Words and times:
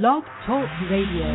Blog 0.00 0.24
Talk 0.46 0.64
Radio. 0.88 1.28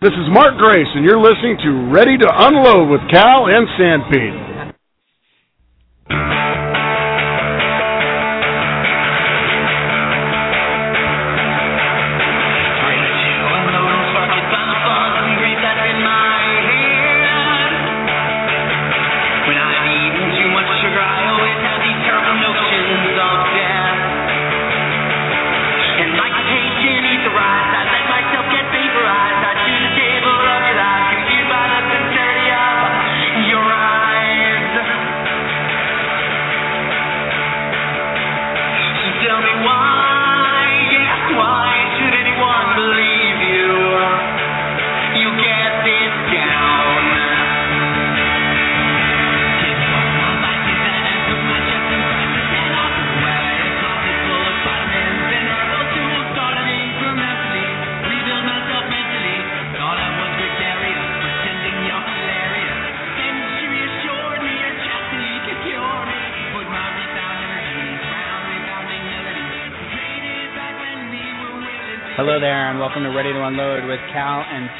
This 0.00 0.16
is 0.16 0.32
Mark 0.32 0.56
Grace, 0.56 0.88
and 0.94 1.04
you're 1.04 1.20
listening 1.20 1.58
to 1.60 1.92
Ready 1.92 2.16
to 2.16 2.24
Unload 2.24 2.88
with 2.88 3.02
Cal 3.10 3.52
and 3.52 3.68
Sanpete. 3.76 4.43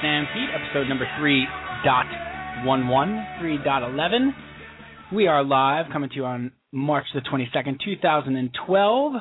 Sanpete, 0.02 0.54
episode 0.54 0.88
number 0.88 1.06
3.11, 1.20 2.64
3.11. 3.40 4.30
We 5.12 5.26
are 5.26 5.44
live, 5.44 5.86
coming 5.92 6.10
to 6.10 6.16
you 6.16 6.24
on 6.24 6.52
March 6.72 7.06
the 7.14 7.20
22nd, 7.20 7.78
2012, 7.84 9.12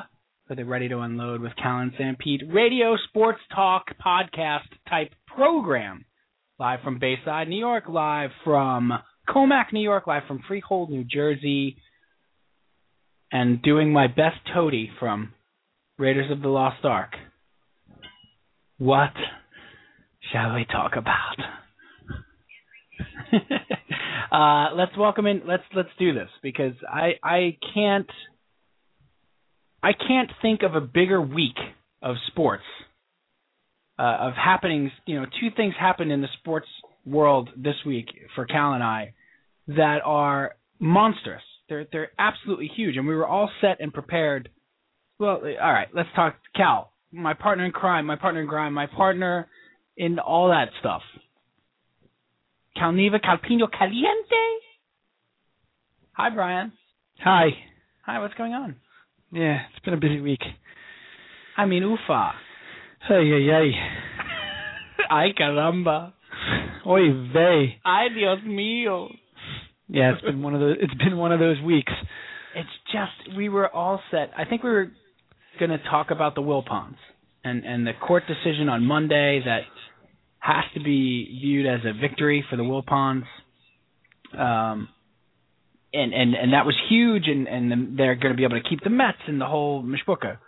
for 0.46 0.54
the 0.54 0.64
Ready 0.64 0.88
to 0.88 1.00
Unload 1.00 1.40
with 1.40 1.52
Cal 1.56 1.78
and 1.78 1.92
Sanpete 1.94 2.52
radio 2.52 2.96
sports 3.08 3.40
talk 3.54 3.86
podcast 4.04 4.68
type 4.88 5.12
program. 5.26 6.04
Live 6.58 6.80
from 6.82 6.98
Bayside, 6.98 7.48
New 7.48 7.58
York, 7.58 7.84
live 7.88 8.30
from 8.44 8.92
Commack, 9.28 9.72
New 9.72 9.82
York, 9.82 10.06
live 10.06 10.22
from 10.26 10.42
Freehold, 10.46 10.90
New 10.90 11.04
Jersey, 11.04 11.76
and 13.32 13.60
doing 13.62 13.92
my 13.92 14.06
best 14.06 14.36
toady 14.52 14.90
from 14.98 15.32
Raiders 15.98 16.30
of 16.30 16.42
the 16.42 16.48
Lost 16.48 16.84
Ark. 16.84 17.10
What 18.78 19.12
shall 20.32 20.54
we 20.54 20.64
talk 20.64 20.92
about? 20.96 21.36
uh, 24.32 24.74
let's 24.74 24.96
welcome 24.96 25.26
in. 25.26 25.42
Let's 25.46 25.62
let's 25.74 25.88
do 25.98 26.14
this 26.14 26.28
because 26.42 26.74
I 26.88 27.12
I 27.22 27.56
can't 27.74 28.10
I 29.82 29.92
can't 29.92 30.30
think 30.42 30.62
of 30.62 30.74
a 30.74 30.80
bigger 30.80 31.20
week 31.20 31.56
of 32.02 32.16
sports 32.28 32.64
uh, 33.98 34.16
of 34.20 34.34
happenings. 34.34 34.90
You 35.06 35.20
know, 35.20 35.26
two 35.40 35.48
things 35.56 35.74
happened 35.78 36.12
in 36.12 36.20
the 36.20 36.28
sports 36.40 36.68
world 37.04 37.50
this 37.56 37.76
week 37.84 38.06
for 38.34 38.46
Cal 38.46 38.72
and 38.72 38.82
I 38.82 39.14
that 39.68 39.98
are 40.04 40.56
monstrous. 40.78 41.42
They're 41.68 41.86
they're 41.90 42.10
absolutely 42.18 42.70
huge, 42.74 42.96
and 42.96 43.06
we 43.06 43.14
were 43.14 43.26
all 43.26 43.50
set 43.60 43.78
and 43.80 43.92
prepared. 43.92 44.50
Well, 45.18 45.42
all 45.62 45.72
right, 45.72 45.88
let's 45.94 46.08
talk 46.14 46.36
Cal 46.56 46.90
my 47.14 47.34
partner 47.34 47.64
in 47.64 47.72
crime, 47.72 48.06
my 48.06 48.16
partner 48.16 48.42
in 48.42 48.48
crime, 48.48 48.74
my 48.74 48.86
partner 48.86 49.48
in 49.96 50.18
all 50.18 50.48
that 50.48 50.68
stuff. 50.80 51.02
Calneva 52.76 53.20
Calpino 53.20 53.68
Caliente. 53.70 54.44
Hi, 56.12 56.30
Brian. 56.30 56.72
Hi. 57.20 57.48
Hi, 58.04 58.18
what's 58.20 58.34
going 58.34 58.52
on? 58.52 58.76
Yeah, 59.32 59.58
it's 59.70 59.84
been 59.84 59.94
a 59.94 59.98
busy 59.98 60.20
week. 60.20 60.42
I 61.56 61.66
mean, 61.66 61.82
ufa. 61.82 62.32
Hey, 63.08 63.28
hey, 63.28 63.46
hey. 63.46 63.70
Ay, 65.10 65.28
caramba. 65.38 66.12
Oy 66.86 67.30
vey. 67.32 67.80
Ay, 67.84 68.08
Dios 68.14 68.40
mío. 68.46 69.08
Yeah, 69.88 70.12
it's 70.14 70.22
been 70.22 70.42
one 70.42 70.54
of 70.54 70.60
those. 70.60 70.76
It's 70.80 70.94
been 70.94 71.16
one 71.16 71.32
of 71.32 71.40
those 71.40 71.60
weeks. 71.60 71.92
It's 72.54 72.68
just 72.92 73.36
we 73.36 73.48
were 73.48 73.68
all 73.68 74.00
set. 74.10 74.30
I 74.36 74.44
think 74.44 74.62
we 74.62 74.70
were 74.70 74.92
going 75.58 75.70
to 75.70 75.78
talk 75.90 76.10
about 76.10 76.34
the 76.34 76.40
Wilpons 76.40 76.96
and 77.44 77.64
and 77.64 77.86
the 77.86 77.92
court 77.92 78.24
decision 78.26 78.68
on 78.68 78.84
Monday 78.84 79.40
that 79.44 79.60
has 80.38 80.64
to 80.74 80.80
be 80.80 81.38
viewed 81.40 81.66
as 81.66 81.80
a 81.84 81.92
victory 81.98 82.44
for 82.48 82.56
the 82.56 82.62
Wilpons. 82.62 83.24
Um, 84.36 84.88
and 85.92 86.12
and 86.12 86.34
and 86.34 86.52
that 86.52 86.66
was 86.66 86.74
huge, 86.88 87.24
and 87.28 87.46
and 87.46 87.98
they're 87.98 88.16
going 88.16 88.32
to 88.32 88.36
be 88.36 88.44
able 88.44 88.60
to 88.60 88.68
keep 88.68 88.82
the 88.82 88.90
Mets 88.90 89.18
and 89.28 89.40
the 89.40 89.46
whole 89.46 89.82
mishpucha 89.82 90.38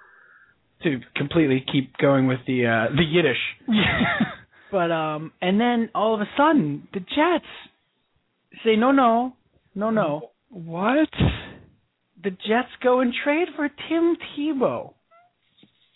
to 0.83 1.01
completely 1.15 1.65
keep 1.71 1.97
going 1.99 2.27
with 2.27 2.41
the 2.47 2.67
uh, 2.67 2.97
the 2.97 3.05
Yiddish. 3.05 3.39
but 4.73 4.91
um, 4.91 5.33
and 5.41 5.61
then 5.61 5.91
all 5.95 6.15
of 6.15 6.21
a 6.21 6.29
sudden 6.37 6.89
the 6.93 7.01
Jets 7.01 7.47
say 8.65 8.75
no, 8.77 8.91
no, 8.91 9.35
no, 9.75 9.91
no. 9.91 10.31
What? 10.49 11.11
The 12.23 12.31
Jets 12.31 12.71
go 12.83 13.01
and 13.01 13.13
trade 13.25 13.49
for 13.55 13.69
Tim 13.69 14.17
Tebow. 14.37 14.95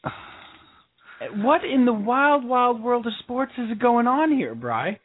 What 1.36 1.64
in 1.64 1.84
the 1.84 1.92
wild, 1.92 2.44
wild 2.44 2.82
world 2.82 3.06
of 3.06 3.12
sports 3.20 3.52
is 3.58 3.76
going 3.78 4.06
on 4.06 4.32
here, 4.32 4.54
Bry? 4.54 4.98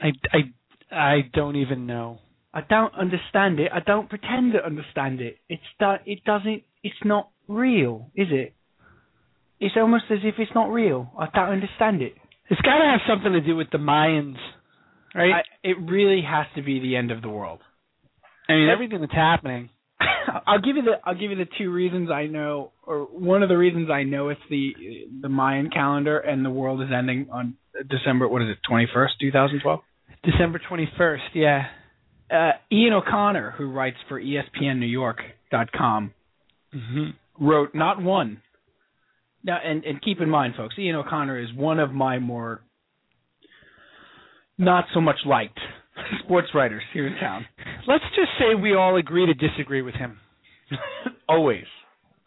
I, 0.00 0.12
I, 0.32 0.94
I 0.94 1.16
don't 1.32 1.56
even 1.56 1.86
know. 1.86 2.20
I 2.54 2.62
don't 2.62 2.94
understand 2.94 3.60
it. 3.60 3.70
I 3.72 3.80
don't 3.80 4.08
pretend 4.08 4.54
to 4.54 4.64
understand 4.64 5.20
it. 5.20 5.38
It's 5.48 5.62
that 5.80 6.02
it 6.06 6.24
doesn't. 6.24 6.62
It's 6.82 6.96
not 7.04 7.28
real, 7.46 8.10
is 8.14 8.28
it? 8.30 8.54
It's 9.60 9.74
almost 9.76 10.04
as 10.10 10.18
if 10.24 10.36
it's 10.38 10.52
not 10.54 10.70
real. 10.70 11.10
I 11.18 11.26
don't 11.34 11.50
understand 11.50 12.00
it. 12.00 12.14
It's 12.48 12.60
got 12.62 12.78
to 12.78 12.84
have 12.84 13.00
something 13.06 13.32
to 13.32 13.40
do 13.40 13.56
with 13.56 13.68
the 13.70 13.78
Mayans, 13.78 14.36
right? 15.14 15.34
I, 15.34 15.40
it 15.62 15.76
really 15.82 16.22
has 16.22 16.46
to 16.56 16.62
be 16.62 16.80
the 16.80 16.96
end 16.96 17.10
of 17.10 17.20
the 17.20 17.28
world. 17.28 17.60
I 18.48 18.54
mean, 18.54 18.70
everything 18.70 19.00
that's 19.00 19.12
happening. 19.12 19.68
I'll 20.46 20.60
give 20.60 20.76
you 20.76 20.82
the 20.82 20.92
I'll 21.04 21.14
give 21.14 21.30
you 21.30 21.36
the 21.36 21.48
two 21.58 21.70
reasons 21.70 22.10
I 22.10 22.26
know, 22.26 22.72
or 22.88 23.04
one 23.04 23.42
of 23.42 23.50
the 23.50 23.58
reasons 23.58 23.90
I 23.90 24.02
know 24.02 24.30
it's 24.30 24.40
the 24.48 24.72
the 25.20 25.28
Mayan 25.28 25.68
calendar 25.68 26.18
and 26.18 26.42
the 26.42 26.50
world 26.50 26.80
is 26.80 26.88
ending 26.96 27.28
on 27.30 27.54
December. 27.88 28.26
What 28.26 28.40
is 28.40 28.48
it? 28.48 28.58
Twenty 28.66 28.88
first, 28.92 29.14
two 29.20 29.30
thousand 29.30 29.60
twelve. 29.60 29.80
December 30.24 30.58
twenty 30.66 30.90
first. 30.96 31.24
Yeah. 31.34 31.66
Uh, 32.30 32.52
Ian 32.72 32.94
O'Connor, 32.94 33.54
who 33.56 33.70
writes 33.70 33.96
for 34.06 34.20
ESPNNewYork.com, 34.20 36.12
mm-hmm. 36.74 37.46
wrote 37.46 37.74
not 37.74 38.02
one. 38.02 38.42
Now, 39.44 39.58
and 39.62 39.84
and 39.84 40.02
keep 40.02 40.20
in 40.20 40.30
mind, 40.30 40.54
folks, 40.56 40.74
Ian 40.78 40.96
O'Connor 40.96 41.38
is 41.40 41.48
one 41.54 41.78
of 41.78 41.92
my 41.92 42.18
more 42.18 42.62
not 44.56 44.86
so 44.94 45.00
much 45.00 45.16
liked 45.26 45.60
sports 46.24 46.48
writers 46.54 46.82
here 46.94 47.06
in 47.06 47.14
town. 47.20 47.44
Let's 47.86 48.04
just 48.16 48.30
say 48.38 48.54
we 48.54 48.74
all 48.74 48.96
agree 48.96 49.26
to 49.26 49.34
disagree 49.34 49.82
with 49.82 49.94
him. 49.94 50.18
Always. 51.28 51.64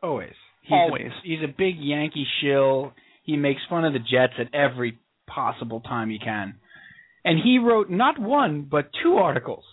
Always. 0.03 0.33
He's 0.61 0.71
Always. 0.71 1.07
A, 1.07 1.27
he's 1.27 1.39
a 1.43 1.47
big 1.47 1.75
Yankee 1.79 2.27
shill. 2.41 2.93
He 3.23 3.37
makes 3.37 3.61
fun 3.69 3.85
of 3.85 3.93
the 3.93 3.99
Jets 3.99 4.33
at 4.39 4.53
every 4.53 4.99
possible 5.27 5.81
time 5.81 6.09
he 6.09 6.19
can. 6.19 6.55
And 7.23 7.39
he 7.41 7.59
wrote 7.59 7.89
not 7.89 8.19
one, 8.19 8.67
but 8.69 8.89
two 9.03 9.15
articles 9.15 9.63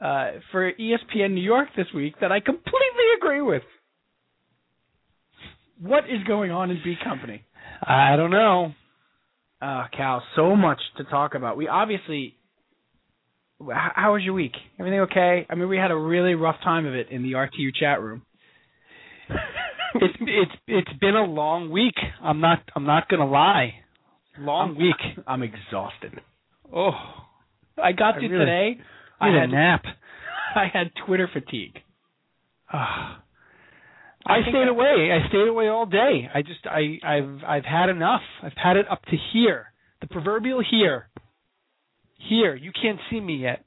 uh, 0.00 0.32
for 0.50 0.72
ESPN 0.72 1.32
New 1.32 1.42
York 1.42 1.68
this 1.76 1.86
week 1.94 2.14
that 2.20 2.32
I 2.32 2.40
completely 2.40 3.06
agree 3.18 3.42
with. 3.42 3.62
What 5.80 6.04
is 6.04 6.22
going 6.26 6.50
on 6.50 6.70
in 6.70 6.80
B 6.82 6.94
Company? 7.02 7.44
I 7.82 8.16
don't 8.16 8.30
know. 8.30 8.72
Uh, 9.62 9.86
Cal, 9.94 10.22
so 10.36 10.56
much 10.56 10.80
to 10.96 11.04
talk 11.04 11.34
about. 11.34 11.56
We 11.56 11.68
obviously 11.68 12.36
how 13.68 14.14
was 14.14 14.22
your 14.22 14.34
week? 14.34 14.54
Everything 14.78 15.00
okay? 15.00 15.46
I 15.48 15.54
mean, 15.54 15.68
we 15.68 15.76
had 15.76 15.90
a 15.90 15.96
really 15.96 16.34
rough 16.34 16.56
time 16.64 16.86
of 16.86 16.94
it 16.94 17.08
in 17.10 17.22
the 17.22 17.32
RTU 17.32 17.74
chat 17.78 18.00
room. 18.00 18.22
it's 19.96 20.14
it's 20.20 20.52
it's 20.66 20.98
been 21.00 21.16
a 21.16 21.24
long 21.24 21.70
week. 21.70 21.94
I'm 22.22 22.40
not 22.40 22.62
I'm 22.74 22.84
not 22.84 23.08
gonna 23.08 23.28
lie. 23.28 23.74
Long 24.38 24.70
I'm, 24.70 24.76
week. 24.78 25.24
I'm 25.26 25.42
exhausted. 25.42 26.20
Oh, 26.74 26.92
I 27.82 27.92
got 27.92 28.16
I 28.16 28.20
to 28.20 28.28
really- 28.28 28.38
today. 28.44 28.80
I 29.20 29.26
had 29.28 29.42
a 29.42 29.46
nap. 29.48 29.84
I 30.54 30.66
had 30.72 30.90
Twitter 31.06 31.28
fatigue. 31.32 31.78
Ah. 32.72 33.22
I, 34.24 34.36
I 34.38 34.42
stayed 34.42 34.66
I- 34.66 34.68
away. 34.68 35.10
I 35.12 35.28
stayed 35.28 35.48
away 35.48 35.68
all 35.68 35.86
day. 35.86 36.28
I 36.32 36.42
just 36.42 36.60
I 36.66 36.98
I've 37.04 37.40
I've 37.46 37.64
had 37.64 37.88
enough. 37.88 38.22
I've 38.42 38.56
had 38.56 38.76
it 38.76 38.86
up 38.90 39.02
to 39.06 39.16
here. 39.32 39.66
The 40.00 40.06
proverbial 40.06 40.62
here. 40.68 41.08
Here. 42.28 42.54
You 42.54 42.70
can't 42.72 42.98
see 43.10 43.20
me 43.20 43.36
yet. 43.36 43.64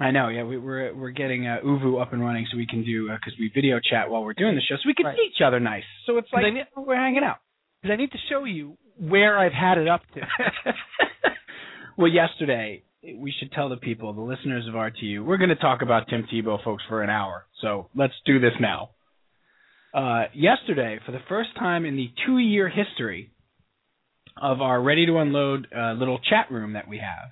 I 0.00 0.10
know. 0.12 0.28
Yeah, 0.28 0.44
we, 0.44 0.56
we're 0.56 0.94
we're 0.94 1.10
getting 1.10 1.46
uh, 1.46 1.58
ooVoo 1.64 2.00
up 2.00 2.12
and 2.14 2.22
running 2.24 2.46
so 2.50 2.56
we 2.56 2.66
can 2.66 2.82
do 2.84 3.08
because 3.08 3.34
we 3.38 3.50
video 3.54 3.78
chat 3.78 4.08
while 4.10 4.24
we're 4.24 4.32
doing 4.32 4.54
the 4.54 4.62
show, 4.62 4.76
so 4.76 4.82
we 4.86 4.94
can 4.94 5.06
Right. 5.06 5.16
see 5.16 5.30
each 5.30 5.42
other 5.46 5.60
nice. 5.60 5.84
So 6.06 6.16
it's 6.16 6.28
like 6.32 6.52
need- 6.52 6.64
we're 6.76 6.96
hanging 6.96 7.22
out. 7.22 7.36
Because 7.82 7.92
I 7.94 7.96
need 7.96 8.10
to 8.12 8.18
show 8.30 8.44
you 8.44 8.76
where 8.98 9.38
I've 9.38 9.52
had 9.52 9.76
it 9.78 9.88
up 9.88 10.02
to. 10.14 10.20
well, 11.98 12.08
yesterday 12.10 12.82
we 13.02 13.32
should 13.38 13.52
tell 13.52 13.68
the 13.68 13.76
people, 13.76 14.12
the 14.12 14.20
listeners 14.20 14.66
of 14.68 14.74
RTU, 14.74 15.24
we're 15.24 15.38
going 15.38 15.48
to 15.50 15.56
talk 15.56 15.80
about 15.82 16.08
Tim 16.08 16.26
Tebow, 16.32 16.62
folks, 16.62 16.82
for 16.88 17.02
an 17.02 17.08
hour. 17.10 17.46
So 17.62 17.88
let's 17.94 18.12
do 18.26 18.38
this 18.40 18.52
now. 18.60 18.90
Uh, 19.94 20.24
yesterday, 20.34 20.98
for 21.06 21.12
the 21.12 21.20
first 21.28 21.50
time 21.58 21.84
in 21.84 21.96
the 21.96 22.10
two-year 22.26 22.68
history 22.68 23.30
of 24.40 24.60
our 24.60 24.80
Ready 24.80 25.06
to 25.06 25.16
Unload 25.18 25.66
uh, 25.76 25.92
little 25.94 26.18
chat 26.18 26.50
room 26.50 26.74
that 26.74 26.88
we 26.88 26.98
have, 26.98 27.30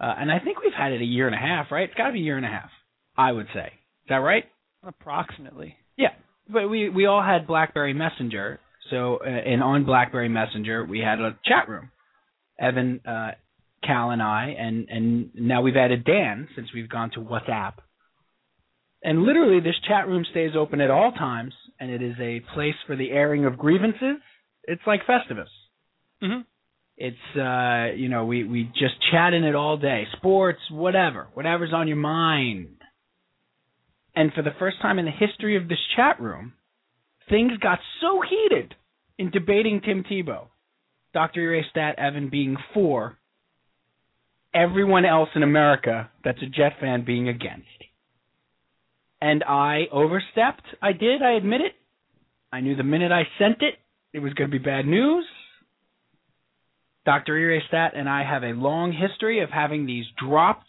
uh, 0.00 0.14
and 0.18 0.30
I 0.30 0.38
think 0.38 0.60
we've 0.62 0.72
had 0.76 0.92
it 0.92 1.00
a 1.00 1.04
year 1.04 1.26
and 1.26 1.34
a 1.34 1.38
half, 1.38 1.70
right? 1.70 1.84
It's 1.88 1.94
got 1.94 2.08
to 2.08 2.12
be 2.12 2.20
a 2.20 2.22
year 2.22 2.36
and 2.36 2.46
a 2.46 2.50
half, 2.50 2.70
I 3.16 3.32
would 3.32 3.46
say. 3.54 3.66
Is 3.66 4.08
that 4.10 4.16
right? 4.16 4.44
Approximately. 4.86 5.76
Yeah, 5.96 6.12
but 6.48 6.68
we 6.68 6.88
we 6.88 7.06
all 7.06 7.22
had 7.22 7.46
BlackBerry 7.46 7.94
Messenger. 7.94 8.60
So, 8.90 9.16
uh, 9.16 9.28
and 9.28 9.62
on 9.62 9.84
BlackBerry 9.84 10.28
Messenger, 10.28 10.84
we 10.84 11.00
had 11.00 11.18
a 11.20 11.36
chat 11.44 11.68
room. 11.68 11.90
Evan, 12.60 13.00
uh, 13.06 13.32
Cal, 13.84 14.10
and 14.10 14.22
I, 14.22 14.54
and 14.58 14.88
and 14.88 15.30
now 15.34 15.62
we've 15.62 15.76
added 15.76 16.04
Dan 16.04 16.48
since 16.54 16.68
we've 16.74 16.88
gone 16.88 17.10
to 17.12 17.20
WhatsApp. 17.20 17.74
And 19.02 19.22
literally, 19.22 19.60
this 19.60 19.74
chat 19.88 20.08
room 20.08 20.24
stays 20.30 20.52
open 20.56 20.80
at 20.80 20.90
all 20.90 21.12
times, 21.12 21.54
and 21.78 21.90
it 21.90 22.02
is 22.02 22.16
a 22.20 22.40
place 22.54 22.74
for 22.86 22.96
the 22.96 23.10
airing 23.10 23.44
of 23.44 23.58
grievances. 23.58 24.18
It's 24.64 24.82
like 24.86 25.00
Festivus. 25.06 25.46
Mm-hmm. 26.22 26.40
It's 26.96 27.16
uh, 27.36 27.94
you 27.94 28.08
know, 28.08 28.24
we 28.24 28.44
we 28.44 28.64
just 28.64 28.94
chat 29.12 29.34
in 29.34 29.44
it 29.44 29.54
all 29.54 29.76
day, 29.76 30.04
sports, 30.16 30.60
whatever, 30.70 31.28
whatever's 31.34 31.72
on 31.74 31.88
your 31.88 31.98
mind. 31.98 32.68
And 34.14 34.32
for 34.32 34.42
the 34.42 34.54
first 34.58 34.80
time 34.80 34.98
in 34.98 35.04
the 35.04 35.10
history 35.10 35.56
of 35.56 35.68
this 35.68 35.78
chat 35.94 36.20
room, 36.20 36.54
things 37.28 37.52
got 37.58 37.80
so 38.00 38.22
heated 38.22 38.74
in 39.18 39.30
debating 39.30 39.82
Tim 39.82 40.04
Tebow. 40.04 40.46
Dr. 41.12 41.40
Erestat 41.40 41.94
Evan 41.98 42.30
being 42.30 42.56
for, 42.74 43.18
everyone 44.54 45.04
else 45.04 45.28
in 45.34 45.42
America 45.42 46.10
that's 46.24 46.42
a 46.42 46.46
Jet 46.46 46.72
fan 46.80 47.04
being 47.04 47.28
against. 47.28 47.66
And 49.20 49.44
I 49.44 49.84
overstepped. 49.92 50.64
I 50.82 50.92
did, 50.92 51.22
I 51.22 51.32
admit 51.32 51.60
it. 51.60 51.72
I 52.52 52.60
knew 52.60 52.76
the 52.76 52.82
minute 52.82 53.12
I 53.12 53.24
sent 53.38 53.62
it, 53.62 53.74
it 54.12 54.20
was 54.20 54.32
going 54.34 54.50
to 54.50 54.58
be 54.58 54.62
bad 54.62 54.86
news. 54.86 55.24
Dr. 57.06 57.34
Erestat 57.34 57.96
and 57.96 58.08
I 58.08 58.24
have 58.24 58.42
a 58.42 58.48
long 58.48 58.92
history 58.92 59.40
of 59.40 59.48
having 59.48 59.86
these 59.86 60.04
drop 60.18 60.62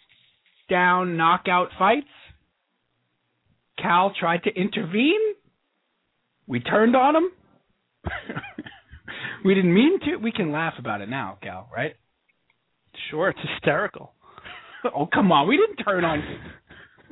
down 0.70 1.18
knockout 1.18 1.70
fights. 1.80 2.06
Cal 3.82 4.14
tried 4.18 4.44
to 4.44 4.52
intervene. 4.54 5.20
We 6.46 6.60
turned 6.60 6.96
on 6.96 7.16
him. 7.16 7.32
we 9.46 9.56
didn't 9.56 9.74
mean 9.74 10.00
to. 10.02 10.18
We 10.18 10.32
can 10.32 10.52
laugh 10.52 10.76
about 10.78 11.02
it 11.02 11.10
now, 11.10 11.40
Cal, 11.42 11.68
right? 11.76 11.96
Sure, 13.10 13.30
it's 13.30 13.40
hysterical. 13.54 14.14
oh, 14.96 15.08
come 15.12 15.32
on. 15.32 15.48
We 15.48 15.58
didn't 15.58 15.84
turn 15.84 16.06
on 16.06 16.20
you. 16.20 16.38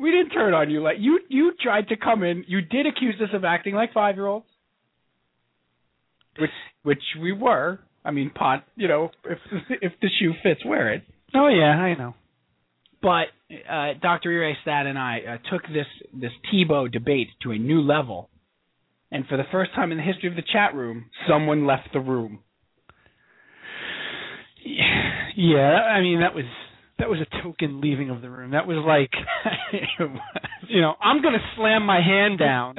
We 0.04 0.12
didn't 0.12 0.32
turn 0.32 0.54
on 0.54 0.70
you 0.70 0.84
like 0.84 0.98
you 1.00 1.20
you 1.30 1.54
tried 1.60 1.88
to 1.88 1.98
come 1.98 2.22
in. 2.24 2.44
You 2.48 2.62
did 2.62 2.86
accuse 2.86 3.16
us 3.22 3.30
of 3.34 3.44
acting 3.44 3.74
like 3.74 3.94
5-year-olds. 3.94 4.46
Which 6.38 6.52
which 6.84 7.04
we 7.22 7.32
were. 7.32 7.80
I 8.06 8.12
mean, 8.12 8.30
pot, 8.30 8.64
you 8.76 8.88
know, 8.88 9.10
if 9.26 9.40
if 9.82 9.94
the 10.02 10.10
shoe 10.20 10.34
fits, 10.44 10.64
wear 10.64 10.94
it. 10.94 11.04
Oh 11.34 11.48
yeah, 11.48 11.72
I 11.72 11.96
know. 11.96 12.14
But 13.02 13.28
uh, 13.70 13.94
Dr. 14.02 14.30
Erestat 14.30 14.86
and 14.86 14.98
I 14.98 15.20
uh, 15.28 15.50
took 15.52 15.64
this 15.64 15.88
this 16.14 16.32
Tebow 16.54 16.92
debate 16.92 17.28
to 17.44 17.52
a 17.52 17.58
new 17.58 17.82
level, 17.82 18.30
and 19.12 19.26
for 19.28 19.38
the 19.38 19.44
first 19.52 19.74
time 19.74 19.92
in 19.92 19.98
the 19.98 20.04
history 20.04 20.30
of 20.30 20.36
the 20.36 20.44
chat 20.44 20.76
room, 20.76 21.06
someone 21.28 21.66
left 21.66 21.90
the 21.94 22.00
room. 22.00 22.40
Yeah, 25.38 25.58
I 25.60 26.00
mean 26.00 26.22
that 26.22 26.34
was 26.34 26.46
that 26.98 27.10
was 27.10 27.20
a 27.20 27.44
token 27.44 27.82
leaving 27.82 28.10
of 28.10 28.22
the 28.22 28.30
room. 28.30 28.52
That 28.52 28.68
was 28.68 28.78
like, 28.88 29.12
you 30.70 30.80
know, 30.80 30.94
I'm 31.02 31.22
going 31.22 31.34
to 31.34 31.46
slam 31.58 31.86
my 31.86 32.00
hand 32.02 32.40
down. 32.40 32.76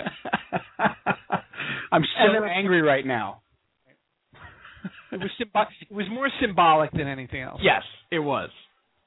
I'm 1.93 2.03
so 2.17 2.45
angry 2.45 2.81
right 2.81 3.05
now. 3.05 3.43
It 5.13 5.21
was 5.21 5.31
symbo- 5.41 5.67
it 5.89 5.95
was 5.95 6.07
more 6.11 6.29
symbolic 6.41 6.91
than 6.93 7.07
anything 7.07 7.43
else. 7.43 7.61
Yes, 7.63 7.83
it 8.11 8.19
was. 8.19 8.51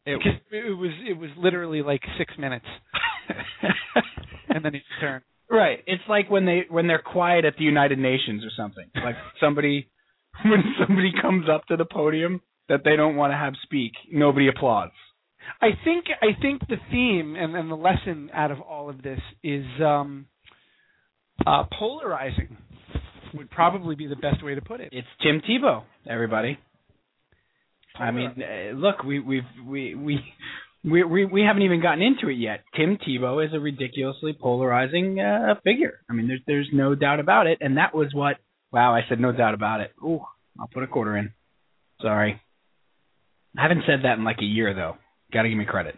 It 0.05 0.17
because 0.17 0.39
it 0.51 0.77
was 0.77 0.91
it 1.07 1.17
was 1.17 1.29
literally 1.37 1.81
like 1.81 2.01
six 2.17 2.33
minutes, 2.37 2.65
and 4.49 4.63
then 4.63 4.73
his 4.73 4.83
turned. 4.99 5.23
Right. 5.49 5.79
It's 5.87 6.03
like 6.07 6.29
when 6.29 6.45
they 6.45 6.65
when 6.69 6.87
they're 6.87 7.01
quiet 7.01 7.45
at 7.45 7.55
the 7.57 7.63
United 7.63 7.99
Nations 7.99 8.43
or 8.45 8.49
something. 8.55 8.85
Like 8.95 9.15
somebody 9.39 9.87
when 10.45 10.63
somebody 10.79 11.11
comes 11.21 11.47
up 11.49 11.65
to 11.67 11.75
the 11.75 11.85
podium 11.85 12.41
that 12.69 12.81
they 12.83 12.95
don't 12.95 13.15
want 13.15 13.33
to 13.33 13.37
have 13.37 13.53
speak, 13.63 13.93
nobody 14.11 14.47
applauds. 14.47 14.93
I 15.61 15.69
think 15.83 16.05
I 16.21 16.39
think 16.39 16.61
the 16.67 16.77
theme 16.91 17.35
and, 17.35 17.55
and 17.55 17.71
the 17.71 17.75
lesson 17.75 18.29
out 18.33 18.51
of 18.51 18.61
all 18.61 18.89
of 18.89 19.01
this 19.01 19.19
is 19.43 19.65
um, 19.83 20.27
uh, 21.45 21.63
polarizing. 21.77 22.57
Would 23.35 23.51
probably 23.51 23.95
be 23.95 24.07
the 24.07 24.15
best 24.15 24.43
way 24.43 24.55
to 24.55 24.61
put 24.61 24.81
it. 24.81 24.89
It's 24.91 25.07
Tim 25.21 25.41
Tebow, 25.41 25.83
everybody. 26.09 26.57
I 27.97 28.11
mean, 28.11 28.33
uh, 28.41 28.75
look, 28.75 29.03
we 29.03 29.19
we've 29.19 29.43
we 29.65 29.95
we 29.95 30.19
we 30.83 31.03
we 31.03 31.25
we 31.25 31.41
haven't 31.41 31.63
even 31.63 31.81
gotten 31.81 32.01
into 32.01 32.29
it 32.29 32.37
yet. 32.37 32.63
Tim 32.75 32.97
Tebow 32.97 33.45
is 33.45 33.53
a 33.53 33.59
ridiculously 33.59 34.33
polarizing 34.33 35.19
uh, 35.19 35.55
figure. 35.63 35.99
I 36.09 36.13
mean, 36.13 36.27
there's 36.27 36.41
there's 36.47 36.69
no 36.71 36.95
doubt 36.95 37.19
about 37.19 37.47
it, 37.47 37.59
and 37.61 37.77
that 37.77 37.93
was 37.93 38.09
what. 38.13 38.37
Wow, 38.71 38.93
I 38.93 39.01
said 39.09 39.19
no 39.19 39.31
doubt 39.31 39.55
about 39.55 39.81
it. 39.81 39.91
Ooh, 40.03 40.21
I'll 40.59 40.69
put 40.71 40.83
a 40.83 40.87
quarter 40.87 41.17
in. 41.17 41.33
Sorry, 42.01 42.39
I 43.57 43.61
haven't 43.61 43.83
said 43.85 44.03
that 44.03 44.17
in 44.17 44.23
like 44.23 44.39
a 44.41 44.45
year 44.45 44.73
though. 44.73 44.95
Got 45.33 45.43
to 45.43 45.49
give 45.49 45.57
me 45.57 45.65
credit. 45.65 45.95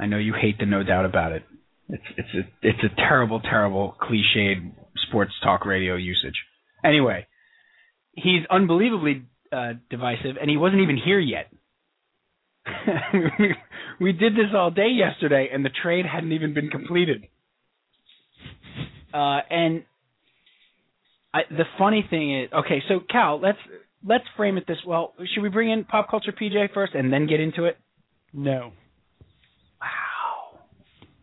I 0.00 0.06
know 0.06 0.18
you 0.18 0.34
hate 0.34 0.58
the 0.58 0.66
no 0.66 0.82
doubt 0.82 1.04
about 1.04 1.32
it. 1.32 1.42
It's 1.92 2.02
it's 2.16 2.28
a 2.34 2.66
it's 2.66 2.78
a 2.84 2.96
terrible, 2.96 3.40
terrible 3.40 3.94
cliched 4.00 4.72
sports 5.08 5.32
talk 5.44 5.66
radio 5.66 5.94
usage. 5.94 6.36
Anyway, 6.82 7.26
he's 8.14 8.46
unbelievably 8.50 9.24
uh, 9.52 9.74
divisive, 9.90 10.36
and 10.40 10.48
he 10.48 10.56
wasn't 10.56 10.80
even 10.80 10.96
here 10.96 11.20
yet. 11.20 11.50
we, 14.00 14.12
did 14.12 14.34
this 14.34 14.54
all 14.54 14.70
day 14.70 14.88
yesterday, 14.88 15.48
and 15.52 15.64
the 15.64 15.70
trade 15.82 16.06
hadn't 16.06 16.32
even 16.32 16.54
been 16.54 16.70
completed. 16.70 17.24
Uh, 19.12 19.40
and 19.50 19.82
I, 21.34 21.40
the 21.50 21.64
funny 21.76 22.06
thing 22.08 22.42
is, 22.42 22.52
okay, 22.52 22.82
so 22.88 23.00
Cal, 23.10 23.40
let's 23.40 23.58
let's 24.06 24.24
frame 24.36 24.56
it 24.56 24.64
this. 24.66 24.78
Well, 24.86 25.12
should 25.34 25.42
we 25.42 25.50
bring 25.50 25.70
in 25.70 25.84
pop 25.84 26.08
culture 26.08 26.32
PJ 26.32 26.72
first, 26.72 26.94
and 26.94 27.12
then 27.12 27.26
get 27.26 27.40
into 27.40 27.64
it? 27.64 27.76
No. 28.32 28.72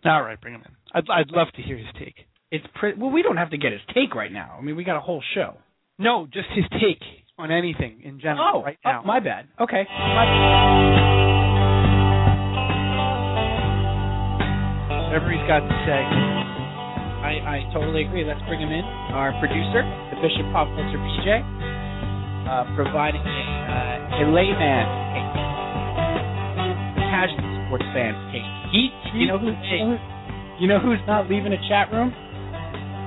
All 0.05 0.21
right, 0.23 0.39
bring 0.39 0.53
him 0.55 0.63
in. 0.65 0.71
I'd 0.93 1.09
I'd 1.09 1.31
love 1.31 1.47
to 1.55 1.61
hear 1.61 1.77
his 1.77 1.87
take. 1.99 2.15
it's 2.51 2.65
well, 2.97 3.11
we 3.11 3.21
don't 3.21 3.37
have 3.37 3.51
to 3.51 3.57
get 3.57 3.71
his 3.71 3.81
take 3.93 4.15
right 4.15 4.31
now. 4.31 4.55
I 4.57 4.61
mean, 4.61 4.75
we 4.75 4.83
got 4.83 4.97
a 4.97 5.01
whole 5.01 5.23
show. 5.35 5.57
No, 5.97 6.25
just 6.31 6.47
his 6.55 6.65
take 6.81 7.01
on 7.37 7.51
anything 7.51 8.01
in 8.03 8.19
general 8.19 8.51
Oh, 8.55 8.63
right 8.63 8.77
oh, 8.85 8.89
now. 8.89 9.01
my 9.03 9.19
bad. 9.19 9.47
Okay. 9.59 9.83
My- 9.89 11.09
Whatever 15.09 15.31
he's 15.33 15.47
got 15.49 15.65
to 15.65 15.75
say. 15.89 16.01
I, 17.19 17.33
I 17.41 17.57
totally 17.73 18.05
agree. 18.05 18.23
Let's 18.23 18.41
bring 18.47 18.61
him 18.61 18.69
in. 18.71 18.85
Our 19.11 19.33
producer, 19.41 19.81
the 20.13 20.17
Bishop 20.21 20.45
Pop 20.53 20.69
Culture 20.77 21.01
PJ, 21.01 21.27
uh, 22.47 22.63
providing 22.77 23.21
a, 23.21 23.25
uh, 23.25 24.21
a 24.21 24.23
layman 24.29 24.85
take, 25.11 25.33
a 26.95 27.03
casual 27.09 27.41
sports 27.67 27.89
fan 27.91 28.13
take. 28.31 28.45
He, 28.71 28.89
you 29.15 29.27
know 29.27 29.39
who, 29.39 29.49
you 30.59 30.67
know 30.67 30.79
who's 30.79 31.01
not 31.07 31.29
leaving 31.29 31.53
a 31.53 31.61
chat 31.67 31.91
room? 31.91 32.13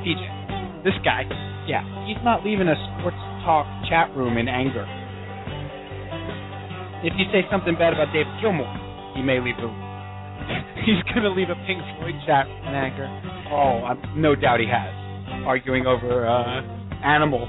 PJ. 0.02 0.85
This 0.85 0.95
guy. 1.04 1.23
Yeah, 1.66 1.87
he's 2.07 2.19
not 2.25 2.45
leaving 2.45 2.66
a 2.66 2.75
sports 2.99 3.16
talk 3.47 3.66
chat 3.88 4.11
room 4.16 4.37
in 4.37 4.49
anger. 4.49 4.83
If 7.07 7.14
you 7.19 7.26
say 7.31 7.47
something 7.50 7.75
bad 7.75 7.95
about 7.95 8.11
David 8.12 8.35
Gilmour, 8.42 8.66
he 9.14 9.23
may 9.23 9.38
leave 9.38 9.57
the. 9.59 9.71
He's 10.83 10.99
gonna 11.14 11.31
leave 11.31 11.50
a 11.50 11.59
Pink 11.66 11.78
Floyd 11.99 12.14
chat 12.26 12.47
in 12.47 12.75
anger. 12.75 13.07
Oh, 13.50 13.87
I'm, 13.87 14.21
no 14.21 14.35
doubt 14.35 14.59
he 14.59 14.66
has. 14.66 14.90
Arguing 15.47 15.87
over 15.87 16.26
uh, 16.26 16.62
animal 17.04 17.47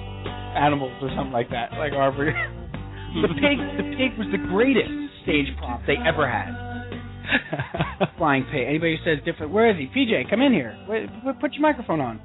animals 0.55 0.93
or 1.01 1.09
something 1.15 1.33
like 1.33 1.49
that. 1.49 1.73
Like 1.73 1.93
Arbor. 1.93 2.29
the 3.21 3.27
pig. 3.41 3.57
The 3.77 3.95
pig 3.97 4.17
was 4.17 4.27
the 4.31 4.41
greatest 4.49 4.89
stage 5.23 5.47
prop 5.57 5.81
they 5.87 5.97
ever 6.05 6.29
had. 6.29 6.72
Flying 8.17 8.45
pig. 8.51 8.67
Anybody 8.67 8.97
who 8.97 9.03
says 9.09 9.23
different, 9.25 9.51
where 9.51 9.69
is 9.69 9.77
he? 9.77 9.87
PJ, 9.87 10.29
come 10.29 10.41
in 10.41 10.51
here. 10.53 10.77
Put- 11.23 11.39
put 11.39 11.53
your 11.53 11.61
microphone 11.61 12.01
on. 12.01 12.19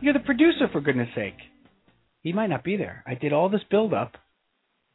You're 0.00 0.12
the 0.12 0.20
producer, 0.20 0.68
for 0.70 0.80
goodness 0.80 1.08
sake. 1.14 1.36
He 2.22 2.32
might 2.32 2.48
not 2.48 2.64
be 2.64 2.76
there. 2.76 3.02
I 3.06 3.14
did 3.14 3.32
all 3.32 3.48
this 3.48 3.62
build 3.70 3.94
up. 3.94 4.12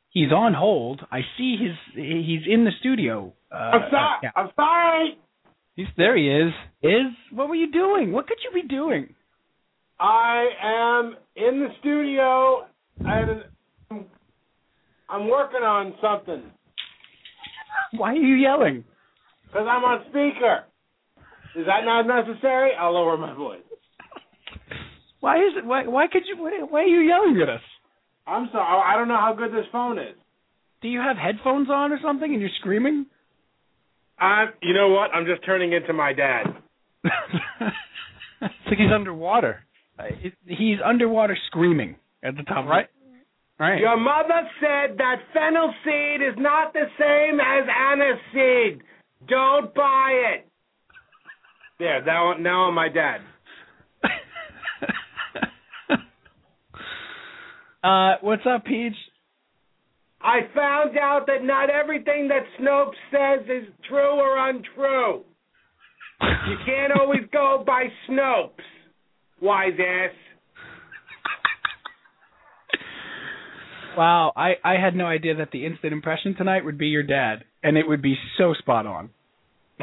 He's 0.10 0.32
on 0.32 0.54
hold. 0.54 1.02
I 1.12 1.22
see 1.38 1.56
his. 1.58 1.72
He's 1.96 2.42
in 2.48 2.66
the 2.66 2.72
studio. 2.82 3.34
Uh, 3.52 3.56
I'm 3.56 3.82
sorry. 3.90 4.18
yeah. 4.24 4.30
I'm 4.36 4.50
sorry. 4.56 5.18
He's 5.76 5.88
there. 5.96 6.18
He 6.18 6.28
is. 6.28 6.54
Is 6.84 7.14
what 7.32 7.48
were 7.48 7.56
you 7.56 7.72
doing? 7.72 8.12
What 8.12 8.28
could 8.28 8.38
you 8.44 8.62
be 8.62 8.68
doing? 8.68 9.16
I 10.00 10.48
am 10.62 11.16
in 11.36 11.60
the 11.62 11.70
studio 11.80 12.66
and 13.00 13.44
I'm 15.10 15.30
working 15.30 15.62
on 15.62 15.94
something 16.02 16.44
Why 17.98 18.12
are 18.12 18.16
you 18.16 18.36
yelling? 18.36 18.84
Because 19.52 19.68
I'm 19.70 19.84
on 19.84 20.06
speaker. 20.10 20.64
Is 21.56 21.66
that 21.66 21.84
not 21.84 22.08
necessary? 22.08 22.72
I'll 22.80 22.94
lower 22.94 23.18
my 23.18 23.34
voice. 23.34 23.60
Why 25.20 25.38
is 25.38 25.54
it? 25.58 25.66
Why? 25.66 25.86
Why 25.88 26.08
could 26.08 26.24
you? 26.26 26.42
Why, 26.42 26.60
why 26.68 26.82
are 26.82 26.88
you 26.88 27.02
yelling 27.02 27.40
at 27.42 27.50
us? 27.50 27.62
I'm 28.26 28.48
sorry. 28.52 28.84
I 28.86 28.98
don't 28.98 29.08
know 29.08 29.18
how 29.20 29.36
good 29.38 29.52
this 29.52 29.66
phone 29.72 30.00
is. 30.00 30.16
Do 30.82 30.88
you 30.88 31.00
have 31.00 31.18
headphones 31.18 31.70
on 31.70 31.92
or 31.92 32.00
something, 32.02 32.32
and 32.32 32.42
you're 32.42 32.50
screaming? 32.60 33.06
I, 34.18 34.46
you 34.62 34.74
know 34.74 34.90
what? 34.90 35.12
I'm 35.14 35.26
just 35.26 35.46
turning 35.46 35.74
into 35.74 35.94
my 35.94 36.14
dad. 36.14 36.44
It's 38.42 38.54
like 38.66 38.80
he's 38.80 38.92
underwater. 38.94 39.62
Uh, 40.00 40.06
He's 40.48 40.78
underwater 40.84 41.38
screaming 41.48 41.96
at 42.24 42.36
the 42.36 42.44
top. 42.44 42.66
Right. 42.68 42.88
Right. 43.60 43.80
Your 43.80 43.98
mother 43.98 44.50
said 44.60 44.98
that 44.98 45.18
fennel 45.32 45.72
seed 45.86 46.22
is 46.26 46.34
not 46.40 46.74
the 46.74 46.86
same 46.98 47.40
as 47.40 47.68
aniseed. 47.70 48.82
Don't 49.28 49.74
buy 49.74 50.36
it. 50.36 50.48
There, 51.80 52.06
now, 52.06 52.34
now 52.40 52.66
I'm 52.66 52.76
my 52.76 52.90
dad. 52.90 53.22
uh, 57.84 58.18
what's 58.22 58.44
up, 58.46 58.66
Peach? 58.66 58.94
I 60.24 60.42
found 60.54 60.98
out 60.98 61.26
that 61.28 61.44
not 61.44 61.70
everything 61.70 62.28
that 62.28 62.44
Snopes 62.60 62.98
says 63.12 63.46
is 63.46 63.68
true 63.88 64.20
or 64.20 64.50
untrue. 64.50 65.24
You 66.22 66.58
can't 66.66 66.94
always 67.00 67.22
go 67.34 67.64
by 67.66 67.86
Snopes, 68.08 68.52
wise 69.42 69.74
ass. 69.80 70.12
Wow, 73.98 74.32
I 74.36 74.54
I 74.64 74.74
had 74.74 74.96
no 74.96 75.06
idea 75.06 75.36
that 75.36 75.50
the 75.52 75.66
instant 75.66 75.94
impression 75.94 76.36
tonight 76.36 76.64
would 76.64 76.78
be 76.78 76.88
your 76.88 77.04
dad, 77.04 77.44
and 77.64 77.78
it 77.78 77.88
would 77.88 78.02
be 78.02 78.16
so 78.38 78.54
spot 78.54 78.86
on. 78.86 79.10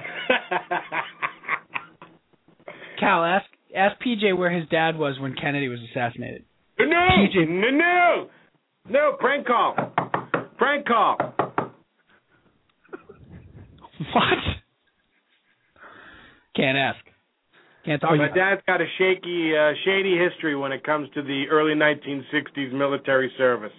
Cal, 3.01 3.25
ask 3.25 3.47
ask 3.77 3.97
PJ 4.03 4.37
where 4.37 4.51
his 4.51 4.69
dad 4.69 4.99
was 4.99 5.19
when 5.21 5.35
Kennedy 5.35 5.69
was 5.69 5.79
assassinated. 5.91 6.45
no, 6.79 6.87
PJ. 6.87 7.49
no, 7.49 7.71
no, 7.71 8.29
no, 8.89 9.17
prank 9.19 9.47
call, 9.47 9.75
prank 10.57 10.87
call. 10.87 11.17
What? 14.15 14.39
Can't 16.55 16.79
ask. 16.79 17.05
Can't 17.85 18.01
talk. 18.01 18.11
My 18.11 18.27
about 18.27 18.37
it. 18.37 18.41
dad's 18.41 18.63
got 18.67 18.81
a 18.81 18.87
shaky, 18.97 19.57
uh, 19.57 19.73
shady 19.85 20.17
history 20.17 20.55
when 20.55 20.71
it 20.73 20.85
comes 20.85 21.09
to 21.15 21.23
the 21.23 21.45
early 21.51 21.75
1960s 21.75 22.73
military 22.73 23.33
service. 23.37 23.73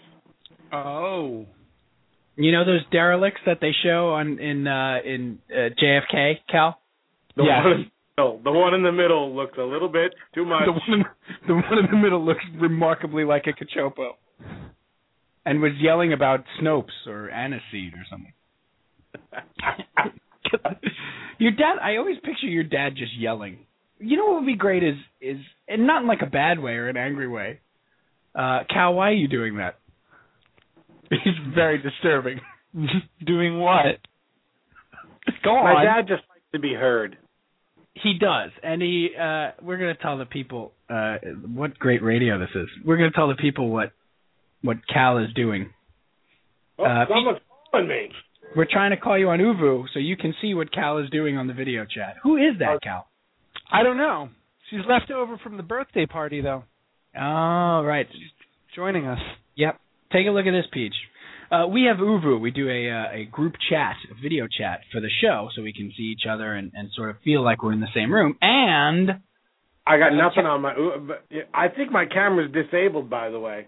Oh. 0.74 1.46
You 2.40 2.54
know 2.54 2.64
those 2.64 2.86
derelicts 2.90 3.42
that 3.46 3.58
they 3.60 3.72
show 3.84 4.12
on 4.12 4.40
in 4.40 4.66
uh 4.66 5.00
in 5.04 5.40
uh, 5.52 5.76
JFK, 5.78 6.36
Cal? 6.50 6.80
The 7.36 7.44
Yes. 7.44 7.66
one 7.66 7.74
in 7.74 7.84
the 7.84 7.92
middle, 8.18 8.42
the 8.46 8.52
one 8.52 8.74
in 8.74 8.84
the 8.84 8.92
middle 8.94 9.36
looks 9.36 9.58
a 9.58 9.64
little 9.64 9.90
bit 9.90 10.14
too 10.34 10.46
much. 10.46 10.64
The 10.66 10.72
one 10.72 10.94
in, 10.94 11.04
the 11.48 11.54
one 11.56 11.78
in 11.80 11.92
the 11.92 11.98
middle 11.98 12.26
looks 12.26 12.44
remarkably 12.58 13.26
like 13.26 13.44
a 13.48 13.52
cachopo, 13.52 14.12
and 15.46 15.60
was 15.62 15.74
yelling 15.82 16.14
about 16.14 16.46
Snopes 16.62 17.08
or 17.08 17.30
aniseed 17.30 17.92
or 17.94 18.06
something. 18.10 18.34
your 21.40 21.52
dad, 21.52 21.76
I 21.84 21.98
always 21.98 22.18
picture 22.24 22.48
your 22.48 22.64
dad 22.64 22.96
just 22.96 23.18
yelling. 23.18 23.60
You 24.00 24.16
know 24.16 24.28
what 24.28 24.36
would 24.36 24.46
be 24.46 24.56
great 24.56 24.82
is 24.82 24.96
is 25.20 25.40
and 25.68 25.86
not 25.86 26.04
in 26.04 26.08
like 26.08 26.22
a 26.22 26.30
bad 26.30 26.60
way 26.60 26.72
or 26.72 26.88
an 26.88 26.96
angry 26.96 27.28
way. 27.28 27.60
Uh, 28.34 28.60
Cal, 28.74 28.94
why 28.94 29.10
are 29.10 29.14
you 29.14 29.28
doing 29.28 29.58
that? 29.58 29.76
He's 31.10 31.34
very 31.56 31.78
disturbing. 31.82 32.40
Doing 33.26 33.60
what? 33.60 33.98
Go 35.44 35.52
on. 35.52 35.74
My 35.74 35.84
dad 35.84 36.02
just 36.08 36.24
likes 36.30 36.42
to 36.54 36.60
be 36.60 36.74
heard. 36.74 37.18
He 37.96 38.14
does, 38.20 38.52
and 38.64 38.82
he. 38.82 39.10
uh 39.20 39.52
We're 39.62 39.78
going 39.78 39.96
to 39.96 40.02
tell 40.02 40.18
the 40.18 40.26
people 40.26 40.72
uh 40.90 41.18
what 41.54 41.78
great 41.78 42.02
radio 42.04 42.40
this 42.40 42.50
is. 42.56 42.68
We're 42.86 42.98
going 42.98 43.12
to 43.12 43.16
tell 43.16 43.28
the 43.28 43.36
people 43.36 43.70
what 43.70 43.92
what 44.62 44.78
Cal 44.92 45.18
is 45.20 45.34
doing. 45.36 45.72
Oh, 46.78 46.86
Uh, 46.86 47.06
someone's 47.10 47.40
calling 47.72 47.88
me. 47.88 48.10
We're 48.56 48.68
trying 48.72 48.92
to 48.92 48.98
call 48.98 49.18
you 49.18 49.30
on 49.30 49.40
ooVoo 49.40 49.86
so 49.94 50.00
you 50.00 50.18
can 50.18 50.34
see 50.42 50.54
what 50.54 50.72
Cal 50.72 50.98
is 51.00 51.10
doing 51.12 51.38
on 51.38 51.48
the 51.48 51.54
video 51.54 51.86
chat. 51.86 52.16
Who 52.24 52.38
is 52.38 52.58
that, 52.60 52.82
Cal? 52.82 53.08
I 53.72 53.84
don't 53.84 53.98
know. 53.98 54.30
She's 54.70 54.80
left 54.88 55.12
over 55.12 55.38
from 55.38 55.58
the 55.58 55.64
birthday 55.64 56.06
party 56.06 56.42
though. 56.42 56.64
Oh, 57.20 57.84
right. 57.84 58.08
Joining 58.76 59.06
us. 59.08 59.20
Yep. 59.56 59.80
Take 60.12 60.28
a 60.28 60.32
look 60.32 60.46
at 60.46 60.52
this, 60.52 60.66
Peach. 60.72 60.96
Uh, 61.52 61.66
we 61.68 61.84
have 61.86 61.98
ooVoo. 61.98 62.40
We 62.40 62.52
do 62.52 62.70
a 62.70 62.90
uh, 62.92 63.12
a 63.22 63.26
group 63.26 63.54
chat, 63.70 63.96
a 64.12 64.22
video 64.22 64.48
chat 64.48 64.82
for 64.92 65.00
the 65.02 65.10
show, 65.22 65.50
so 65.56 65.62
we 65.64 65.74
can 65.74 65.92
see 65.98 66.04
each 66.04 66.26
other 66.30 66.54
and, 66.54 66.72
and 66.76 66.90
sort 66.96 67.10
of 67.10 67.16
feel 67.24 67.44
like 67.44 67.64
we're 67.64 67.74
in 67.74 67.80
the 67.80 67.88
same 67.96 68.14
room. 68.14 68.38
And 68.42 69.10
I 69.88 69.98
got 69.98 70.14
nothing 70.14 70.46
on 70.46 70.62
my. 70.62 70.74
uh, 70.74 71.44
I 71.54 71.70
think 71.70 71.92
my 71.92 72.06
camera's 72.06 72.52
disabled, 72.52 73.10
by 73.10 73.30
the 73.30 73.40
way, 73.40 73.66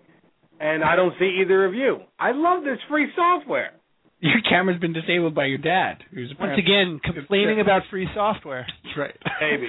and 0.59 0.83
I 0.83 0.95
don't 0.95 1.13
see 1.19 1.39
either 1.41 1.65
of 1.65 1.73
you. 1.73 1.99
I 2.19 2.31
love 2.33 2.63
this 2.63 2.77
free 2.87 3.07
software. 3.15 3.71
your 4.19 4.41
camera's 4.47 4.79
been 4.79 4.93
disabled 4.93 5.33
by 5.33 5.45
your 5.45 5.57
dad, 5.57 5.97
who's 6.13 6.31
Once 6.39 6.59
again, 6.59 6.99
complaining 7.03 7.59
about 7.61 7.81
free 7.89 8.07
software. 8.13 8.67
That's 8.83 8.97
right. 8.97 9.17
Maybe. 9.41 9.67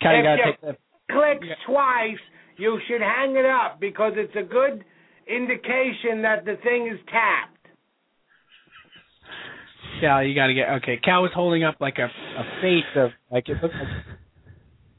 Cal, 0.00 0.12
you 0.12 0.18
If 0.20 0.24
gotta 0.24 0.36
you- 0.38 0.52
take 0.52 0.60
the 0.60 0.76
Clicks 1.10 1.48
twice, 1.66 2.18
you 2.56 2.78
should 2.86 3.00
hang 3.00 3.34
it 3.36 3.46
up 3.46 3.80
because 3.80 4.12
it's 4.16 4.36
a 4.36 4.42
good 4.42 4.84
indication 5.28 6.22
that 6.22 6.44
the 6.44 6.56
thing 6.62 6.90
is 6.92 6.98
tapped. 7.06 7.54
Cal, 10.00 10.22
you 10.22 10.34
gotta 10.34 10.54
get 10.54 10.68
okay. 10.82 10.98
Cal 11.02 11.22
was 11.22 11.32
holding 11.34 11.64
up 11.64 11.76
like 11.80 11.98
a 11.98 12.04
a 12.04 12.44
face 12.62 12.84
of 12.96 13.10
like 13.30 13.48
it 13.48 13.56
looked 13.62 13.74
like 13.74 14.04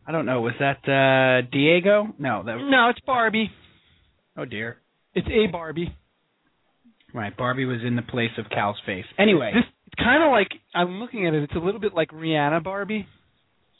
I 0.08 0.12
don't 0.12 0.26
know, 0.26 0.42
was 0.42 0.54
that 0.60 0.80
uh 0.88 1.48
Diego? 1.52 2.08
No, 2.18 2.44
that 2.44 2.56
was 2.56 2.68
No, 2.70 2.90
it's 2.90 3.00
Barbie. 3.06 3.52
oh 4.38 4.46
dear. 4.46 4.78
It's 5.14 5.28
a 5.28 5.52
Barbie. 5.52 5.96
Right, 7.14 7.36
Barbie 7.36 7.66
was 7.66 7.80
in 7.86 7.96
the 7.96 8.02
place 8.04 8.30
of 8.38 8.46
Cal's 8.50 8.78
face. 8.86 9.06
Anyway, 9.18 9.52
This 9.54 9.64
it's 9.88 9.96
kind 10.04 10.22
of 10.24 10.32
like 10.32 10.50
I'm 10.76 11.00
looking 11.00 11.26
at 11.28 11.34
it. 11.34 11.44
It's 11.44 11.56
a 11.56 11.60
little 11.60 11.80
bit 11.80 11.94
like 11.96 12.10
Rihanna 12.12 12.64
Barbie, 12.64 13.08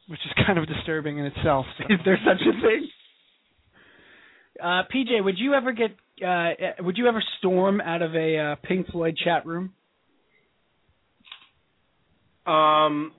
which 0.08 0.20
is 0.26 0.46
kind 0.48 0.58
of 0.58 0.68
disturbing 0.68 1.18
in 1.20 1.26
itself. 1.26 1.66
So. 1.78 1.84
is 1.94 2.00
there 2.06 2.18
such 2.26 2.42
a 2.42 2.52
thing? 2.62 2.88
Uh 4.62 4.84
PJ, 4.94 5.24
would 5.24 5.38
you 5.38 5.54
ever 5.54 5.72
get 5.74 5.92
uh 6.26 6.84
would 6.84 6.98
you 6.98 7.08
ever 7.08 7.24
storm 7.40 7.82
out 7.82 8.02
of 8.02 8.16
a 8.16 8.38
uh, 8.38 8.56
Pink 8.64 8.88
Floyd 8.92 9.18
chat 9.24 9.46
room? 9.46 9.74
Um, 12.46 13.12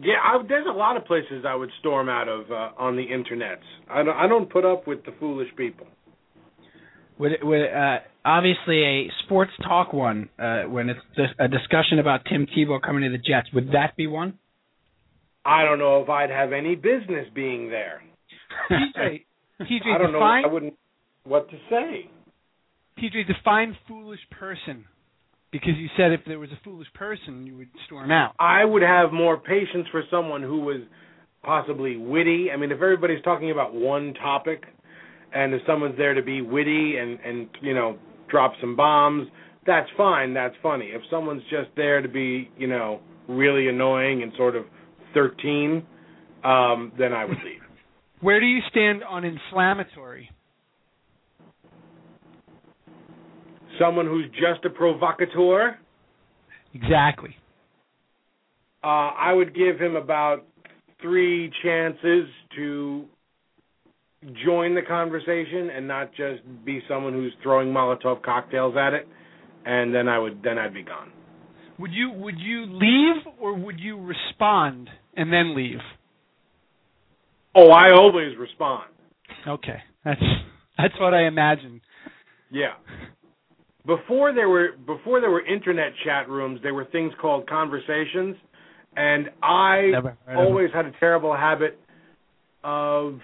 yeah, 0.00 0.14
I, 0.24 0.42
there's 0.48 0.66
a 0.68 0.72
lot 0.72 0.96
of 0.96 1.04
places 1.04 1.44
I 1.46 1.54
would 1.54 1.70
storm 1.80 2.08
out 2.08 2.28
of 2.28 2.50
uh, 2.50 2.70
on 2.78 2.96
the 2.96 3.02
internet. 3.02 3.60
I 3.90 4.02
don't, 4.02 4.16
I 4.16 4.26
don't 4.26 4.50
put 4.50 4.64
up 4.64 4.86
with 4.86 5.04
the 5.04 5.12
foolish 5.20 5.48
people. 5.56 5.86
Would 7.18 7.32
it, 7.32 7.46
would 7.46 7.60
it, 7.60 7.74
uh, 7.74 7.98
obviously 8.24 8.82
a 8.82 9.10
sports 9.24 9.52
talk 9.62 9.92
one 9.92 10.28
uh, 10.38 10.62
when 10.62 10.88
it's 10.88 11.00
a 11.38 11.46
discussion 11.46 12.00
about 12.00 12.22
Tim 12.28 12.46
Tebow 12.46 12.80
coming 12.82 13.02
to 13.04 13.10
the 13.10 13.22
Jets? 13.22 13.48
Would 13.52 13.68
that 13.68 13.94
be 13.96 14.06
one? 14.06 14.38
I 15.44 15.64
don't 15.64 15.78
know 15.78 16.02
if 16.02 16.08
I'd 16.08 16.30
have 16.30 16.52
any 16.52 16.74
business 16.74 17.28
being 17.34 17.68
there. 17.70 18.02
PJ, 18.70 19.24
PJ, 19.60 19.86
I 19.94 19.98
don't 19.98 20.12
know. 20.12 20.20
I 20.20 20.46
wouldn't 20.46 20.74
what 21.24 21.48
to 21.50 21.56
say. 21.70 22.10
PJ 22.98 23.26
define 23.26 23.76
foolish 23.88 24.20
person, 24.30 24.84
because 25.50 25.72
you 25.76 25.88
said 25.96 26.12
if 26.12 26.20
there 26.26 26.38
was 26.38 26.50
a 26.50 26.60
foolish 26.62 26.88
person, 26.94 27.46
you 27.46 27.56
would 27.56 27.68
storm 27.86 28.10
out. 28.10 28.34
I 28.38 28.64
would 28.64 28.82
have 28.82 29.12
more 29.12 29.36
patience 29.36 29.86
for 29.90 30.02
someone 30.10 30.42
who 30.42 30.60
was 30.60 30.80
possibly 31.42 31.96
witty. 31.96 32.48
I 32.52 32.56
mean, 32.56 32.70
if 32.70 32.76
everybody's 32.76 33.22
talking 33.22 33.50
about 33.50 33.74
one 33.74 34.14
topic, 34.14 34.64
and 35.34 35.52
if 35.54 35.62
someone's 35.66 35.96
there 35.98 36.14
to 36.14 36.22
be 36.22 36.40
witty 36.40 36.96
and 36.96 37.18
and 37.20 37.48
you 37.60 37.74
know 37.74 37.98
drop 38.30 38.52
some 38.60 38.76
bombs, 38.76 39.28
that's 39.66 39.88
fine. 39.96 40.34
That's 40.34 40.54
funny. 40.62 40.86
If 40.86 41.02
someone's 41.10 41.42
just 41.44 41.70
there 41.76 42.00
to 42.00 42.08
be 42.08 42.50
you 42.56 42.68
know 42.68 43.00
really 43.28 43.68
annoying 43.68 44.22
and 44.22 44.32
sort 44.36 44.56
of 44.56 44.64
thirteen, 45.12 45.84
um, 46.44 46.92
then 46.98 47.12
I 47.12 47.24
would 47.24 47.38
leave. 47.44 47.60
Where 48.20 48.40
do 48.40 48.46
you 48.46 48.60
stand 48.70 49.02
on 49.02 49.24
inflammatory? 49.24 50.30
Someone 53.78 54.06
who's 54.06 54.26
just 54.30 54.64
a 54.64 54.70
provocateur, 54.70 55.78
Exactly. 56.74 57.36
uh, 58.82 58.86
I 58.86 59.32
would 59.32 59.54
give 59.54 59.78
him 59.78 59.96
about 59.96 60.44
three 61.00 61.50
chances 61.62 62.26
to 62.56 63.04
join 64.44 64.74
the 64.74 64.82
conversation 64.82 65.70
and 65.74 65.86
not 65.86 66.10
just 66.14 66.42
be 66.64 66.80
someone 66.88 67.12
who's 67.12 67.32
throwing 67.42 67.68
Molotov 67.68 68.22
cocktails 68.22 68.74
at 68.76 68.94
it, 68.94 69.06
and 69.66 69.94
then 69.94 70.08
I 70.08 70.18
would 70.18 70.42
then 70.42 70.58
I'd 70.58 70.74
be 70.74 70.82
gone. 70.82 71.12
Would 71.78 71.92
you 71.92 72.10
would 72.10 72.38
you 72.38 72.66
leave 72.66 73.22
or 73.40 73.54
would 73.54 73.80
you 73.80 74.00
respond 74.00 74.88
and 75.16 75.32
then 75.32 75.54
leave? 75.56 75.78
Oh, 77.54 77.70
I 77.70 77.92
always 77.92 78.36
respond. 78.38 78.90
Okay, 79.46 79.78
that's 80.04 80.22
that's 80.78 80.94
what 81.00 81.14
I 81.14 81.26
imagine. 81.26 81.80
Yeah. 82.50 82.74
Before 83.86 84.32
there 84.32 84.48
were 84.48 84.68
before 84.86 85.20
there 85.20 85.30
were 85.30 85.44
internet 85.44 85.92
chat 86.04 86.28
rooms, 86.28 86.60
there 86.62 86.72
were 86.72 86.86
things 86.86 87.12
called 87.20 87.46
conversations, 87.46 88.36
and 88.96 89.28
I 89.42 89.88
Never 89.92 90.16
heard 90.24 90.38
of 90.38 90.46
always 90.46 90.70
had 90.72 90.86
a 90.86 90.92
terrible 90.98 91.36
habit 91.36 91.78
of 92.62 93.18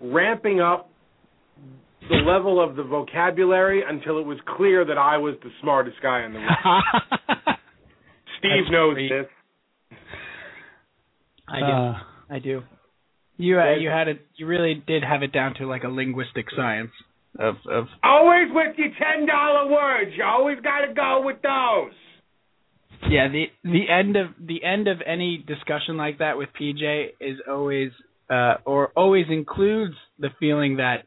ramping 0.00 0.60
up 0.60 0.90
the 2.08 2.16
level 2.16 2.62
of 2.62 2.76
the 2.76 2.82
vocabulary 2.82 3.82
until 3.88 4.18
it 4.18 4.26
was 4.26 4.38
clear 4.56 4.84
that 4.84 4.98
I 4.98 5.16
was 5.18 5.34
the 5.42 5.50
smartest 5.62 5.96
guy 6.02 6.24
in 6.24 6.32
the 6.32 6.38
room. 6.38 6.48
Steve 8.38 8.50
That's 8.64 8.72
knows 8.72 8.94
great. 8.94 9.10
this. 9.10 9.98
I 11.48 11.60
do. 11.60 11.66
Uh, 11.66 11.94
I 12.28 12.38
do. 12.40 12.62
You 13.36 13.60
uh, 13.60 13.76
you 13.76 13.90
had 13.90 14.08
it. 14.08 14.26
You 14.34 14.46
really 14.46 14.82
did 14.86 15.04
have 15.04 15.22
it 15.22 15.32
down 15.32 15.54
to 15.58 15.66
like 15.66 15.84
a 15.84 15.88
linguistic 15.88 16.46
science 16.56 16.90
of 17.38 17.56
of. 17.70 17.86
Always 18.02 18.48
with 18.52 18.76
your 18.76 18.88
ten 18.98 19.26
dollar 19.26 19.70
words. 19.70 20.12
You 20.16 20.24
always 20.24 20.58
got 20.60 20.86
to 20.86 20.94
go 20.94 21.22
with 21.24 21.42
those. 21.42 21.92
Yeah, 23.10 23.28
the 23.28 23.44
the 23.62 23.88
end 23.90 24.16
of 24.16 24.28
the 24.40 24.64
end 24.64 24.88
of 24.88 24.98
any 25.06 25.44
discussion 25.46 25.96
like 25.96 26.18
that 26.18 26.38
with 26.38 26.48
PJ 26.60 27.10
is 27.20 27.38
always 27.48 27.90
uh 28.30 28.54
or 28.64 28.88
always 28.96 29.26
includes 29.30 29.94
the 30.18 30.28
feeling 30.40 30.76
that 30.76 31.04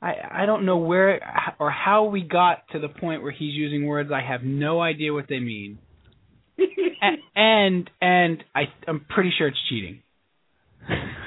I 0.00 0.42
I 0.42 0.46
don't 0.46 0.64
know 0.66 0.76
where 0.76 1.20
or 1.58 1.70
how 1.70 2.04
we 2.04 2.22
got 2.22 2.68
to 2.72 2.78
the 2.78 2.88
point 2.88 3.22
where 3.22 3.32
he's 3.32 3.54
using 3.54 3.86
words 3.86 4.10
I 4.12 4.20
have 4.26 4.42
no 4.42 4.80
idea 4.80 5.12
what 5.12 5.26
they 5.28 5.40
mean. 5.40 5.78
A- 6.58 7.38
and 7.38 7.90
and 8.00 8.44
I 8.54 8.64
I'm 8.86 9.04
pretty 9.08 9.32
sure 9.36 9.48
it's 9.48 9.58
cheating. 9.68 10.02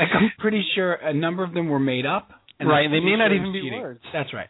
Like 0.00 0.08
I'm 0.14 0.30
pretty 0.38 0.64
sure 0.74 0.94
a 0.94 1.12
number 1.14 1.42
of 1.44 1.52
them 1.54 1.68
were 1.68 1.78
made 1.80 2.06
up. 2.06 2.30
And 2.58 2.68
Right, 2.68 2.84
they 2.88 2.98
pretty 3.00 3.06
may 3.06 3.16
not 3.16 3.32
even 3.32 3.52
be 3.52 3.60
cheating. 3.62 3.80
words. 3.80 4.00
That's 4.12 4.32
right. 4.32 4.48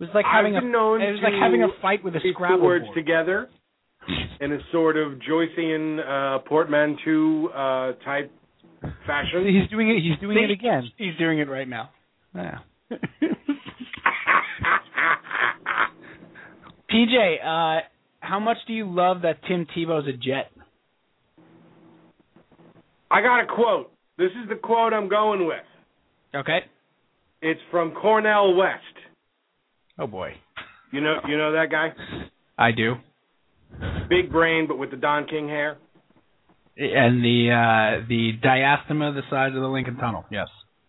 It 0.00 0.02
was 0.04 0.10
like 0.14 0.24
I've 0.26 0.44
having 0.44 0.54
been 0.54 0.64
a 0.64 0.68
known 0.68 1.00
it 1.00 1.10
was 1.12 1.20
like 1.22 1.32
having 1.40 1.62
a 1.62 1.68
fight 1.80 2.02
with 2.04 2.14
a 2.16 2.20
These 2.22 2.34
Scrabble 2.34 2.58
two 2.58 2.62
words 2.64 2.84
board. 2.86 2.96
together 2.96 3.48
in 4.40 4.52
a 4.52 4.58
sort 4.72 4.96
of 4.98 5.12
Joycean 5.28 6.00
uh, 6.00 6.38
portmanteau 6.40 7.48
uh, 7.48 8.04
type 8.04 8.30
fashion. 9.06 9.46
he's 9.60 9.70
doing 9.70 9.88
it. 9.90 10.02
He's 10.02 10.18
doing 10.20 10.36
it 10.36 10.50
again. 10.50 10.82
He's 10.98 11.16
doing 11.18 11.38
it 11.38 11.48
right 11.48 11.68
now. 11.68 11.90
Yeah. 12.34 12.58
PJ, 16.90 17.38
uh, 17.42 17.80
how 18.20 18.38
much 18.40 18.58
do 18.66 18.72
you 18.72 18.86
love 18.92 19.22
that 19.22 19.38
Tim 19.48 19.66
Tebow's 19.76 20.06
a 20.08 20.12
Jet? 20.12 20.50
I 23.14 23.20
got 23.22 23.40
a 23.40 23.46
quote. 23.46 23.92
This 24.18 24.32
is 24.42 24.48
the 24.48 24.56
quote 24.56 24.92
I'm 24.92 25.08
going 25.08 25.46
with. 25.46 25.62
Okay. 26.34 26.58
It's 27.42 27.60
from 27.70 27.92
Cornel 27.92 28.56
West. 28.56 28.82
Oh 30.00 30.08
boy, 30.08 30.32
You 30.90 31.00
know, 31.00 31.18
you 31.28 31.38
know 31.38 31.52
that 31.52 31.70
guy. 31.70 31.92
I 32.58 32.72
do. 32.72 32.94
Big 34.08 34.32
brain, 34.32 34.66
but 34.66 34.78
with 34.78 34.90
the 34.90 34.96
Don 34.96 35.26
King 35.26 35.46
hair. 35.46 35.78
And 36.76 37.22
the 37.22 37.50
uh, 37.52 38.04
the 38.08 38.32
diastema 38.42 39.14
the 39.14 39.22
size 39.30 39.54
of 39.54 39.62
the 39.62 39.68
Lincoln 39.68 39.96
Tunnel. 39.96 40.24
Yes, 40.32 40.48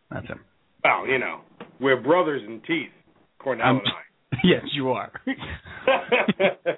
that's 0.09 0.25
him. 0.25 0.39
Well, 0.83 1.05
you 1.07 1.19
know, 1.19 1.41
we're 1.79 2.01
brothers 2.01 2.41
in 2.47 2.59
teeth, 2.65 2.89
Cornel 3.37 3.67
Um, 3.67 3.77
and 3.77 3.87
I. 3.87 4.37
yes, 4.43 4.63
you 4.73 4.89
are. 4.89 5.11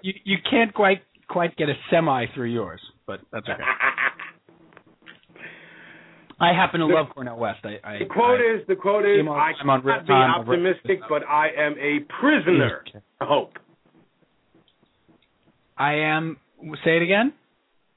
you 0.02 0.14
you 0.26 0.38
can't 0.50 0.74
quite 0.74 1.04
quite 1.30 1.56
get 1.56 1.70
a 1.70 1.74
semi 1.90 2.26
through 2.36 2.52
yours, 2.52 2.82
but 3.06 3.22
that's 3.32 3.48
okay. 3.48 3.64
I 6.40 6.54
happen 6.54 6.80
to 6.82 6.88
The- 6.88 6.94
love 6.94 7.08
Cornel 7.14 7.38
West. 7.38 7.60
I, 7.66 7.80
I 7.84 8.00
the 8.00 8.06
quote 8.06 8.40
I, 8.40 8.56
is 8.62 8.68
the 8.68 8.76
quote 8.76 9.06
is 9.06 9.20
on- 9.22 9.30
I 9.30 9.54
I'm 9.60 9.70
on 9.70 9.82
cannot 9.82 10.02
be 10.04 10.08
time, 10.08 10.42
I've 10.42 10.48
read 10.48 10.60
optimistic, 10.60 11.00
but 11.10 11.24
I 11.28 11.48
am 11.58 11.76
a 11.80 12.00
prisoner 12.20 12.84
Okay. 12.88 13.00
to 13.22 13.26
hope. 13.26 13.54
I 15.78 15.94
am. 15.96 16.38
Say 16.84 16.98
it 16.98 17.04
again. 17.04 17.34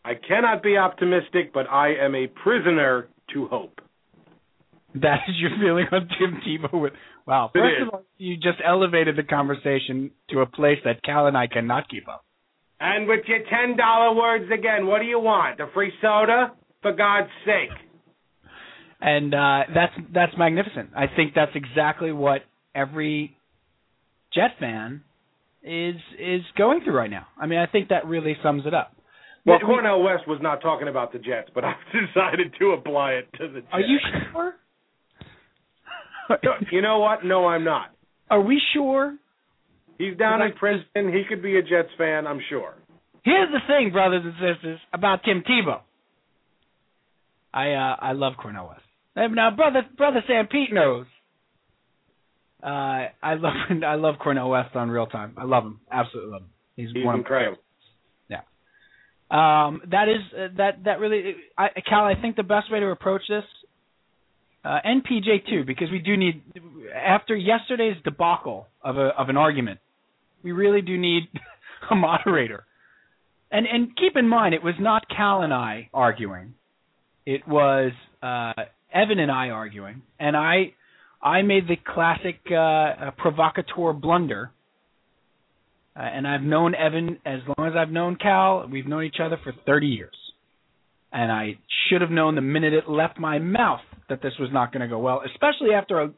I 0.05 0.15
cannot 0.15 0.63
be 0.63 0.77
optimistic, 0.77 1.53
but 1.53 1.69
I 1.71 1.95
am 1.95 2.15
a 2.15 2.27
prisoner 2.27 3.09
to 3.35 3.47
hope. 3.49 3.81
That 4.95 5.21
is 5.29 5.37
your 5.39 5.51
feeling 5.61 5.87
on 5.93 6.09
Tim 6.19 6.41
Tebow. 6.47 6.81
With 6.81 6.93
wow, 7.27 7.51
first 7.53 7.83
of 7.83 7.89
all, 7.91 8.03
you 8.19 8.37
just 8.37 8.59
elevated 8.65 9.17
the 9.17 9.23
conversation 9.23 10.11
to 10.31 10.41
a 10.41 10.47
place 10.47 10.79
that 10.85 11.03
Cal 11.03 11.27
and 11.27 11.37
I 11.37 11.47
cannot 11.47 11.89
keep 11.89 12.09
up. 12.09 12.25
And 12.81 13.07
with 13.07 13.21
your 13.27 13.41
ten 13.51 13.77
dollar 13.77 14.15
words 14.17 14.51
again, 14.51 14.87
what 14.87 15.01
do 15.01 15.05
you 15.07 15.21
want? 15.21 15.61
A 15.61 15.67
free 15.75 15.93
soda? 16.01 16.53
For 16.83 16.93
God's 16.93 17.29
sake. 17.45 17.69
And 19.01 19.35
uh, 19.35 19.63
that's 19.75 19.93
that's 20.13 20.33
magnificent. 20.37 20.91
I 20.97 21.07
think 21.15 21.33
that's 21.35 21.53
exactly 21.55 22.13
what 22.13 22.43
every 22.75 23.35
Jet 24.35 24.51
fan 24.61 25.03
is 25.63 25.97
is 26.19 26.43
going 26.57 26.81
through 26.85 26.97
right 26.97 27.11
now. 27.11 27.27
I 27.41 27.47
mean, 27.47 27.59
I 27.59 27.67
think 27.67 27.89
that 27.89 28.07
really 28.07 28.37
sums 28.43 28.65
it 28.67 28.75
up. 28.75 28.93
Well, 29.47 29.59
We- 29.63 29.65
we- 29.69 29.75
Cornel 29.75 30.03
West 30.03 30.29
was 30.29 30.39
not 30.43 30.61
talking 30.61 30.89
about 30.89 31.13
the 31.13 31.19
Jets, 31.19 31.49
but 31.55 31.65
I've 31.65 31.77
decided 32.15 32.53
to 32.59 32.73
apply 32.73 33.13
it 33.13 33.29
to 33.39 33.49
the 33.49 33.61
Jets. 33.61 33.73
Are 33.73 33.81
you 33.81 33.99
sure? 34.33 34.55
You 36.71 36.81
know 36.83 36.99
what? 37.01 37.25
No, 37.25 37.47
I'm 37.47 37.65
not. 37.65 37.87
Are 38.31 38.41
we 38.41 38.61
sure? 38.75 39.17
He's 39.99 40.17
down 40.17 40.41
in 40.43 40.53
Princeton. 40.53 41.13
He 41.13 41.25
could 41.29 41.43
be 41.43 41.57
a 41.59 41.63
Jets 41.63 41.89
fan, 41.99 42.27
I'm 42.27 42.41
sure. 42.49 42.75
Here's 43.25 43.51
the 43.51 43.59
thing, 43.67 43.91
brothers 43.93 44.23
and 44.25 44.35
sisters, 44.35 44.79
about 44.95 45.21
Tim 45.25 45.43
Tebow. 45.43 45.81
I 47.53 47.73
uh, 47.73 47.97
I 48.01 48.13
love 48.13 48.35
Cornel 48.41 48.69
West. 48.69 48.81
Now, 49.17 49.51
brother 49.51 49.83
brother 49.97 50.23
Sanpete 50.29 50.73
knows. 50.73 51.07
Uh, 52.63 53.09
I 53.23 53.35
love 53.35 53.55
I 53.85 53.95
love 53.95 54.17
Cornel 54.23 54.51
West 54.51 54.75
on 54.77 54.91
real 54.91 55.07
time. 55.07 55.35
I 55.37 55.45
love 55.45 55.65
him, 55.65 55.81
absolutely 55.91 56.33
love 56.33 56.43
him. 56.43 56.49
He's, 56.77 56.89
He's 56.95 57.05
one 57.05 57.15
of 57.17 57.21
incredible. 57.21 57.59
Um, 59.31 59.83
that 59.93 60.09
is 60.09 60.21
uh, 60.37 60.49
that 60.57 60.85
that 60.85 60.99
really, 60.99 61.37
I, 61.57 61.69
Cal. 61.89 62.05
I 62.05 62.21
think 62.21 62.35
the 62.35 62.43
best 62.43 62.71
way 62.71 62.81
to 62.81 62.87
approach 62.87 63.23
this, 63.29 63.45
uh, 64.65 64.79
and 64.83 65.07
PJ 65.07 65.49
too, 65.49 65.63
because 65.65 65.89
we 65.93 66.01
do 66.01 66.17
need 66.17 66.43
after 66.93 67.37
yesterday's 67.37 67.95
debacle 68.03 68.67
of 68.83 68.97
a 68.97 69.11
of 69.17 69.29
an 69.29 69.37
argument, 69.37 69.79
we 70.43 70.51
really 70.51 70.83
do 70.83 70.99
need 70.99 71.29
a 71.91 71.95
moderator. 71.95 72.65
And 73.53 73.69
and 73.69 73.97
keep 73.97 74.17
in 74.17 74.27
mind, 74.27 74.53
it 74.53 74.65
was 74.65 74.75
not 74.81 75.05
Cal 75.09 75.43
and 75.43 75.55
I 75.55 75.91
arguing; 75.95 76.55
it 77.25 77.47
was 77.47 77.93
uh, 78.25 78.65
Evan 78.93 79.19
and 79.19 79.31
I 79.31 79.51
arguing, 79.51 80.03
and 80.19 80.37
I 80.37 80.75
I 81.23 81.43
made 81.43 81.69
the 81.69 81.77
classic 81.77 82.41
uh, 82.51 82.55
uh, 82.55 83.11
provocateur 83.17 83.93
blunder. 83.93 84.51
Uh, 85.97 86.01
and 86.03 86.27
I've 86.27 86.43
known 86.43 86.75
Evan 86.75 87.19
as 87.27 87.41
long 87.47 87.69
as 87.69 87.75
I've 87.77 87.91
known 87.91 88.17
Cal. 88.17 88.67
We've 88.71 88.87
known 88.87 89.05
each 89.05 89.19
other 89.23 89.39
for 89.43 89.53
30 89.67 89.87
years. 89.89 90.15
And 91.13 91.31
I 91.31 91.59
should 91.89 92.01
have 92.01 92.11
known 92.11 92.37
the 92.37 92.41
minute 92.41 92.73
it 92.73 92.89
left 92.89 93.19
my 93.19 93.39
mouth 93.39 93.81
that 94.09 94.23
this 94.23 94.33
was 94.39 94.49
not 94.53 94.73
going 94.73 94.83
to 94.83 94.89
go 94.89 94.99
well, 94.99 95.23
especially 95.27 95.75
after 95.75 96.01
a, 96.01 96.09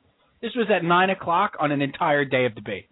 this 0.41 0.53
was 0.55 0.69
at 0.75 0.85
9 0.85 1.11
o'clock 1.11 1.55
on 1.59 1.73
an 1.73 1.81
entire 1.81 2.25
day 2.25 2.45
of 2.45 2.55
debate. 2.55 2.87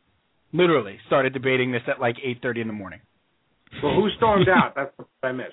Literally 0.53 0.99
started 1.07 1.33
debating 1.33 1.71
this 1.71 1.83
at 1.87 2.01
like 2.01 2.17
8.30 2.17 2.63
in 2.63 2.67
the 2.67 2.73
morning. 2.73 3.01
Well, 3.83 3.95
who 3.95 4.09
stormed 4.17 4.49
out? 4.49 4.73
That's 4.75 4.91
what 4.97 5.09
I 5.23 5.33
missed. 5.33 5.53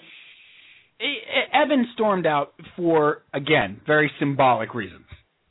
Evan 1.54 1.88
stormed 1.94 2.26
out 2.26 2.54
for, 2.76 3.24
again, 3.34 3.82
very 3.86 4.12
symbolic 4.20 4.74
reasons. 4.74 5.06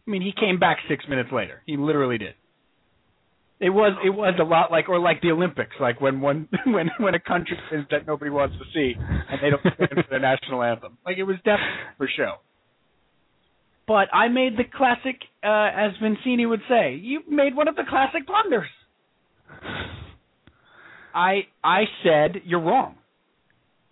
I 0.06 0.10
mean, 0.10 0.22
he 0.22 0.32
came 0.38 0.58
back 0.58 0.78
six 0.88 1.04
minutes 1.08 1.30
later. 1.32 1.62
He 1.66 1.76
literally 1.76 2.18
did. 2.18 2.34
It 3.58 3.70
was 3.70 3.96
it 4.04 4.10
was 4.10 4.34
a 4.38 4.44
lot 4.44 4.70
like 4.70 4.90
or 4.90 4.98
like 4.98 5.22
the 5.22 5.30
Olympics, 5.30 5.76
like 5.80 5.98
when 5.98 6.20
one 6.20 6.46
when 6.66 6.90
when 6.98 7.14
a 7.14 7.20
country 7.20 7.56
wins 7.72 7.86
that 7.90 8.06
nobody 8.06 8.30
wants 8.30 8.54
to 8.58 8.64
see 8.74 8.94
and 8.98 9.40
they 9.42 9.48
don't 9.48 9.62
stand 9.74 10.04
for 10.04 10.04
the 10.10 10.18
national 10.18 10.62
anthem. 10.62 10.98
Like 11.06 11.16
it 11.16 11.22
was 11.22 11.36
definitely 11.36 11.96
for 11.96 12.08
show. 12.14 12.34
But 13.88 14.12
I 14.12 14.28
made 14.28 14.58
the 14.58 14.64
classic, 14.64 15.20
uh, 15.44 15.70
as 15.72 15.92
Vizzini 16.02 16.48
would 16.48 16.62
say, 16.68 16.96
you 16.96 17.20
made 17.28 17.54
one 17.54 17.68
of 17.68 17.76
the 17.76 17.84
classic 17.88 18.26
blunders. 18.26 18.68
I 21.14 21.46
I 21.64 21.84
said 22.04 22.42
you're 22.44 22.60
wrong. 22.60 22.96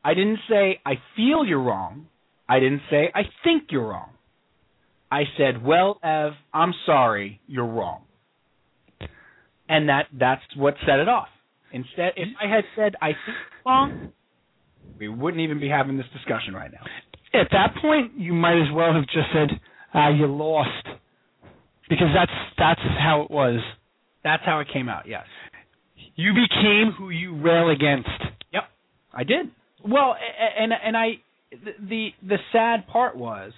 I 0.05 0.15
didn't 0.15 0.39
say 0.49 0.81
I 0.85 0.95
feel 1.17 1.45
you're 1.45 1.63
wrong. 1.63 2.07
I 2.49 2.61
didn't 2.61 2.83
say 2.91 3.11
I 3.15 3.23
think 3.43 3.65
you're 3.71 3.89
wrong. 3.89 4.11
I 5.11 5.23
said, 5.39 5.63
"Well, 5.65 5.99
Ev, 6.03 6.33
I'm 6.53 6.75
sorry, 6.87 7.41
you're 7.47 7.67
wrong." 7.67 8.03
And 9.69 9.89
that 9.89 10.07
that's 10.13 10.43
what 10.57 10.75
set 10.87 10.99
it 10.99 11.09
off. 11.09 11.29
Instead, 11.73 12.13
if 12.17 12.29
I 12.41 12.47
had 12.47 12.65
said 12.77 12.95
I 13.01 13.09
think 13.09 13.19
you're 13.27 13.73
wrong, 13.73 14.13
we 14.99 15.09
wouldn't 15.09 15.41
even 15.41 15.59
be 15.59 15.69
having 15.69 15.97
this 15.97 16.07
discussion 16.13 16.55
right 16.55 16.71
now. 16.71 16.85
at 17.41 17.49
that 17.53 17.75
point, 17.81 18.13
you 18.17 18.33
might 18.35 18.61
as 18.61 18.71
well 18.73 18.93
have 18.93 19.05
just 19.07 19.29
said, 19.33 19.59
"Ah, 19.95 20.09
you 20.09 20.27
lost," 20.27 20.87
because 21.89 22.09
that's 22.15 22.33
that's 22.59 22.81
how 22.99 23.23
it 23.23 23.31
was. 23.31 23.61
That's 24.23 24.43
how 24.45 24.61
it 24.61 24.69
came 24.73 24.89
out. 24.89 25.07
Yes, 25.07 25.27
You 26.17 26.33
became 26.33 26.93
who 26.93 27.11
you 27.11 27.37
rail 27.37 27.71
against. 27.71 28.09
Yep, 28.53 28.65
I 29.13 29.25
did. 29.25 29.51
Well, 29.85 30.17
and 30.59 30.73
and 30.73 30.97
I 30.97 31.21
the 31.79 32.09
the 32.27 32.39
sad 32.53 32.87
part 32.87 33.17
was 33.17 33.53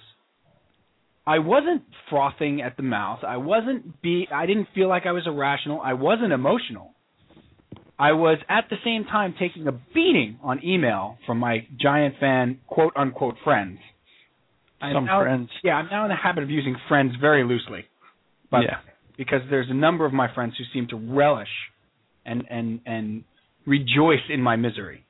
I 1.25 1.39
wasn't 1.39 1.83
frothing 2.09 2.61
at 2.61 2.77
the 2.77 2.83
mouth. 2.83 3.19
I 3.25 3.37
wasn't 3.37 4.01
be 4.01 4.27
I 4.33 4.45
didn't 4.45 4.67
feel 4.75 4.89
like 4.89 5.05
I 5.05 5.13
was 5.13 5.23
irrational. 5.25 5.81
I 5.81 5.93
wasn't 5.93 6.33
emotional. 6.33 6.91
I 7.99 8.11
was 8.11 8.37
at 8.47 8.65
the 8.69 8.75
same 8.83 9.05
time 9.05 9.33
taking 9.39 9.67
a 9.67 9.71
beating 9.71 10.37
on 10.43 10.63
email 10.63 11.17
from 11.25 11.39
my 11.39 11.65
giant 11.79 12.15
fan 12.19 12.59
quote 12.67 12.93
unquote 12.95 13.35
friends. 13.43 13.79
I'm 14.81 14.93
Some 14.93 15.05
now- 15.05 15.21
friends. 15.21 15.49
Yeah, 15.63 15.75
I'm 15.75 15.87
now 15.89 16.03
in 16.03 16.09
the 16.09 16.15
habit 16.15 16.43
of 16.43 16.49
using 16.49 16.75
friends 16.87 17.13
very 17.19 17.43
loosely. 17.43 17.85
But 18.51 18.63
yeah. 18.63 18.77
because 19.17 19.41
there's 19.49 19.69
a 19.69 19.73
number 19.73 20.05
of 20.05 20.13
my 20.13 20.33
friends 20.33 20.53
who 20.57 20.63
seem 20.73 20.87
to 20.89 20.95
relish 20.95 21.49
and 22.25 22.43
and 22.49 22.81
and 22.85 23.23
rejoice 23.65 24.23
in 24.29 24.41
my 24.41 24.55
misery 24.55 25.03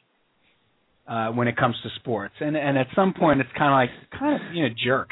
uh 1.07 1.29
when 1.31 1.47
it 1.47 1.55
comes 1.57 1.75
to 1.83 1.89
sports 1.99 2.33
and 2.39 2.55
and 2.57 2.77
at 2.77 2.87
some 2.95 3.13
point 3.13 3.39
it's 3.39 3.49
kind 3.57 3.71
of 3.73 3.77
like 3.77 4.19
kind 4.19 4.35
of 4.35 4.55
you 4.55 4.63
know 4.63 4.69
jerk 4.85 5.09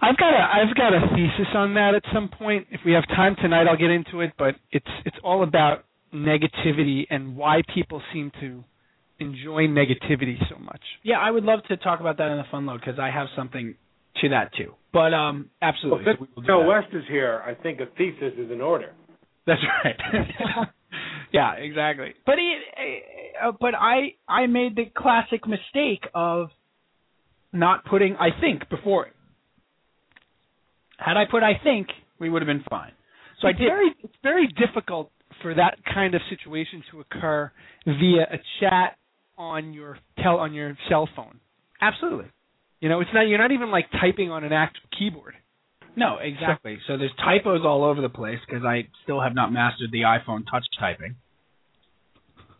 I've 0.00 0.16
got 0.16 0.32
a 0.32 0.38
I've 0.38 0.76
got 0.76 0.94
a 0.94 1.00
thesis 1.16 1.48
on 1.52 1.74
that 1.74 1.96
at 1.96 2.04
some 2.12 2.28
point. 2.28 2.68
If 2.70 2.82
we 2.86 2.92
have 2.92 3.02
time 3.08 3.34
tonight, 3.42 3.66
I'll 3.68 3.76
get 3.76 3.90
into 3.90 4.20
it. 4.20 4.30
But 4.38 4.54
it's 4.70 4.86
it's 5.04 5.16
all 5.24 5.42
about 5.42 5.84
negativity 6.14 7.06
and 7.10 7.36
why 7.36 7.60
people 7.74 8.00
seem 8.12 8.30
to 8.40 8.62
enjoy 9.18 9.62
negativity 9.66 10.36
so 10.50 10.56
much. 10.58 10.80
yeah 11.02 11.18
i 11.18 11.30
would 11.30 11.44
love 11.44 11.60
to 11.68 11.76
talk 11.76 12.00
about 12.00 12.18
that 12.18 12.30
in 12.30 12.36
the 12.36 12.44
fun 12.50 12.66
load 12.66 12.80
because 12.80 12.98
i 12.98 13.10
have 13.10 13.26
something 13.36 13.74
to 14.20 14.28
that 14.28 14.52
too 14.56 14.72
but 14.92 15.14
um 15.14 15.50
absolutely 15.62 16.04
since 16.04 16.18
so 16.18 16.22
we 16.24 16.28
will 16.34 16.42
do 16.42 16.46
Joe 16.48 16.60
that. 16.60 16.68
West 16.68 16.88
is 16.94 17.04
here, 17.08 17.42
I 17.46 17.54
think 17.54 17.80
a 17.80 17.86
thesis 17.96 18.32
is 18.38 18.50
in 18.50 18.60
order. 18.60 18.92
That's 19.46 19.60
right. 19.84 19.96
yeah, 21.32 21.52
exactly. 21.54 22.14
But 22.26 22.36
he, 22.38 22.58
uh, 23.42 23.52
but 23.60 23.74
I 23.74 24.14
I 24.28 24.46
made 24.46 24.76
the 24.76 24.86
classic 24.96 25.46
mistake 25.46 26.04
of 26.14 26.48
not 27.52 27.84
putting 27.84 28.16
I 28.16 28.28
think 28.40 28.68
before 28.68 29.06
it. 29.06 29.12
Had 30.98 31.16
I 31.16 31.24
put 31.30 31.42
I 31.42 31.60
think, 31.62 31.88
we 32.18 32.28
would 32.30 32.42
have 32.42 32.46
been 32.46 32.64
fine. 32.68 32.92
So 33.40 33.48
it's 33.48 33.56
I 33.56 33.58
did. 33.60 33.68
very 33.68 33.94
it's 34.02 34.16
very 34.22 34.48
difficult 34.48 35.10
for 35.42 35.54
that 35.54 35.78
kind 35.92 36.14
of 36.14 36.20
situation 36.30 36.82
to 36.90 37.00
occur 37.00 37.50
via 37.84 38.22
a 38.22 38.38
chat 38.60 38.96
on 39.36 39.72
your 39.72 39.98
tel 40.22 40.38
on 40.38 40.54
your 40.54 40.76
cell 40.88 41.08
phone. 41.16 41.40
Absolutely. 41.80 42.26
You 42.80 42.88
know, 42.88 43.00
it's 43.00 43.10
not 43.12 43.22
you're 43.22 43.38
not 43.38 43.52
even 43.52 43.70
like 43.70 43.86
typing 43.92 44.30
on 44.30 44.44
an 44.44 44.52
actual 44.52 44.88
keyboard. 44.98 45.34
No, 45.96 46.18
exactly. 46.20 46.78
So 46.86 46.96
there's 46.96 47.12
typos 47.16 47.60
all 47.64 47.84
over 47.84 48.00
the 48.00 48.08
place 48.08 48.38
because 48.46 48.64
I 48.64 48.88
still 49.04 49.20
have 49.20 49.34
not 49.34 49.52
mastered 49.52 49.90
the 49.92 50.02
iPhone 50.02 50.44
touch 50.50 50.64
typing. 50.78 51.16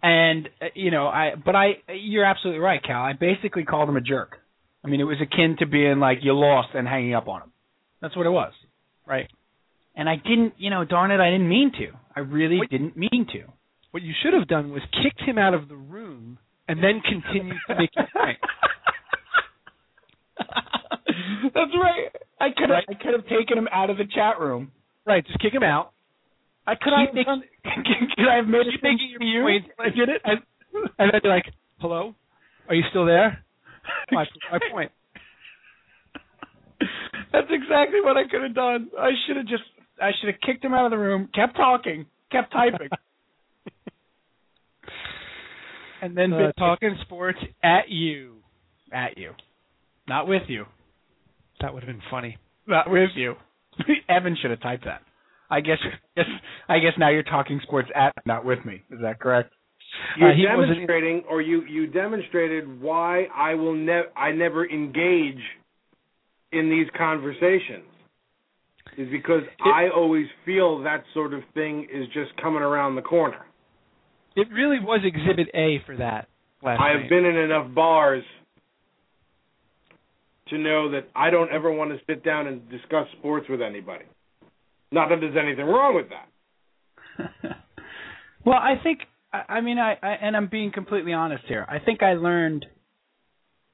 And 0.02 0.48
uh, 0.60 0.66
you 0.74 0.90
know, 0.90 1.06
I 1.08 1.32
but 1.42 1.56
I 1.56 1.78
you're 1.94 2.24
absolutely 2.24 2.60
right, 2.60 2.82
Cal. 2.82 3.02
I 3.02 3.14
basically 3.14 3.64
called 3.64 3.88
him 3.88 3.96
a 3.96 4.00
jerk. 4.00 4.36
I 4.84 4.88
mean, 4.88 5.00
it 5.00 5.04
was 5.04 5.16
akin 5.20 5.56
to 5.60 5.66
being 5.66 5.98
like 5.98 6.18
you 6.22 6.34
lost 6.34 6.68
and 6.74 6.86
hanging 6.86 7.14
up 7.14 7.26
on 7.26 7.42
him. 7.42 7.52
That's 8.02 8.14
what 8.16 8.26
it 8.26 8.30
was. 8.30 8.52
Right. 9.06 9.28
And 9.96 10.08
I 10.08 10.16
didn't, 10.16 10.54
you 10.58 10.68
know, 10.70 10.84
darn 10.84 11.10
it, 11.10 11.20
I 11.20 11.30
didn't 11.30 11.48
mean 11.48 11.72
to. 11.78 11.86
I 12.14 12.20
really 12.20 12.58
What- 12.58 12.68
didn't 12.70 12.96
mean 12.96 13.26
to. 13.32 13.44
What 13.92 14.02
you 14.02 14.12
should 14.22 14.34
have 14.34 14.48
done 14.48 14.72
was 14.72 14.82
kicked 15.02 15.20
him 15.20 15.38
out 15.38 15.54
of 15.54 15.68
the 15.68 15.76
room 15.76 16.38
and 16.68 16.82
then 16.82 17.00
continued 17.00 17.56
to 17.68 17.76
make 17.76 17.90
your 17.96 18.06
point. 18.12 18.38
That's 21.54 21.72
right. 21.80 22.10
I 22.40 22.48
could 22.56 22.70
have 22.70 22.70
Right. 22.70 22.84
I 22.88 22.94
could 22.94 23.14
have 23.14 23.26
taken 23.26 23.56
him 23.58 23.68
out 23.72 23.90
of 23.90 23.96
the 23.98 24.04
chat 24.06 24.40
room. 24.40 24.72
Right, 25.06 25.24
just 25.26 25.38
kick 25.40 25.52
him 25.54 25.62
out. 25.62 25.92
I 26.66 26.74
could 26.74 26.92
have 26.96 27.14
Keep 27.14 27.26
done, 27.26 27.42
could 28.16 28.28
I 28.28 28.36
have 28.36 28.46
made 28.46 28.66
it 28.66 28.80
making 28.82 29.10
your 29.10 29.22
you? 29.22 29.42
point. 29.42 29.66
I 29.78 29.90
did 29.90 30.08
it. 30.08 30.22
And, 30.24 30.40
and 30.98 31.10
then 31.12 31.20
be 31.22 31.28
like, 31.28 31.44
"Hello, 31.78 32.14
are 32.68 32.74
you 32.74 32.82
still 32.90 33.04
there?" 33.06 33.44
My, 34.10 34.24
my 34.50 34.58
point. 34.72 34.90
That's 37.32 37.48
exactly 37.50 38.00
what 38.02 38.16
I 38.16 38.24
could 38.28 38.42
have 38.42 38.54
done. 38.54 38.88
I 38.98 39.10
should 39.26 39.36
have 39.36 39.46
just 39.46 39.62
I 40.00 40.10
should 40.20 40.30
have 40.32 40.40
kicked 40.40 40.64
him 40.64 40.72
out 40.72 40.86
of 40.86 40.90
the 40.90 40.98
room, 40.98 41.28
kept 41.34 41.54
talking, 41.56 42.06
kept 42.32 42.50
typing. 42.52 42.88
and 46.02 46.16
then 46.16 46.32
Uh, 46.32 46.38
been 46.38 46.52
talking 46.58 46.96
sports 47.02 47.38
at 47.62 47.88
you. 47.88 48.36
at 48.92 49.16
you. 49.18 49.32
Not 50.08 50.26
with 50.28 50.42
you. 50.48 50.66
That 51.60 51.72
would 51.72 51.82
have 51.82 51.88
been 51.92 52.02
funny. 52.10 52.36
Not 52.66 52.90
with 52.90 53.10
you. 53.14 53.34
Evan 54.08 54.36
should 54.40 54.50
have 54.50 54.60
typed 54.60 54.84
that. 54.84 55.02
I 55.50 55.60
guess 55.60 55.78
guess 56.16 56.26
I 56.68 56.78
guess 56.78 56.92
now 56.98 57.10
you're 57.10 57.22
talking 57.22 57.60
sports 57.62 57.88
at 57.94 58.12
not 58.26 58.44
with 58.44 58.64
me. 58.64 58.82
Is 58.90 58.98
that 59.02 59.20
correct? 59.20 59.52
You're 60.18 60.30
Uh, 60.32 60.56
demonstrating, 60.66 61.22
or 61.28 61.40
you 61.42 61.62
you 61.64 61.86
demonstrated 61.86 62.80
why 62.80 63.24
I 63.34 63.54
will 63.54 63.74
ne- 63.74 64.08
I 64.16 64.32
never 64.32 64.68
engage 64.68 65.40
in 66.52 66.70
these 66.70 66.86
conversations. 66.96 67.84
Is 68.96 69.08
because 69.10 69.42
I 69.64 69.88
always 69.94 70.26
feel 70.44 70.80
that 70.84 71.04
sort 71.14 71.34
of 71.34 71.40
thing 71.52 71.86
is 71.92 72.06
just 72.14 72.36
coming 72.40 72.62
around 72.62 72.94
the 72.94 73.02
corner. 73.02 73.44
It 74.36 74.48
really 74.52 74.78
was 74.80 75.00
Exhibit 75.04 75.48
A 75.54 75.80
for 75.86 75.96
that 75.96 76.28
last 76.62 76.80
I 76.80 76.92
night. 76.94 77.00
have 77.02 77.08
been 77.08 77.24
in 77.24 77.36
enough 77.36 77.74
bars 77.74 78.24
to 80.48 80.58
know 80.58 80.90
that 80.90 81.08
I 81.14 81.30
don't 81.30 81.50
ever 81.50 81.72
want 81.72 81.90
to 81.90 81.98
sit 82.06 82.24
down 82.24 82.46
and 82.46 82.68
discuss 82.70 83.06
sports 83.18 83.46
with 83.48 83.62
anybody. 83.62 84.04
Not 84.92 85.08
that 85.08 85.20
there's 85.20 85.36
anything 85.36 85.66
wrong 85.66 85.94
with 85.94 86.06
that. 86.10 87.56
well, 88.44 88.58
I 88.58 88.74
think 88.82 89.00
I, 89.32 89.60
mean 89.60 89.78
I, 89.78 89.96
I 90.02 90.12
and 90.20 90.36
I'm 90.36 90.48
being 90.48 90.70
completely 90.72 91.12
honest 91.12 91.44
here. 91.48 91.64
I 91.68 91.78
think 91.78 92.02
I 92.02 92.14
learned 92.14 92.66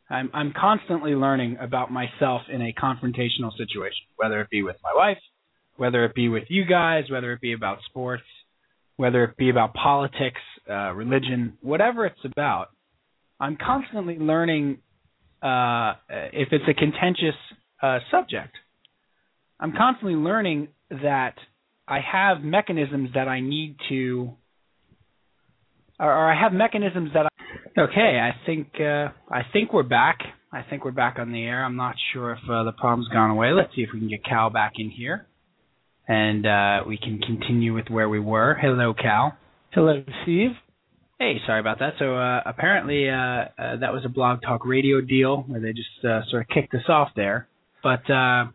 I'm 0.09 0.31
I'm 0.33 0.53
constantly 0.59 1.13
learning 1.13 1.59
about 1.61 1.91
myself 1.91 2.43
in 2.51 2.63
a 2.63 2.73
confrontational 2.73 3.57
situation, 3.57 4.07
whether 4.17 4.41
it 4.41 4.51
be 4.51 4.63
with 4.63 4.77
my 4.83 4.93
wife, 4.95 5.19
whether 5.77 6.05
it 6.05 6.15
be 6.15 6.29
with 6.29 6.45
you 6.49 6.65
guys, 6.65 7.05
whether 7.11 7.33
it 7.33 7.41
be 7.41 7.53
about 7.53 7.79
sports, 7.87 8.25
whether 8.97 9.25
it 9.25 9.37
be 9.37 9.51
about 9.51 9.75
politics, 9.75 10.41
uh 10.69 10.93
religion, 10.93 11.59
whatever 11.61 12.07
it's 12.07 12.25
about. 12.25 12.69
I'm 13.39 13.57
constantly 13.57 14.19
learning 14.19 14.79
uh 15.43 15.95
if 16.33 16.49
it's 16.53 16.65
a 16.69 16.75
contentious 16.75 17.37
uh 17.83 17.99
subject. 18.11 18.55
I'm 19.59 19.73
constantly 19.73 20.15
learning 20.15 20.69
that 20.91 21.35
I 21.87 22.01
have 22.01 22.43
mechanisms 22.43 23.11
that 23.15 23.27
I 23.29 23.41
need 23.41 23.77
to, 23.89 24.33
or, 25.99 26.07
or 26.07 26.33
I 26.33 26.41
have 26.41 26.53
mechanisms 26.53 27.11
that 27.15 27.27
I. 27.27 27.81
Okay, 27.81 28.19
I 28.21 28.31
think 28.47 28.69
uh, 28.81 29.09
I 29.29 29.43
think 29.53 29.73
we're 29.73 29.83
back. 29.83 30.19
I 30.53 30.63
think 30.63 30.85
we're 30.85 30.93
back 30.93 31.17
on 31.19 31.33
the 31.33 31.43
air. 31.43 31.65
I'm 31.65 31.77
not 31.77 31.97
sure 32.13 32.33
if 32.33 32.39
uh, 32.49 32.65
the 32.65 32.73
problem's 32.73 33.09
gone 33.09 33.31
away. 33.31 33.51
Let's 33.53 33.75
see 33.75 33.83
if 33.83 33.91
we 33.93 33.99
can 33.99 34.09
get 34.09 34.25
Cal 34.25 34.51
back 34.51 34.75
in 34.79 34.89
here, 34.89 35.27
and 36.07 36.47
uh, 36.47 36.85
we 36.87 36.97
can 36.97 37.19
continue 37.19 37.75
with 37.75 37.89
where 37.89 38.09
we 38.09 38.21
were. 38.21 38.57
Hello, 38.61 38.95
Cal. 38.95 39.37
Hello, 39.73 40.03
Steve. 40.23 40.53
Hey, 41.21 41.39
sorry 41.45 41.61
about 41.61 41.81
that. 41.81 41.93
So 41.99 42.17
uh, 42.17 42.41
apparently 42.47 43.07
uh, 43.07 43.13
uh, 43.63 43.77
that 43.81 43.93
was 43.93 44.07
a 44.07 44.09
Blog 44.09 44.41
Talk 44.41 44.65
Radio 44.65 45.03
deal 45.03 45.43
where 45.43 45.61
they 45.61 45.75
just 45.75 46.03
uh, 46.03 46.23
sort 46.31 46.45
of 46.45 46.49
kicked 46.49 46.75
us 46.75 46.89
off 46.89 47.11
there. 47.15 47.47
But 47.83 48.11
uh, 48.11 48.47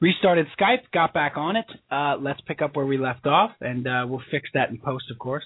restarted 0.00 0.48
Skype, 0.60 0.90
got 0.92 1.14
back 1.14 1.34
on 1.36 1.54
it. 1.54 1.66
Uh, 1.88 2.16
let's 2.20 2.40
pick 2.48 2.62
up 2.62 2.74
where 2.74 2.84
we 2.84 2.98
left 2.98 3.26
off, 3.26 3.52
and 3.60 3.86
uh, 3.86 4.06
we'll 4.08 4.24
fix 4.28 4.48
that 4.54 4.70
in 4.70 4.78
post, 4.78 5.04
of 5.12 5.20
course. 5.20 5.44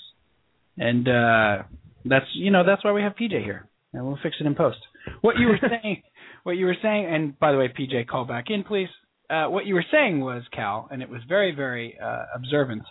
And 0.79 1.07
uh, 1.07 1.64
that's 2.07 2.24
you 2.35 2.50
know 2.50 2.64
that's 2.64 2.83
why 2.83 2.92
we 2.92 3.03
have 3.03 3.12
PJ 3.12 3.44
here, 3.44 3.68
and 3.92 4.07
we'll 4.07 4.18
fix 4.22 4.37
it 4.40 4.46
in 4.46 4.55
post. 4.55 4.79
What 5.20 5.37
you 5.38 5.48
were 5.48 5.61
saying, 5.83 6.03
what 6.44 6.53
you 6.53 6.64
were 6.64 6.77
saying, 6.81 7.05
and 7.12 7.38
by 7.38 7.53
the 7.53 7.59
way, 7.59 7.68
PJ, 7.79 8.07
call 8.07 8.24
back 8.24 8.46
in, 8.48 8.64
please. 8.64 8.88
Uh, 9.29 9.48
what 9.48 9.66
you 9.66 9.74
were 9.74 9.85
saying 9.92 10.20
was 10.20 10.42
Cal, 10.50 10.88
and 10.90 11.03
it 11.03 11.11
was 11.11 11.20
very 11.29 11.55
very 11.55 11.98
uh, 12.03 12.24
observant. 12.35 12.85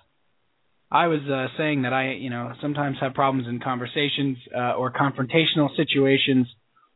I 0.94 1.08
was 1.08 1.22
uh, 1.22 1.48
saying 1.58 1.82
that 1.82 1.92
I, 1.92 2.12
you 2.12 2.30
know, 2.30 2.54
sometimes 2.62 2.98
have 3.02 3.16
problems 3.16 3.48
in 3.48 3.60
conversations 3.60 4.38
uh, 4.56 4.74
or 4.74 4.94
confrontational 4.94 5.76
situations, 5.76 6.46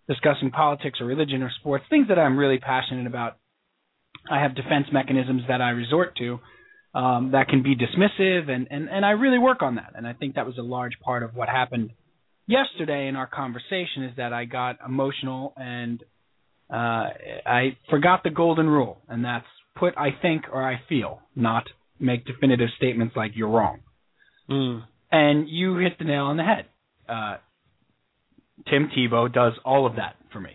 discussing 0.07 0.51
politics 0.51 1.01
or 1.01 1.07
religion 1.07 1.41
or 1.41 1.51
sports, 1.59 1.83
things 1.89 2.07
that 2.09 2.19
I'm 2.19 2.37
really 2.37 2.59
passionate 2.59 3.07
about. 3.07 3.37
I 4.29 4.39
have 4.43 4.55
defense 4.55 4.85
mechanisms 4.93 5.41
that 5.47 5.61
I 5.61 5.69
resort 5.71 6.15
to 6.17 6.39
um, 6.93 7.31
that 7.31 7.47
can 7.47 7.63
be 7.63 7.75
dismissive, 7.75 8.49
and, 8.49 8.67
and, 8.69 8.87
and 8.87 9.03
I 9.03 9.11
really 9.11 9.39
work 9.39 9.63
on 9.63 9.75
that. 9.75 9.93
And 9.95 10.05
I 10.05 10.13
think 10.13 10.35
that 10.35 10.45
was 10.45 10.59
a 10.59 10.63
large 10.63 10.99
part 11.03 11.23
of 11.23 11.33
what 11.33 11.49
happened 11.49 11.89
yesterday 12.45 13.07
in 13.07 13.15
our 13.15 13.27
conversation 13.27 14.03
is 14.03 14.15
that 14.17 14.31
I 14.31 14.45
got 14.45 14.77
emotional 14.85 15.53
and 15.57 16.03
uh, 16.69 17.09
I 17.45 17.77
forgot 17.89 18.23
the 18.23 18.29
golden 18.29 18.67
rule, 18.67 19.01
and 19.07 19.25
that's 19.25 19.45
put 19.75 19.97
I 19.97 20.09
think 20.21 20.43
or 20.51 20.63
I 20.63 20.81
feel, 20.87 21.21
not 21.35 21.63
make 21.99 22.25
definitive 22.25 22.69
statements 22.77 23.15
like 23.15 23.31
you're 23.35 23.49
wrong. 23.49 23.79
And 25.11 25.49
you 25.49 25.77
hit 25.77 25.97
the 25.99 26.05
nail 26.05 26.25
on 26.25 26.37
the 26.37 26.43
head. 26.43 26.65
Uh, 27.07 27.37
Tim 28.69 28.89
Tebow 28.95 29.31
does 29.31 29.53
all 29.63 29.85
of 29.85 29.95
that 29.95 30.15
for 30.31 30.39
me. 30.39 30.51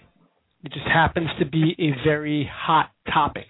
It 0.65 0.73
just 0.73 0.87
happens 0.87 1.29
to 1.39 1.47
be 1.47 1.75
a 1.79 2.05
very 2.07 2.49
hot 2.53 2.91
topic. 3.13 3.49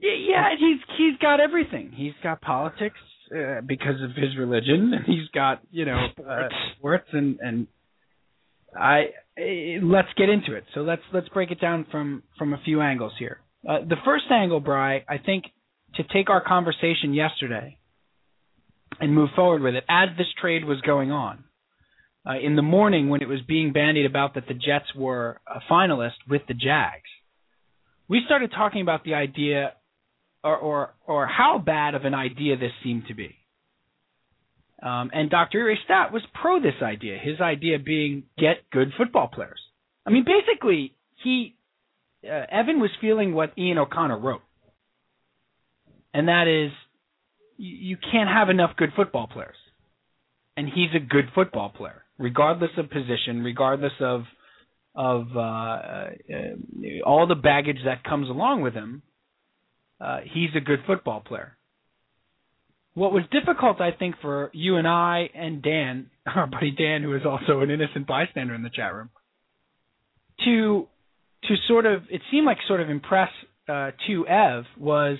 Yeah, 0.00 0.50
he's 0.58 0.78
he's 0.96 1.18
got 1.20 1.40
everything. 1.40 1.92
He's 1.94 2.12
got 2.22 2.40
politics 2.40 2.98
uh, 3.34 3.62
because 3.66 4.00
of 4.02 4.10
his 4.10 4.36
religion, 4.38 4.92
and 4.94 5.04
he's 5.06 5.28
got 5.34 5.60
you 5.70 5.84
know 5.84 6.08
sports, 6.12 6.54
uh, 6.54 6.78
sports, 6.78 7.08
and 7.12 7.38
and 7.40 7.66
I 8.78 9.06
uh, 9.38 9.84
let's 9.84 10.08
get 10.16 10.28
into 10.28 10.54
it. 10.54 10.64
So 10.74 10.80
let's 10.80 11.02
let's 11.12 11.28
break 11.30 11.50
it 11.50 11.60
down 11.60 11.86
from 11.90 12.22
from 12.38 12.52
a 12.52 12.60
few 12.64 12.80
angles 12.80 13.12
here. 13.18 13.40
Uh, 13.68 13.78
the 13.80 13.96
first 14.04 14.24
angle, 14.30 14.60
Bry, 14.60 15.04
I 15.08 15.18
think 15.18 15.44
to 15.96 16.04
take 16.12 16.30
our 16.30 16.42
conversation 16.44 17.14
yesterday 17.14 17.78
and 19.00 19.14
move 19.14 19.30
forward 19.34 19.62
with 19.62 19.74
it 19.74 19.84
as 19.88 20.08
this 20.16 20.26
trade 20.40 20.64
was 20.64 20.80
going 20.80 21.10
on. 21.10 21.44
Uh, 22.26 22.38
in 22.42 22.56
the 22.56 22.62
morning, 22.62 23.08
when 23.08 23.22
it 23.22 23.28
was 23.28 23.40
being 23.46 23.72
bandied 23.72 24.06
about 24.06 24.34
that 24.34 24.48
the 24.48 24.54
Jets 24.54 24.92
were 24.96 25.40
a 25.46 25.60
finalist 25.70 26.16
with 26.28 26.42
the 26.48 26.54
Jags, 26.54 27.08
we 28.08 28.22
started 28.26 28.50
talking 28.50 28.82
about 28.82 29.04
the 29.04 29.14
idea 29.14 29.74
or, 30.42 30.56
or, 30.56 30.94
or 31.06 31.26
how 31.26 31.58
bad 31.64 31.94
of 31.94 32.04
an 32.04 32.14
idea 32.14 32.56
this 32.56 32.72
seemed 32.82 33.06
to 33.08 33.14
be. 33.14 33.36
Um, 34.82 35.10
and 35.12 35.30
Dr. 35.30 35.58
Uri 35.58 35.78
Stat 35.84 36.12
was 36.12 36.22
pro 36.34 36.60
this 36.60 36.82
idea. 36.82 37.18
His 37.18 37.40
idea 37.40 37.78
being 37.78 38.24
get 38.38 38.68
good 38.70 38.92
football 38.98 39.28
players. 39.28 39.60
I 40.04 40.10
mean, 40.10 40.24
basically, 40.24 40.94
he 41.22 41.56
uh, 42.24 42.44
Evan 42.50 42.80
was 42.80 42.90
feeling 43.00 43.34
what 43.34 43.52
Ian 43.56 43.78
O'Connor 43.78 44.18
wrote, 44.18 44.42
and 46.12 46.28
that 46.28 46.46
is 46.46 46.72
you, 47.56 47.96
can't 47.96 48.28
have 48.28 48.48
enough 48.48 48.76
good 48.76 48.90
football 48.94 49.26
players, 49.26 49.56
and 50.56 50.68
he's 50.68 50.90
a 50.94 51.00
good 51.00 51.26
football 51.34 51.70
player, 51.70 52.02
regardless 52.18 52.70
of 52.76 52.90
position, 52.90 53.42
regardless 53.42 53.92
of 54.00 54.22
of 54.94 55.26
uh, 55.36 55.40
uh, 55.40 56.10
all 57.04 57.26
the 57.26 57.34
baggage 57.34 57.78
that 57.84 58.02
comes 58.02 58.30
along 58.30 58.62
with 58.62 58.72
him. 58.72 59.02
Uh, 60.00 60.20
he's 60.24 60.50
a 60.56 60.60
good 60.60 60.80
football 60.86 61.20
player. 61.20 61.56
What 62.94 63.12
was 63.12 63.24
difficult, 63.30 63.80
I 63.80 63.90
think, 63.92 64.14
for 64.22 64.50
you 64.54 64.76
and 64.76 64.88
I 64.88 65.28
and 65.34 65.62
Dan, 65.62 66.10
our 66.26 66.46
buddy 66.46 66.70
Dan, 66.70 67.02
who 67.02 67.14
is 67.14 67.22
also 67.26 67.60
an 67.60 67.70
innocent 67.70 68.06
bystander 68.06 68.54
in 68.54 68.62
the 68.62 68.70
chat 68.70 68.94
room, 68.94 69.10
to 70.44 70.88
to 71.44 71.54
sort 71.68 71.86
of 71.86 72.02
it 72.10 72.22
seemed 72.30 72.46
like 72.46 72.58
sort 72.66 72.80
of 72.80 72.90
impress 72.90 73.30
uh, 73.68 73.90
to 74.06 74.26
Ev 74.26 74.64
was 74.78 75.18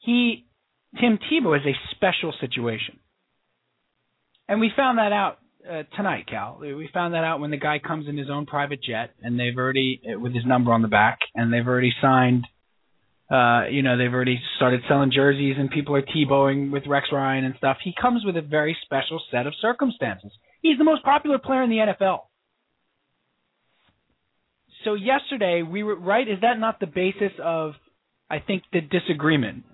he 0.00 0.44
Tim 1.00 1.18
Tebow 1.18 1.56
is 1.56 1.66
a 1.66 1.94
special 1.94 2.32
situation, 2.40 2.98
and 4.48 4.60
we 4.60 4.70
found 4.74 4.98
that 4.98 5.12
out 5.12 5.38
uh, 5.68 5.82
tonight, 5.96 6.26
Cal. 6.28 6.58
We 6.60 6.88
found 6.92 7.14
that 7.14 7.24
out 7.24 7.40
when 7.40 7.50
the 7.50 7.58
guy 7.58 7.78
comes 7.78 8.08
in 8.08 8.16
his 8.16 8.30
own 8.30 8.46
private 8.46 8.82
jet, 8.82 9.10
and 9.22 9.38
they've 9.38 9.56
already 9.56 10.00
with 10.04 10.34
his 10.34 10.46
number 10.46 10.72
on 10.72 10.82
the 10.82 10.88
back, 10.88 11.18
and 11.34 11.52
they've 11.52 11.66
already 11.66 11.92
signed 12.00 12.46
uh, 13.30 13.66
you 13.70 13.82
know, 13.82 13.98
they've 13.98 14.12
already 14.12 14.40
started 14.56 14.80
selling 14.88 15.12
jerseys 15.14 15.56
and 15.58 15.70
people 15.70 15.94
are 15.94 16.02
Tebowing 16.02 16.72
with 16.72 16.84
Rex 16.86 17.08
Ryan 17.12 17.44
and 17.44 17.54
stuff. 17.58 17.76
He 17.84 17.92
comes 18.00 18.24
with 18.24 18.36
a 18.36 18.42
very 18.42 18.76
special 18.84 19.20
set 19.30 19.46
of 19.46 19.52
circumstances. 19.60 20.32
He's 20.62 20.78
the 20.78 20.84
most 20.84 21.04
popular 21.04 21.38
player 21.38 21.62
in 21.62 21.70
the 21.70 21.76
NFL. 21.76 22.20
So 24.84 24.94
yesterday 24.94 25.62
we 25.62 25.82
were 25.82 25.96
right. 25.96 26.26
Is 26.26 26.40
that 26.40 26.58
not 26.58 26.80
the 26.80 26.86
basis 26.86 27.32
of, 27.42 27.72
I 28.30 28.38
think, 28.38 28.62
the 28.72 28.80
disagreement? 28.80 29.64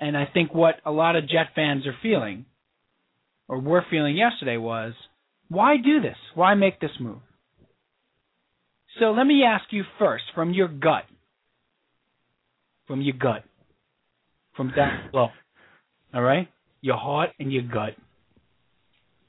And 0.00 0.16
I 0.16 0.24
think 0.32 0.54
what 0.54 0.76
a 0.84 0.90
lot 0.90 1.14
of 1.14 1.28
Jet 1.28 1.48
fans 1.54 1.86
are 1.86 1.94
feeling, 2.02 2.46
or 3.48 3.60
were 3.60 3.84
feeling 3.90 4.16
yesterday, 4.16 4.56
was 4.56 4.94
why 5.48 5.76
do 5.76 6.00
this? 6.00 6.16
Why 6.34 6.54
make 6.54 6.80
this 6.80 6.92
move? 6.98 7.18
So 8.98 9.12
let 9.12 9.26
me 9.26 9.42
ask 9.44 9.64
you 9.70 9.84
first, 9.98 10.24
from 10.34 10.52
your 10.52 10.68
gut, 10.68 11.04
from 12.86 13.02
your 13.02 13.14
gut, 13.14 13.44
from 14.56 14.72
down 14.74 15.08
below. 15.12 15.28
All 16.14 16.22
right, 16.22 16.48
your 16.80 16.96
heart 16.96 17.30
and 17.38 17.52
your 17.52 17.62
gut. 17.62 17.94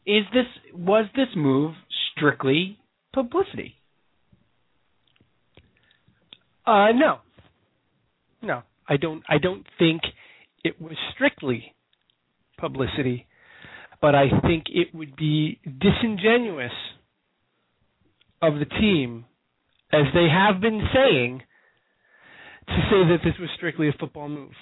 Is 0.05 0.23
this 0.34 0.45
was 0.73 1.05
this 1.15 1.27
move 1.36 1.75
strictly 2.15 2.79
publicity? 3.13 3.75
Uh, 6.65 6.88
no, 6.93 7.19
no, 8.41 8.63
I 8.88 8.97
don't. 8.97 9.23
I 9.27 9.38
don't 9.38 9.65
think 9.77 10.01
it 10.63 10.82
was 10.82 10.95
strictly 11.13 11.74
publicity, 12.58 13.28
but 14.02 14.15
I 14.15 14.26
think 14.41 14.65
it 14.67 14.93
would 14.93 15.15
be 15.15 15.60
disingenuous 15.65 16.71
of 18.41 18.56
the 18.56 18.65
team, 18.65 19.26
as 19.91 20.06
they 20.13 20.28
have 20.30 20.62
been 20.62 20.82
saying, 20.93 21.41
to 22.67 22.74
say 22.89 23.10
that 23.10 23.19
this 23.24 23.34
was 23.39 23.50
strictly 23.56 23.89
a 23.89 23.93
football 24.00 24.30
move. 24.30 24.54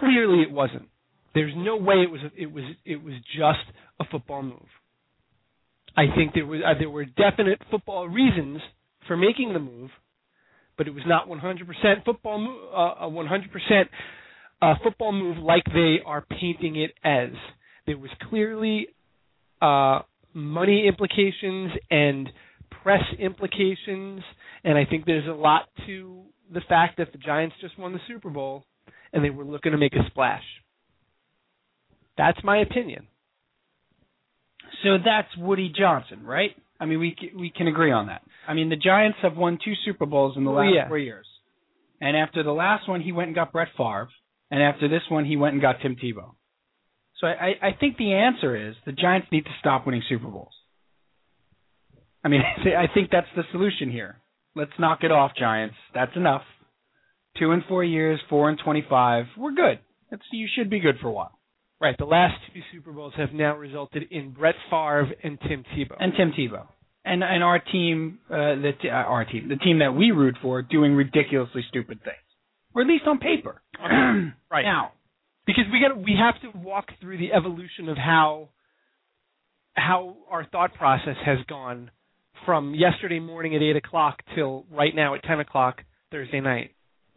Clearly, 0.00 0.42
it 0.42 0.50
wasn't. 0.50 0.88
There's 1.34 1.54
no 1.56 1.76
way 1.76 1.96
it 1.96 2.10
was. 2.10 2.20
It 2.36 2.52
was. 2.52 2.64
It 2.84 3.02
was 3.02 3.14
just 3.36 3.64
a 4.00 4.04
football 4.10 4.42
move. 4.42 4.68
I 5.96 6.04
think 6.14 6.34
there 6.34 6.46
was. 6.46 6.60
Uh, 6.64 6.74
there 6.78 6.90
were 6.90 7.04
definite 7.04 7.60
football 7.70 8.08
reasons 8.08 8.60
for 9.06 9.16
making 9.16 9.52
the 9.52 9.58
move, 9.58 9.90
but 10.76 10.86
it 10.86 10.94
was 10.94 11.04
not 11.06 11.28
100% 11.28 12.04
football. 12.04 12.58
Uh, 12.74 13.06
a 13.06 13.10
100% 13.10 13.84
uh, 14.62 14.74
football 14.82 15.12
move 15.12 15.38
like 15.38 15.64
they 15.66 15.96
are 16.04 16.22
painting 16.22 16.76
it 16.76 16.92
as. 17.04 17.30
There 17.86 17.98
was 17.98 18.10
clearly 18.28 18.88
uh, 19.60 20.00
money 20.34 20.86
implications 20.86 21.72
and 21.90 22.28
press 22.82 23.02
implications, 23.18 24.22
and 24.64 24.78
I 24.78 24.84
think 24.84 25.04
there's 25.04 25.28
a 25.28 25.32
lot 25.32 25.68
to 25.86 26.22
the 26.52 26.60
fact 26.68 26.98
that 26.98 27.12
the 27.12 27.18
Giants 27.18 27.56
just 27.60 27.78
won 27.78 27.92
the 27.92 28.00
Super 28.06 28.30
Bowl 28.30 28.64
and 29.12 29.24
they 29.24 29.30
were 29.30 29.44
looking 29.44 29.72
to 29.72 29.78
make 29.78 29.94
a 29.94 30.06
splash. 30.08 30.42
That's 32.16 32.38
my 32.44 32.58
opinion. 32.58 33.06
So 34.82 34.96
that's 35.04 35.28
Woody 35.36 35.72
Johnson, 35.76 36.24
right? 36.24 36.50
I 36.82 36.84
mean, 36.84 36.98
we 36.98 37.16
we 37.38 37.52
can 37.56 37.68
agree 37.68 37.92
on 37.92 38.08
that. 38.08 38.22
I 38.48 38.54
mean, 38.54 38.68
the 38.68 38.76
Giants 38.76 39.18
have 39.22 39.36
won 39.36 39.56
two 39.64 39.74
Super 39.84 40.04
Bowls 40.04 40.36
in 40.36 40.42
the 40.42 40.50
oh, 40.50 40.54
last 40.54 40.72
yeah. 40.74 40.88
four 40.88 40.98
years, 40.98 41.26
and 42.00 42.16
after 42.16 42.42
the 42.42 42.50
last 42.50 42.88
one, 42.88 43.00
he 43.00 43.12
went 43.12 43.28
and 43.28 43.36
got 43.36 43.52
Brett 43.52 43.68
Favre, 43.76 44.08
and 44.50 44.60
after 44.60 44.88
this 44.88 45.02
one, 45.08 45.24
he 45.24 45.36
went 45.36 45.52
and 45.52 45.62
got 45.62 45.76
Tim 45.80 45.94
Tebow. 45.94 46.32
So 47.20 47.28
I, 47.28 47.52
I 47.62 47.70
think 47.78 47.98
the 47.98 48.14
answer 48.14 48.68
is 48.68 48.74
the 48.84 48.90
Giants 48.90 49.28
need 49.30 49.44
to 49.44 49.50
stop 49.60 49.86
winning 49.86 50.02
Super 50.08 50.26
Bowls. 50.26 50.52
I 52.24 52.28
mean, 52.28 52.40
I 52.66 52.92
think 52.92 53.10
that's 53.12 53.28
the 53.36 53.44
solution 53.52 53.88
here. 53.88 54.16
Let's 54.56 54.72
knock 54.76 55.04
it 55.04 55.12
off, 55.12 55.30
Giants. 55.38 55.76
That's 55.94 56.16
enough. 56.16 56.42
Two 57.38 57.52
and 57.52 57.62
four 57.68 57.84
years, 57.84 58.18
four 58.28 58.50
and 58.50 58.58
twenty-five. 58.58 59.26
We're 59.38 59.52
good. 59.52 59.78
That's 60.10 60.22
you 60.32 60.48
should 60.52 60.68
be 60.68 60.80
good 60.80 60.96
for 61.00 61.06
a 61.06 61.12
while. 61.12 61.38
Right. 61.82 61.98
The 61.98 62.04
last 62.04 62.34
two 62.54 62.60
Super 62.72 62.92
Bowls 62.92 63.12
have 63.16 63.32
now 63.32 63.56
resulted 63.56 64.04
in 64.12 64.30
Brett 64.30 64.54
Favre 64.70 65.10
and 65.24 65.36
Tim 65.40 65.64
Tebow. 65.76 65.96
And 65.98 66.12
Tim 66.16 66.30
Tebow. 66.30 66.68
And 67.04 67.24
and 67.24 67.42
our 67.42 67.58
team, 67.58 68.20
uh, 68.30 68.54
the 68.54 68.72
uh, 68.84 68.90
our 68.90 69.24
team, 69.24 69.48
the 69.48 69.56
team 69.56 69.80
that 69.80 69.92
we 69.92 70.12
root 70.12 70.36
for, 70.40 70.62
doing 70.62 70.94
ridiculously 70.94 71.64
stupid 71.68 71.98
things, 72.04 72.14
or 72.72 72.82
at 72.82 72.86
least 72.88 73.02
on 73.08 73.18
paper. 73.18 73.60
right 73.82 74.62
now, 74.62 74.92
because 75.44 75.64
we 75.72 75.80
got 75.80 75.98
we 75.98 76.16
have 76.16 76.40
to 76.42 76.56
walk 76.56 76.86
through 77.00 77.18
the 77.18 77.32
evolution 77.32 77.88
of 77.88 77.96
how 77.96 78.50
how 79.74 80.16
our 80.30 80.46
thought 80.46 80.74
process 80.74 81.16
has 81.26 81.38
gone 81.48 81.90
from 82.46 82.76
yesterday 82.76 83.18
morning 83.18 83.56
at 83.56 83.62
eight 83.62 83.74
o'clock 83.74 84.22
till 84.36 84.66
right 84.70 84.94
now 84.94 85.16
at 85.16 85.24
ten 85.24 85.40
o'clock 85.40 85.82
Thursday 86.12 86.40
night. 86.40 86.70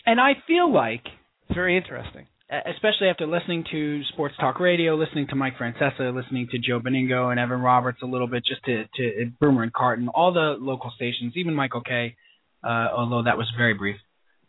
And 0.08 0.20
I 0.20 0.32
feel 0.48 0.74
like 0.74 1.04
it's 1.48 1.54
very 1.54 1.78
interesting, 1.78 2.26
especially 2.50 3.10
after 3.10 3.26
listening 3.26 3.66
to 3.72 4.04
Sports 4.14 4.36
Talk 4.40 4.60
Radio, 4.60 4.96
listening 4.96 5.28
to 5.28 5.36
Mike 5.36 5.58
Francesa, 5.58 6.14
listening 6.14 6.48
to 6.52 6.60
Joe 6.60 6.80
Benigno 6.80 7.32
and 7.32 7.40
Evan 7.40 7.62
Roberts 7.62 8.00
a 8.04 8.06
little 8.06 8.28
bit, 8.28 8.44
just 8.46 8.64
to 8.66 8.86
to 8.96 9.32
Boomer 9.40 9.64
and 9.64 9.74
Carton, 9.74 10.10
all 10.10 10.34
the 10.34 10.56
local 10.60 10.92
stations, 10.96 11.34
even 11.36 11.54
Michael 11.54 11.82
Kay, 11.82 12.16
uh, 12.64 12.88
although 12.96 13.24
that 13.24 13.38
was 13.38 13.52
very 13.58 13.74
brief. 13.74 13.98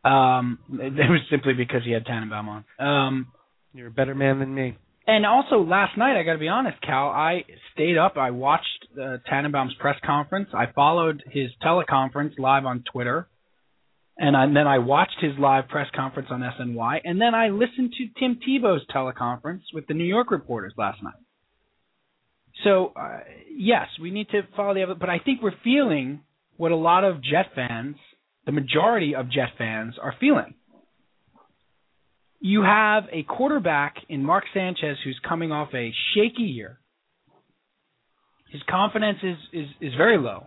Um, 0.05 0.59
it 0.73 1.11
was 1.11 1.21
simply 1.31 1.55
because 1.55 1.83
he 1.85 1.93
had 1.93 2.05
Tannenbaum 2.05 2.49
on. 2.49 2.65
Um, 2.79 3.27
You're 3.73 3.89
a 3.89 3.91
better 3.91 4.15
man 4.15 4.39
than 4.39 4.55
me. 4.55 4.77
And 5.09 5.25
also 5.25 5.63
last 5.63 5.97
night, 5.97 6.19
I 6.19 6.25
got 6.25 6.33
to 6.33 6.39
be 6.39 6.49
honest, 6.49 6.81
Cal, 6.83 7.09
I 7.11 7.45
stayed 7.73 7.97
up. 7.97 8.17
I 8.17 8.33
watched 8.33 8.87
uh, 9.01 9.19
Tannenbaum's 9.31 9.75
press 9.79 9.97
conference. 10.05 10.49
I 10.53 10.67
followed 10.75 11.23
his 11.31 11.51
teleconference 11.65 12.33
live 12.39 12.67
on 12.67 12.83
Twitter, 12.93 13.29
and, 14.19 14.37
I, 14.37 14.45
and 14.45 14.57
then 14.57 14.67
I 14.67 14.79
watched 14.79 15.21
his 15.21 15.33
live 15.39 15.69
press 15.69 15.89
conference 15.95 16.29
on 16.31 16.41
SNY, 16.41 17.01
and 17.05 17.21
then 17.21 17.35
I 17.35 17.49
listened 17.49 17.93
to 17.99 18.21
Tim 18.21 18.39
Tebow's 18.47 18.87
teleconference 18.95 19.63
with 19.75 19.87
the 19.87 19.95
New 19.95 20.05
York 20.05 20.31
reporters 20.31 20.73
last 20.77 21.03
night. 21.03 21.15
So 22.65 22.93
uh, 22.97 23.21
yes, 23.55 23.87
we 24.01 24.11
need 24.11 24.29
to 24.31 24.43
follow 24.57 24.75
the 24.75 24.83
other, 24.83 24.95
but 24.95 25.11
I 25.11 25.19
think 25.19 25.43
we're 25.43 25.53
feeling 25.63 26.21
what 26.57 26.73
a 26.73 26.77
lot 26.77 27.05
of 27.05 27.23
Jet 27.23 27.47
fans, 27.55 27.97
the 28.47 28.53
majority 28.53 29.15
of 29.15 29.31
Jet 29.31 29.51
fans, 29.59 29.95
are 30.03 30.15
feeling 30.19 30.55
you 32.41 32.63
have 32.63 33.05
a 33.13 33.23
quarterback 33.25 33.97
in 34.09 34.23
Mark 34.23 34.45
Sanchez 34.55 34.99
who's 35.05 35.19
coming 35.27 35.53
off 35.53 35.69
a 35.75 35.93
shaky 36.15 36.43
year. 36.43 36.79
His 38.53 38.63
confidence 38.71 39.19
is, 39.23 39.37
is, 39.53 39.67
is 39.81 39.95
very 39.97 40.19
low. 40.19 40.47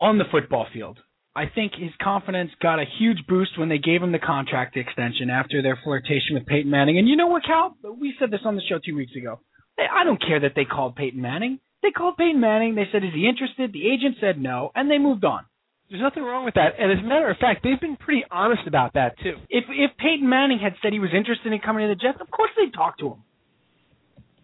on 0.00 0.18
the 0.18 0.24
football 0.30 0.66
field. 0.72 0.98
I 1.40 1.50
think 1.54 1.72
his 1.74 1.92
confidence 2.02 2.50
got 2.60 2.80
a 2.80 2.84
huge 2.98 3.26
boost 3.26 3.58
when 3.58 3.70
they 3.70 3.78
gave 3.78 4.02
him 4.02 4.12
the 4.12 4.18
contract 4.18 4.76
extension 4.76 5.30
after 5.30 5.62
their 5.62 5.78
flirtation 5.82 6.34
with 6.34 6.44
Peyton 6.44 6.70
Manning. 6.70 6.98
And 6.98 7.08
you 7.08 7.16
know 7.16 7.28
what, 7.28 7.44
Cal? 7.44 7.74
We 7.98 8.14
said 8.18 8.30
this 8.30 8.42
on 8.44 8.56
the 8.56 8.62
show 8.68 8.78
two 8.84 8.94
weeks 8.94 9.16
ago. 9.16 9.40
I 9.78 10.04
don't 10.04 10.20
care 10.20 10.40
that 10.40 10.52
they 10.54 10.66
called 10.66 10.96
Peyton 10.96 11.22
Manning. 11.22 11.58
They 11.82 11.92
called 11.92 12.18
Peyton 12.18 12.42
Manning. 12.42 12.74
They 12.74 12.88
said, 12.92 13.04
"Is 13.04 13.14
he 13.14 13.26
interested?" 13.26 13.72
The 13.72 13.90
agent 13.90 14.16
said 14.20 14.38
no, 14.38 14.70
and 14.74 14.90
they 14.90 14.98
moved 14.98 15.24
on. 15.24 15.46
There's 15.88 16.02
nothing 16.02 16.24
wrong 16.24 16.44
with 16.44 16.54
that. 16.54 16.74
And 16.78 16.92
as 16.92 16.98
a 16.98 17.08
matter 17.08 17.30
of 17.30 17.38
fact, 17.38 17.62
they've 17.64 17.80
been 17.80 17.96
pretty 17.96 18.22
honest 18.30 18.66
about 18.66 18.92
that 18.92 19.18
too. 19.20 19.36
If 19.48 19.64
if 19.70 19.96
Peyton 19.96 20.28
Manning 20.28 20.58
had 20.58 20.74
said 20.82 20.92
he 20.92 21.00
was 21.00 21.14
interested 21.14 21.54
in 21.54 21.60
coming 21.60 21.88
to 21.88 21.88
the 21.88 21.94
Jets, 21.98 22.20
of 22.20 22.30
course 22.30 22.50
they'd 22.58 22.74
talk 22.74 22.98
to 22.98 23.06
him. 23.12 23.22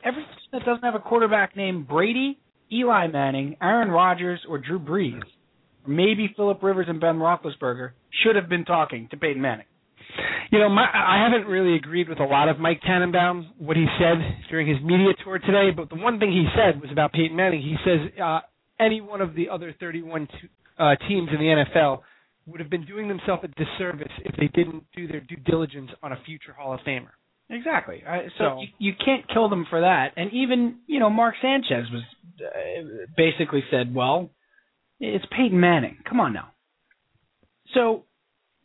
Every 0.03 0.23
team 0.23 0.49
that 0.53 0.65
doesn't 0.65 0.83
have 0.83 0.95
a 0.95 1.05
quarterback 1.11 1.57
named 1.57 1.87
Brady, 1.87 2.39
Eli 2.73 3.09
Manning, 3.09 3.57
Aaron 3.61 3.91
Rodgers, 3.91 4.41
or 4.49 4.57
Drew 4.57 4.79
Brees, 4.81 5.21
maybe 5.89 6.33
Philip 6.37 6.63
Rivers 6.63 6.87
and 6.89 7.01
Ben 7.01 7.17
Roethlisberger, 7.17 7.91
should 8.23 8.37
have 8.37 8.49
been 8.49 8.65
talking 8.65 9.09
to 9.11 9.17
Peyton 9.17 9.43
Manning. 9.43 9.67
You 10.51 10.61
know, 10.61 10.69
my, 10.69 10.85
I 10.85 11.29
haven't 11.29 11.49
really 11.49 11.75
agreed 11.75 12.09
with 12.09 12.21
a 12.21 12.25
lot 12.25 12.49
of 12.49 12.59
Mike 12.59 12.81
Tannenbaum 12.83 13.53
what 13.59 13.77
he 13.77 13.87
said 13.99 14.19
during 14.49 14.67
his 14.67 14.79
media 14.83 15.13
tour 15.25 15.39
today, 15.39 15.71
but 15.77 15.91
the 15.91 15.97
one 15.97 16.19
thing 16.19 16.31
he 16.31 16.47
said 16.55 16.81
was 16.81 16.91
about 16.91 17.13
Peyton 17.13 17.37
Manning. 17.37 17.63
He 17.63 17.77
says 17.85 18.11
uh, 18.23 18.41
any 18.79 19.01
one 19.01 19.21
of 19.21 19.35
the 19.35 19.49
other 19.49 19.75
31 19.79 20.27
t- 20.27 20.33
uh, 20.79 20.95
teams 21.09 21.29
in 21.33 21.39
the 21.39 21.65
NFL 21.65 22.01
would 22.47 22.61
have 22.61 22.71
been 22.71 22.87
doing 22.87 23.09
themselves 23.09 23.43
a 23.45 23.49
disservice 23.49 24.13
if 24.25 24.37
they 24.37 24.49
didn't 24.49 24.85
do 24.95 25.09
their 25.09 25.21
due 25.21 25.37
diligence 25.37 25.91
on 26.03 26.13
a 26.13 26.19
future 26.25 26.53
Hall 26.53 26.73
of 26.73 26.81
Famer. 26.81 27.11
Exactly. 27.51 28.03
Uh, 28.07 28.19
so, 28.39 28.45
so 28.45 28.61
you, 28.61 28.69
you 28.79 28.93
can't 29.05 29.27
kill 29.33 29.49
them 29.49 29.67
for 29.69 29.81
that. 29.81 30.13
And 30.17 30.33
even 30.33 30.79
you 30.87 30.99
know 30.99 31.11
Mark 31.11 31.35
Sanchez 31.41 31.87
was 31.93 32.03
uh, 32.41 33.07
basically 33.17 33.63
said, 33.71 33.95
"Well, 33.95 34.31
it's 35.01 35.25
Peyton 35.31 35.59
Manning. 35.59 35.99
Come 36.09 36.21
on 36.21 36.33
now." 36.33 36.53
So 37.75 38.05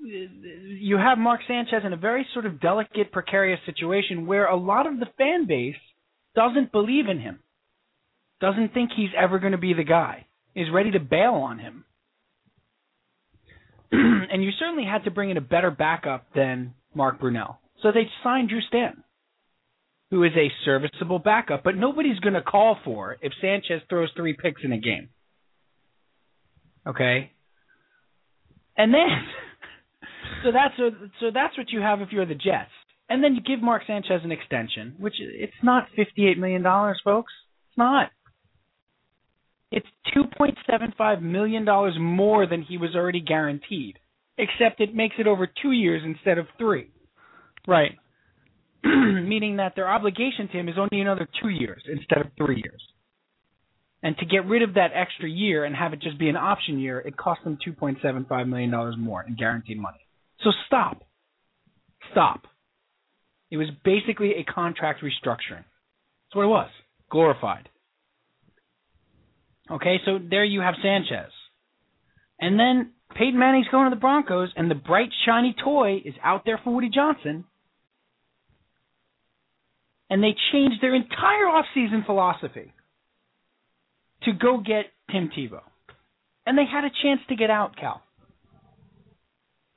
you 0.03 0.97
have 0.97 1.17
Mark 1.17 1.41
Sanchez 1.47 1.83
in 1.85 1.93
a 1.93 1.97
very 1.97 2.25
sort 2.33 2.45
of 2.45 2.59
delicate, 2.59 3.11
precarious 3.11 3.59
situation 3.65 4.25
where 4.25 4.45
a 4.45 4.57
lot 4.57 4.87
of 4.87 4.99
the 4.99 5.07
fan 5.17 5.45
base 5.45 5.75
doesn't 6.35 6.71
believe 6.71 7.07
in 7.07 7.19
him, 7.19 7.39
doesn't 8.39 8.73
think 8.73 8.91
he's 8.95 9.09
ever 9.17 9.39
going 9.39 9.51
to 9.51 9.57
be 9.57 9.73
the 9.73 9.83
guy, 9.83 10.25
is 10.55 10.67
ready 10.73 10.91
to 10.91 10.99
bail 10.99 11.33
on 11.33 11.59
him. 11.59 11.85
and 13.91 14.43
you 14.43 14.51
certainly 14.57 14.85
had 14.85 15.03
to 15.03 15.11
bring 15.11 15.29
in 15.29 15.37
a 15.37 15.41
better 15.41 15.69
backup 15.69 16.25
than 16.33 16.73
Mark 16.95 17.19
Brunell. 17.19 17.57
So 17.83 17.91
they 17.91 18.07
signed 18.23 18.49
Drew 18.49 18.61
Stanton, 18.61 19.03
who 20.09 20.23
is 20.23 20.31
a 20.35 20.51
serviceable 20.65 21.19
backup, 21.19 21.63
but 21.63 21.75
nobody's 21.75 22.19
going 22.19 22.33
to 22.33 22.41
call 22.41 22.77
for 22.85 23.17
if 23.21 23.33
Sanchez 23.41 23.81
throws 23.89 24.09
three 24.15 24.33
picks 24.33 24.61
in 24.63 24.71
a 24.71 24.77
game. 24.77 25.09
Okay? 26.87 27.31
And 28.77 28.93
then 28.93 29.07
so 30.43 30.51
that's 30.51 30.77
a, 30.79 30.89
so 31.19 31.27
that's 31.33 31.57
what 31.57 31.69
you 31.69 31.81
have 31.81 32.01
if 32.01 32.09
you're 32.11 32.25
the 32.25 32.35
Jets. 32.35 32.71
And 33.09 33.21
then 33.21 33.35
you 33.35 33.41
give 33.41 33.61
Mark 33.61 33.83
Sanchez 33.85 34.21
an 34.23 34.31
extension, 34.31 34.95
which 34.97 35.15
it's 35.19 35.51
not 35.61 35.87
fifty-eight 35.95 36.37
million 36.37 36.61
dollars, 36.61 37.01
folks. 37.03 37.33
It's 37.69 37.77
not. 37.77 38.09
It's 39.69 39.87
two 40.13 40.23
point 40.37 40.57
seven 40.69 40.93
five 40.97 41.21
million 41.21 41.65
dollars 41.65 41.95
more 41.99 42.47
than 42.47 42.61
he 42.61 42.77
was 42.77 42.95
already 42.95 43.19
guaranteed, 43.19 43.99
except 44.37 44.79
it 44.79 44.95
makes 44.95 45.15
it 45.19 45.27
over 45.27 45.45
two 45.61 45.71
years 45.71 46.01
instead 46.05 46.37
of 46.37 46.45
three. 46.57 46.89
Right. 47.67 47.97
Meaning 48.83 49.57
that 49.57 49.73
their 49.75 49.89
obligation 49.89 50.47
to 50.51 50.59
him 50.59 50.69
is 50.69 50.75
only 50.77 51.01
another 51.01 51.27
two 51.41 51.49
years 51.49 51.83
instead 51.91 52.19
of 52.19 52.31
three 52.37 52.61
years. 52.63 52.81
And 54.03 54.17
to 54.17 54.25
get 54.25 54.47
rid 54.47 54.63
of 54.63 54.73
that 54.75 54.91
extra 54.95 55.29
year 55.29 55.63
and 55.63 55.75
have 55.75 55.93
it 55.93 56.01
just 56.01 56.17
be 56.17 56.29
an 56.29 56.35
option 56.35 56.79
year, 56.79 56.99
it 56.99 57.15
cost 57.15 57.43
them 57.43 57.57
two 57.63 57.73
point 57.73 57.99
seven 58.01 58.25
five 58.27 58.47
million 58.47 58.71
dollars 58.71 58.95
more 58.97 59.23
in 59.23 59.35
guaranteed 59.35 59.79
money. 59.79 59.99
So 60.43 60.51
stop. 60.67 61.03
Stop. 62.11 62.41
It 63.51 63.57
was 63.57 63.67
basically 63.83 64.31
a 64.35 64.43
contract 64.43 65.01
restructuring. 65.03 65.65
That's 65.65 66.35
what 66.35 66.43
it 66.43 66.47
was. 66.47 66.69
Glorified. 67.11 67.69
Okay, 69.69 69.97
so 70.05 70.17
there 70.17 70.43
you 70.43 70.61
have 70.61 70.75
Sanchez. 70.81 71.31
And 72.39 72.59
then 72.59 72.93
Peyton 73.15 73.37
Manning's 73.37 73.67
going 73.69 73.89
to 73.89 73.95
the 73.95 73.99
Broncos, 73.99 74.49
and 74.55 74.71
the 74.71 74.75
bright, 74.75 75.09
shiny 75.25 75.55
toy 75.63 76.01
is 76.03 76.15
out 76.23 76.43
there 76.45 76.59
for 76.63 76.73
Woody 76.73 76.89
Johnson. 76.89 77.45
And 80.09 80.23
they 80.23 80.35
changed 80.51 80.77
their 80.81 80.95
entire 80.95 81.45
offseason 81.45 82.05
philosophy 82.05 82.73
to 84.23 84.33
go 84.33 84.57
get 84.57 84.85
Tim 85.11 85.29
Tebow. 85.35 85.61
And 86.45 86.57
they 86.57 86.65
had 86.65 86.83
a 86.83 86.91
chance 87.03 87.21
to 87.29 87.35
get 87.35 87.49
out, 87.49 87.75
Cal. 87.75 88.01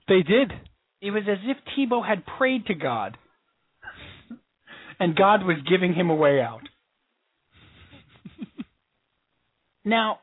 They 0.08 0.22
did. 0.22 0.52
It 1.00 1.10
was 1.10 1.24
as 1.30 1.38
if 1.44 1.56
Tebow 1.76 2.06
had 2.06 2.24
prayed 2.38 2.66
to 2.66 2.74
God, 2.74 3.18
and 4.98 5.16
God 5.16 5.44
was 5.44 5.56
giving 5.68 5.92
him 5.94 6.10
a 6.10 6.14
way 6.14 6.40
out. 6.40 6.62
now, 9.84 10.20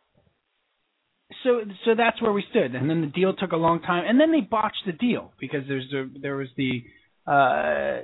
so 1.43 1.61
so 1.85 1.91
that's 1.95 2.21
where 2.21 2.31
we 2.31 2.43
stood, 2.49 2.75
and 2.75 2.89
then 2.89 3.01
the 3.01 3.07
deal 3.07 3.33
took 3.35 3.51
a 3.51 3.57
long 3.57 3.81
time, 3.81 4.05
and 4.07 4.19
then 4.19 4.31
they 4.31 4.41
botched 4.41 4.83
the 4.85 4.91
deal 4.91 5.33
because 5.39 5.61
there's 5.67 5.91
a, 5.93 6.07
there 6.19 6.35
was 6.35 6.47
the 6.57 6.83
uh, 7.27 7.99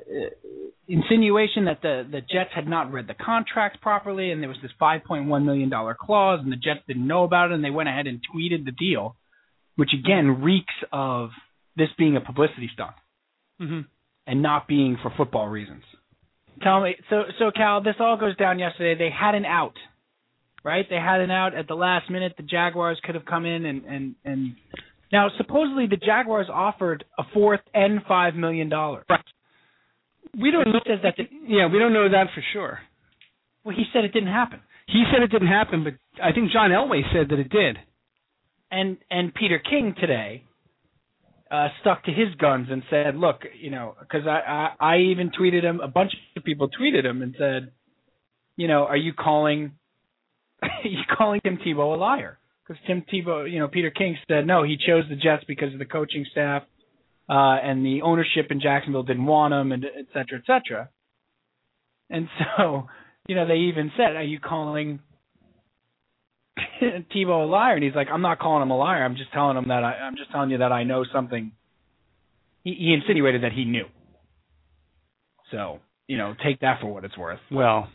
insinuation 0.88 1.66
that 1.66 1.82
the 1.82 2.08
the 2.10 2.22
Jets 2.22 2.52
had 2.54 2.68
not 2.68 2.92
read 2.92 3.08
the 3.08 3.14
contract 3.14 3.82
properly, 3.82 4.32
and 4.32 4.42
there 4.42 4.50
was 4.50 4.60
this 4.62 4.72
5.1 4.80 5.46
million 5.46 5.70
dollar 5.70 5.98
clause, 6.00 6.40
and 6.44 6.52
the 6.52 6.58
Jets 6.58 6.82
didn't 6.88 7.08
know 7.08 7.24
about 7.24 7.52
it, 7.52 7.56
and 7.56 7.64
they 7.64 7.70
went 7.70 7.90
ahead 7.90 8.08
and 8.08 8.20
tweeted 8.34 8.66
the 8.66 8.72
deal, 8.72 9.16
which 9.76 9.90
again 9.94 10.42
reeks 10.42 10.74
of 10.92 11.30
this 11.76 11.90
being 11.98 12.16
a 12.16 12.22
publicity 12.22 12.70
stunt 12.74 12.96
mm-hmm. 13.62 13.82
and 14.26 14.42
not 14.42 14.68
being 14.68 14.98
for 15.02 15.12
football 15.16 15.48
reasons. 15.48 15.84
Tell 16.62 16.82
me, 16.82 16.96
so 17.10 17.24
so 17.40 17.52
Cal, 17.56 17.84
this 17.84 17.96
all 18.00 18.18
goes 18.18 18.36
down 18.38 18.60
yesterday. 18.60 18.98
They 18.98 19.14
had 19.14 19.36
an 19.36 19.46
out, 19.46 19.76
right? 20.64 20.86
They 20.90 20.96
had 20.96 21.22
an 21.22 21.32
out 21.32 21.54
at 21.56 21.68
the 21.68 21.76
last 21.76 22.10
minute. 22.10 22.34
The 22.38 22.44
Jaguars 22.44 23.00
could 23.04 23.16
have 23.16 23.26
come 23.26 23.46
in 23.46 23.66
and 23.66 23.86
and 23.86 24.16
and 24.26 24.56
now 25.12 25.30
supposedly 25.38 25.88
the 25.88 25.98
Jaguars 25.98 26.48
offered 26.52 27.06
a 27.17 27.24
fourth 27.34 27.62
and 27.74 28.02
five 28.08 28.36
million 28.36 28.70
dollars. 28.70 29.06
Right. 29.10 29.20
We 30.39 30.52
don't 30.52 30.67
know. 30.67 30.80
Says 30.86 31.00
that 31.04 31.15
yeah, 31.48 31.67
we 31.72 31.80
don't 31.80 31.93
know 31.93 32.10
that 32.10 32.28
for 32.36 32.43
sure. 32.54 32.80
Well, 33.63 33.76
he 33.76 33.86
said 33.93 34.06
it 34.06 34.13
didn't 34.13 34.32
happen. 34.32 34.60
He 34.88 35.04
said 35.12 35.22
it 35.22 35.32
didn't 35.32 35.50
happen, 35.50 35.84
but 35.84 35.93
I 36.24 36.32
think 36.32 36.52
John 36.52 36.72
Elway 36.72 37.02
said 37.13 37.30
that 37.30 37.39
it 37.39 37.50
did. 37.50 37.78
And 38.72 38.98
and 39.10 39.34
Peter 39.34 39.60
King 39.60 39.96
today 40.00 40.43
uh, 41.52 41.67
stuck 41.82 42.04
to 42.06 42.12
his 42.12 42.34
guns 42.39 42.67
and 42.70 42.84
said, 42.89 43.15
"Look, 43.15 43.41
you 43.60 43.72
know," 43.72 43.96
because 44.00 44.28
I, 44.28 44.74
I 44.80 44.93
I 44.93 44.98
even 45.12 45.32
tweeted 45.32 45.63
him. 45.63 45.80
A 45.80 45.88
bunch 45.88 46.12
of 46.36 46.43
people 46.43 46.70
tweeted 46.70 47.06
him 47.06 47.22
and 47.22 47.36
said, 47.38 47.72
"You 48.56 48.67
know, 48.67 48.86
are 48.86 48.98
you 48.98 49.13
calling 49.13 49.72
are 50.62 50.70
you 50.84 51.00
calling 51.17 51.41
Tim 51.43 51.58
Tebow 51.58 51.96
a 51.96 52.00
liar?" 52.00 52.39
Because 52.68 52.82
Tim 52.86 53.04
Tebow, 53.12 53.50
you 53.50 53.60
know, 53.60 53.68
Peter 53.68 53.92
King 53.92 54.18
said 54.28 54.46
no, 54.46 54.64
he 54.64 54.78
chose 54.78 55.04
the 55.10 55.16
Jets 55.16 55.44
because 55.48 55.72
of 55.74 55.80
the 55.80 55.86
coaching 55.86 56.26
staff 56.32 56.64
uh, 57.30 57.58
and 57.64 57.86
the 57.86 58.02
ownership 58.02 58.48
in 58.50 58.60
Jacksonville 58.62 59.04
didn't 59.04 59.26
want 59.26 59.54
him, 59.54 59.72
and 59.72 59.86
et 59.86 60.06
cetera, 60.14 60.40
et 60.40 60.44
cetera. 60.46 60.90
And 62.10 62.28
so, 62.58 62.88
you 63.28 63.36
know, 63.36 63.48
they 63.48 63.70
even 63.72 63.92
said, 63.98 64.16
"Are 64.16 64.24
you 64.24 64.40
calling 64.40 65.00
Tebow 66.82 67.44
a 67.44 67.48
liar, 67.48 67.76
and 67.76 67.84
he's 67.84 67.96
like, 67.96 68.08
I'm 68.12 68.22
not 68.22 68.40
calling 68.40 68.64
him 68.64 68.72
a 68.72 68.78
liar. 68.78 69.04
I'm 69.04 69.16
just 69.16 69.32
telling 69.32 69.58
him 69.58 69.68
that 69.68 69.84
I, 69.84 69.94
I'm 69.94 70.16
just 70.16 70.32
telling 70.32 70.50
you 70.50 70.60
that 70.60 70.72
I 70.72 70.84
know 70.84 71.06
something. 71.14 71.52
He, 72.64 72.74
he 72.74 72.94
insinuated 72.94 73.44
that 73.44 73.54
he 73.54 73.66
knew. 73.66 73.86
So 75.52 75.80
you 76.08 76.18
know, 76.18 76.34
take 76.44 76.62
that 76.62 76.80
for 76.82 76.88
what 76.88 77.04
it's 77.04 77.18
worth. 77.18 77.40
Well, 77.52 77.90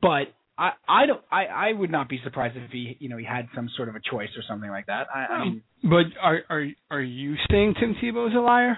but 0.00 0.34
I 0.58 0.72
I 0.88 1.06
don't 1.06 1.20
I 1.30 1.44
I 1.44 1.72
would 1.72 1.90
not 1.90 2.08
be 2.08 2.20
surprised 2.24 2.56
if 2.56 2.70
he 2.70 2.96
you 2.98 3.08
know 3.08 3.16
he 3.16 3.24
had 3.24 3.48
some 3.54 3.70
sort 3.76 3.88
of 3.88 3.94
a 3.94 4.00
choice 4.00 4.30
or 4.36 4.42
something 4.48 4.68
like 4.68 4.86
that. 4.86 5.06
I, 5.14 5.18
I 5.18 5.44
mean, 5.44 5.62
but 5.82 6.06
are 6.20 6.40
are 6.50 6.66
are 6.90 7.00
you 7.00 7.36
saying 7.50 7.74
Tim 7.80 7.94
Tebow 8.02 8.28
is 8.28 8.34
a 8.34 8.40
liar? 8.40 8.76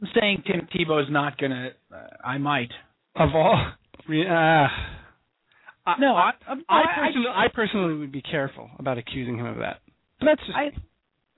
I'm 0.00 0.08
saying 0.18 0.44
Tim 0.46 0.68
Tebow 0.74 1.02
is 1.02 1.08
not 1.10 1.36
gonna. 1.36 1.70
Uh, 1.92 1.96
I 2.24 2.38
might. 2.38 2.70
Of 3.16 3.30
all, 3.34 3.72
uh, 4.08 4.68
no, 5.98 6.14
I, 6.14 6.30
I, 6.46 6.54
I, 6.68 6.82
personally, 6.96 7.28
I, 7.28 7.44
I 7.44 7.48
personally 7.52 7.98
would 7.98 8.12
be 8.12 8.22
careful 8.22 8.70
about 8.78 8.98
accusing 8.98 9.36
him 9.38 9.46
of 9.46 9.56
that. 9.56 9.80
But 10.20 10.26
that's 10.26 10.40
just 10.46 10.56
I, 10.56 10.70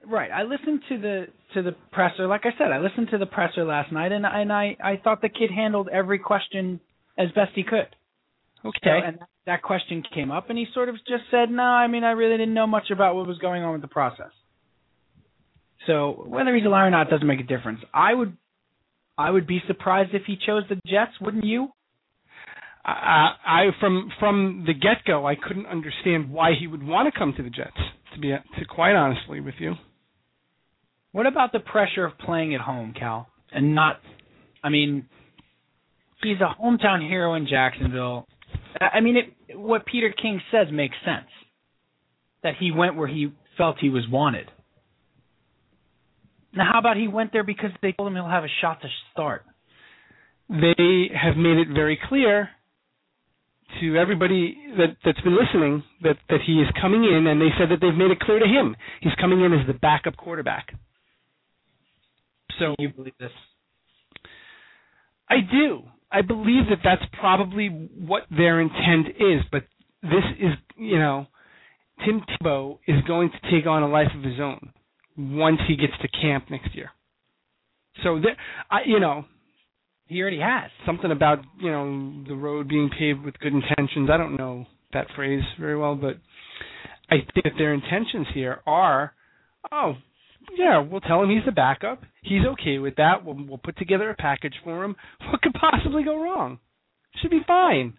right. 0.07 0.31
I 0.31 0.43
listened 0.43 0.83
to 0.91 0.99
the 0.99 1.27
to 1.55 1.63
the 1.63 1.73
presser. 1.93 2.27
Like 2.27 2.43
I 2.45 2.51
said, 2.59 2.71
I 2.73 2.79
listened 2.79 3.09
to 3.13 3.19
the 3.19 3.27
presser 3.27 3.65
last 3.65 3.91
night, 3.91 4.13
and 4.13 4.27
and 4.27 4.53
I 4.53 4.77
I 4.85 5.01
thought 5.03 5.23
the 5.23 5.31
kid 5.31 5.51
handled 5.51 5.89
every 5.91 6.19
question 6.19 6.79
as 7.19 7.29
best 7.35 7.53
he 7.55 7.63
could. 7.63 7.89
Okay. 8.65 8.79
So, 8.83 8.91
and 8.91 9.19
that 9.47 9.63
question 9.63 10.03
came 10.15 10.31
up, 10.31 10.51
and 10.51 10.59
he 10.59 10.67
sort 10.73 10.89
of 10.89 10.97
just 10.97 11.25
said, 11.31 11.51
"No, 11.51 11.63
I 11.63 11.87
mean, 11.89 12.05
I 12.05 12.13
really 12.13 12.37
didn't 12.37 12.55
know 12.55 12.67
much 12.67 12.91
about 12.91 13.17
what 13.17 13.27
was 13.27 13.39
going 13.39 13.63
on 13.63 13.73
with 13.73 13.83
the 13.83 13.89
process." 13.89 14.31
So 15.87 16.25
whether 16.29 16.55
he's 16.55 16.65
a 16.65 16.69
liar 16.69 16.87
or 16.87 16.91
not 16.91 17.11
doesn't 17.11 17.27
make 17.27 17.41
a 17.41 17.45
difference. 17.45 17.81
I 17.93 18.15
would, 18.15 18.37
I 19.19 19.31
would 19.31 19.47
be 19.47 19.61
surprised 19.67 20.15
if 20.15 20.23
he 20.27 20.37
chose 20.37 20.63
the 20.69 20.77
Jets. 20.87 21.13
Wouldn't 21.21 21.45
you? 21.45 21.69
I, 22.85 23.33
I 23.47 23.67
from 23.81 24.11
from 24.19 24.65
the 24.67 24.75
get 24.75 25.05
go, 25.07 25.27
I 25.27 25.35
couldn't 25.37 25.67
understand 25.67 26.31
why 26.31 26.53
he 26.59 26.67
would 26.67 26.83
want 26.83 27.13
to 27.13 27.19
come 27.19 27.33
to 27.37 27.43
the 27.43 27.51
Jets. 27.51 27.77
To 28.15 28.21
be 28.21 28.29
to 28.29 28.65
quite 28.69 28.95
honestly 28.95 29.41
with 29.41 29.55
you. 29.59 29.75
What 31.13 31.27
about 31.27 31.53
the 31.53 31.61
pressure 31.61 32.05
of 32.05 32.19
playing 32.19 32.55
at 32.55 32.61
home, 32.61 32.95
Cal, 32.99 33.29
and 33.53 33.75
not? 33.75 34.01
I 34.65 34.71
mean, 34.71 35.07
he's 36.23 36.39
a 36.41 36.61
hometown 36.61 37.07
hero 37.07 37.35
in 37.35 37.47
Jacksonville. 37.47 38.27
I 38.81 39.01
mean, 39.01 39.17
it, 39.17 39.59
what 39.59 39.87
Peter 39.87 40.13
King 40.13 40.41
says 40.51 40.69
makes 40.73 40.97
sense. 41.05 41.29
That 42.43 42.55
he 42.59 42.73
went 42.73 42.97
where 42.97 43.09
he 43.09 43.33
felt 43.57 43.77
he 43.81 43.91
was 43.91 44.05
wanted. 44.11 44.51
Now, 46.55 46.71
how 46.73 46.79
about 46.79 46.97
he 46.97 47.09
went 47.09 47.33
there 47.33 47.45
because 47.45 47.71
they 47.81 47.93
told 47.93 48.09
him 48.09 48.15
he'll 48.15 48.29
have 48.29 48.45
a 48.45 48.55
shot 48.61 48.83
to 48.83 48.89
start? 49.13 49.45
They 50.49 51.11
have 51.15 51.37
made 51.37 51.59
it 51.59 51.69
very 51.73 51.99
clear 52.09 52.51
to 53.81 53.97
everybody 53.97 54.57
that 54.77 54.97
that's 55.05 55.21
been 55.21 55.37
listening 55.37 55.83
that 56.03 56.17
that 56.29 56.41
he 56.47 56.55
is 56.55 56.69
coming 56.81 57.05
in, 57.05 57.27
and 57.27 57.41
they 57.41 57.49
said 57.59 57.71
that 57.71 57.79
they've 57.81 57.97
made 57.97 58.11
it 58.11 58.21
clear 58.21 58.39
to 58.39 58.47
him 58.47 58.77
he's 59.01 59.15
coming 59.21 59.41
in 59.41 59.53
as 59.53 59.67
the 59.67 59.73
backup 59.73 60.17
quarterback. 60.17 60.75
So 62.59 62.75
you 62.79 62.91
believe 62.91 63.15
this? 63.19 63.31
I 65.31 65.37
do. 65.41 65.83
I 66.13 66.23
believe 66.23 66.65
that 66.71 66.79
that's 66.85 67.03
probably 67.19 67.69
what 67.69 68.25
their 68.31 68.61
intent 68.61 69.17
is, 69.19 69.43
but 69.51 69.65
this 70.03 70.25
is, 70.39 70.53
you 70.77 70.99
know, 70.99 71.27
Tim 72.05 72.21
Tebow 72.21 72.79
is 72.87 73.03
going 73.07 73.31
to 73.31 73.51
take 73.51 73.67
on 73.67 73.83
a 73.83 73.89
life 73.89 74.09
of 74.17 74.23
his 74.23 74.39
own 74.41 74.73
once 75.17 75.59
he 75.67 75.77
gets 75.77 75.93
to 76.03 76.09
camp 76.09 76.51
next 76.51 76.75
year. 76.75 76.91
So 78.03 78.21
there, 78.21 78.37
I, 78.71 78.81
you 78.87 79.01
know, 79.01 79.25
he 80.07 80.21
already 80.21 80.41
has 80.41 80.71
something 80.85 81.11
about 81.11 81.39
you 81.61 81.71
know 81.71 82.25
the 82.27 82.35
road 82.35 82.69
being 82.69 82.91
paved 82.91 83.23
with 83.23 83.39
good 83.39 83.53
intentions. 83.53 84.11
I 84.13 84.17
don't 84.17 84.37
know 84.37 84.67
that 84.93 85.07
phrase 85.15 85.43
very 85.59 85.77
well, 85.77 85.95
but 85.95 86.17
I 87.11 87.17
think 87.33 87.45
that 87.45 87.53
their 87.59 87.75
intentions 87.75 88.27
here 88.35 88.61
are, 88.67 89.13
oh, 89.71 89.95
yeah, 90.57 90.81
we'll 90.81 91.01
tell 91.01 91.23
him 91.23 91.31
he's 91.31 91.45
the 91.45 91.53
backup. 91.53 92.03
He's 92.23 92.47
okay 92.53 92.79
with 92.79 92.97
that. 92.97 93.25
We'll 93.25 93.37
we'll 93.49 93.59
put 93.59 93.77
together 93.79 94.11
a 94.11 94.17
package 94.17 94.55
for 94.65 94.85
him. 94.85 94.97
What 95.31 95.43
could 95.43 95.55
possibly 95.55 96.05
go 96.05 96.23
wrong? 96.23 96.59
Should 97.21 97.31
be 97.31 97.43
fine. 97.47 97.99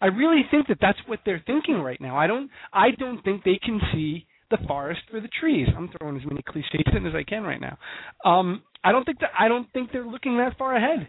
I 0.00 0.06
really 0.06 0.42
think 0.50 0.68
that 0.68 0.78
that's 0.80 0.98
what 1.06 1.20
they're 1.24 1.42
thinking 1.46 1.76
right 1.80 2.00
now. 2.00 2.16
I 2.16 2.26
don't 2.26 2.50
I 2.72 2.90
don't 2.98 3.22
think 3.22 3.44
they 3.44 3.58
can 3.62 3.80
see 3.92 4.26
the 4.50 4.58
forest 4.68 5.00
for 5.10 5.20
the 5.20 5.28
trees. 5.40 5.68
I'm 5.76 5.90
throwing 5.98 6.16
as 6.16 6.26
many 6.26 6.42
cliches 6.42 6.86
in 6.94 7.06
as 7.06 7.14
I 7.14 7.24
can 7.24 7.42
right 7.42 7.60
now. 7.60 7.78
Um, 8.24 8.62
I 8.84 8.92
don't 8.92 9.04
think 9.04 9.20
that 9.20 9.30
I 9.38 9.48
don't 9.48 9.70
think 9.72 9.90
they're 9.92 10.06
looking 10.06 10.38
that 10.38 10.58
far 10.58 10.76
ahead. 10.76 11.08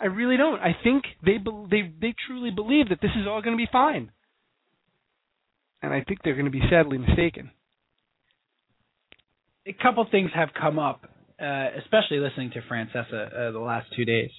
I 0.00 0.06
really 0.06 0.36
don't. 0.36 0.60
I 0.60 0.76
think 0.82 1.04
they 1.24 1.38
be, 1.38 1.50
they 1.70 1.92
they 2.00 2.14
truly 2.26 2.50
believe 2.50 2.90
that 2.90 3.00
this 3.00 3.12
is 3.18 3.26
all 3.26 3.40
going 3.40 3.56
to 3.56 3.62
be 3.62 3.68
fine, 3.70 4.10
and 5.82 5.92
I 5.94 6.02
think 6.02 6.20
they're 6.22 6.34
going 6.34 6.46
to 6.46 6.50
be 6.50 6.62
sadly 6.68 6.98
mistaken. 6.98 7.50
A 9.66 9.72
couple 9.82 10.06
things 10.10 10.30
have 10.34 10.50
come 10.58 10.78
up, 10.78 11.02
uh, 11.40 11.66
especially 11.82 12.18
listening 12.18 12.50
to 12.52 12.60
Francesa 12.70 13.48
uh, 13.48 13.52
the 13.52 13.58
last 13.58 13.88
two 13.96 14.04
days, 14.04 14.30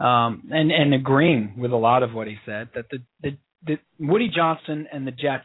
um, 0.00 0.48
and 0.50 0.72
and 0.72 0.92
agreeing 0.94 1.54
with 1.58 1.72
a 1.72 1.76
lot 1.76 2.02
of 2.02 2.12
what 2.12 2.26
he 2.26 2.36
said. 2.44 2.70
That 2.74 2.86
the 2.90 2.98
the, 3.22 3.38
the 3.64 3.78
Woody 3.98 4.30
Johnson 4.34 4.86
and 4.92 5.06
the 5.06 5.12
Jets 5.12 5.44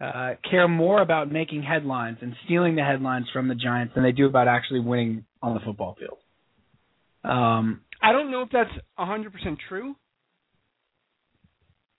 uh, 0.00 0.34
care 0.48 0.68
more 0.68 1.02
about 1.02 1.30
making 1.30 1.62
headlines 1.62 2.18
and 2.22 2.34
stealing 2.44 2.76
the 2.76 2.82
headlines 2.82 3.26
from 3.32 3.48
the 3.48 3.54
Giants 3.54 3.94
than 3.94 4.02
they 4.02 4.12
do 4.12 4.26
about 4.26 4.48
actually 4.48 4.80
winning 4.80 5.24
on 5.42 5.54
the 5.54 5.60
football 5.60 5.96
field. 5.98 6.18
Um, 7.22 7.82
I 8.02 8.12
don't 8.12 8.30
know 8.30 8.42
if 8.42 8.48
that's 8.50 8.70
100% 8.98 9.58
true. 9.68 9.94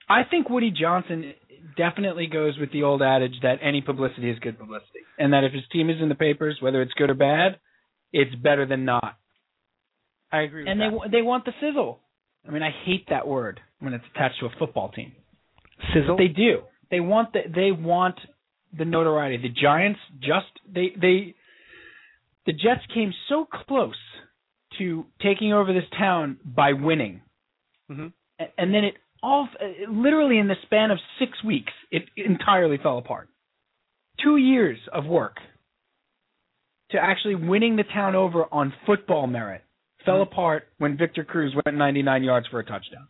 I 0.08 0.22
think 0.28 0.50
Woody 0.50 0.72
Johnson 0.72 1.32
definitely 1.76 2.26
goes 2.26 2.58
with 2.58 2.72
the 2.72 2.82
old 2.82 3.02
adage 3.02 3.34
that 3.42 3.56
any 3.62 3.80
publicity 3.80 4.30
is 4.30 4.38
good 4.38 4.58
publicity, 4.58 5.00
and 5.18 5.32
that 5.32 5.44
if 5.44 5.52
his 5.52 5.62
team 5.72 5.90
is 5.90 5.96
in 6.00 6.08
the 6.08 6.14
papers, 6.14 6.58
whether 6.60 6.82
it's 6.82 6.92
good 6.94 7.10
or 7.10 7.14
bad, 7.14 7.58
it's 8.12 8.34
better 8.34 8.66
than 8.66 8.84
not. 8.84 9.16
I 10.30 10.42
agree. 10.42 10.68
and 10.68 10.80
that. 10.80 10.90
they 11.10 11.18
they 11.18 11.22
want 11.22 11.44
the 11.44 11.52
sizzle. 11.60 12.00
I 12.46 12.50
mean, 12.50 12.62
I 12.62 12.70
hate 12.84 13.06
that 13.10 13.26
word 13.26 13.60
when 13.80 13.92
it's 13.94 14.04
attached 14.14 14.40
to 14.40 14.46
a 14.46 14.50
football 14.58 14.90
team. 14.90 15.12
sizzle. 15.94 16.16
They 16.16 16.28
do. 16.28 16.62
They 16.90 17.00
want 17.00 17.32
the 17.32 17.40
they 17.54 17.72
want 17.72 18.16
the 18.76 18.84
notoriety. 18.84 19.36
The 19.36 19.48
Giants 19.48 20.00
just 20.20 20.46
they 20.72 20.92
they 21.00 21.34
the 22.46 22.52
Jets 22.52 22.82
came 22.92 23.12
so 23.28 23.46
close 23.66 23.94
to 24.78 25.06
taking 25.22 25.52
over 25.52 25.72
this 25.72 25.84
town 25.96 26.38
by 26.44 26.72
winning, 26.72 27.20
mm-hmm. 27.90 28.08
and, 28.38 28.48
and 28.56 28.74
then 28.74 28.84
it 28.84 28.94
all 29.22 29.48
literally 29.88 30.38
in 30.38 30.48
the 30.48 30.56
span 30.62 30.90
of 30.90 30.98
six 31.18 31.42
weeks 31.44 31.72
it 31.90 32.02
entirely 32.16 32.78
fell 32.82 32.98
apart. 32.98 33.28
Two 34.22 34.36
years 34.36 34.78
of 34.92 35.04
work 35.06 35.36
to 36.90 36.98
actually 36.98 37.34
winning 37.34 37.76
the 37.76 37.84
town 37.84 38.14
over 38.14 38.44
on 38.52 38.72
football 38.86 39.26
merit 39.26 39.62
fell 40.04 40.14
Mm-hmm. 40.16 40.32
apart 40.32 40.64
when 40.78 40.96
Victor 40.96 41.24
Cruz 41.24 41.54
went 41.64 41.76
99 41.78 42.24
yards 42.24 42.46
for 42.48 42.58
a 42.58 42.64
touchdown. 42.64 43.06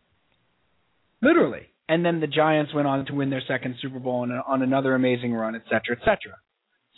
Literally. 1.23 1.63
And 1.89 2.05
then 2.05 2.21
the 2.21 2.27
Giants 2.27 2.73
went 2.75 2.87
on 2.87 3.07
to 3.07 3.15
win 3.15 3.31
their 3.31 3.43
second 3.49 3.77
Super 3.81 3.99
Bowl 3.99 4.21
on, 4.21 4.31
on 4.31 4.63
another 4.63 4.95
amazing 4.95 5.33
run, 5.33 5.55
et 5.55 5.63
cetera, 5.65 5.97
et 5.97 6.01
cetera. 6.01 6.37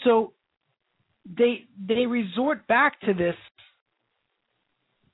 So 0.04 0.32
they 1.38 1.64
they 1.88 2.06
resort 2.06 2.66
back 2.66 3.00
to 3.02 3.14
this 3.14 3.36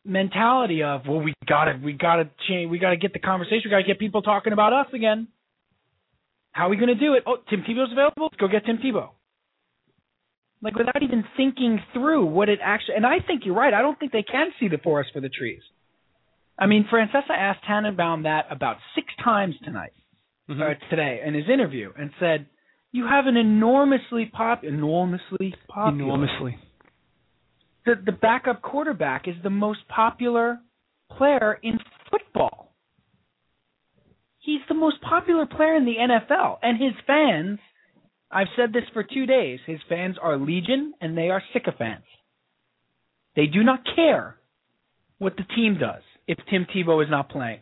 mentality 0.05 0.83
of 0.83 1.03
well 1.07 1.21
we 1.21 1.35
gotta 1.47 1.79
we 1.83 1.93
gotta 1.93 2.29
change 2.49 2.71
we 2.71 2.79
gotta 2.79 2.97
get 2.97 3.13
the 3.13 3.19
conversation 3.19 3.63
we 3.67 3.71
gotta 3.71 3.85
get 3.85 3.99
people 3.99 4.23
talking 4.23 4.53
about 4.53 4.73
us 4.73 4.87
again. 4.95 5.29
How 6.53 6.67
are 6.67 6.71
we 6.71 6.77
gonna 6.77 6.95
do 6.95 7.15
it? 7.15 7.23
Oh, 7.27 7.37
Tim 7.49 7.63
Tebow's 7.63 7.93
available. 7.93 8.23
Let's 8.25 8.37
go 8.37 8.49
get 8.49 8.65
Tim 8.65 8.79
Tebow. 8.79 9.11
Like 10.63 10.77
without 10.77 11.03
even 11.03 11.25
thinking 11.37 11.81
through 11.93 12.27
what 12.27 12.49
it 12.49 12.59
actually. 12.63 12.97
And 12.97 13.07
I 13.07 13.21
think 13.27 13.43
you're 13.45 13.55
right. 13.55 13.73
I 13.73 13.83
don't 13.83 13.99
think 13.99 14.13
they 14.13 14.23
can 14.23 14.51
see 14.59 14.69
the 14.69 14.79
forest 14.79 15.11
for 15.13 15.21
the 15.21 15.29
trees. 15.29 15.63
I 16.59 16.67
mean, 16.67 16.87
Francesa 16.93 17.31
asked 17.31 17.65
Tannenbaum 17.65 18.25
that 18.25 18.47
about 18.51 18.77
six 18.95 19.07
times 19.25 19.55
tonight 19.65 19.93
Mhm. 20.51 20.61
or 20.61 20.75
today 20.91 21.23
in 21.25 21.33
his 21.35 21.49
interview, 21.49 21.93
and 21.97 22.11
said, 22.19 22.47
"You 22.93 23.07
have 23.07 23.27
an 23.27 23.37
enormously 23.37 24.27
pop, 24.27 24.65
enormously 24.65 25.55
popular, 25.69 26.05
enormously. 26.05 26.59
The 27.87 27.95
the 28.05 28.13
backup 28.13 28.63
quarterback 28.63 29.29
is 29.29 29.35
the 29.43 29.51
most 29.51 29.81
popular 29.89 30.59
player 31.17 31.59
in 31.63 31.79
football. 32.11 32.73
He's 34.39 34.61
the 34.69 34.75
most 34.75 35.01
popular 35.03 35.47
player 35.47 35.77
in 35.77 35.85
the 35.85 35.97
NFL, 35.97 36.59
and 36.63 36.81
his 36.81 36.95
fans. 37.07 37.59
I've 38.33 38.47
said 38.57 38.73
this 38.73 38.85
for 38.93 39.03
two 39.03 39.27
days. 39.27 39.59
His 39.67 39.81
fans 39.89 40.17
are 40.23 40.39
legion, 40.39 40.95
and 41.01 41.19
they 41.19 41.31
are 41.31 41.43
sycophants. 41.53 42.07
They 43.35 43.47
do 43.47 43.65
not 43.65 43.81
care 43.97 44.37
what 45.19 45.37
the 45.37 45.43
team 45.57 45.79
does 45.81 46.03
if 46.29 46.39
Tim 46.49 46.67
Tebow 46.73 47.03
is 47.03 47.11
not 47.11 47.29
playing. 47.29 47.61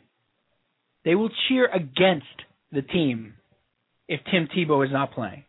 They 1.05 1.15
will 1.15 1.31
cheer 1.49 1.67
against 1.73 2.27
the 2.71 2.83
team 2.83 3.35
if 4.09 4.21
Tim 4.31 4.49
Tebow 4.55 4.85
is 4.85 4.93
not 4.93 5.13
playing. 5.13 5.45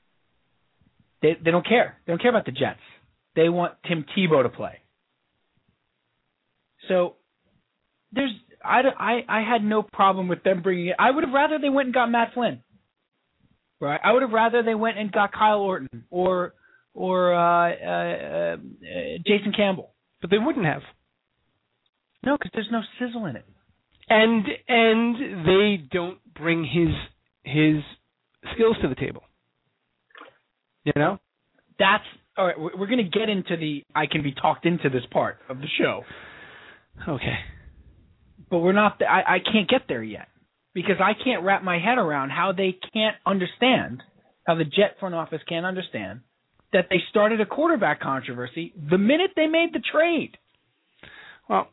They 1.21 1.35
they 1.43 1.51
don't 1.51 1.67
care. 1.67 1.97
They 2.05 2.11
don't 2.11 2.21
care 2.21 2.31
about 2.31 2.45
the 2.45 2.51
Jets. 2.51 2.79
They 3.35 3.49
want 3.49 3.73
Tim 3.87 4.05
Tebow 4.17 4.43
to 4.43 4.49
play. 4.49 4.79
So 6.87 7.15
there's 8.11 8.31
I, 8.63 8.81
I, 8.97 9.39
I 9.39 9.41
had 9.41 9.63
no 9.63 9.83
problem 9.83 10.27
with 10.27 10.43
them 10.43 10.61
bringing 10.61 10.87
it. 10.87 10.95
I 10.99 11.11
would 11.11 11.23
have 11.23 11.33
rather 11.33 11.59
they 11.59 11.69
went 11.69 11.87
and 11.87 11.93
got 11.93 12.11
Matt 12.11 12.33
Flynn. 12.33 12.61
Right. 13.79 13.99
I 14.03 14.11
would 14.11 14.21
have 14.21 14.31
rather 14.31 14.61
they 14.61 14.75
went 14.75 14.97
and 14.97 15.11
got 15.11 15.31
Kyle 15.31 15.61
Orton 15.61 16.05
or 16.09 16.53
or 16.93 17.33
uh, 17.33 17.71
uh, 17.71 18.55
uh, 18.55 18.57
Jason 19.25 19.53
Campbell. 19.55 19.93
But 20.21 20.29
they 20.29 20.37
wouldn't 20.37 20.65
have. 20.65 20.81
No, 22.23 22.35
because 22.35 22.51
there's 22.53 22.67
no 22.71 22.81
sizzle 22.99 23.25
in 23.27 23.37
it. 23.37 23.45
And 24.09 24.45
and 24.67 25.45
they 25.45 25.77
don't 25.91 26.17
bring 26.33 26.65
his 26.65 26.89
his 27.43 27.81
skills 28.53 28.75
to 28.81 28.89
the 28.89 28.95
table. 28.95 29.23
You 30.83 30.93
know? 30.95 31.19
That's 31.77 32.03
all 32.39 32.45
right. 32.47 32.59
We're 32.59 32.87
going 32.87 33.03
to 33.03 33.19
get 33.19 33.29
into 33.29 33.57
the 33.57 33.83
I 33.93 34.05
can 34.07 34.23
be 34.23 34.31
talked 34.33 34.65
into 34.65 34.89
this 34.89 35.03
part 35.11 35.37
of 35.49 35.57
the 35.59 35.67
show, 35.79 36.03
Okay. 37.07 37.37
but 38.49 38.59
we're 38.59 38.71
not. 38.73 39.01
I 39.03 39.35
I 39.35 39.39
can't 39.39 39.69
get 39.69 39.81
there 39.87 40.01
yet 40.03 40.27
because 40.73 40.95
I 40.99 41.11
can't 41.23 41.43
wrap 41.43 41.63
my 41.63 41.77
head 41.79 41.97
around 41.97 42.29
how 42.29 42.51
they 42.55 42.77
can't 42.93 43.15
understand 43.25 44.01
how 44.47 44.55
the 44.55 44.63
Jet 44.63 44.95
front 44.99 45.15
office 45.15 45.41
can't 45.47 45.65
understand 45.65 46.21
that 46.71 46.85
they 46.89 46.97
started 47.09 47.41
a 47.41 47.45
quarterback 47.45 47.99
controversy 47.99 48.73
the 48.89 48.97
minute 48.97 49.31
they 49.35 49.47
made 49.47 49.69
the 49.73 49.81
trade. 49.91 50.37
Well, 51.49 51.67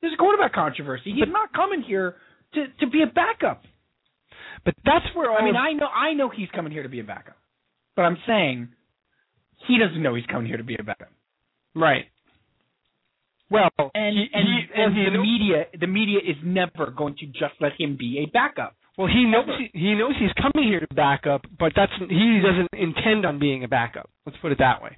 There's 0.00 0.12
a 0.14 0.16
quarterback 0.18 0.52
controversy. 0.52 1.12
He's 1.12 1.28
not 1.32 1.52
coming 1.52 1.82
here 1.82 2.16
to 2.54 2.66
to 2.80 2.86
be 2.90 3.02
a 3.02 3.06
backup. 3.06 3.64
but 4.64 4.74
that's 4.84 5.06
where 5.14 5.30
I 5.32 5.44
mean, 5.44 5.56
I 5.56 5.72
know 5.72 5.86
I 5.86 6.12
know 6.14 6.28
he's 6.28 6.48
coming 6.54 6.72
here 6.72 6.82
to 6.82 6.88
be 6.88 7.00
a 7.00 7.04
backup, 7.04 7.36
but 7.96 8.02
I'm 8.02 8.18
saying 8.26 8.68
he 9.68 9.78
doesn't 9.78 10.02
know 10.02 10.14
he's 10.14 10.26
coming 10.26 10.46
here 10.46 10.56
to 10.56 10.64
be 10.64 10.76
a 10.78 10.82
backup. 10.82 11.08
right. 11.74 12.06
Well, 13.48 13.70
And 13.94 14.16
he, 14.18 14.26
and, 14.32 14.48
he, 14.48 14.80
and 14.82 15.14
the 15.14 15.20
media 15.20 15.66
the 15.78 15.86
media 15.86 16.18
is 16.18 16.36
never 16.44 16.90
going 16.90 17.14
to 17.20 17.26
just 17.26 17.54
let 17.60 17.72
him 17.78 17.96
be 17.96 18.24
a 18.26 18.30
backup. 18.32 18.74
Well, 18.98 19.06
he 19.06 19.24
knows 19.24 19.46
he, 19.58 19.78
he 19.78 19.94
knows 19.94 20.14
he's 20.18 20.32
coming 20.42 20.66
here 20.68 20.80
to 20.80 20.94
back 20.94 21.26
up, 21.28 21.42
but 21.56 21.72
that's 21.76 21.92
he 21.98 22.40
doesn't 22.42 22.68
intend 22.72 23.24
on 23.24 23.38
being 23.38 23.62
a 23.62 23.68
backup. 23.68 24.10
Let's 24.24 24.36
put 24.42 24.50
it 24.50 24.58
that 24.58 24.82
way. 24.82 24.96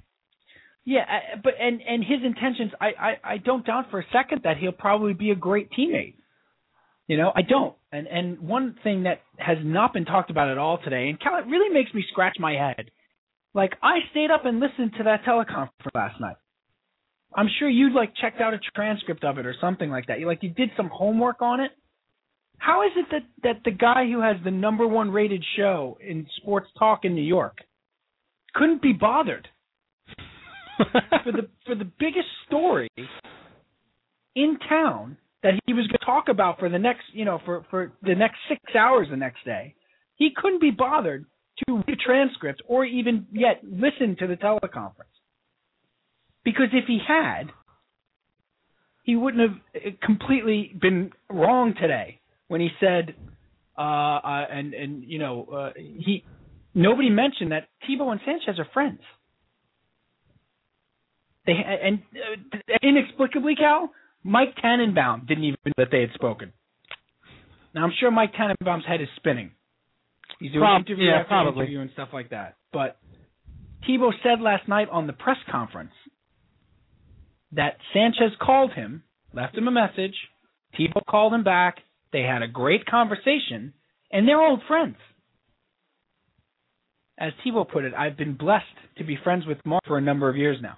Yeah, 0.83 1.05
I- 1.07 1.35
but 1.43 1.53
and 1.59 1.79
and 1.87 2.03
his 2.03 2.21
intentions, 2.25 2.71
I, 2.81 2.87
I 2.99 3.33
I 3.33 3.37
don't 3.37 3.63
doubt 3.65 3.91
for 3.91 3.99
a 3.99 4.05
second 4.11 4.41
that 4.45 4.57
he'll 4.57 4.71
probably 4.71 5.13
be 5.13 5.29
a 5.29 5.35
great 5.35 5.69
teammate. 5.77 6.15
You 7.07 7.17
know, 7.17 7.31
I 7.35 7.43
don't. 7.43 7.75
And 7.91 8.07
and 8.07 8.39
one 8.39 8.77
thing 8.83 9.03
that 9.03 9.21
has 9.37 9.57
not 9.63 9.93
been 9.93 10.05
talked 10.05 10.31
about 10.31 10.49
at 10.49 10.57
all 10.57 10.79
today, 10.83 11.09
and 11.09 11.19
Cal, 11.19 11.37
it 11.37 11.45
really 11.45 11.71
makes 11.71 11.93
me 11.93 12.03
scratch 12.09 12.37
my 12.39 12.53
head. 12.53 12.89
Like 13.53 13.73
I 13.81 13.99
stayed 14.11 14.31
up 14.31 14.45
and 14.45 14.59
listened 14.59 14.93
to 14.97 15.03
that 15.05 15.23
teleconference 15.23 15.93
last 15.93 16.19
night. 16.21 16.35
I'm 17.35 17.47
sure 17.59 17.69
you'd 17.69 17.93
like 17.93 18.13
checked 18.19 18.41
out 18.41 18.53
a 18.53 18.59
transcript 18.75 19.23
of 19.23 19.37
it 19.37 19.45
or 19.45 19.55
something 19.61 19.89
like 19.89 20.07
that. 20.07 20.19
You 20.19 20.27
like 20.27 20.43
you 20.43 20.49
did 20.49 20.69
some 20.75 20.89
homework 20.91 21.41
on 21.41 21.59
it. 21.59 21.71
How 22.57 22.83
is 22.83 22.91
it 22.95 23.05
that 23.11 23.23
that 23.43 23.61
the 23.63 23.71
guy 23.71 24.05
who 24.11 24.21
has 24.21 24.37
the 24.43 24.51
number 24.51 24.87
one 24.87 25.11
rated 25.11 25.43
show 25.55 25.97
in 26.05 26.27
sports 26.37 26.67
talk 26.77 27.05
in 27.05 27.15
New 27.15 27.21
York 27.21 27.57
couldn't 28.53 28.81
be 28.81 28.93
bothered 28.93 29.47
for 30.77 31.31
the 31.31 31.47
for 31.65 31.75
the 31.75 31.89
biggest 31.99 32.27
story 32.47 32.89
in 34.35 34.57
town 34.67 35.17
that 35.43 35.53
he 35.65 35.73
was 35.73 35.87
going 35.87 35.99
to 35.99 36.05
talk 36.05 36.27
about 36.29 36.59
for 36.59 36.69
the 36.69 36.79
next 36.79 37.03
you 37.13 37.25
know 37.25 37.39
for 37.45 37.65
for 37.69 37.93
the 38.01 38.15
next 38.15 38.37
six 38.47 38.61
hours 38.75 39.07
the 39.09 39.17
next 39.17 39.43
day 39.45 39.75
he 40.15 40.29
couldn't 40.35 40.61
be 40.61 40.71
bothered 40.71 41.25
to 41.67 41.75
read 41.75 41.89
a 41.89 41.95
transcript 41.95 42.61
or 42.67 42.85
even 42.85 43.27
yet 43.31 43.61
listen 43.63 44.15
to 44.19 44.27
the 44.27 44.35
teleconference 44.35 45.15
because 46.43 46.67
if 46.73 46.85
he 46.87 46.99
had 47.05 47.51
he 49.03 49.15
wouldn't 49.15 49.49
have 49.49 49.59
uh, 49.75 49.89
completely 50.05 50.71
been 50.79 51.11
wrong 51.29 51.73
today 51.79 52.19
when 52.47 52.61
he 52.61 52.69
said 52.79 53.15
uh, 53.77 53.81
uh 53.81 54.45
and 54.51 54.73
and 54.73 55.03
you 55.03 55.19
know 55.19 55.45
uh, 55.45 55.69
he 55.75 56.23
nobody 56.73 57.09
mentioned 57.09 57.51
that 57.51 57.67
Tebow 57.87 58.11
and 58.11 58.21
Sanchez 58.25 58.59
are 58.59 58.67
friends 58.73 59.01
they 61.49 61.53
and 61.53 61.99
uh, 62.13 62.77
inexplicably, 62.83 63.55
Cal, 63.55 63.91
Mike 64.23 64.55
Tannenbaum 64.61 65.25
didn't 65.27 65.45
even 65.45 65.57
know 65.65 65.73
that 65.77 65.87
they 65.91 66.01
had 66.01 66.11
spoken. 66.13 66.53
Now 67.73 67.83
I'm 67.85 67.93
sure 67.99 68.11
Mike 68.11 68.33
Tannenbaum's 68.33 68.85
head 68.85 69.01
is 69.01 69.07
spinning. 69.15 69.51
He's 70.39 70.51
doing 70.51 70.63
Prob- 70.63 70.81
interview 70.85 71.05
yeah, 71.07 71.17
after 71.19 71.27
probably. 71.27 71.63
interview 71.65 71.81
and 71.81 71.89
stuff 71.93 72.09
like 72.13 72.29
that. 72.29 72.55
But 72.71 72.97
Tebow 73.87 74.11
said 74.23 74.41
last 74.41 74.67
night 74.67 74.87
on 74.91 75.07
the 75.07 75.13
press 75.13 75.37
conference 75.51 75.91
that 77.51 77.77
Sanchez 77.93 78.31
called 78.41 78.73
him, 78.73 79.03
left 79.33 79.57
him 79.57 79.67
a 79.67 79.71
message. 79.71 80.15
Tebow 80.79 81.01
called 81.09 81.33
him 81.33 81.43
back. 81.43 81.77
They 82.13 82.21
had 82.21 82.41
a 82.41 82.47
great 82.47 82.85
conversation, 82.85 83.73
and 84.11 84.27
they're 84.27 84.41
old 84.41 84.61
friends. 84.67 84.95
As 87.19 87.33
Tebow 87.45 87.69
put 87.69 87.83
it, 87.83 87.93
I've 87.93 88.17
been 88.17 88.35
blessed 88.35 88.65
to 88.97 89.03
be 89.03 89.17
friends 89.23 89.45
with 89.45 89.57
Mark 89.65 89.83
for 89.85 89.97
a 89.97 90.01
number 90.01 90.29
of 90.29 90.37
years 90.37 90.57
now. 90.61 90.77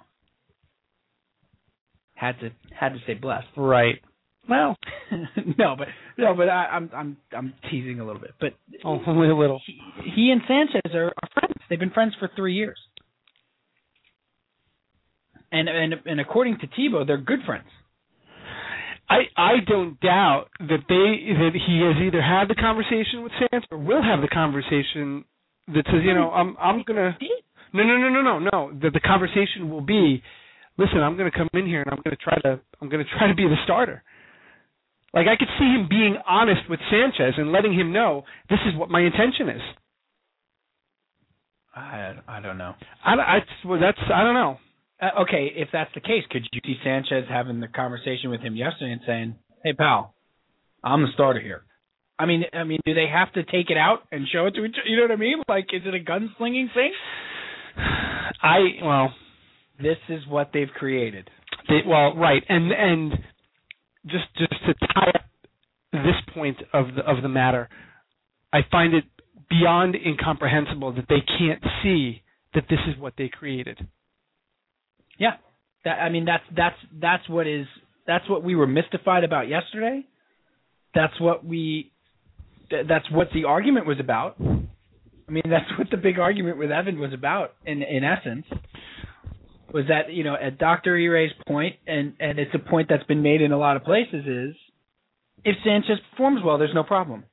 Had 2.14 2.40
to 2.40 2.50
had 2.78 2.90
to 2.90 2.98
say 3.06 3.14
blessed. 3.14 3.46
Right. 3.56 4.00
Well, 4.48 4.76
no, 5.58 5.76
but 5.76 5.88
no, 6.18 6.34
but 6.34 6.48
I, 6.48 6.66
I'm 6.66 6.90
I'm 6.94 7.16
I'm 7.36 7.54
teasing 7.70 8.00
a 8.00 8.06
little 8.06 8.20
bit. 8.20 8.32
But 8.40 8.54
oh, 8.84 9.00
only 9.06 9.28
a 9.28 9.36
little. 9.36 9.60
he, 9.64 9.78
he 10.14 10.30
and 10.30 10.40
Sanchez 10.48 10.94
are, 10.94 11.06
are 11.06 11.28
friends. 11.32 11.54
They've 11.70 11.78
been 11.78 11.90
friends 11.90 12.14
for 12.18 12.28
three 12.34 12.54
years. 12.54 12.78
And 15.52 15.68
and 15.68 15.94
and 16.06 16.20
according 16.20 16.58
to 16.58 16.66
Tebow, 16.66 17.06
they're 17.06 17.18
good 17.18 17.40
friends. 17.46 17.68
I 19.08 19.28
I 19.36 19.52
don't 19.66 20.00
doubt 20.00 20.46
that 20.60 20.84
they 20.88 21.32
that 21.34 21.52
he 21.54 21.82
has 21.84 22.02
either 22.02 22.22
had 22.22 22.48
the 22.48 22.54
conversation 22.54 23.22
with 23.22 23.32
Sanchez 23.38 23.66
or 23.70 23.78
will 23.78 24.02
have 24.02 24.22
the 24.22 24.28
conversation 24.28 25.24
that 25.68 25.84
says, 25.86 26.00
you 26.02 26.14
know, 26.14 26.30
I'm 26.30 26.56
I'm 26.58 26.82
gonna 26.86 27.16
no 27.74 27.84
no 27.84 27.96
no 27.98 28.08
no 28.08 28.22
no 28.22 28.38
no 28.38 28.72
that 28.82 28.92
the 28.92 29.00
conversation 29.00 29.68
will 29.70 29.82
be, 29.82 30.22
listen, 30.78 30.98
I'm 30.98 31.16
gonna 31.16 31.30
come 31.30 31.48
in 31.52 31.66
here 31.66 31.82
and 31.82 31.90
I'm 31.90 32.00
gonna 32.02 32.16
try 32.16 32.38
to 32.42 32.60
I'm 32.80 32.88
gonna 32.88 33.04
try 33.18 33.28
to 33.28 33.34
be 33.34 33.44
the 33.44 33.56
starter. 33.64 34.02
Like 35.14 35.26
I 35.26 35.36
could 35.36 35.48
see 35.58 35.64
him 35.64 35.88
being 35.88 36.16
honest 36.26 36.62
with 36.70 36.80
Sanchez 36.90 37.34
and 37.36 37.52
letting 37.52 37.72
him 37.74 37.92
know 37.92 38.24
this 38.48 38.60
is 38.66 38.78
what 38.78 38.90
my 38.90 39.00
intention 39.00 39.48
is. 39.48 39.62
I 41.74 42.14
I 42.28 42.40
don't 42.40 42.58
know. 42.58 42.74
I, 43.04 43.14
I 43.14 43.38
well, 43.64 43.80
that's 43.80 43.98
I 44.12 44.22
don't 44.24 44.34
know. 44.34 44.58
Uh, 45.00 45.22
okay, 45.22 45.50
if 45.56 45.68
that's 45.72 45.90
the 45.94 46.00
case, 46.00 46.22
could 46.30 46.46
you 46.52 46.60
see 46.64 46.76
Sanchez 46.84 47.24
having 47.28 47.60
the 47.60 47.68
conversation 47.68 48.30
with 48.30 48.40
him 48.40 48.56
yesterday 48.56 48.92
and 48.92 49.00
saying, 49.06 49.34
"Hey, 49.64 49.72
pal, 49.72 50.14
I'm 50.84 51.02
the 51.02 51.08
starter 51.14 51.40
here." 51.40 51.64
I 52.18 52.26
mean, 52.26 52.44
I 52.52 52.64
mean, 52.64 52.78
do 52.86 52.94
they 52.94 53.08
have 53.12 53.32
to 53.32 53.42
take 53.42 53.70
it 53.70 53.76
out 53.76 54.00
and 54.12 54.28
show 54.32 54.46
it 54.46 54.54
to 54.54 54.64
each? 54.64 54.76
You 54.86 54.96
know 54.96 55.02
what 55.02 55.10
I 55.10 55.16
mean? 55.16 55.42
Like, 55.48 55.66
is 55.72 55.82
it 55.84 55.94
a 55.94 55.98
gunslinging 55.98 56.72
thing? 56.72 56.92
I 58.42 58.58
well, 58.82 59.14
This 59.80 59.96
is 60.08 60.26
what 60.28 60.50
they've 60.52 60.68
created. 60.68 61.28
They, 61.68 61.80
well, 61.86 62.14
right, 62.16 62.42
and 62.48 62.70
and 62.70 63.12
just 64.06 64.24
just 64.36 64.54
to 64.66 64.74
tie 64.94 65.10
up 65.14 65.22
this 65.92 66.34
point 66.34 66.56
of 66.72 66.86
the 66.96 67.02
of 67.02 67.22
the 67.22 67.28
matter, 67.28 67.68
I 68.52 68.60
find 68.70 68.94
it 68.94 69.04
beyond 69.48 69.94
incomprehensible 69.94 70.92
that 70.94 71.06
they 71.08 71.22
can't 71.38 71.62
see 71.82 72.22
that 72.54 72.64
this 72.68 72.78
is 72.88 73.00
what 73.00 73.14
they 73.16 73.28
created. 73.28 73.86
Yeah, 75.18 75.34
that 75.84 76.00
I 76.00 76.08
mean, 76.08 76.24
that's 76.24 76.44
that's 76.56 76.76
that's 77.00 77.28
what 77.28 77.46
is 77.46 77.66
that's 78.06 78.28
what 78.28 78.42
we 78.42 78.54
were 78.54 78.66
mystified 78.66 79.24
about 79.24 79.48
yesterday. 79.48 80.04
That's 80.94 81.18
what 81.20 81.44
we 81.44 81.92
th- 82.70 82.86
that's 82.88 83.10
what 83.10 83.28
the 83.34 83.44
argument 83.44 83.86
was 83.86 84.00
about. 84.00 84.36
I 84.40 85.30
mean, 85.30 85.44
that's 85.48 85.78
what 85.78 85.88
the 85.90 85.96
big 85.96 86.18
argument 86.18 86.58
with 86.58 86.70
Evan 86.70 86.98
was 86.98 87.12
about 87.12 87.54
in 87.64 87.82
in 87.82 88.04
essence. 88.04 88.46
Was 89.72 89.84
that 89.88 90.12
you 90.12 90.24
know 90.24 90.34
at 90.34 90.58
Dr. 90.58 90.96
Iray's 90.96 91.32
point, 91.46 91.76
and 91.86 92.14
and 92.20 92.38
it's 92.38 92.54
a 92.54 92.58
point 92.58 92.88
that's 92.90 93.04
been 93.04 93.22
made 93.22 93.40
in 93.40 93.52
a 93.52 93.58
lot 93.58 93.76
of 93.76 93.84
places 93.84 94.26
is, 94.26 94.54
if 95.44 95.56
Sanchez 95.64 95.98
performs 96.10 96.42
well, 96.44 96.58
there's 96.58 96.74
no 96.74 96.82
problem. 96.84 97.24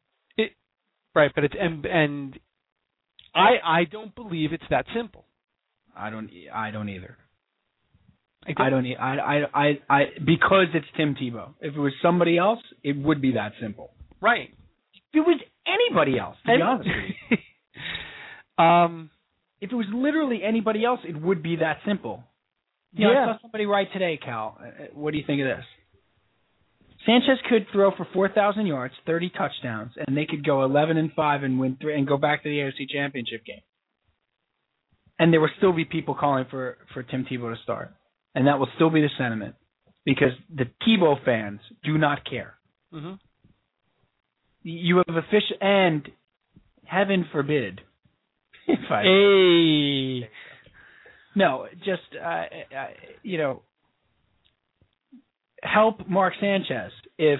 Right, 1.15 1.31
but 1.33 1.43
it's 1.43 1.55
and 1.59 1.85
and 1.85 2.39
I 3.35 3.55
I 3.63 3.83
don't 3.91 4.13
believe 4.15 4.53
it's 4.53 4.63
that 4.69 4.85
simple. 4.95 5.25
I 5.97 6.09
don't 6.09 6.29
I 6.53 6.71
don't 6.71 6.87
either. 6.87 7.17
I 8.47 8.53
don't, 8.53 8.65
I 8.65 8.69
don't. 8.69 8.85
e- 8.85 8.95
I, 8.95 9.15
I, 9.17 9.43
I, 9.53 9.79
I, 9.89 10.03
because 10.25 10.67
it's 10.73 10.85
Tim 10.95 11.15
Tebow. 11.15 11.49
If 11.59 11.75
it 11.75 11.79
was 11.79 11.91
somebody 12.01 12.37
else, 12.37 12.59
it 12.83 12.95
would 12.95 13.21
be 13.21 13.33
that 13.33 13.51
simple. 13.61 13.91
right. 14.21 14.49
If 14.93 15.01
it 15.15 15.19
was 15.21 15.39
anybody 15.67 16.17
else, 16.19 16.37
to 16.45 16.55
be 16.55 16.61
honest 16.61 16.89
um. 18.59 19.09
If 19.61 19.71
it 19.71 19.75
was 19.75 19.87
literally 19.93 20.41
anybody 20.43 20.85
else, 20.85 20.99
it 21.07 21.19
would 21.21 21.41
be 21.43 21.57
that 21.57 21.77
simple. 21.85 22.23
You 22.93 23.05
know, 23.07 23.13
Yeah. 23.13 23.23
I 23.23 23.33
saw 23.33 23.41
somebody 23.41 23.65
write 23.65 23.91
today, 23.93 24.17
Cal. 24.17 24.57
uh, 24.59 24.65
uh, 24.65 24.87
What 24.93 25.11
do 25.11 25.17
you 25.17 25.23
think 25.25 25.41
of 25.41 25.47
this? 25.47 25.65
Sanchez 27.05 27.39
could 27.49 27.67
throw 27.71 27.91
for 27.91 28.05
four 28.13 28.27
thousand 28.29 28.65
yards, 28.67 28.93
thirty 29.05 29.29
touchdowns, 29.29 29.93
and 29.97 30.17
they 30.17 30.25
could 30.25 30.43
go 30.43 30.63
eleven 30.63 30.97
and 30.97 31.11
five 31.13 31.43
and 31.43 31.59
win 31.59 31.77
three 31.79 31.95
and 31.97 32.05
go 32.07 32.17
back 32.17 32.43
to 32.43 32.49
the 32.49 32.57
AFC 32.59 32.89
Championship 32.89 33.45
game. 33.45 33.61
And 35.17 35.31
there 35.33 35.39
will 35.41 35.49
still 35.57 35.73
be 35.73 35.85
people 35.85 36.13
calling 36.15 36.45
for 36.49 36.77
for 36.93 37.03
Tim 37.03 37.25
Tebow 37.25 37.55
to 37.55 37.61
start, 37.63 37.93
and 38.35 38.47
that 38.47 38.59
will 38.59 38.69
still 38.75 38.89
be 38.89 39.01
the 39.01 39.09
sentiment 39.17 39.55
because 40.05 40.33
the 40.53 40.65
Tebow 40.85 41.23
fans 41.23 41.61
do 41.83 41.97
not 41.97 42.25
care. 42.29 42.55
Mm-hmm. 42.93 43.13
You 44.63 44.97
have 45.07 45.15
official 45.15 45.55
and 45.61 46.07
heaven 46.85 47.25
forbid 47.31 47.81
Hey. 48.89 50.29
no 51.35 51.65
just 51.79 52.01
uh, 52.21 52.27
uh, 52.27 52.87
you 53.23 53.37
know 53.37 53.61
help 55.61 56.07
Mark 56.07 56.33
Sanchez 56.39 56.91
if 57.17 57.39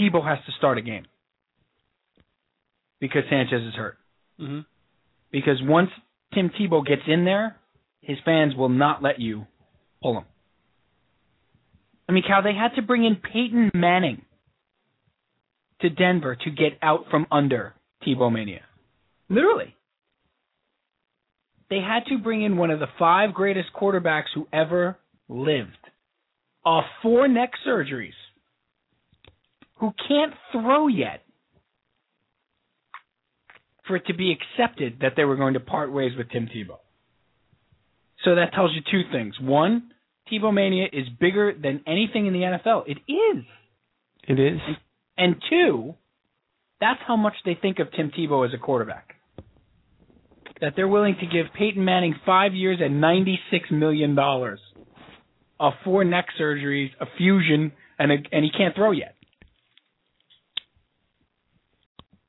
Tebow 0.00 0.24
has 0.26 0.38
to 0.46 0.52
start 0.58 0.78
a 0.78 0.82
game 0.82 1.06
because 3.00 3.22
Sanchez 3.30 3.62
is 3.62 3.74
hurt 3.74 3.98
hmm 4.38 4.60
because 5.30 5.60
once 5.62 5.90
Tim 6.34 6.50
Tebow 6.58 6.84
gets 6.86 7.02
in 7.06 7.24
there 7.24 7.56
his 8.02 8.18
fans 8.24 8.54
will 8.54 8.68
not 8.68 9.02
let 9.02 9.20
you 9.20 9.46
pull 10.02 10.18
him. 10.18 10.24
I 12.08 12.12
mean, 12.12 12.24
Cal, 12.26 12.42
they 12.42 12.52
had 12.52 12.74
to 12.76 12.82
bring 12.82 13.04
in 13.04 13.16
Peyton 13.16 13.70
Manning 13.72 14.22
to 15.80 15.88
Denver 15.88 16.36
to 16.36 16.50
get 16.50 16.78
out 16.82 17.04
from 17.10 17.26
under 17.30 17.74
Tebow 18.06 18.30
Mania. 18.30 18.62
Literally. 19.30 19.74
They 21.72 21.80
had 21.80 22.04
to 22.10 22.18
bring 22.18 22.42
in 22.42 22.58
one 22.58 22.70
of 22.70 22.80
the 22.80 22.86
five 22.98 23.32
greatest 23.32 23.70
quarterbacks 23.72 24.26
who 24.34 24.46
ever 24.52 24.98
lived. 25.26 25.70
Off 26.66 26.84
four 27.00 27.26
neck 27.28 27.52
surgeries. 27.66 28.12
Who 29.80 29.94
can't 30.06 30.34
throw 30.52 30.88
yet. 30.88 31.22
For 33.86 33.96
it 33.96 34.06
to 34.08 34.12
be 34.14 34.36
accepted 34.36 34.98
that 35.00 35.14
they 35.16 35.24
were 35.24 35.36
going 35.36 35.54
to 35.54 35.60
part 35.60 35.90
ways 35.90 36.12
with 36.14 36.28
Tim 36.28 36.46
Tebow. 36.46 36.76
So 38.22 38.34
that 38.34 38.52
tells 38.52 38.72
you 38.74 38.82
two 38.90 39.10
things. 39.10 39.40
One, 39.40 39.92
Tebow 40.30 40.52
mania 40.52 40.88
is 40.92 41.08
bigger 41.18 41.54
than 41.54 41.80
anything 41.86 42.26
in 42.26 42.34
the 42.34 42.40
NFL. 42.40 42.82
It 42.86 42.98
is. 43.10 43.44
It 44.28 44.38
is. 44.38 44.60
And 45.16 45.36
two, 45.48 45.94
that's 46.82 47.00
how 47.06 47.16
much 47.16 47.34
they 47.46 47.56
think 47.62 47.78
of 47.78 47.90
Tim 47.92 48.10
Tebow 48.10 48.46
as 48.46 48.52
a 48.52 48.58
quarterback. 48.58 49.11
That 50.62 50.74
they're 50.76 50.88
willing 50.88 51.16
to 51.20 51.26
give 51.26 51.52
Peyton 51.58 51.84
Manning 51.84 52.14
five 52.24 52.54
years 52.54 52.78
and 52.80 53.00
ninety-six 53.00 53.68
million 53.70 54.14
dollars, 54.14 54.60
uh, 55.60 55.66
of 55.66 55.72
four 55.84 56.04
neck 56.04 56.26
surgeries, 56.40 56.90
a 57.00 57.06
fusion, 57.18 57.72
and 57.98 58.12
a, 58.12 58.14
and 58.30 58.44
he 58.44 58.50
can't 58.56 58.74
throw 58.74 58.92
yet. 58.92 59.16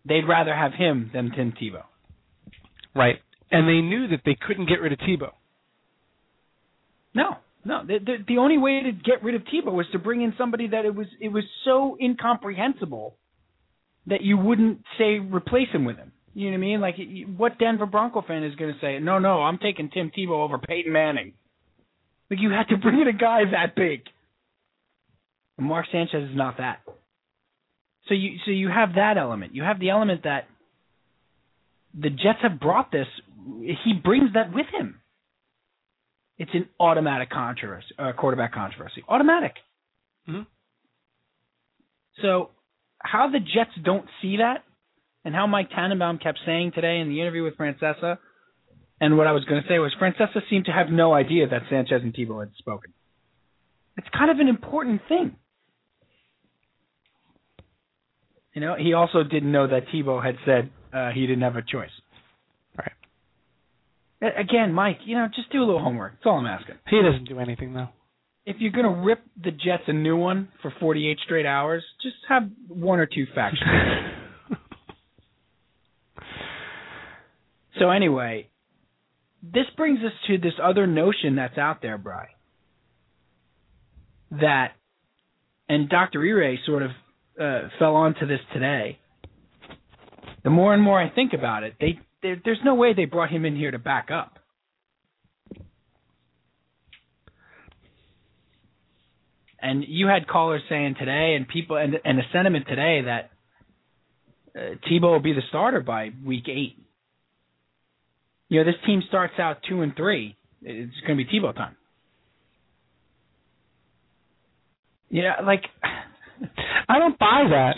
They'd 0.05 0.27
rather 0.27 0.53
have 0.53 0.73
him 0.73 1.11
than 1.13 1.31
Tim 1.31 1.53
Tebow. 1.53 1.84
Right. 2.95 3.17
And 3.51 3.67
they 3.67 3.81
knew 3.81 4.07
that 4.07 4.21
they 4.25 4.36
couldn't 4.36 4.67
get 4.67 4.81
rid 4.81 4.91
of 4.91 4.99
Tebow. 4.99 5.31
No, 7.13 7.38
no. 7.63 7.86
The, 7.86 7.99
the, 8.03 8.15
the 8.27 8.38
only 8.39 8.57
way 8.57 8.81
to 8.84 8.91
get 8.91 9.23
rid 9.23 9.36
of 9.36 9.43
Tebow 9.43 9.71
was 9.71 9.86
to 9.91 9.99
bring 9.99 10.21
in 10.23 10.34
somebody 10.39 10.69
that 10.69 10.86
it 10.86 10.95
was 10.95 11.07
it 11.21 11.29
was 11.29 11.43
so 11.65 11.97
incomprehensible 12.01 13.15
that 14.07 14.21
you 14.23 14.38
wouldn't 14.38 14.79
say 14.97 15.19
replace 15.19 15.69
him 15.71 15.86
with 15.86 15.97
him. 15.97 16.11
You 16.34 16.45
know 16.45 16.57
what 16.57 16.57
I 16.57 16.67
mean? 16.67 16.81
Like, 16.81 16.95
what 17.38 17.59
Denver 17.59 17.86
Bronco 17.86 18.21
fan 18.21 18.43
is 18.43 18.55
going 18.55 18.73
to 18.73 18.79
say? 18.79 18.99
No, 18.99 19.19
no, 19.19 19.41
I'm 19.41 19.59
taking 19.59 19.89
Tim 19.89 20.11
Tebow 20.17 20.43
over 20.43 20.57
Peyton 20.57 20.91
Manning. 20.91 21.34
Like, 22.29 22.39
you 22.41 22.49
had 22.49 22.67
to 22.69 22.77
bring 22.81 23.01
in 23.01 23.07
a 23.07 23.13
guy 23.13 23.41
that 23.51 23.75
big. 23.75 24.01
And 25.57 25.67
Mark 25.67 25.86
Sanchez 25.91 26.29
is 26.29 26.36
not 26.36 26.57
that. 26.57 26.79
So 28.07 28.15
you 28.15 28.38
so 28.45 28.51
you 28.51 28.69
have 28.69 28.95
that 28.95 29.17
element. 29.17 29.55
You 29.55 29.63
have 29.63 29.79
the 29.79 29.89
element 29.89 30.23
that 30.23 30.47
the 31.93 32.09
Jets 32.09 32.39
have 32.41 32.59
brought 32.59 32.91
this. 32.91 33.07
He 33.61 33.93
brings 33.93 34.34
that 34.34 34.53
with 34.53 34.65
him. 34.77 34.99
It's 36.38 36.51
an 36.53 36.67
automatic 36.79 37.29
controversy, 37.29 37.88
uh, 37.97 38.11
quarterback 38.17 38.53
controversy. 38.53 39.03
Automatic. 39.07 39.53
Mm-hmm. 40.27 40.41
So 42.21 42.49
how 42.97 43.29
the 43.29 43.39
Jets 43.39 43.71
don't 43.84 44.05
see 44.21 44.38
that, 44.38 44.63
and 45.26 45.34
how 45.34 45.47
Mike 45.47 45.69
Tannenbaum 45.71 46.19
kept 46.19 46.39
saying 46.45 46.71
today 46.74 46.99
in 46.99 47.09
the 47.09 47.21
interview 47.21 47.43
with 47.43 47.57
Francesa, 47.57 48.17
and 48.99 49.17
what 49.17 49.28
I 49.28 49.32
was 49.32 49.43
going 49.45 49.61
to 49.61 49.67
say 49.67 49.80
was 49.80 49.93
Francesa 49.99 50.41
seemed 50.49 50.65
to 50.65 50.71
have 50.71 50.88
no 50.89 51.13
idea 51.13 51.47
that 51.47 51.63
Sanchez 51.69 52.01
and 52.03 52.13
Tebow 52.13 52.39
had 52.39 52.51
spoken. 52.57 52.93
It's 53.97 54.07
kind 54.17 54.32
of 54.32 54.39
an 54.39 54.47
important 54.47 55.01
thing. 55.07 55.36
You 58.53 58.61
know, 58.61 58.76
he 58.78 58.93
also 58.93 59.24
didn't 59.24 59.51
know 59.51 59.67
that 59.67 59.88
Tebow 59.93 60.24
had 60.24 60.36
said 60.45 60.69
uh, 60.93 61.09
he 61.11 61.21
didn't 61.21 61.41
have 61.41 61.55
a 61.55 61.61
choice. 61.61 61.89
Right. 62.78 64.34
Again, 64.38 64.74
Mike, 64.74 64.99
you 65.05 65.17
know, 65.17 65.28
just 65.36 65.51
do 65.51 65.59
a 65.59 65.65
little 65.65 65.82
homework. 65.82 66.13
That's 66.13 66.26
all 66.26 66.38
I'm 66.38 66.45
asking. 66.45 66.76
He 66.88 67.01
doesn't 67.01 67.28
do 67.28 67.39
anything 67.39 67.74
though. 67.74 67.89
If 68.45 68.57
you're 68.59 68.71
gonna 68.71 69.03
rip 69.03 69.21
the 69.41 69.51
Jets 69.51 69.84
a 69.88 69.93
new 69.93 70.17
one 70.17 70.49
for 70.61 70.74
48 70.80 71.17
straight 71.26 71.45
hours, 71.45 71.84
just 72.01 72.15
have 72.30 72.43
one 72.67 72.99
or 72.99 73.05
two 73.05 73.26
facts. 73.34 73.57
so 77.80 77.89
anyway, 77.89 78.49
this 79.41 79.65
brings 79.76 79.99
us 79.99 80.13
to 80.28 80.38
this 80.38 80.53
other 80.61 80.88
notion 80.88 81.36
that's 81.36 81.57
out 81.57 81.82
there, 81.82 81.97
Bry. 81.97 82.28
That, 84.32 84.74
and 85.67 85.89
Dr. 85.89 86.21
Ire 86.21 86.57
sort 86.65 86.84
of 86.84 86.91
uh, 87.39 87.69
fell 87.80 87.95
onto 87.95 88.26
this 88.28 88.39
today. 88.53 88.99
The 90.43 90.49
more 90.49 90.74
and 90.74 90.84
more 90.84 91.01
I 91.01 91.09
think 91.09 91.34
about 91.34 91.63
it, 91.63 91.76
they 91.80 91.99
there, 92.21 92.41
there's 92.43 92.59
no 92.63 92.76
way 92.76 92.93
they 92.93 93.05
brought 93.05 93.30
him 93.30 93.45
in 93.45 93.55
here 93.55 93.71
to 93.71 93.80
back 93.80 94.09
up. 94.11 94.39
And 99.61 99.86
you 99.88 100.07
had 100.07 100.28
callers 100.28 100.61
saying 100.67 100.95
today, 100.99 101.36
and 101.36 101.47
people, 101.47 101.78
and 101.78 101.95
and 102.03 102.17
the 102.17 102.24
sentiment 102.34 102.65
today 102.67 103.03
that 103.05 103.32
uh, 104.55 104.76
Tebow 104.89 105.11
will 105.13 105.19
be 105.21 105.34
the 105.34 105.41
starter 105.49 105.80
by 105.80 106.11
week 106.26 106.49
eight. 106.49 106.82
You 108.54 108.64
know, 108.64 108.72
this 108.72 108.80
team 108.86 109.01
starts 109.08 109.34
out 109.39 109.58
two 109.68 109.82
and 109.82 109.95
three. 109.95 110.38
It's 110.62 110.93
going 111.08 111.18
to 111.18 111.26
be 111.26 111.26
Tebow 111.26 111.56
time. 111.56 111.76
Yeah, 115.10 115.41
like 115.43 115.64
I 116.88 116.99
don't 116.99 117.18
buy 117.18 117.45
that. 117.49 117.78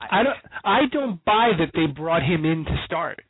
I 0.00 0.24
don't. 0.24 0.36
I 0.64 0.80
don't 0.92 1.24
buy 1.24 1.52
that 1.60 1.70
they 1.74 1.86
brought 1.86 2.22
him 2.22 2.44
in 2.44 2.64
to 2.64 2.76
start. 2.86 3.22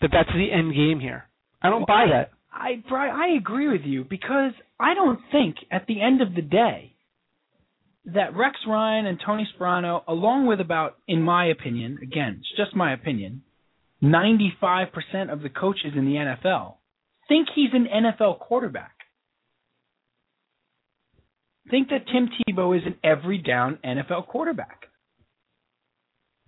That 0.00 0.10
that's 0.12 0.30
the 0.34 0.50
end 0.52 0.74
game 0.74 0.98
here. 0.98 1.28
I 1.62 1.70
don't 1.70 1.86
buy 1.86 2.06
that. 2.12 2.32
I 2.52 2.82
I 2.92 3.36
agree 3.36 3.68
with 3.68 3.82
you 3.84 4.02
because 4.02 4.54
I 4.80 4.94
don't 4.94 5.20
think 5.30 5.58
at 5.70 5.86
the 5.86 6.00
end 6.02 6.22
of 6.22 6.34
the 6.34 6.42
day 6.42 6.94
that 8.06 8.34
Rex 8.34 8.56
Ryan 8.66 9.06
and 9.06 9.20
Tony 9.24 9.46
Sparano, 9.54 10.02
along 10.08 10.46
with 10.46 10.60
about, 10.60 10.96
in 11.06 11.22
my 11.22 11.46
opinion, 11.46 11.98
again, 12.02 12.40
it's 12.40 12.56
just 12.56 12.74
my 12.74 12.92
opinion, 12.92 13.42
95% 14.02 15.32
of 15.32 15.42
the 15.42 15.48
coaches 15.48 15.92
in 15.96 16.04
the 16.04 16.12
NFL 16.12 16.74
think 17.28 17.48
he's 17.54 17.70
an 17.72 17.86
NFL 17.86 18.38
quarterback. 18.40 18.92
Think 21.70 21.88
that 21.90 22.06
Tim 22.10 22.28
Tebow 22.48 22.76
is 22.76 22.82
an 22.86 22.96
every 23.04 23.38
down 23.38 23.78
NFL 23.84 24.26
quarterback. 24.26 24.84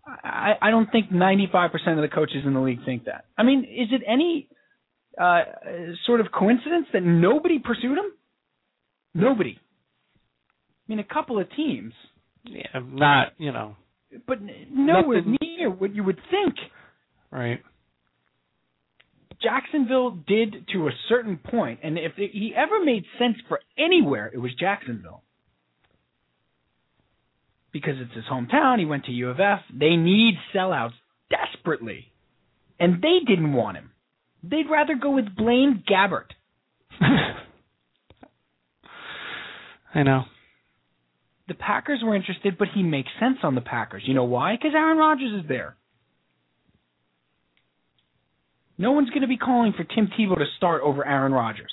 I, 0.07 0.53
I 0.62 0.70
don't 0.70 0.90
think 0.90 1.11
95% 1.11 1.72
of 1.96 2.03
the 2.03 2.09
coaches 2.12 2.42
in 2.44 2.55
the 2.55 2.61
league 2.61 2.84
think 2.84 3.05
that. 3.05 3.26
I 3.36 3.42
mean, 3.42 3.61
is 3.61 3.88
it 3.92 4.03
any 4.09 4.48
uh, 5.20 5.42
sort 6.07 6.20
of 6.20 6.28
coincidence 6.32 6.86
that 6.94 7.03
nobody 7.03 7.59
pursued 7.59 7.98
him? 7.98 8.12
Nobody. 9.14 9.59
I 9.59 10.84
mean, 10.88 10.98
a 11.01 11.05
couple 11.05 11.38
of 11.38 11.46
teams. 11.55 11.92
Yeah, 12.44 12.80
not 12.82 13.34
you 13.36 13.53
know. 13.53 13.76
But 14.26 14.38
nowhere 14.72 15.18
Nothing. 15.18 15.36
near 15.42 15.70
what 15.70 15.94
you 15.94 16.03
would 16.03 16.18
think. 16.30 16.55
Right. 17.31 17.62
Jacksonville 19.43 20.11
did 20.26 20.68
to 20.72 20.89
a 20.89 20.93
certain 21.09 21.39
point, 21.39 21.81
and 21.83 21.97
if 21.99 22.12
he 22.16 22.53
ever 22.55 22.85
made 22.85 23.05
sense 23.18 23.37
for 23.49 23.61
anywhere, 23.78 24.31
it 24.33 24.39
was 24.39 24.53
Jacksonville. 24.59 25.22
Because 27.72 27.95
it's 27.99 28.14
his 28.14 28.24
hometown, 28.31 28.78
he 28.78 28.85
went 28.85 29.07
to 29.07 29.12
U 29.12 29.31
of 29.31 29.41
F. 29.41 29.61
They 29.72 29.97
need 29.97 30.35
sellouts 30.55 30.93
desperately. 31.31 32.12
And 32.78 33.01
they 33.01 33.18
didn't 33.26 33.53
want 33.53 33.76
him. 33.76 33.93
They'd 34.43 34.70
rather 34.70 34.95
go 34.95 35.11
with 35.11 35.37
Blaine 35.37 35.85
Gabbert. 35.89 36.31
I 39.95 40.03
know. 40.03 40.24
The 41.49 41.55
Packers 41.55 42.01
were 42.03 42.14
interested, 42.14 42.59
but 42.59 42.68
he 42.74 42.83
makes 42.83 43.11
sense 43.18 43.39
on 43.43 43.55
the 43.55 43.61
Packers. 43.61 44.03
You 44.07 44.14
know 44.14 44.24
why? 44.24 44.57
Because 44.57 44.72
Aaron 44.74 44.99
Rodgers 44.99 45.43
is 45.43 45.49
there. 45.49 45.76
No 48.81 48.93
one's 48.93 49.11
going 49.11 49.20
to 49.20 49.28
be 49.28 49.37
calling 49.37 49.74
for 49.76 49.85
Tim 49.85 50.09
Tebow 50.18 50.39
to 50.39 50.47
start 50.57 50.81
over 50.83 51.07
Aaron 51.07 51.33
Rodgers, 51.33 51.70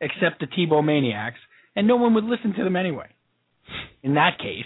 except 0.00 0.40
the 0.40 0.46
Tebow 0.48 0.84
maniacs, 0.84 1.38
and 1.76 1.86
no 1.86 1.94
one 1.94 2.14
would 2.14 2.24
listen 2.24 2.52
to 2.54 2.64
them 2.64 2.74
anyway. 2.74 3.06
In 4.02 4.14
that 4.14 4.38
case, 4.38 4.64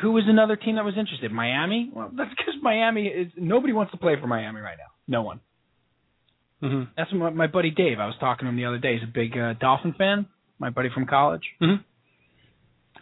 who 0.00 0.12
was 0.12 0.24
another 0.28 0.54
team 0.54 0.76
that 0.76 0.84
was 0.84 0.94
interested? 0.96 1.32
Miami. 1.32 1.90
Well, 1.92 2.12
that's 2.16 2.30
because 2.30 2.54
Miami 2.62 3.06
is 3.06 3.32
nobody 3.36 3.72
wants 3.72 3.90
to 3.92 3.98
play 3.98 4.14
for 4.20 4.28
Miami 4.28 4.60
right 4.60 4.78
now. 4.78 4.92
No 5.08 5.22
one. 5.22 5.40
hmm 6.60 6.82
That's 6.96 7.12
what 7.12 7.34
my 7.34 7.48
buddy 7.48 7.70
Dave. 7.72 7.98
I 7.98 8.06
was 8.06 8.14
talking 8.20 8.46
to 8.46 8.50
him 8.50 8.56
the 8.56 8.66
other 8.66 8.78
day. 8.78 8.94
He's 8.94 9.08
a 9.08 9.12
big 9.12 9.36
uh, 9.36 9.54
Dolphin 9.54 9.92
fan. 9.98 10.26
My 10.60 10.70
buddy 10.70 10.88
from 10.94 11.06
college, 11.06 11.42
hmm 11.60 11.82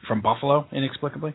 from 0.08 0.22
Buffalo, 0.22 0.66
inexplicably. 0.72 1.34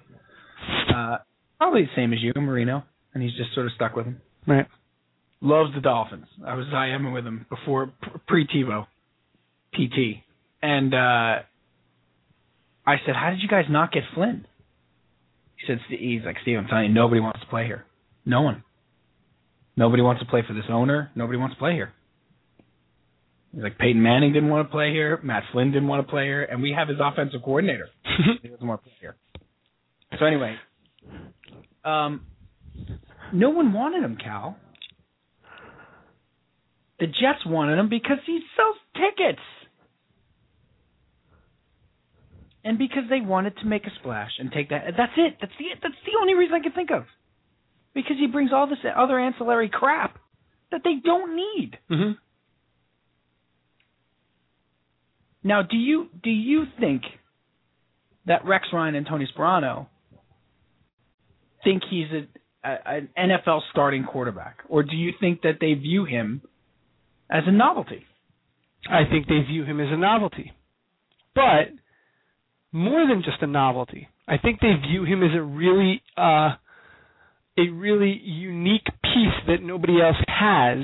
Uh, 0.94 1.18
probably 1.60 1.84
the 1.84 1.90
same 1.96 2.12
as 2.14 2.20
you, 2.24 2.34
Marino, 2.36 2.84
and 3.16 3.24
he's 3.24 3.34
just 3.34 3.54
sort 3.56 3.66
of 3.66 3.72
stuck 3.74 3.96
with 3.96 4.06
him. 4.06 4.22
Right. 4.46 4.68
Loves 5.42 5.74
the 5.74 5.82
Dolphins. 5.82 6.28
I 6.46 6.54
was 6.54 6.68
IMing 6.68 7.14
with 7.14 7.26
him 7.26 7.48
before 7.50 7.92
pre 8.28 8.46
TiVo, 8.46 8.86
PT, 9.74 10.22
and 10.62 10.94
uh, 10.94 11.42
I 12.86 12.96
said, 13.06 13.16
"How 13.16 13.32
did 13.32 13.40
you 13.42 13.48
guys 13.48 13.66
not 13.70 13.92
get 13.92 14.04
Flynn?" 14.14 14.46
He 15.58 15.68
said, 15.68 15.80
"He's 15.90 16.22
like 16.24 16.38
Steve. 16.42 16.58
I'm 16.58 16.68
telling 16.68 16.86
you, 16.86 16.94
nobody 16.94 17.22
wants 17.22 17.40
to 17.40 17.48
play 17.48 17.66
here. 17.66 17.86
No 18.26 18.42
one. 18.42 18.64
Nobody 19.78 20.02
wants 20.02 20.22
to 20.22 20.28
play 20.28 20.44
for 20.48 20.54
this 20.54 20.66
owner. 20.70 21.12
Nobody 21.16 21.38
wants 21.38 21.56
to 21.56 21.60
play 21.60 21.74
here." 21.74 21.94
He's 23.54 23.64
like 23.64 23.78
Peyton 23.78 24.02
Manning 24.02 24.34
didn't 24.34 24.50
want 24.50 24.68
to 24.68 24.72
play 24.72 24.92
here. 24.92 25.20
Matt 25.24 25.44
Flynn 25.54 25.72
didn't 25.72 25.88
want 25.88 26.06
to 26.06 26.12
play 26.12 26.26
here, 26.26 26.44
and 26.44 26.62
we 26.62 26.74
have 26.78 26.90
his 26.90 26.98
offensive 27.02 27.42
coordinator. 27.44 27.88
he 28.42 28.50
doesn't 28.50 28.68
want 28.68 28.82
to 28.82 28.90
play 28.90 28.98
here. 29.00 29.16
So 30.20 30.26
anyway, 30.26 30.56
um, 31.86 32.26
no 33.34 33.50
one 33.50 33.74
wanted 33.74 34.04
him, 34.04 34.18
Cal. 34.22 34.58
The 37.00 37.08
Jets 37.08 37.46
wanted 37.46 37.78
him 37.78 37.90
because 37.90 38.18
he 38.26 38.40
sells 38.56 38.78
tickets. 38.94 39.42
And 42.64 42.80
because 42.80 43.04
they 43.10 43.22
wanted 43.22 43.58
to 43.58 43.66
make 43.66 43.86
a 43.86 43.92
splash 44.00 44.32
and 44.40 44.52
take 44.52 44.70
that 44.70 44.86
that's 44.98 45.12
it. 45.18 45.36
That's 45.40 45.54
the 45.60 45.66
that's 45.84 45.94
the 46.06 46.20
only 46.20 46.34
reason 46.34 46.56
I 46.56 46.64
can 46.64 46.72
think 46.72 46.90
of. 46.90 47.04
Because 47.94 48.18
he 48.20 48.28
brings 48.28 48.52
all 48.52 48.68
this 48.68 48.80
other 48.96 49.20
ancillary 49.20 49.70
crap 49.72 50.18
that 50.72 50.82
they 50.84 50.96
don't 51.04 51.36
need. 51.36 51.78
hmm 51.88 52.12
Now, 55.44 55.62
do 55.62 55.78
you 55.78 56.08
do 56.24 56.32
you 56.32 56.64
think 56.80 57.04
that 58.26 58.44
Rex 58.46 58.66
Ryan 58.74 58.96
and 58.96 59.06
Tony 59.06 59.28
Sparano 59.38 59.86
think 61.64 61.84
he's 61.88 62.08
a, 62.12 62.28
a 62.66 62.78
an 62.88 63.10
NFL 63.18 63.62
starting 63.72 64.04
quarterback, 64.04 64.58
or 64.70 64.84
do 64.84 64.96
you 64.96 65.12
think 65.20 65.42
that 65.42 65.58
they 65.62 65.74
view 65.74 66.06
him 66.06 66.42
as 67.30 67.44
a 67.48 67.52
novelty? 67.52 68.04
I 68.90 69.02
think 69.10 69.28
they 69.28 69.42
view 69.42 69.64
him 69.64 69.80
as 69.80 69.88
a 69.92 69.98
novelty, 69.98 70.54
but 71.34 71.70
more 72.72 73.08
than 73.08 73.24
just 73.24 73.42
a 73.42 73.48
novelty. 73.48 74.08
I 74.28 74.38
think 74.38 74.60
they 74.60 74.74
view 74.88 75.06
him 75.06 75.24
as 75.24 75.32
a 75.36 75.42
really 75.42 76.02
uh, 76.18 76.56
a 77.58 77.70
really 77.72 78.20
unique 78.24 78.86
piece 79.04 79.40
that 79.48 79.62
nobody 79.62 80.02
else 80.02 80.18
has 80.28 80.80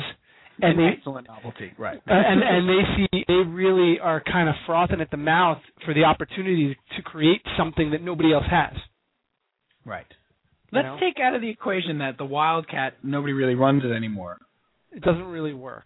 and 0.61 0.77
An 0.79 0.85
they 0.85 0.97
excellent 0.97 1.27
novelty, 1.27 1.71
right? 1.77 1.97
uh, 1.97 2.13
and 2.13 2.41
and 2.43 2.69
they 2.69 2.81
see 2.95 3.23
they 3.27 3.33
really 3.33 3.99
are 3.99 4.21
kind 4.21 4.47
of 4.49 4.55
frothing 4.65 5.01
at 5.01 5.09
the 5.11 5.17
mouth 5.17 5.57
for 5.85 5.93
the 5.93 6.03
opportunity 6.03 6.77
to 6.95 7.01
create 7.01 7.41
something 7.57 7.91
that 7.91 8.01
nobody 8.01 8.31
else 8.33 8.45
has. 8.49 8.73
right. 9.85 10.05
Let's 10.71 10.85
know? 10.85 10.97
take 10.99 11.15
out 11.21 11.35
of 11.35 11.41
the 11.41 11.49
equation 11.49 11.99
that 11.99 12.17
the 12.17 12.25
Wildcat 12.25 12.97
nobody 13.03 13.33
really 13.33 13.55
runs 13.55 13.83
it 13.83 13.91
anymore. 13.91 14.37
It 14.91 15.03
doesn't 15.03 15.25
really 15.25 15.53
work. 15.53 15.85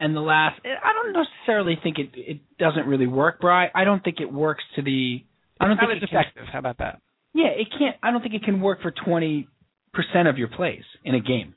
And 0.00 0.14
the 0.14 0.20
last, 0.20 0.60
I 0.64 0.92
don't 0.92 1.12
necessarily 1.12 1.76
think 1.82 1.98
it 1.98 2.10
it 2.14 2.40
doesn't 2.58 2.86
really 2.86 3.06
work, 3.08 3.40
Bry. 3.40 3.68
I 3.74 3.84
don't 3.84 4.02
think 4.02 4.20
it 4.20 4.32
works 4.32 4.62
to 4.76 4.82
the. 4.82 5.24
I 5.60 5.66
don't 5.66 5.76
think 5.76 5.90
as 5.90 6.02
it 6.02 6.08
can, 6.10 6.20
effective. 6.20 6.44
How 6.52 6.60
about 6.60 6.78
that? 6.78 7.00
Yeah, 7.34 7.48
it 7.48 7.66
can't. 7.76 7.96
I 8.02 8.12
don't 8.12 8.22
think 8.22 8.34
it 8.34 8.44
can 8.44 8.60
work 8.60 8.80
for 8.80 8.92
twenty 8.92 9.48
percent 9.92 10.28
of 10.28 10.38
your 10.38 10.48
plays 10.48 10.84
in 11.04 11.14
a 11.16 11.20
game. 11.20 11.54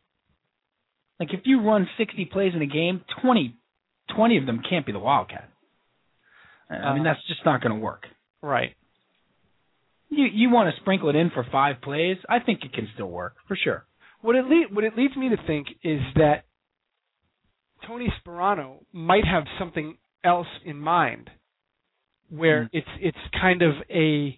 Like 1.20 1.34
if 1.34 1.42
you 1.44 1.62
run 1.62 1.88
sixty 1.98 2.26
plays 2.26 2.54
in 2.56 2.62
a 2.64 2.66
game, 2.68 3.02
20, 3.22 3.56
20 4.16 4.38
of 4.38 4.46
them 4.48 4.62
can't 4.68 4.86
be 4.88 4.92
the 4.92 5.00
Wildcat. 5.00 5.50
I 6.68 6.94
mean, 6.94 7.02
Uh, 7.06 7.14
that's 7.14 7.28
just 7.28 7.46
not 7.46 7.62
going 7.62 7.76
to 7.76 7.80
work. 7.80 8.08
Right. 8.42 8.76
You 10.12 10.26
you 10.26 10.50
want 10.52 10.74
to 10.74 10.80
sprinkle 10.82 11.10
it 11.10 11.16
in 11.16 11.30
for 11.32 11.46
five 11.52 11.82
plays? 11.82 12.18
I 12.30 12.40
think 12.40 12.64
it 12.64 12.74
can 12.74 12.88
still 12.94 13.08
work 13.10 13.36
for 13.48 13.56
sure. 13.56 13.86
What 14.22 14.36
it 14.36 14.46
le- 14.46 14.68
what 14.72 14.84
it 14.84 14.96
leads 14.98 15.16
me 15.16 15.30
to 15.30 15.38
think 15.48 15.68
is 15.84 16.02
that 16.16 16.44
Tony 17.88 18.14
Sparano 18.22 18.84
might 18.94 19.26
have 19.26 19.46
something 19.58 19.98
else 20.24 20.48
in 20.66 20.78
mind, 20.78 21.30
where 22.30 22.64
Mm. 22.66 22.70
it's 22.74 22.88
it's 23.00 23.18
kind 23.40 23.62
of 23.62 23.74
a 23.90 24.38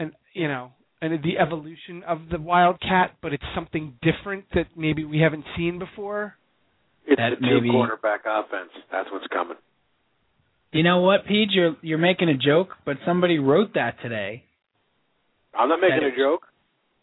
an 0.00 0.12
you 0.34 0.48
know 0.48 0.72
an, 1.00 1.20
the 1.22 1.38
evolution 1.38 2.02
of 2.02 2.28
the 2.30 2.38
Wildcat, 2.40 3.14
but 3.22 3.32
it's 3.32 3.44
something 3.54 3.96
different 4.02 4.44
that 4.54 4.66
maybe 4.76 5.04
we 5.04 5.20
haven't 5.20 5.44
seen 5.56 5.78
before. 5.78 6.36
It's 7.06 7.16
That 7.16 7.30
the 7.40 7.46
two 7.46 7.54
maybe- 7.60 7.70
quarterback 7.70 8.22
offense. 8.26 8.70
That's 8.90 9.10
what's 9.12 9.26
coming. 9.28 9.56
You 10.72 10.82
know 10.82 11.00
what, 11.00 11.24
Pete? 11.26 11.50
You're 11.52 11.76
you're 11.80 11.96
making 11.98 12.28
a 12.28 12.36
joke, 12.36 12.76
but 12.84 12.98
somebody 13.06 13.38
wrote 13.38 13.74
that 13.74 14.00
today. 14.02 14.42
I'm 15.58 15.68
not 15.68 15.80
making 15.80 16.04
a 16.04 16.16
joke. 16.16 16.46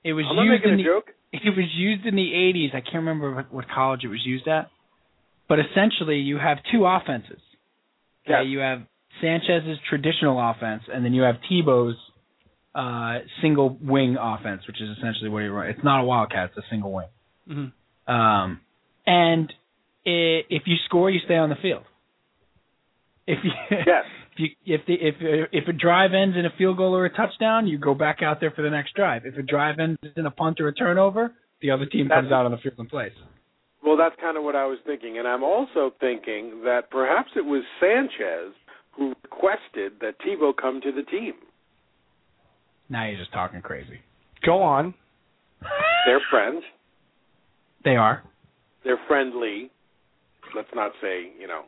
It 0.03 0.13
was 0.13 0.25
I'm 0.29 0.35
not 0.35 0.43
used 0.43 0.63
making 0.63 0.73
in 0.73 0.79
a 0.79 0.83
the 0.83 0.83
joke. 0.83 1.11
it 1.33 1.49
was 1.55 1.65
used 1.75 2.05
in 2.05 2.15
the 2.15 2.31
80s. 2.31 2.75
I 2.75 2.81
can't 2.81 2.95
remember 2.95 3.33
what, 3.35 3.53
what 3.53 3.65
college 3.69 4.01
it 4.03 4.09
was 4.09 4.21
used 4.25 4.47
at. 4.47 4.69
But 5.49 5.59
essentially, 5.59 6.17
you 6.17 6.37
have 6.37 6.57
two 6.71 6.85
offenses. 6.85 7.41
Okay, 8.25 8.43
Yes. 8.43 8.43
you 8.47 8.59
have 8.59 8.83
Sanchez's 9.21 9.77
traditional 9.89 10.39
offense, 10.39 10.83
and 10.91 11.03
then 11.03 11.13
you 11.13 11.23
have 11.23 11.35
Tebow's 11.51 11.97
uh, 12.73 13.19
single 13.41 13.77
wing 13.81 14.17
offense, 14.19 14.61
which 14.67 14.81
is 14.81 14.97
essentially 14.97 15.29
what 15.29 15.43
he 15.43 15.49
run. 15.49 15.67
It's 15.67 15.83
not 15.83 16.01
a 16.01 16.03
wildcat; 16.03 16.49
it's 16.49 16.57
a 16.57 16.69
single 16.69 16.93
wing. 16.93 17.07
Mm-hmm. 17.49 18.13
Um, 18.13 18.61
and 19.05 19.51
i 20.05 20.43
if 20.49 20.63
you 20.65 20.75
score, 20.85 21.09
you 21.09 21.19
stay 21.25 21.35
on 21.35 21.49
the 21.49 21.55
field. 21.61 21.83
If 23.27 23.39
you 23.43 23.51
Yes. 23.69 24.05
If 24.35 24.39
you 24.39 24.75
if 24.75 24.85
the 24.87 24.93
if 24.93 25.15
uh, 25.21 25.47
if 25.51 25.67
a 25.67 25.73
drive 25.73 26.11
ends 26.13 26.35
in 26.37 26.45
a 26.45 26.49
field 26.57 26.77
goal 26.77 26.95
or 26.95 27.05
a 27.05 27.13
touchdown, 27.13 27.67
you 27.67 27.77
go 27.77 27.93
back 27.93 28.21
out 28.21 28.39
there 28.39 28.51
for 28.51 28.61
the 28.61 28.69
next 28.69 28.95
drive. 28.95 29.23
If 29.25 29.37
a 29.37 29.41
drive 29.41 29.79
ends 29.79 29.99
in 30.15 30.25
a 30.25 30.31
punt 30.31 30.59
or 30.59 30.67
a 30.67 30.73
turnover, 30.73 31.33
the 31.61 31.71
other 31.71 31.85
team 31.85 32.09
comes 32.09 32.31
out 32.31 32.45
on 32.45 32.51
the 32.51 32.57
field 32.57 32.75
and 32.77 32.89
plays. 32.89 33.11
Well, 33.85 33.97
that's 33.97 34.15
kind 34.19 34.37
of 34.37 34.43
what 34.43 34.55
I 34.55 34.65
was 34.65 34.79
thinking, 34.85 35.17
and 35.17 35.27
I'm 35.27 35.43
also 35.43 35.91
thinking 35.99 36.61
that 36.63 36.89
perhaps 36.89 37.31
it 37.35 37.45
was 37.45 37.63
Sanchez 37.81 38.53
who 38.91 39.13
requested 39.23 39.99
that 40.01 40.15
Tebow 40.21 40.53
come 40.55 40.79
to 40.81 40.91
the 40.91 41.03
team. 41.03 41.33
Now 42.89 43.07
you're 43.07 43.19
just 43.19 43.33
talking 43.33 43.61
crazy. 43.61 43.99
Go 44.45 44.61
on. 44.61 44.93
They're 46.05 46.21
friends. 46.29 46.63
They 47.83 47.95
are. 47.95 48.23
They're 48.83 48.99
friendly. 49.07 49.71
Let's 50.55 50.69
not 50.75 50.91
say, 51.01 51.31
you 51.39 51.47
know. 51.47 51.63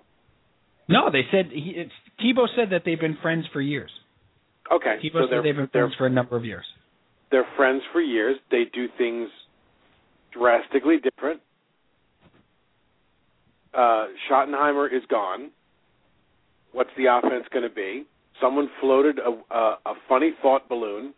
No, 0.88 1.10
they 1.12 1.24
said 1.32 1.48
he, 1.52 1.74
it's, 1.76 1.92
Tebow 2.24 2.48
said 2.56 2.70
that 2.72 2.84
they've 2.86 3.00
been 3.00 3.18
friends 3.22 3.46
for 3.52 3.62
years. 3.62 3.90
Okay, 4.72 4.98
Tebow 5.04 5.24
so 5.24 5.28
said 5.30 5.44
they've 5.44 5.56
been 5.56 5.68
friends 5.68 5.94
for 5.98 6.06
a 6.08 6.10
number 6.10 6.36
of 6.36 6.46
years. 6.46 6.66
they're 7.32 7.46
friends 7.56 7.82
for 7.92 8.02
years. 8.02 8.38
They 8.52 8.64
do 8.74 8.88
things 8.98 9.30
drastically 10.32 10.98
different. 10.98 11.42
Uh, 13.74 14.08
Schottenheimer 14.30 14.88
is 14.88 15.04
gone. 15.10 15.52
What's 16.72 16.90
the 16.98 17.06
offense 17.06 17.46
going 17.52 17.68
to 17.68 17.74
be? 17.74 18.06
Someone 18.42 18.70
floated 18.82 19.18
a, 19.20 19.54
a, 19.54 19.78
a 19.86 19.94
funny 20.10 20.32
thought 20.42 20.68
balloon, 20.70 21.14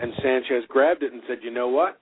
and 0.00 0.12
Sanchez 0.22 0.64
grabbed 0.68 1.02
it 1.02 1.12
and 1.12 1.22
said, 1.28 1.38
"You 1.42 1.50
know 1.52 1.68
what? 1.68 1.98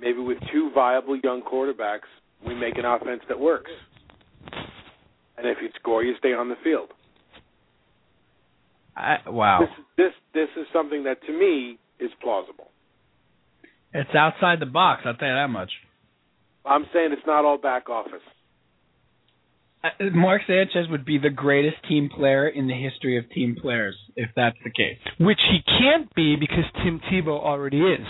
Maybe 0.00 0.18
with 0.20 0.38
two 0.52 0.70
viable 0.74 1.16
young 1.22 1.42
quarterbacks, 1.42 2.08
we 2.46 2.54
make 2.54 2.78
an 2.78 2.84
offense 2.84 3.20
that 3.28 3.38
works. 3.38 3.70
And 5.40 5.48
if 5.48 5.56
you 5.62 5.70
score, 5.80 6.04
you 6.04 6.14
stay 6.18 6.34
on 6.34 6.50
the 6.50 6.56
field." 6.62 6.90
I, 8.96 9.16
wow, 9.26 9.60
This 9.60 9.70
this 9.96 10.12
this 10.34 10.48
is 10.62 10.66
something 10.72 11.04
that 11.04 11.22
to 11.26 11.32
me 11.32 11.78
is 11.98 12.10
plausible. 12.22 12.70
it's 13.94 14.10
outside 14.14 14.60
the 14.60 14.66
box. 14.66 15.02
I'll 15.06 15.14
tell 15.14 15.28
you 15.28 15.34
that 15.34 15.48
much. 15.48 15.70
I'm 16.66 16.84
saying 16.92 17.10
it's 17.12 17.26
not 17.26 17.44
all 17.46 17.56
back 17.56 17.88
office. 17.88 18.20
Uh, 19.82 19.88
Mark 20.12 20.42
Sanchez 20.46 20.90
would 20.90 21.06
be 21.06 21.16
the 21.16 21.30
greatest 21.30 21.76
team 21.88 22.10
player 22.14 22.46
in 22.48 22.66
the 22.66 22.74
history 22.74 23.16
of 23.16 23.30
team 23.30 23.56
players 23.60 23.96
if 24.16 24.28
that's 24.36 24.58
the 24.62 24.70
case. 24.70 24.98
Which 25.18 25.40
he 25.50 25.60
can't 25.78 26.14
be 26.14 26.36
because 26.36 26.64
Tim 26.84 27.00
Tebow 27.10 27.40
already 27.40 27.80
is. 27.80 28.06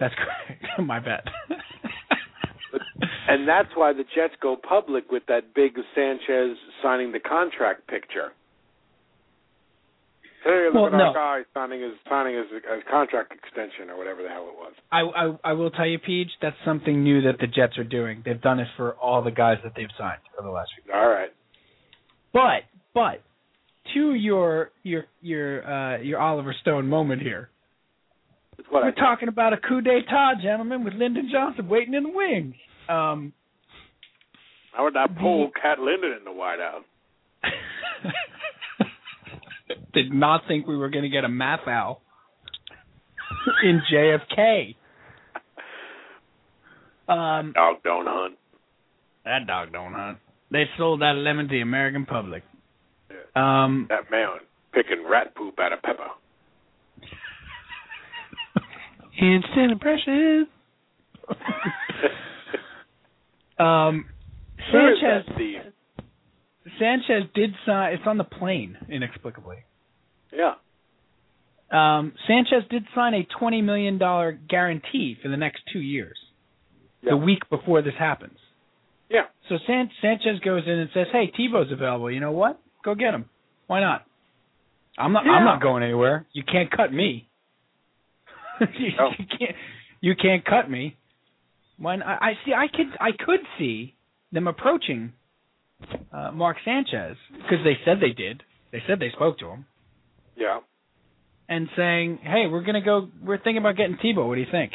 That's 0.00 0.14
correct. 0.16 0.64
My 0.84 0.98
bad. 0.98 1.22
And 3.28 3.46
that's 3.48 3.68
why 3.74 3.92
the 3.92 4.04
Jets 4.14 4.34
go 4.40 4.56
public 4.56 5.10
with 5.10 5.24
that 5.28 5.54
big 5.54 5.72
Sanchez 5.94 6.56
signing 6.82 7.12
the 7.12 7.20
contract 7.20 7.86
picture. 7.86 8.32
Hey, 10.44 10.66
look 10.66 10.74
Well, 10.74 10.86
at 10.86 10.92
no. 10.92 11.04
our 11.04 11.42
guy 11.42 11.48
signing 11.54 11.82
his 11.82 11.92
signing 12.08 12.34
his, 12.36 12.46
his 12.50 12.82
contract 12.90 13.32
extension 13.32 13.90
or 13.90 13.96
whatever 13.96 14.22
the 14.24 14.28
hell 14.28 14.48
it 14.48 14.56
was. 14.58 14.72
I, 14.90 15.00
I 15.02 15.50
I 15.50 15.52
will 15.52 15.70
tell 15.70 15.86
you, 15.86 15.98
Peach, 16.00 16.30
that's 16.40 16.56
something 16.64 17.04
new 17.04 17.22
that 17.22 17.38
the 17.40 17.46
Jets 17.46 17.78
are 17.78 17.84
doing. 17.84 18.22
They've 18.24 18.40
done 18.40 18.58
it 18.58 18.66
for 18.76 18.94
all 18.94 19.22
the 19.22 19.30
guys 19.30 19.58
that 19.62 19.74
they've 19.76 19.92
signed 19.96 20.18
for 20.36 20.42
the 20.42 20.50
last 20.50 20.70
few. 20.82 20.92
All 20.92 21.08
right. 21.08 21.30
But 22.32 22.64
but 22.92 23.22
to 23.94 24.14
your 24.14 24.70
your 24.82 25.04
your 25.20 25.64
uh 25.64 25.98
your 25.98 26.18
Oliver 26.18 26.54
Stone 26.60 26.88
moment 26.88 27.22
here. 27.22 27.48
That's 28.56 28.68
what 28.70 28.82
We're 28.82 28.88
I 28.90 28.92
talking 28.92 29.28
about 29.28 29.52
a 29.52 29.56
coup 29.56 29.80
d'etat, 29.80 30.34
gentlemen, 30.42 30.84
with 30.84 30.94
Lyndon 30.94 31.28
Johnson 31.32 31.68
waiting 31.68 31.94
in 31.94 32.02
the 32.04 32.08
wings. 32.10 32.54
Um 32.88 33.32
How 34.72 34.84
would 34.84 34.94
that 34.94 35.16
pull 35.18 35.50
Cat 35.60 35.78
Lyndon 35.78 36.12
in 36.18 36.24
the 36.24 36.32
White 36.32 36.58
House? 36.60 36.84
did 39.94 40.12
not 40.12 40.42
think 40.48 40.66
we 40.66 40.76
were 40.76 40.88
going 40.88 41.02
to 41.04 41.08
get 41.10 41.24
a 41.24 41.28
math 41.28 41.66
owl 41.66 42.00
in 43.62 43.82
JFK. 43.92 44.74
Um, 47.08 47.52
Dog 47.52 47.82
don't 47.84 48.06
hunt. 48.06 48.38
that 49.24 49.46
dog 49.46 49.72
don't 49.72 49.92
hunt. 49.92 50.18
They 50.50 50.64
sold 50.78 51.00
that 51.02 51.14
lemon 51.16 51.48
to 51.48 51.52
the 51.52 51.60
American 51.60 52.06
public. 52.06 52.42
Um, 53.34 53.86
That 53.88 54.10
man 54.10 54.28
picking 54.72 55.04
rat 55.08 55.34
poop 55.34 55.58
out 55.58 55.72
of 55.72 55.82
pepper. 55.82 56.08
Instant 59.20 59.72
impression. 59.72 60.46
um, 63.58 64.06
Sanchez? 64.70 65.24
Sanchez 66.78 67.24
did 67.34 67.50
sign. 67.66 67.94
It's 67.94 68.02
on 68.06 68.18
the 68.18 68.24
plane 68.24 68.76
inexplicably. 68.88 69.58
Yeah. 70.32 70.54
Um, 71.70 72.12
Sanchez 72.26 72.64
did 72.70 72.84
sign 72.94 73.14
a 73.14 73.26
twenty 73.38 73.62
million 73.62 73.98
dollar 73.98 74.32
guarantee 74.32 75.16
for 75.22 75.28
the 75.28 75.36
next 75.36 75.62
two 75.72 75.80
years. 75.80 76.16
Yeah. 77.02 77.12
The 77.12 77.16
week 77.16 77.48
before 77.50 77.82
this 77.82 77.94
happens. 77.98 78.38
Yeah. 79.10 79.22
So 79.48 79.56
San- 79.66 79.90
Sanchez 80.00 80.38
goes 80.44 80.62
in 80.66 80.72
and 80.72 80.90
says, 80.94 81.06
"Hey, 81.12 81.32
Tebow's 81.38 81.72
available. 81.72 82.10
You 82.10 82.20
know 82.20 82.32
what? 82.32 82.60
Go 82.84 82.94
get 82.94 83.14
him. 83.14 83.26
Why 83.66 83.80
not? 83.80 84.04
I'm 84.98 85.12
not. 85.12 85.26
I'm 85.26 85.44
not 85.44 85.62
going 85.62 85.82
anywhere. 85.82 86.26
You 86.32 86.42
can't 86.44 86.70
cut 86.70 86.92
me. 86.92 87.28
You, 88.60 88.90
No. 88.98 89.10
you 89.18 89.26
can't. 89.38 89.56
You 90.00 90.14
can't 90.16 90.44
cut 90.44 90.68
me. 90.70 90.96
When 91.78 92.02
I, 92.02 92.14
I 92.16 92.32
see, 92.44 92.52
I 92.52 92.66
could, 92.68 92.86
I 93.00 93.10
could 93.12 93.40
see 93.58 93.94
them 94.32 94.46
approaching 94.48 95.12
uh, 96.12 96.30
Mark 96.32 96.56
Sanchez 96.64 97.16
because 97.30 97.58
they 97.64 97.76
said 97.84 97.98
they 98.00 98.12
did. 98.12 98.42
They 98.72 98.82
said 98.86 98.98
they 99.00 99.10
spoke 99.14 99.38
to 99.40 99.48
him 99.48 99.66
Yeah. 100.36 100.60
and 101.48 101.68
saying, 101.76 102.18
"Hey, 102.22 102.46
we're 102.50 102.62
gonna 102.64 102.82
go. 102.84 103.08
We're 103.22 103.38
thinking 103.38 103.58
about 103.58 103.76
getting 103.76 103.96
Tebow. 103.96 104.26
What 104.28 104.36
do 104.36 104.40
you 104.40 104.46
think?" 104.50 104.72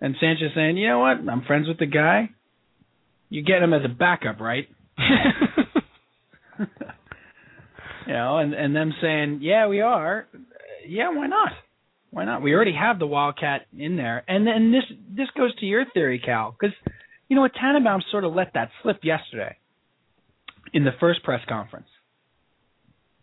And 0.00 0.14
Sanchez 0.20 0.52
saying, 0.54 0.76
"You 0.76 0.88
know 0.88 1.00
what? 1.00 1.18
I'm 1.28 1.42
friends 1.46 1.68
with 1.68 1.78
the 1.78 1.86
guy. 1.86 2.30
You 3.30 3.42
get 3.42 3.62
him 3.62 3.72
as 3.74 3.82
a 3.84 3.88
backup, 3.88 4.40
right?" 4.40 4.68
you 8.06 8.12
know, 8.12 8.38
and 8.38 8.54
and 8.54 8.74
them 8.74 8.92
saying, 9.00 9.38
"Yeah, 9.42 9.66
we 9.68 9.80
are. 9.80 10.26
Yeah, 10.86 11.10
why 11.10 11.26
not? 11.26 11.52
Why 12.10 12.24
not? 12.24 12.42
We 12.42 12.54
already 12.54 12.74
have 12.74 12.98
the 12.98 13.06
Wildcat 13.06 13.66
in 13.76 13.96
there." 13.96 14.24
And 14.28 14.46
then 14.46 14.72
this 14.72 14.84
this 15.10 15.28
goes 15.36 15.54
to 15.56 15.66
your 15.66 15.84
theory, 15.92 16.18
Cal, 16.18 16.56
because 16.58 16.74
you 17.28 17.36
know 17.36 17.42
what 17.42 17.54
Tannenbaum 17.54 18.02
sort 18.10 18.24
of 18.24 18.34
let 18.34 18.54
that 18.54 18.70
slip 18.82 19.04
yesterday 19.04 19.56
in 20.72 20.84
the 20.84 20.92
first 21.00 21.22
press 21.22 21.40
conference. 21.48 21.88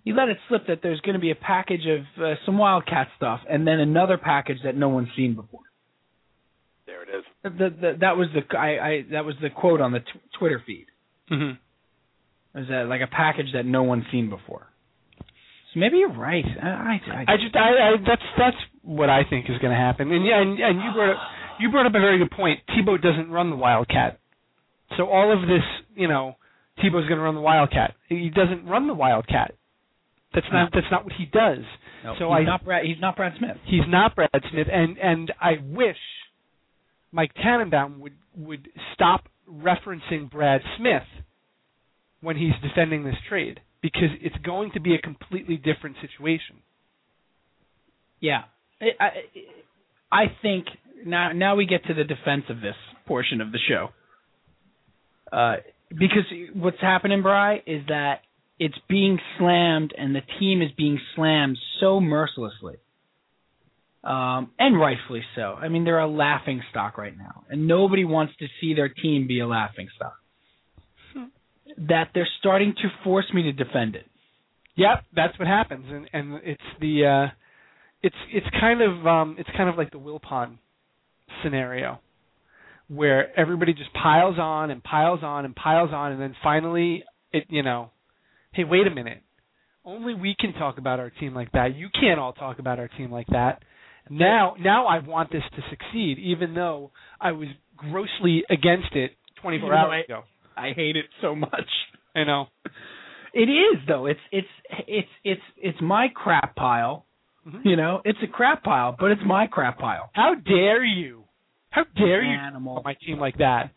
He 0.04 0.14
let 0.14 0.30
it 0.30 0.38
slip 0.48 0.68
that 0.68 0.82
there's 0.84 1.02
going 1.02 1.16
to 1.16 1.20
be 1.20 1.32
a 1.32 1.36
package 1.36 1.88
of 1.88 2.24
uh, 2.24 2.36
some 2.46 2.60
Wildcat 2.60 3.08
stuff, 3.18 3.42
and 3.50 3.68
then 3.68 3.80
another 3.80 4.18
package 4.18 4.60
that 4.64 4.78
no 4.78 4.90
one's 4.90 5.10
seen 5.16 5.34
before. 5.34 5.62
There 6.86 7.02
it 7.02 7.10
is. 7.10 7.24
The, 7.44 7.50
the, 7.50 7.98
that 8.02 8.16
was 8.16 8.28
the 8.34 8.58
I, 8.58 8.68
I 8.68 9.06
that 9.12 9.26
was 9.26 9.36
the 9.42 9.50
quote 9.50 9.82
on 9.82 9.92
the 9.92 10.00
t- 10.00 10.06
Twitter 10.38 10.62
feed. 10.66 10.86
hmm 11.28 11.52
It 12.54 12.60
was 12.60 12.68
that 12.70 12.88
like 12.88 13.02
a 13.02 13.08
package 13.08 13.48
that 13.54 13.66
no 13.66 13.82
one's 13.82 14.06
seen 14.12 14.30
before. 14.30 14.68
So 15.76 15.80
maybe 15.82 15.98
you're 15.98 16.14
right. 16.14 16.46
I, 16.64 16.68
I, 16.68 17.02
I, 17.12 17.34
I 17.34 17.38
just 17.38 17.56
I, 17.56 17.60
I 17.60 17.92
that's 18.08 18.22
that's 18.38 18.58
what 18.82 19.10
I 19.10 19.24
think 19.30 19.46
is 19.50 19.58
going 19.60 19.74
to 19.74 19.78
happen. 19.78 20.10
And 20.10 20.26
yeah, 20.26 20.42
and, 20.42 20.58
and 20.58 20.80
you 20.82 20.92
brought 20.94 21.12
up, 21.12 21.18
you 21.60 21.70
brought 21.70 21.86
up 21.86 21.94
a 21.94 22.00
very 22.00 22.18
good 22.18 22.32
point. 22.32 22.62
Tebow 22.70 23.02
doesn't 23.02 23.30
run 23.30 23.50
the 23.50 23.58
Wildcat, 23.58 24.20
so 24.96 25.08
all 25.10 25.34
of 25.34 25.42
this, 25.42 25.64
you 25.94 26.08
know, 26.08 26.38
Tebow's 26.80 27.08
going 27.10 27.18
to 27.18 27.22
run 27.22 27.36
the 27.36 27.42
Wildcat. 27.42 27.94
He 28.08 28.30
doesn't 28.30 28.66
run 28.66 28.88
the 28.88 28.94
Wildcat. 28.94 29.54
That's 30.34 30.48
not 30.52 30.72
that's 30.74 30.88
not 30.92 31.04
what 31.04 31.14
he 31.18 31.26
does. 31.26 31.64
no, 32.06 32.16
so 32.18 32.26
he's 32.30 32.40
I- 32.40 32.44
not 32.44 32.64
Brad. 32.64 32.86
He's 32.86 33.02
not 33.02 33.18
Brad 33.18 33.34
Smith. 33.38 33.58
He's 33.66 33.88
not 33.88 34.16
Brad 34.16 34.30
Smith, 34.52 34.68
and 34.72 34.98
and 34.98 35.34
I 35.42 35.58
wish 35.62 35.98
Mike 37.12 37.34
Tannenbaum 37.36 38.00
would 38.00 38.16
would 38.38 38.70
stop 38.94 39.28
referencing 39.50 40.32
Brad 40.32 40.62
Smith 40.78 41.04
when 42.22 42.38
he's 42.38 42.54
defending 42.64 43.04
this 43.04 43.16
trade 43.28 43.60
because 43.86 44.10
it's 44.20 44.36
going 44.44 44.72
to 44.72 44.80
be 44.80 44.96
a 44.96 44.98
completely 44.98 45.58
different 45.58 45.96
situation. 46.02 46.56
Yeah, 48.20 48.46
I, 48.82 49.10
I, 50.12 50.24
think 50.42 50.66
now 51.06 51.34
now 51.34 51.56
we 51.56 51.68
get 51.68 51.86
to 51.86 51.94
the 51.94 52.04
defense 52.04 52.46
of 52.50 52.62
this 52.62 52.74
portion 53.06 53.42
of 53.42 53.52
the 53.52 53.60
show. 53.70 53.90
Uh, 55.32 55.58
because 55.90 56.26
what's 56.56 56.82
happening, 56.82 57.22
Bry, 57.22 57.58
is 57.68 57.84
that 57.90 58.22
it's 58.58 58.78
being 58.90 59.20
slammed, 59.38 59.94
and 59.96 60.16
the 60.16 60.24
team 60.40 60.64
is 60.64 60.70
being 60.76 61.00
slammed 61.16 61.60
so 61.80 62.00
mercilessly, 62.00 62.78
um, 64.04 64.50
and 64.58 64.80
rightfully 64.80 65.22
so. 65.36 65.54
I 65.54 65.68
mean, 65.68 65.84
they're 65.84 66.00
a 66.00 66.10
laughing 66.10 66.64
stock 66.72 66.98
right 66.98 67.16
now, 67.16 67.44
and 67.52 67.68
nobody 67.68 68.04
wants 68.04 68.34
to 68.40 68.48
see 68.60 68.74
their 68.74 68.90
team 68.90 69.28
be 69.28 69.42
a 69.42 69.48
laughing 69.48 69.90
stock. 69.96 70.16
That 71.78 72.10
they're 72.14 72.28
starting 72.40 72.74
to 72.82 72.90
force 73.04 73.26
me 73.34 73.44
to 73.44 73.52
defend 73.52 73.96
it. 73.96 74.06
Yep, 74.78 75.04
that's 75.16 75.38
what 75.40 75.48
happens, 75.48 75.86
and 75.90 76.10
and 76.14 76.42
it's 76.44 76.62
the 76.82 77.06
uh, 77.06 77.34
it's 78.02 78.16
it's 78.32 78.48
kind 78.60 78.82
of 78.82 79.06
um, 79.08 79.36
it's 79.40 79.50
kind 79.56 79.70
of 79.70 79.78
like 79.78 79.92
the 79.92 80.00
Wilpon 80.00 80.58
scenario, 81.44 82.00
where 82.88 83.38
everybody 83.40 83.74
just 83.74 83.92
piles 83.94 84.36
on 84.40 84.72
and 84.72 84.84
piles 84.84 85.20
on 85.24 85.46
and 85.46 85.56
piles 85.56 85.92
on, 85.94 86.12
and 86.12 86.22
then 86.22 86.36
finally 86.44 87.04
it 87.32 87.46
you 87.50 87.64
know, 87.64 87.90
hey 88.54 88.64
wait 88.64 88.86
a 88.88 88.92
minute, 88.92 89.22
only 89.84 90.14
we 90.14 90.36
can 90.38 90.54
talk 90.54 90.78
about 90.78 91.00
our 91.00 91.10
team 91.10 91.34
like 91.34 91.52
that. 91.54 91.76
You 91.76 91.88
can't 92.00 92.20
all 92.20 92.34
talk 92.34 92.60
about 92.60 92.80
our 92.80 92.88
team 92.90 93.12
like 93.12 93.28
that. 93.28 93.64
Now 94.10 94.56
now 94.60 94.86
I 94.88 95.00
want 95.00 95.32
this 95.32 95.44
to 95.56 95.62
succeed, 95.70 96.20
even 96.20 96.54
though 96.54 96.92
I 97.20 97.32
was 97.32 97.48
grossly 97.78 98.44
against 98.50 98.94
it 98.94 99.12
24 99.42 99.56
Even 99.56 99.70
though 99.70 99.76
hours 99.76 99.92
I- 99.92 100.06
ago. 100.06 100.24
I 100.58 100.72
hate 100.76 100.96
it 100.96 101.06
so 101.22 101.36
much. 101.36 101.70
I 102.16 102.24
know. 102.24 102.48
It 103.34 103.50
is 103.50 103.80
though. 103.88 104.06
It's 104.06 104.20
it's 104.32 104.48
it's 104.88 105.10
it's 105.24 105.42
it's 105.58 105.78
my 105.82 106.08
crap 106.14 106.56
pile. 106.56 107.06
Mhm. 107.48 107.62
You 107.66 107.76
know, 107.76 108.02
it's 108.06 108.20
a 108.24 108.28
crap 108.28 108.64
pile, 108.64 108.96
but 108.98 109.12
it's 109.12 109.22
my 109.26 109.48
crap 109.48 109.78
pile. 109.78 110.10
How 110.14 110.36
dare 110.36 110.84
you? 110.84 111.24
How 111.70 111.84
dare 111.98 112.24
you 112.24 112.32
Animal. 112.38 112.82
my 112.86 112.96
team 113.06 113.20
like 113.20 113.38
that? 113.40 113.72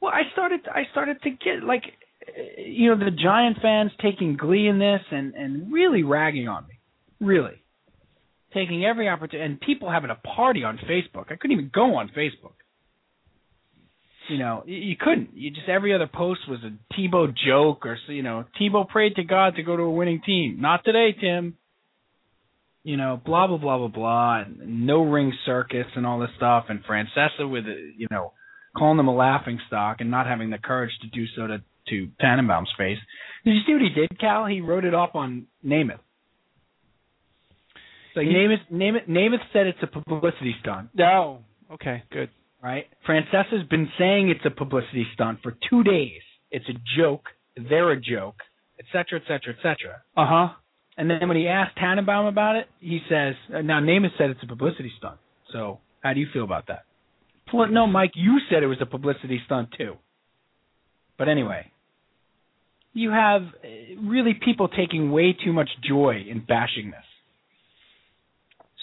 Well, 0.00 0.12
I 0.12 0.22
started 0.32 0.60
I 0.66 0.84
started 0.92 1.20
to 1.22 1.30
get 1.30 1.62
like 1.62 1.82
you 2.56 2.88
know 2.94 3.04
the 3.04 3.10
Giant 3.10 3.58
fans 3.60 3.92
taking 4.00 4.36
glee 4.36 4.66
in 4.68 4.78
this 4.78 5.02
and 5.10 5.34
and 5.34 5.70
really 5.72 6.02
ragging 6.02 6.48
on 6.48 6.66
me. 6.66 6.78
Really. 7.20 7.62
Taking 8.54 8.84
every 8.86 9.08
opportunity 9.08 9.44
and 9.44 9.60
people 9.60 9.90
having 9.90 10.10
a 10.10 10.14
party 10.14 10.64
on 10.64 10.78
Facebook. 10.78 11.30
I 11.30 11.36
couldn't 11.36 11.52
even 11.52 11.70
go 11.74 11.96
on 11.96 12.08
Facebook. 12.16 12.54
You 14.28 14.38
know, 14.38 14.62
you, 14.66 14.96
couldn't. 14.98 15.30
You 15.34 15.50
just 15.50 15.68
every 15.68 15.94
other 15.94 16.08
post 16.12 16.40
was 16.48 16.60
a 16.64 16.94
Tebow 16.94 17.32
joke 17.46 17.84
or 17.84 17.98
you 18.08 18.22
know, 18.22 18.44
Tebow 18.60 18.88
prayed 18.88 19.16
to 19.16 19.24
God 19.24 19.56
to 19.56 19.62
go 19.62 19.76
to 19.76 19.82
a 19.82 19.90
winning 19.90 20.22
team. 20.24 20.58
Not 20.60 20.84
today, 20.84 21.14
Tim. 21.18 21.56
You 22.84 22.96
know, 22.96 23.20
blah 23.24 23.46
blah 23.46 23.58
blah 23.58 23.78
blah 23.78 23.88
blah, 23.88 24.42
and 24.42 24.86
no 24.86 25.02
ring 25.02 25.32
circus 25.46 25.86
and 25.96 26.06
all 26.06 26.18
this 26.18 26.30
stuff, 26.36 26.66
and 26.68 26.84
Francesa 26.84 27.50
with 27.50 27.64
a, 27.66 27.92
you 27.96 28.06
know, 28.10 28.32
calling 28.76 28.96
them 28.98 29.08
a 29.08 29.14
laughing 29.14 29.58
stock 29.66 29.98
and 30.00 30.10
not 30.10 30.26
having 30.26 30.50
the 30.50 30.58
courage 30.58 30.92
to 31.02 31.08
do 31.08 31.24
so 31.36 31.46
to 31.46 31.62
to 31.88 32.08
Tannenbaum's 32.20 32.72
face. 32.78 32.98
Did 33.44 33.54
you 33.54 33.60
see 33.66 33.72
what 33.72 33.82
he 33.82 33.90
did, 33.90 34.18
Cal? 34.18 34.46
He 34.46 34.60
wrote 34.60 34.84
it 34.84 34.94
off 34.94 35.14
on 35.14 35.46
Namath. 35.64 35.98
So 38.14 38.20
He- 38.20 38.28
Namath, 38.28 38.70
Namath, 38.72 39.08
Namath 39.08 39.42
said 39.52 39.66
it's 39.66 39.78
a 39.82 39.86
publicity 39.86 40.54
stunt, 40.60 40.90
No. 40.94 41.40
Okay, 41.72 42.02
good. 42.10 42.30
Right? 42.64 42.86
Francesa's 43.06 43.68
been 43.68 43.88
saying 43.98 44.30
it's 44.30 44.44
a 44.46 44.50
publicity 44.50 45.06
stunt 45.12 45.40
for 45.42 45.54
two 45.68 45.84
days. 45.84 46.22
It's 46.50 46.64
a 46.68 46.74
joke. 46.98 47.26
They're 47.56 47.90
a 47.90 48.00
joke, 48.00 48.36
et 48.80 48.86
cetera, 48.90 49.20
et 49.20 49.24
cetera, 49.28 49.52
et 49.52 49.62
cetera. 49.62 50.02
Uh 50.16 50.26
huh. 50.26 50.48
And 50.96 51.10
then 51.10 51.28
when 51.28 51.36
he 51.36 51.46
asked 51.46 51.76
Tannenbaum 51.76 52.26
about 52.26 52.56
it, 52.56 52.66
he 52.80 53.00
says, 53.08 53.34
"Now 53.50 53.80
Namath 53.80 54.16
said 54.16 54.30
it's 54.30 54.42
a 54.42 54.46
publicity 54.46 54.90
stunt. 54.96 55.18
So 55.52 55.80
how 56.02 56.14
do 56.14 56.20
you 56.20 56.26
feel 56.32 56.44
about 56.44 56.68
that?" 56.68 56.84
Well, 57.52 57.68
no, 57.68 57.86
Mike, 57.86 58.12
you 58.14 58.40
said 58.48 58.62
it 58.62 58.66
was 58.66 58.78
a 58.80 58.86
publicity 58.86 59.40
stunt 59.44 59.68
too. 59.76 59.94
But 61.18 61.28
anyway, 61.28 61.70
you 62.94 63.10
have 63.10 63.42
uh, 63.42 64.00
really 64.02 64.34
people 64.34 64.68
taking 64.68 65.12
way 65.12 65.36
too 65.44 65.52
much 65.52 65.68
joy 65.86 66.24
in 66.28 66.40
bashing 66.40 66.90
this. 66.90 67.04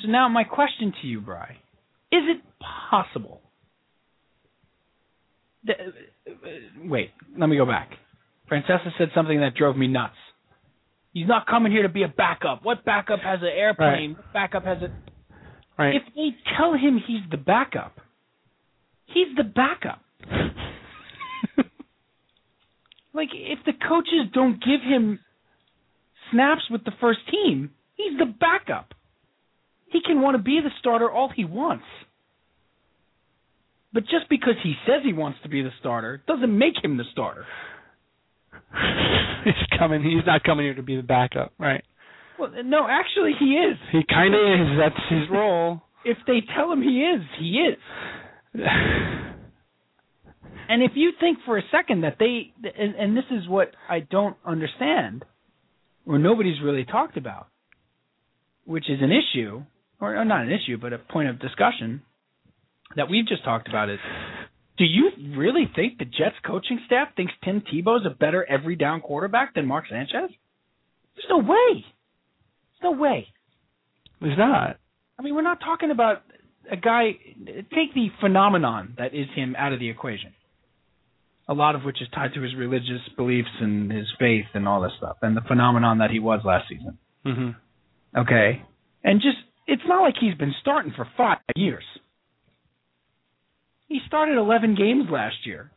So 0.01 0.07
now 0.07 0.29
my 0.29 0.43
question 0.43 0.93
to 1.01 1.07
you, 1.07 1.19
Bry, 1.19 1.57
is 2.11 2.23
it 2.29 2.41
possible? 2.89 3.41
Uh, 5.81 6.31
wait, 6.85 7.11
let 7.37 7.47
me 7.47 7.57
go 7.57 7.65
back. 7.65 7.89
Francesa 8.49 8.91
said 8.97 9.09
something 9.15 9.39
that 9.39 9.55
drove 9.55 9.77
me 9.77 9.87
nuts. 9.87 10.15
He's 11.13 11.27
not 11.27 11.45
coming 11.47 11.71
here 11.71 11.83
to 11.83 11.89
be 11.89 12.03
a 12.03 12.07
backup. 12.07 12.63
What 12.63 12.85
backup 12.85 13.19
has 13.19 13.39
an 13.41 13.49
airplane? 13.53 14.15
What 14.15 14.33
backup 14.33 14.63
has 14.65 14.77
a 14.81 14.91
Right. 15.77 15.95
if 15.95 16.03
they 16.15 16.35
tell 16.57 16.73
him 16.73 17.01
he's 17.07 17.21
the 17.31 17.37
backup, 17.37 17.99
he's 19.07 19.35
the 19.35 19.43
backup. 19.43 20.01
like 23.13 23.29
if 23.33 23.59
the 23.65 23.73
coaches 23.87 24.29
don't 24.33 24.63
give 24.63 24.81
him 24.81 25.19
snaps 26.31 26.61
with 26.69 26.83
the 26.83 26.91
first 26.99 27.19
team, 27.31 27.71
he's 27.95 28.17
the 28.19 28.25
backup. 28.25 28.93
He 29.87 30.01
can 30.05 30.21
want 30.21 30.37
to 30.37 30.43
be 30.43 30.59
the 30.63 30.69
starter 30.79 31.09
all 31.09 31.29
he 31.35 31.45
wants. 31.45 31.85
But 33.93 34.03
just 34.03 34.29
because 34.29 34.55
he 34.63 34.75
says 34.85 35.01
he 35.03 35.13
wants 35.13 35.39
to 35.43 35.49
be 35.49 35.61
the 35.61 35.71
starter 35.79 36.23
doesn't 36.27 36.57
make 36.57 36.75
him 36.81 36.97
the 36.97 37.03
starter. 37.11 37.45
he's 39.43 39.53
coming. 39.77 40.01
He's 40.01 40.25
not 40.25 40.43
coming 40.43 40.65
here 40.65 40.75
to 40.75 40.83
be 40.83 40.95
the 40.95 41.03
backup. 41.03 41.53
Right. 41.57 41.83
Well, 42.39 42.51
no, 42.63 42.87
actually 42.89 43.33
he 43.37 43.53
is. 43.55 43.77
He 43.91 44.01
kind 44.07 44.33
of 44.33 44.39
is. 44.39 44.79
That's 44.79 45.09
his 45.09 45.29
role. 45.31 45.81
If 46.05 46.17
they 46.25 46.39
tell 46.55 46.71
him 46.71 46.81
he 46.81 47.01
is, 47.01 47.21
he 47.39 47.67
is. 47.67 48.61
And 50.69 50.81
if 50.81 50.91
you 50.95 51.11
think 51.19 51.39
for 51.45 51.57
a 51.57 51.63
second 51.69 52.03
that 52.05 52.15
they, 52.17 52.53
and, 52.63 52.95
and 52.95 53.17
this 53.17 53.25
is 53.29 53.45
what 53.45 53.71
I 53.89 53.99
don't 53.99 54.37
understand, 54.45 55.25
or 56.05 56.17
nobody's 56.17 56.61
really 56.63 56.85
talked 56.85 57.17
about, 57.17 57.47
which 58.63 58.89
is 58.89 58.99
an 59.01 59.11
issue, 59.11 59.63
or, 59.99 60.15
or 60.15 60.23
not 60.23 60.45
an 60.45 60.49
issue, 60.53 60.77
but 60.77 60.93
a 60.93 60.97
point 60.97 61.27
of 61.27 61.41
discussion 61.41 62.03
that 62.95 63.09
we've 63.09 63.27
just 63.27 63.43
talked 63.43 63.67
about 63.67 63.89
is, 63.89 63.99
do 64.77 64.85
you 64.85 65.11
really 65.37 65.69
think 65.75 65.97
the 65.97 66.05
Jets 66.05 66.35
coaching 66.45 66.79
staff 66.85 67.09
thinks 67.15 67.33
Tim 67.43 67.61
Tebow's 67.61 68.05
a 68.05 68.09
better 68.09 68.45
every 68.49 68.75
down 68.75 69.01
quarterback 69.01 69.53
than 69.53 69.65
Mark 69.67 69.85
Sanchez? 69.89 70.29
There's 71.15 71.29
no 71.29 71.37
way. 71.37 71.73
There's 71.73 72.83
no 72.83 72.91
way. 72.91 73.27
He's 74.19 74.37
not. 74.37 74.77
I 75.19 75.21
mean, 75.21 75.35
we're 75.35 75.41
not 75.41 75.59
talking 75.59 75.91
about 75.91 76.23
a 76.71 76.77
guy. 76.77 77.11
Take 77.45 77.93
the 77.93 78.07
phenomenon 78.21 78.95
that 78.97 79.13
is 79.13 79.27
him 79.35 79.55
out 79.57 79.73
of 79.73 79.79
the 79.79 79.89
equation. 79.89 80.33
a 81.47 81.53
lot 81.53 81.75
of 81.75 81.83
which 81.83 82.01
is 82.01 82.07
tied 82.13 82.33
to 82.33 82.41
his 82.41 82.55
religious 82.55 83.01
beliefs 83.17 83.49
and 83.59 83.91
his 83.91 84.07
faith 84.17 84.45
and 84.53 84.67
all 84.67 84.81
this 84.81 84.93
stuff, 84.97 85.17
and 85.21 85.35
the 85.35 85.41
phenomenon 85.41 85.97
that 85.97 86.09
he 86.09 86.19
was 86.19 86.39
last 86.45 86.69
season. 86.69 86.97
Mm-hmm. 87.25 88.19
Okay, 88.19 88.63
and 89.03 89.19
just 89.21 89.37
it's 89.67 89.81
not 89.85 90.01
like 90.01 90.15
he's 90.19 90.35
been 90.35 90.53
starting 90.61 90.93
for 90.95 91.07
five 91.17 91.39
years. 91.55 91.83
He 93.91 93.99
started 94.07 94.37
11 94.37 94.75
games 94.75 95.09
last 95.11 95.45
year, 95.45 95.69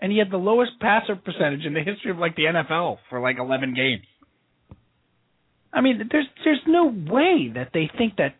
and 0.00 0.10
he 0.10 0.16
had 0.16 0.30
the 0.30 0.38
lowest 0.38 0.80
passer 0.80 1.14
percentage 1.16 1.66
in 1.66 1.74
the 1.74 1.82
history 1.82 2.10
of 2.10 2.16
like 2.16 2.34
the 2.34 2.44
NFL 2.44 2.96
for 3.10 3.20
like 3.20 3.36
11 3.38 3.74
games. 3.74 4.04
I 5.70 5.82
mean, 5.82 6.08
there's 6.10 6.24
there's 6.44 6.62
no 6.66 6.86
way 6.86 7.52
that 7.54 7.72
they 7.74 7.90
think 7.98 8.16
that 8.16 8.36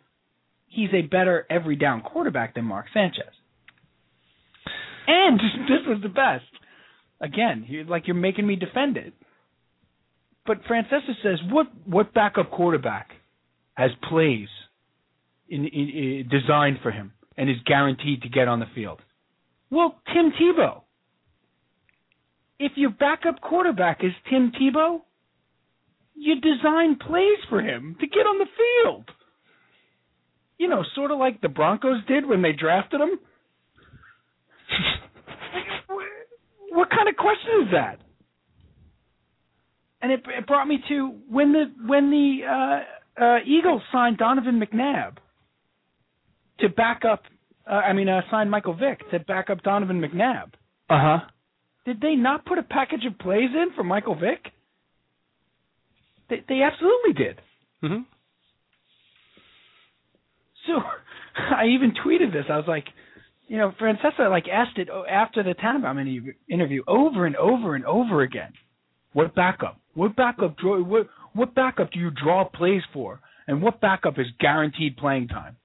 he's 0.67 0.89
a 0.95 1.03
better 1.03 1.47
every 1.51 1.77
down 1.77 2.01
quarterback 2.01 2.55
than 2.55 2.65
Mark 2.65 2.87
Sanchez. 2.95 3.35
And 5.07 5.39
this 5.69 5.87
was 5.87 5.99
the 6.03 6.09
best. 6.09 6.47
Again, 7.21 7.67
you 7.69 7.85
like 7.85 8.07
you're 8.07 8.17
making 8.17 8.47
me 8.47 8.57
defend 8.57 8.97
it. 8.97 9.13
But 10.47 10.65
Francesa 10.65 11.13
says, 11.23 11.39
"What 11.51 11.67
what 11.85 12.15
backup 12.15 12.51
quarterback 12.51 13.11
has 13.75 13.91
plays 14.09 14.49
in, 15.51 15.67
in, 15.67 15.89
in 15.91 16.29
designed 16.31 16.79
for 16.83 16.91
him 16.91 17.13
and 17.37 17.51
is 17.51 17.57
guaranteed 17.67 18.23
to 18.23 18.31
get 18.31 18.49
on 18.49 18.61
the 18.61 18.67
field?" 18.75 19.03
Well, 19.71 20.01
Tim 20.13 20.33
Tebow. 20.41 20.83
If 22.59 22.73
your 22.77 22.91
backup 22.91 23.41
quarterback 23.41 24.03
is 24.03 24.13
Tim 24.31 24.53
Tebow, 24.53 25.01
you 26.15 26.41
design 26.41 26.97
plays 26.97 27.39
for 27.49 27.61
him 27.61 27.97
to 28.01 28.07
get 28.07 28.27
on 28.27 28.39
the 28.39 28.47
field. 28.47 29.11
You 30.59 30.69
know, 30.69 30.83
sort 30.95 31.13
of 31.13 31.19
like 31.19 31.41
the 31.41 31.49
Broncos 31.49 32.05
did 32.09 32.27
when 32.27 32.43
they 32.43 32.53
drafted 32.53 33.01
him. 33.01 33.21
what 36.73 36.91
kind 36.91 37.09
of 37.09 37.17
question 37.17 37.63
is 37.63 37.69
that? 37.73 38.01
And 40.03 40.13
it, 40.13 40.21
it 40.27 40.47
brought 40.47 40.67
me 40.67 40.79
to 40.89 41.15
when 41.29 41.53
the 41.53 41.65
when 41.87 42.11
the 42.11 42.41
uh, 42.45 42.81
uh, 43.23 43.39
Eagles 43.47 43.83
signed 43.93 44.19
Donovan 44.19 44.61
McNabb 44.61 45.17
to 46.61 46.69
back 46.69 47.03
up. 47.05 47.23
Uh, 47.69 47.75
I 47.75 47.93
mean, 47.93 48.09
uh, 48.09 48.23
signed 48.31 48.51
Michael 48.51 48.75
Vick 48.75 49.09
to 49.11 49.19
back 49.21 49.51
up 49.51 49.63
Donovan 49.63 50.01
McNabb. 50.01 50.53
Uh 50.89 51.01
huh. 51.01 51.19
Did 51.85 52.01
they 52.01 52.15
not 52.15 52.45
put 52.45 52.59
a 52.59 52.63
package 52.63 53.05
of 53.07 53.19
plays 53.19 53.51
in 53.53 53.69
for 53.75 53.85
Michael 53.85 54.15
Vick? 54.15 54.53
They, 56.31 56.45
they 56.49 56.63
absolutely 56.63 57.13
did. 57.13 57.41
Mm-hmm. 57.83 58.03
So 60.67 60.73
I 61.57 61.67
even 61.67 61.93
tweeted 61.93 62.33
this. 62.33 62.45
I 62.51 62.57
was 62.57 62.67
like, 62.69 62.85
you 63.49 63.57
know, 63.57 63.73
Francesa 63.81 64.31
like 64.31 64.47
asked 64.49 64.79
it 64.79 64.89
after 65.11 65.43
the 65.43 65.55
Tannenbaum 65.55 65.99
interview 66.49 66.83
over 66.87 67.27
and 67.27 67.37
over 67.37 67.75
and 67.75 67.85
over 67.85 68.23
again. 68.23 68.53
What 69.13 69.35
backup? 69.35 69.81
What 69.95 70.15
backup? 70.17 70.59
Draw, 70.59 70.83
what 70.83 71.09
what 71.33 71.55
backup 71.55 71.93
do 71.93 71.99
you 71.99 72.11
draw 72.11 72.45
plays 72.45 72.83
for? 72.93 73.21
And 73.47 73.63
what 73.63 73.81
backup 73.81 74.19
is 74.19 74.27
guaranteed 74.39 74.99
playing 74.99 75.29
time? 75.29 75.57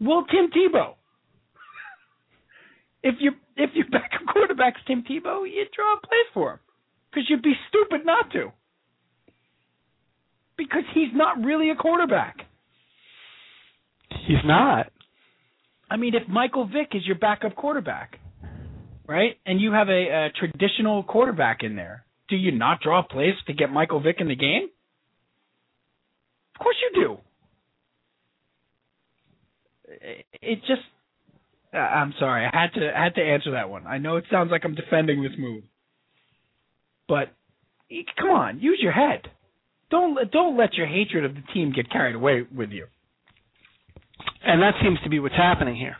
Well, 0.00 0.26
Tim 0.28 0.50
Tebow. 0.50 0.94
If 3.08 3.14
you 3.20 3.32
if 3.56 3.70
your 3.74 3.86
backup 3.90 4.26
quarterback's 4.32 4.80
Tim 4.86 5.02
Tebow, 5.02 5.44
you 5.48 5.64
draw 5.74 5.96
plays 5.96 6.28
for 6.34 6.52
him 6.52 6.58
because 7.10 7.24
you'd 7.28 7.42
be 7.42 7.54
stupid 7.68 8.04
not 8.04 8.30
to. 8.32 8.52
Because 10.56 10.84
he's 10.94 11.08
not 11.14 11.42
really 11.42 11.70
a 11.70 11.74
quarterback. 11.74 12.36
He's 14.26 14.44
not. 14.44 14.90
I 15.90 15.96
mean, 15.96 16.14
if 16.14 16.28
Michael 16.28 16.66
Vick 16.66 16.88
is 16.92 17.06
your 17.06 17.16
backup 17.16 17.54
quarterback, 17.54 18.18
right, 19.06 19.36
and 19.46 19.60
you 19.60 19.72
have 19.72 19.88
a, 19.88 19.92
a 19.92 20.28
traditional 20.38 21.02
quarterback 21.02 21.62
in 21.62 21.76
there, 21.76 22.04
do 22.28 22.36
you 22.36 22.52
not 22.52 22.80
draw 22.82 23.02
plays 23.02 23.34
to 23.46 23.54
get 23.54 23.70
Michael 23.70 24.00
Vick 24.00 24.16
in 24.18 24.28
the 24.28 24.36
game? 24.36 24.68
Of 26.54 26.62
course 26.62 26.76
you 26.82 27.02
do. 27.02 27.16
It 30.42 30.60
just 30.66 30.82
Uh, 31.72 31.78
I'm 31.78 32.14
sorry. 32.18 32.46
I 32.46 32.50
had 32.52 32.72
to 32.74 32.90
I 32.96 33.04
had 33.04 33.14
to 33.16 33.22
answer 33.22 33.52
that 33.52 33.70
one. 33.70 33.86
I 33.86 33.98
know 33.98 34.16
it 34.16 34.24
sounds 34.30 34.50
like 34.50 34.62
I'm 34.64 34.74
defending 34.74 35.22
this 35.22 35.32
move. 35.38 35.64
But 37.08 37.28
come 38.18 38.30
on, 38.30 38.60
use 38.60 38.78
your 38.80 38.92
head. 38.92 39.28
Don't 39.90 40.30
don't 40.30 40.56
let 40.56 40.74
your 40.74 40.86
hatred 40.86 41.24
of 41.24 41.34
the 41.34 41.42
team 41.52 41.72
get 41.74 41.90
carried 41.90 42.14
away 42.14 42.46
with 42.54 42.70
you. 42.70 42.86
And 44.44 44.62
that 44.62 44.74
seems 44.82 44.98
to 45.04 45.10
be 45.10 45.18
what's 45.18 45.34
happening 45.34 45.76
here. 45.76 45.96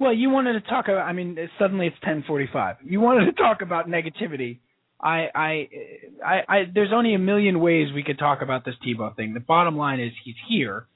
Well, 0.00 0.12
you 0.12 0.30
wanted 0.30 0.52
to 0.54 0.60
talk 0.60 0.86
about. 0.86 1.06
I 1.06 1.12
mean, 1.12 1.36
suddenly 1.58 1.86
it's 1.86 1.96
10:45. 2.04 2.76
You 2.84 3.00
wanted 3.00 3.26
to 3.26 3.32
talk 3.32 3.62
about 3.62 3.88
negativity. 3.88 4.58
I, 5.00 5.28
I, 5.32 5.68
I, 6.24 6.40
I, 6.48 6.62
there's 6.74 6.90
only 6.92 7.14
a 7.14 7.20
million 7.20 7.60
ways 7.60 7.88
we 7.94 8.02
could 8.02 8.18
talk 8.18 8.42
about 8.42 8.64
this 8.64 8.74
Tebow 8.84 9.14
thing. 9.14 9.32
The 9.32 9.40
bottom 9.40 9.76
line 9.76 10.00
is 10.00 10.10
he's 10.24 10.34
here, 10.48 10.86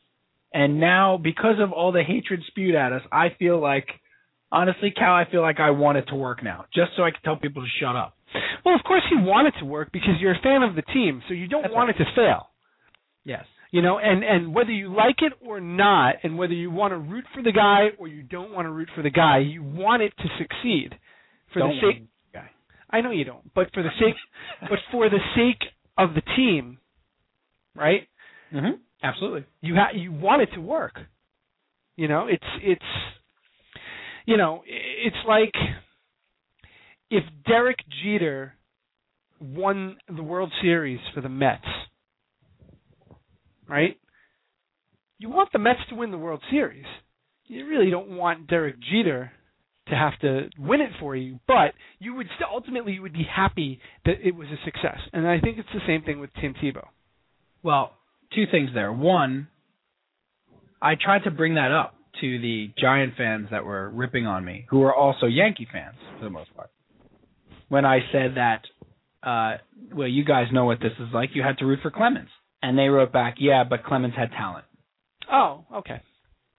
and 0.54 0.80
now 0.80 1.18
because 1.22 1.56
of 1.60 1.72
all 1.72 1.92
the 1.92 2.02
hatred 2.02 2.42
spewed 2.46 2.74
at 2.74 2.92
us, 2.92 3.02
I 3.10 3.28
feel 3.38 3.60
like, 3.60 3.86
honestly, 4.50 4.90
Cal, 4.90 5.14
I 5.14 5.24
feel 5.30 5.42
like 5.42 5.60
I 5.60 5.70
want 5.70 5.98
it 5.98 6.06
to 6.08 6.14
work 6.14 6.42
now, 6.42 6.66
just 6.74 6.92
so 6.96 7.02
I 7.02 7.10
can 7.10 7.20
tell 7.24 7.36
people 7.36 7.62
to 7.62 7.68
shut 7.80 7.96
up. 7.96 8.16
Well, 8.64 8.74
of 8.74 8.82
course 8.84 9.02
you 9.10 9.20
want 9.20 9.48
it 9.48 9.54
to 9.60 9.64
work 9.64 9.90
because 9.92 10.14
you're 10.20 10.32
a 10.34 10.42
fan 10.42 10.62
of 10.62 10.74
the 10.74 10.82
team, 10.82 11.22
so 11.28 11.34
you 11.34 11.48
don't 11.48 11.62
That's 11.62 11.74
want 11.74 11.88
right. 11.88 12.00
it 12.00 12.04
to 12.04 12.10
fail. 12.14 12.48
Yes. 13.24 13.44
You 13.70 13.80
know, 13.80 13.98
and 13.98 14.22
and 14.22 14.54
whether 14.54 14.70
you 14.70 14.94
like 14.94 15.16
it 15.22 15.32
or 15.40 15.58
not, 15.58 16.16
and 16.22 16.36
whether 16.36 16.52
you 16.52 16.70
want 16.70 16.92
to 16.92 16.98
root 16.98 17.24
for 17.34 17.42
the 17.42 17.52
guy 17.52 17.88
or 17.98 18.06
you 18.06 18.22
don't 18.22 18.52
want 18.52 18.66
to 18.66 18.70
root 18.70 18.88
for 18.94 19.02
the 19.02 19.10
guy, 19.10 19.38
you 19.38 19.62
want 19.62 20.02
it 20.02 20.12
to 20.18 20.24
succeed. 20.38 20.94
For 21.54 21.60
Don't 21.60 21.70
the 21.70 21.74
sake, 21.76 22.00
want 22.00 22.08
the 22.32 22.38
guy. 22.38 22.50
I 22.90 23.00
know 23.00 23.10
you 23.12 23.24
don't, 23.24 23.54
but 23.54 23.72
for 23.72 23.82
the 23.82 23.88
sake, 23.98 24.14
but 24.60 24.78
for 24.90 25.08
the 25.08 25.18
sake 25.34 25.68
of 25.96 26.10
the 26.14 26.20
team, 26.36 26.78
right? 27.74 28.08
Mm-hmm. 28.52 28.76
Absolutely. 29.02 29.44
You 29.60 29.74
ha- 29.74 29.92
you 29.94 30.12
want 30.12 30.42
it 30.42 30.50
to 30.54 30.60
work. 30.60 30.98
You 31.96 32.08
know, 32.08 32.26
it's 32.28 32.44
it's 32.62 32.84
you 34.26 34.36
know, 34.36 34.62
it's 34.66 35.16
like 35.26 35.54
if 37.10 37.24
Derek 37.46 37.78
Jeter 38.02 38.54
won 39.40 39.96
the 40.08 40.22
World 40.22 40.52
Series 40.62 41.00
for 41.14 41.20
the 41.20 41.28
Mets, 41.28 41.64
right? 43.68 43.98
You 45.18 45.28
want 45.28 45.50
the 45.52 45.58
Mets 45.58 45.80
to 45.90 45.96
win 45.96 46.10
the 46.10 46.18
World 46.18 46.42
Series. 46.50 46.86
You 47.46 47.66
really 47.66 47.90
don't 47.90 48.16
want 48.16 48.46
Derek 48.46 48.76
Jeter 48.80 49.32
to 49.88 49.94
have 49.96 50.18
to 50.20 50.48
win 50.58 50.80
it 50.80 50.90
for 51.00 51.16
you, 51.16 51.40
but 51.46 51.74
you 51.98 52.14
would 52.14 52.28
still 52.36 52.48
ultimately 52.52 52.92
you 52.92 53.02
would 53.02 53.12
be 53.12 53.26
happy 53.28 53.80
that 54.04 54.14
it 54.24 54.34
was 54.34 54.48
a 54.48 54.64
success. 54.64 54.98
And 55.12 55.26
I 55.26 55.40
think 55.40 55.58
it's 55.58 55.68
the 55.74 55.80
same 55.86 56.02
thing 56.02 56.20
with 56.20 56.30
Tim 56.40 56.54
Tebow. 56.54 56.86
Well, 57.62 57.92
two 58.34 58.44
things 58.50 58.70
there. 58.74 58.92
One, 58.92 59.48
I 60.80 60.94
tried 60.94 61.24
to 61.24 61.30
bring 61.30 61.54
that 61.54 61.70
up 61.70 61.94
to 62.20 62.38
the 62.40 62.70
Giant 62.78 63.14
fans 63.16 63.48
that 63.50 63.64
were 63.64 63.90
ripping 63.90 64.26
on 64.26 64.44
me, 64.44 64.66
who 64.68 64.82
are 64.82 64.94
also 64.94 65.26
Yankee 65.26 65.68
fans 65.70 65.96
for 66.18 66.24
the 66.24 66.30
most 66.30 66.54
part. 66.54 66.70
When 67.68 67.84
I 67.84 68.00
said 68.12 68.36
that, 68.36 68.62
uh, 69.22 69.58
well, 69.94 70.08
you 70.08 70.24
guys 70.24 70.46
know 70.52 70.64
what 70.64 70.80
this 70.80 70.92
is 70.98 71.08
like. 71.14 71.30
You 71.34 71.42
had 71.42 71.58
to 71.58 71.66
root 71.66 71.78
for 71.82 71.90
Clemens, 71.90 72.28
and 72.62 72.76
they 72.76 72.88
wrote 72.88 73.12
back, 73.12 73.36
"Yeah, 73.38 73.64
but 73.64 73.84
Clemens 73.84 74.14
had 74.14 74.30
talent." 74.32 74.66
Oh, 75.30 75.64
okay. 75.76 76.00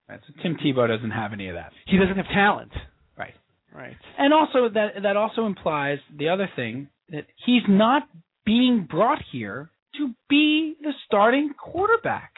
Right, 0.10 0.20
so 0.28 0.34
Tim 0.42 0.58
Tebow 0.58 0.88
doesn't 0.88 1.12
have 1.12 1.34
any 1.34 1.48
of 1.48 1.56
that. 1.56 1.72
He 1.86 1.98
doesn't 1.98 2.18
have 2.18 2.28
talent. 2.28 2.72
Right. 3.18 3.34
Right. 3.74 3.96
And 4.18 4.34
also 4.34 4.70
that 4.70 5.02
that 5.04 5.18
also 5.18 5.46
implies 5.46 6.00
the 6.16 6.30
other 6.30 6.50
thing 6.56 6.90
that 7.10 7.26
he's 7.46 7.64
not 7.68 8.04
being 8.46 8.88
brought 8.90 9.22
here 9.32 9.70
to 9.98 10.14
be 10.30 10.76
the 10.82 10.92
starting 11.06 11.54
quarterback. 11.58 12.34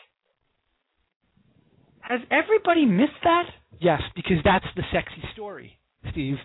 Has 2.02 2.22
everybody 2.30 2.86
missed 2.86 3.12
that? 3.24 3.46
Yes, 3.80 4.02
because 4.16 4.38
that's 4.44 4.66
the 4.76 4.84
sexy 4.94 5.24
story, 5.34 5.78
Steve. 6.12 6.36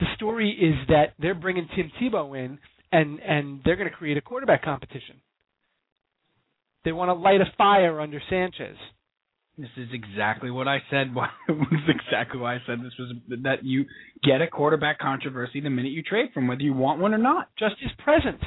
The 0.00 0.06
story 0.16 0.50
is 0.50 0.88
that 0.88 1.14
they're 1.18 1.34
bringing 1.34 1.68
Tim 1.74 1.90
Tebow 2.00 2.36
in, 2.38 2.58
and 2.90 3.20
and 3.20 3.60
they're 3.64 3.76
going 3.76 3.90
to 3.90 3.94
create 3.94 4.16
a 4.16 4.22
quarterback 4.22 4.64
competition. 4.64 5.20
They 6.84 6.92
want 6.92 7.10
to 7.10 7.14
light 7.14 7.40
a 7.40 7.52
fire 7.56 8.00
under 8.00 8.20
Sanchez. 8.30 8.76
This 9.58 9.68
is 9.76 9.88
exactly 9.92 10.50
what 10.50 10.68
I 10.68 10.78
said. 10.88 11.14
Why 11.14 11.28
was 11.48 11.82
exactly 11.88 12.40
why 12.40 12.54
I 12.54 12.58
said 12.64 12.78
this 12.78 12.92
was 12.98 13.12
that 13.42 13.64
you 13.64 13.84
get 14.22 14.40
a 14.40 14.46
quarterback 14.46 15.00
controversy 15.00 15.60
the 15.60 15.68
minute 15.68 15.92
you 15.92 16.02
trade 16.02 16.30
from, 16.32 16.46
whether 16.46 16.62
you 16.62 16.72
want 16.72 17.00
one 17.00 17.12
or 17.12 17.18
not. 17.18 17.48
Just 17.58 17.74
his 17.80 17.90
presence. 17.98 18.42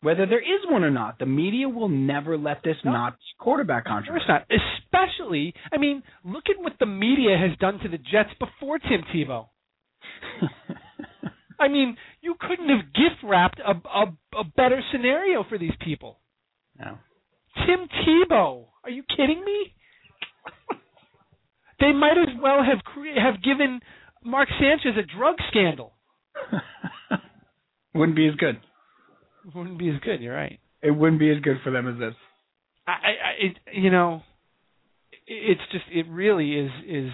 Whether 0.00 0.26
there 0.26 0.40
is 0.40 0.60
one 0.70 0.84
or 0.84 0.90
not, 0.90 1.18
the 1.18 1.26
media 1.26 1.68
will 1.68 1.88
never 1.88 2.38
let 2.38 2.62
this 2.62 2.76
No. 2.84 2.92
not 2.92 3.16
quarterback 3.38 3.86
Of 3.86 4.04
course 4.06 4.22
not. 4.28 4.46
Especially, 4.48 5.54
I 5.72 5.76
mean, 5.78 6.02
look 6.24 6.44
at 6.48 6.62
what 6.62 6.74
the 6.78 6.86
media 6.86 7.36
has 7.36 7.56
done 7.58 7.80
to 7.80 7.88
the 7.88 7.98
Jets 7.98 8.30
before 8.38 8.78
Tim 8.78 9.02
Tebow. 9.12 9.48
I 11.60 11.66
mean, 11.66 11.96
you 12.20 12.36
couldn't 12.38 12.68
have 12.68 12.92
gift 12.94 13.22
wrapped 13.24 13.58
a, 13.58 13.72
a 13.72 14.04
a 14.38 14.44
better 14.56 14.80
scenario 14.92 15.42
for 15.48 15.58
these 15.58 15.74
people. 15.80 16.20
no. 16.78 16.98
Tim 17.66 17.88
Tebow. 18.06 18.66
Are 18.84 18.90
you 18.90 19.02
kidding 19.16 19.44
me? 19.44 19.74
they 21.80 21.92
might 21.92 22.16
as 22.18 22.28
well 22.40 22.62
have 22.62 22.78
cre- 22.84 23.18
have 23.20 23.42
given 23.42 23.80
Mark 24.24 24.48
Sanchez 24.60 24.96
a 24.96 25.02
drug 25.18 25.34
scandal. 25.50 25.94
Wouldn't 27.94 28.16
be 28.16 28.28
as 28.28 28.36
good. 28.36 28.60
Wouldn't 29.54 29.78
be 29.78 29.88
as 29.88 30.00
good. 30.00 30.20
You're 30.20 30.34
right. 30.34 30.58
It 30.82 30.90
wouldn't 30.90 31.20
be 31.20 31.30
as 31.30 31.40
good 31.40 31.56
for 31.64 31.70
them 31.70 31.88
as 31.88 31.98
this. 31.98 32.14
I, 32.86 32.92
I, 32.92 33.46
it, 33.46 33.56
you 33.74 33.90
know, 33.90 34.22
it's 35.26 35.60
just 35.72 35.84
it 35.92 36.06
really 36.08 36.52
is 36.52 36.70
is 36.86 37.10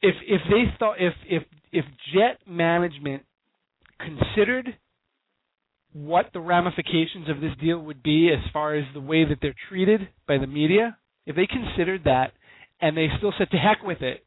if 0.00 0.14
if 0.26 0.40
they 0.48 0.64
thought 0.78 0.96
if 0.98 1.14
if 1.28 1.42
if 1.72 1.84
Jet 2.14 2.38
management 2.46 3.24
considered 3.98 4.76
what 5.92 6.30
the 6.32 6.40
ramifications 6.40 7.28
of 7.28 7.40
this 7.40 7.52
deal 7.60 7.78
would 7.78 8.02
be 8.02 8.30
as 8.32 8.50
far 8.52 8.74
as 8.74 8.84
the 8.94 9.00
way 9.00 9.24
that 9.24 9.38
they're 9.40 9.54
treated 9.68 10.08
by 10.26 10.38
the 10.38 10.46
media, 10.46 10.96
if 11.24 11.36
they 11.36 11.46
considered 11.46 12.04
that 12.04 12.32
and 12.80 12.96
they 12.96 13.08
still 13.18 13.32
said 13.38 13.50
to 13.50 13.56
heck 13.56 13.82
with 13.84 14.02
it, 14.02 14.24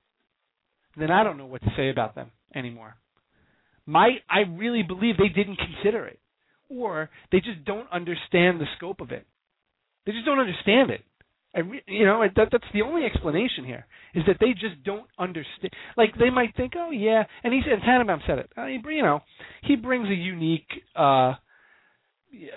then 0.97 1.11
I 1.11 1.23
don't 1.23 1.37
know 1.37 1.45
what 1.45 1.61
to 1.61 1.73
say 1.75 1.89
about 1.89 2.15
them 2.15 2.31
anymore. 2.55 2.95
My 3.87 4.17
I 4.29 4.41
really 4.41 4.83
believe 4.83 5.15
they 5.17 5.29
didn't 5.29 5.57
consider 5.57 6.05
it 6.05 6.19
or 6.69 7.09
they 7.31 7.39
just 7.39 7.65
don't 7.65 7.89
understand 7.91 8.59
the 8.59 8.65
scope 8.77 9.01
of 9.01 9.11
it. 9.11 9.25
They 10.05 10.11
just 10.11 10.25
don't 10.25 10.39
understand 10.39 10.91
it. 10.91 11.01
I 11.55 11.61
re- 11.61 11.83
you 11.87 12.05
know 12.05 12.23
that 12.35 12.49
that's 12.51 12.63
the 12.73 12.81
only 12.81 13.05
explanation 13.05 13.65
here 13.65 13.87
is 14.13 14.23
that 14.27 14.37
they 14.39 14.51
just 14.53 14.83
don't 14.83 15.07
understand. 15.17 15.73
Like 15.95 16.11
they 16.19 16.29
might 16.29 16.55
think, 16.55 16.73
oh 16.77 16.91
yeah, 16.91 17.23
and 17.43 17.53
he 17.53 17.61
said 17.63 17.79
Tannenbaum 17.83 18.19
said 18.27 18.39
it. 18.39 18.51
Uh, 18.57 18.65
you 18.65 19.01
know, 19.01 19.21
he 19.63 19.75
brings 19.75 20.07
a 20.09 20.13
unique 20.13 20.67
uh 20.95 21.33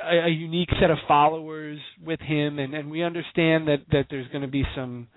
a, 0.04 0.26
a 0.26 0.28
unique 0.28 0.68
set 0.80 0.90
of 0.90 0.98
followers 1.06 1.78
with 2.04 2.20
him, 2.20 2.58
and 2.58 2.74
and 2.74 2.90
we 2.90 3.02
understand 3.02 3.68
that 3.68 3.78
that 3.92 4.06
there's 4.10 4.28
going 4.28 4.42
to 4.42 4.48
be 4.48 4.64
some, 4.74 5.08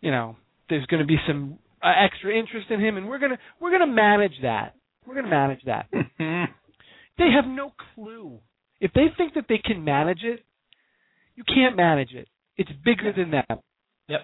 you 0.00 0.10
know, 0.10 0.36
there's 0.68 0.86
going 0.86 1.00
to 1.00 1.06
be 1.06 1.18
some 1.28 1.58
uh, 1.82 1.92
extra 2.04 2.36
interest 2.36 2.70
in 2.70 2.80
him, 2.80 2.96
and 2.96 3.08
we're 3.08 3.18
gonna 3.18 3.38
we're 3.60 3.70
gonna 3.70 3.86
manage 3.92 4.34
that. 4.42 4.74
We're 5.06 5.14
gonna 5.14 5.28
manage 5.28 5.62
that. 5.66 5.86
they 5.92 7.30
have 7.34 7.46
no 7.46 7.72
clue. 7.94 8.38
If 8.80 8.92
they 8.94 9.06
think 9.16 9.34
that 9.34 9.44
they 9.48 9.58
can 9.58 9.84
manage 9.84 10.22
it, 10.22 10.44
you 11.34 11.44
can't 11.44 11.76
manage 11.76 12.12
it. 12.12 12.28
It's 12.56 12.70
bigger 12.84 13.12
than 13.16 13.32
that. 13.32 13.60
Yep. 14.08 14.20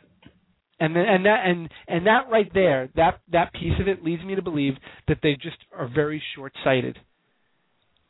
And 0.78 0.94
then, 0.94 1.04
and 1.04 1.24
that 1.24 1.46
and 1.46 1.68
and 1.88 2.06
that 2.06 2.28
right 2.30 2.50
there, 2.52 2.90
that 2.96 3.20
that 3.32 3.52
piece 3.54 3.80
of 3.80 3.88
it 3.88 4.04
leads 4.04 4.22
me 4.22 4.34
to 4.34 4.42
believe 4.42 4.74
that 5.08 5.18
they 5.22 5.32
just 5.34 5.56
are 5.74 5.88
very 5.88 6.22
short-sighted. 6.34 6.98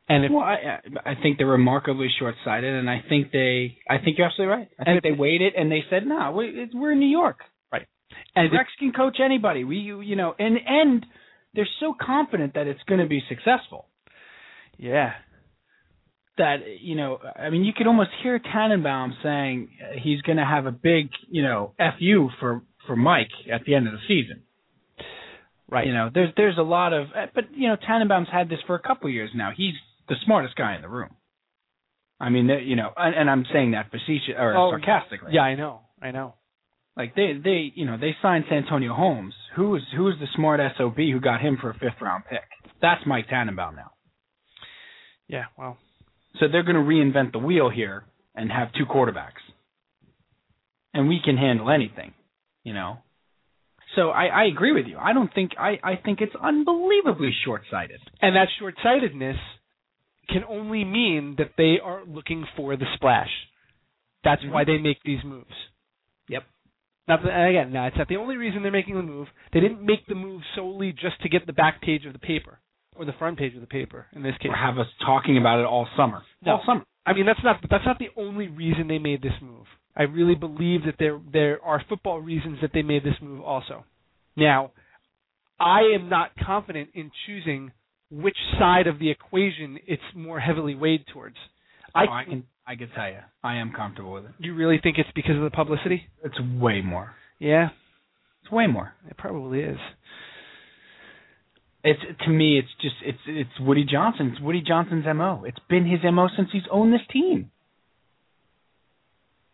And 0.08 0.24
if 0.24 0.32
well, 0.32 0.42
I 0.42 0.80
I 1.04 1.14
think 1.20 1.38
they're 1.38 1.46
remarkably 1.46 2.08
short-sighted, 2.18 2.74
and 2.74 2.90
I 2.90 3.04
think 3.08 3.30
they 3.30 3.78
I 3.88 3.98
think 3.98 4.18
you're 4.18 4.26
absolutely 4.26 4.56
right. 4.56 4.68
I 4.80 4.84
think 4.84 5.02
they 5.04 5.12
waited 5.12 5.54
and 5.54 5.70
they 5.70 5.84
said, 5.88 6.06
"No, 6.06 6.32
we, 6.32 6.68
we're 6.74 6.92
in 6.92 6.98
New 6.98 7.06
York, 7.06 7.38
right?" 7.72 7.86
And 8.34 8.52
Rex 8.52 8.68
can 8.80 8.92
coach 8.92 9.18
anybody. 9.24 9.62
We 9.62 9.76
you, 9.76 10.00
you 10.00 10.16
know, 10.16 10.34
and 10.36 10.58
and 10.66 11.06
they're 11.57 11.68
so 11.80 11.94
confident 12.00 12.54
that 12.54 12.66
it's 12.66 12.82
going 12.86 13.00
to 13.00 13.07
be 13.07 13.22
successful. 13.28 13.86
Yeah. 14.78 15.12
That 16.38 16.57
you 16.80 16.94
know, 16.94 17.18
I 17.34 17.48
mean, 17.48 17.64
you 17.64 17.72
could 17.76 17.86
almost 17.86 18.11
hear 18.22 18.38
Tannenbaum 18.38 19.16
saying 19.22 19.70
he's 20.02 20.20
going 20.20 20.36
to 20.36 20.44
have 20.44 20.66
a 20.66 20.70
big, 20.70 21.09
you 21.28 21.42
know, 21.42 21.72
fu 21.98 22.28
for 22.38 22.62
for 22.86 22.94
Mike 22.94 23.30
at 23.52 23.64
the 23.64 23.74
end 23.74 23.86
of 23.86 23.94
the 23.94 24.00
season. 24.07 24.42
Right. 25.68 25.86
You 25.86 25.94
know, 25.94 26.11
there's 26.12 26.30
there's 26.36 26.59
a 26.59 26.62
lot 26.62 26.92
of, 26.92 27.09
but 27.34 27.44
you 27.54 27.68
know, 27.68 27.76
Tannenbaum's 27.76 28.28
had 28.30 28.48
this 28.48 28.59
for 28.66 28.76
a 28.76 28.80
couple 28.80 29.09
of 29.09 29.14
years 29.14 29.30
now. 29.34 29.50
He's 29.57 29.74
the 30.09 30.14
smartest 30.24 30.57
guy 30.57 30.76
in 30.76 30.82
the 30.82 30.88
room. 30.88 31.16
I 32.20 32.28
mean, 32.28 32.48
you 32.48 32.76
know, 32.76 32.90
and, 32.96 33.14
and 33.14 33.30
I'm 33.30 33.44
saying 33.52 33.72
that 33.72 33.90
facetious 33.90 34.34
or 34.38 34.57
Oh, 34.57 34.70
sarcastically. 34.70 35.32
Yeah, 35.32 35.42
I 35.42 35.54
know. 35.54 35.80
I 36.00 36.11
know. 36.12 36.34
Like 36.97 37.14
they 37.14 37.34
they 37.42 37.72
you 37.74 37.84
know 37.84 37.99
they 37.99 38.16
signed 38.22 38.44
Santonio 38.49 38.94
Holmes. 38.94 39.34
Who 39.55 39.76
is 39.76 39.82
who 39.94 40.09
is 40.09 40.14
the 40.18 40.26
smart 40.34 40.61
sob 40.78 40.97
who 40.97 41.20
got 41.20 41.40
him 41.40 41.59
for 41.61 41.70
a 41.70 41.74
fifth 41.74 42.01
round 42.01 42.24
pick? 42.28 42.40
That's 42.80 43.03
Mike 43.07 43.28
Tannenbaum 43.28 43.76
now. 43.76 43.92
Yeah. 45.28 45.44
Well. 45.59 45.76
So 46.38 46.47
they're 46.53 46.62
going 46.62 46.76
to 46.76 46.82
reinvent 46.82 47.32
the 47.32 47.38
wheel 47.38 47.70
here 47.70 48.05
and 48.34 48.53
have 48.53 48.68
two 48.74 48.84
quarterbacks, 48.84 49.40
and 50.92 51.09
we 51.09 51.18
can 51.24 51.38
handle 51.38 51.70
anything, 51.70 52.12
you 52.62 52.74
know. 52.74 52.99
So 53.94 54.11
I, 54.11 54.26
I 54.26 54.44
agree 54.44 54.72
with 54.72 54.86
you. 54.86 54.99
I 54.99 55.14
don't 55.14 55.32
think 55.32 55.53
I, 55.59 55.78
I 55.82 55.97
think 55.97 56.20
it's 56.20 56.34
unbelievably 56.40 57.30
short 57.44 57.62
sighted. 57.70 58.01
And 58.20 58.36
that 58.36 58.49
short-sightedness 58.59 59.36
can 60.28 60.42
only 60.47 60.84
mean 60.84 61.36
that 61.38 61.53
they 61.57 61.76
are 61.82 62.05
looking 62.07 62.44
for 62.57 62.76
the 62.76 62.84
splash. 62.97 63.30
That's 64.24 64.42
why 64.44 64.64
mm-hmm. 64.64 64.72
they 64.72 64.78
make 64.78 64.99
these 65.05 65.24
moves. 65.24 65.47
Not 67.09 67.22
that, 67.22 67.46
again, 67.48 67.72
no, 67.72 67.84
it's 67.84 67.96
not 67.96 68.09
the 68.09 68.16
only 68.16 68.36
reason 68.36 68.62
they're 68.62 68.72
making 68.72 68.96
the 68.96 69.02
move. 69.02 69.28
They 69.52 69.61
didn't 69.61 69.84
make 69.84 70.07
the 70.07 70.14
move 70.16 70.42
solely 70.54 70.92
just 70.92 71.20
to 71.22 71.28
get 71.28 71.46
the 71.46 71.52
back 71.52 71.80
page 71.80 72.04
of 72.04 72.12
the 72.12 72.18
paper 72.18 72.59
or 72.96 73.04
the 73.04 73.12
front 73.12 73.38
page 73.38 73.54
of 73.54 73.61
the 73.61 73.66
paper 73.66 74.07
in 74.14 74.22
this 74.22 74.34
case. 74.40 74.50
Or 74.50 74.57
have 74.57 74.78
us 74.78 74.86
talking 75.04 75.38
about 75.38 75.61
it 75.61 75.66
all 75.66 75.86
summer. 75.96 76.22
No. 76.44 76.52
All 76.52 76.62
summer. 76.66 76.84
I 77.04 77.12
mean, 77.12 77.26
that's 77.26 77.38
not 77.44 77.61
that's 77.70 77.84
not 77.84 78.00
the 78.00 78.09
only 78.16 78.48
reason 78.48 78.88
they 78.88 78.98
made 78.98 79.22
this 79.22 79.32
move. 79.40 79.66
I 79.96 80.02
really 80.02 80.34
believe 80.34 80.84
that 80.86 80.96
there 80.98 81.20
there 81.32 81.62
are 81.64 81.80
football 81.88 82.20
reasons 82.20 82.59
that 82.62 82.70
they 82.74 82.82
made 82.82 83.04
this 83.04 83.14
move 83.22 83.42
also. 83.42 83.84
Now, 84.36 84.72
I 85.61 85.92
am 85.94 86.09
not 86.09 86.32
confident 86.44 86.90
in 86.94 87.12
choosing 87.26 87.70
which 88.11 88.36
side 88.59 88.88
of 88.88 88.98
the 88.98 89.11
equation 89.11 89.78
it's 89.86 90.02
more 90.14 90.40
heavily 90.40 90.74
weighed 90.74 91.04
towards. 91.12 91.36
I, 91.94 92.04
Oh, 92.04 92.12
I 92.12 92.24
can 92.24 92.44
I 92.66 92.74
can 92.76 92.88
tell 92.90 93.08
you, 93.08 93.18
I 93.44 93.56
am 93.56 93.72
comfortable 93.72 94.12
with 94.14 94.24
it. 94.24 94.30
Do 94.40 94.46
you 94.48 94.54
really 94.54 94.78
think 94.82 94.98
it's 94.98 95.08
because 95.14 95.36
of 95.36 95.42
the 95.42 95.50
publicity? 95.50 96.08
It's 96.24 96.34
way 96.60 96.80
more. 96.80 97.14
Yeah, 97.38 97.68
It's 98.42 98.50
way 98.50 98.66
more. 98.66 98.92
it 99.08 99.16
probably 99.16 99.60
is. 99.60 99.78
It's 101.84 102.00
to 102.24 102.30
me, 102.30 102.58
it's 102.58 102.68
just 102.80 102.96
it's 103.04 103.18
it's 103.28 103.60
Woody 103.60 103.84
Johnson. 103.84 104.30
It's 104.32 104.40
Woody 104.40 104.60
Johnson's 104.66 105.04
mo. 105.14 105.44
It's 105.46 105.58
been 105.68 105.86
his 105.86 106.00
mo 106.12 106.28
since 106.36 106.48
he's 106.52 106.62
owned 106.70 106.92
this 106.92 107.06
team. 107.12 107.50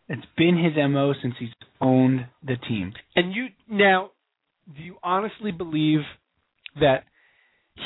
It's 0.09 0.27
been 0.37 0.57
his 0.57 0.73
mo 0.91 1.13
since 1.21 1.35
he's 1.39 1.51
owned 1.81 2.27
the 2.43 2.57
team. 2.57 2.95
And 3.17 3.35
you 3.35 3.49
now, 3.69 4.13
do 4.75 4.83
you 4.83 4.97
honestly 5.03 5.53
believe 5.53 6.01
that 6.81 7.05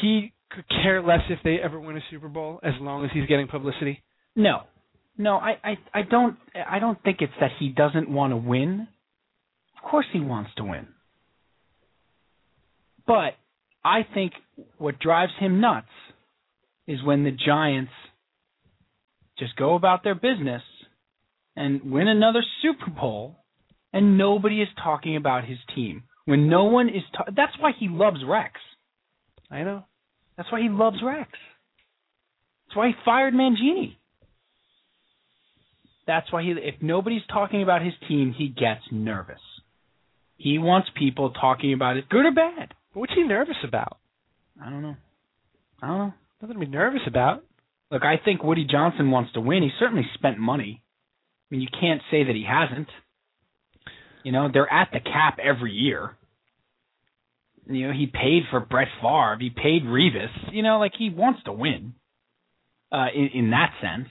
he 0.00 0.32
could 0.50 0.64
care 0.82 1.02
less 1.02 1.22
if 1.28 1.40
they 1.42 1.56
ever 1.62 1.80
win 1.80 1.96
a 1.96 2.00
Super 2.10 2.28
Bowl 2.28 2.60
as 2.62 2.74
long 2.80 3.04
as 3.04 3.10
he's 3.12 3.26
getting 3.26 3.48
publicity? 3.48 4.02
No, 4.36 4.62
no, 5.18 5.36
I 5.36 5.56
I 5.62 5.78
I 5.94 6.02
don't 6.02 6.36
I 6.68 6.78
don't 6.78 7.02
think 7.02 7.18
it's 7.20 7.32
that 7.40 7.50
he 7.58 7.68
doesn't 7.68 8.10
want 8.10 8.32
to 8.32 8.36
win. 8.36 8.88
Of 9.76 9.90
course, 9.90 10.06
he 10.12 10.20
wants 10.20 10.50
to 10.56 10.64
win. 10.64 10.88
But 13.06 13.34
I 13.84 14.00
think 14.14 14.32
what 14.78 14.98
drives 14.98 15.32
him 15.38 15.60
nuts 15.60 15.86
is 16.86 17.02
when 17.04 17.24
the 17.24 17.30
Giants 17.30 17.92
just 19.38 19.56
go 19.56 19.74
about 19.74 20.02
their 20.02 20.14
business 20.14 20.62
and 21.54 21.90
win 21.90 22.08
another 22.08 22.42
Super 22.62 22.90
Bowl 22.90 23.36
and 23.92 24.18
nobody 24.18 24.60
is 24.60 24.68
talking 24.82 25.16
about 25.16 25.44
his 25.44 25.58
team. 25.74 26.04
When 26.24 26.48
no 26.48 26.64
one 26.64 26.88
is 26.88 27.02
ta- 27.16 27.30
that's 27.34 27.58
why 27.58 27.70
he 27.78 27.88
loves 27.88 28.18
Rex. 28.26 28.60
I 29.50 29.62
know. 29.62 29.84
That's 30.36 30.50
why 30.50 30.60
he 30.60 30.68
loves 30.68 30.98
Rex. 31.02 31.30
That's 32.66 32.76
why 32.76 32.88
he 32.88 32.94
fired 33.04 33.32
Mangini. 33.32 33.96
That's 36.06 36.30
why 36.32 36.42
he 36.42 36.50
if 36.50 36.76
nobody's 36.80 37.26
talking 37.32 37.62
about 37.62 37.82
his 37.82 37.94
team, 38.08 38.34
he 38.36 38.48
gets 38.48 38.82
nervous. 38.90 39.40
He 40.36 40.58
wants 40.58 40.88
people 40.96 41.30
talking 41.30 41.72
about 41.72 41.96
it, 41.96 42.08
good 42.08 42.26
or 42.26 42.32
bad. 42.32 42.74
What's 42.92 43.14
he 43.14 43.22
nervous 43.24 43.56
about? 43.64 43.98
I 44.62 44.70
don't 44.70 44.82
know. 44.82 44.96
I 45.82 45.86
don't 45.86 45.98
know. 45.98 46.14
Nothing 46.40 46.60
to 46.60 46.66
be 46.66 46.70
nervous 46.70 47.02
about. 47.06 47.44
Look, 47.90 48.02
I 48.04 48.16
think 48.22 48.42
Woody 48.42 48.66
Johnson 48.70 49.10
wants 49.10 49.32
to 49.32 49.40
win. 49.40 49.62
He 49.62 49.70
certainly 49.78 50.06
spent 50.14 50.38
money. 50.38 50.82
I 51.50 51.54
mean, 51.54 51.60
you 51.60 51.68
can't 51.68 52.02
say 52.10 52.24
that 52.24 52.34
he 52.34 52.44
hasn't. 52.48 52.88
You 54.24 54.32
know, 54.32 54.48
they're 54.52 54.72
at 54.72 54.88
the 54.92 55.00
cap 55.00 55.38
every 55.42 55.72
year. 55.72 56.16
You 57.68 57.88
know, 57.88 57.92
he 57.92 58.06
paid 58.06 58.42
for 58.50 58.60
Brett 58.60 58.88
Favre. 59.00 59.38
He 59.40 59.50
paid 59.50 59.82
Revis. 59.84 60.52
You 60.52 60.62
know, 60.62 60.78
like 60.78 60.92
he 60.98 61.10
wants 61.10 61.42
to 61.44 61.52
win. 61.52 61.94
Uh, 62.92 63.06
in, 63.12 63.28
in 63.34 63.50
that 63.50 63.72
sense, 63.82 64.08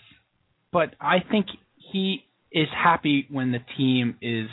but 0.74 0.94
I 1.00 1.20
think 1.32 1.46
he 1.92 2.24
is 2.52 2.68
happy 2.76 3.28
when 3.30 3.52
the 3.52 3.60
team 3.78 4.16
is 4.22 4.50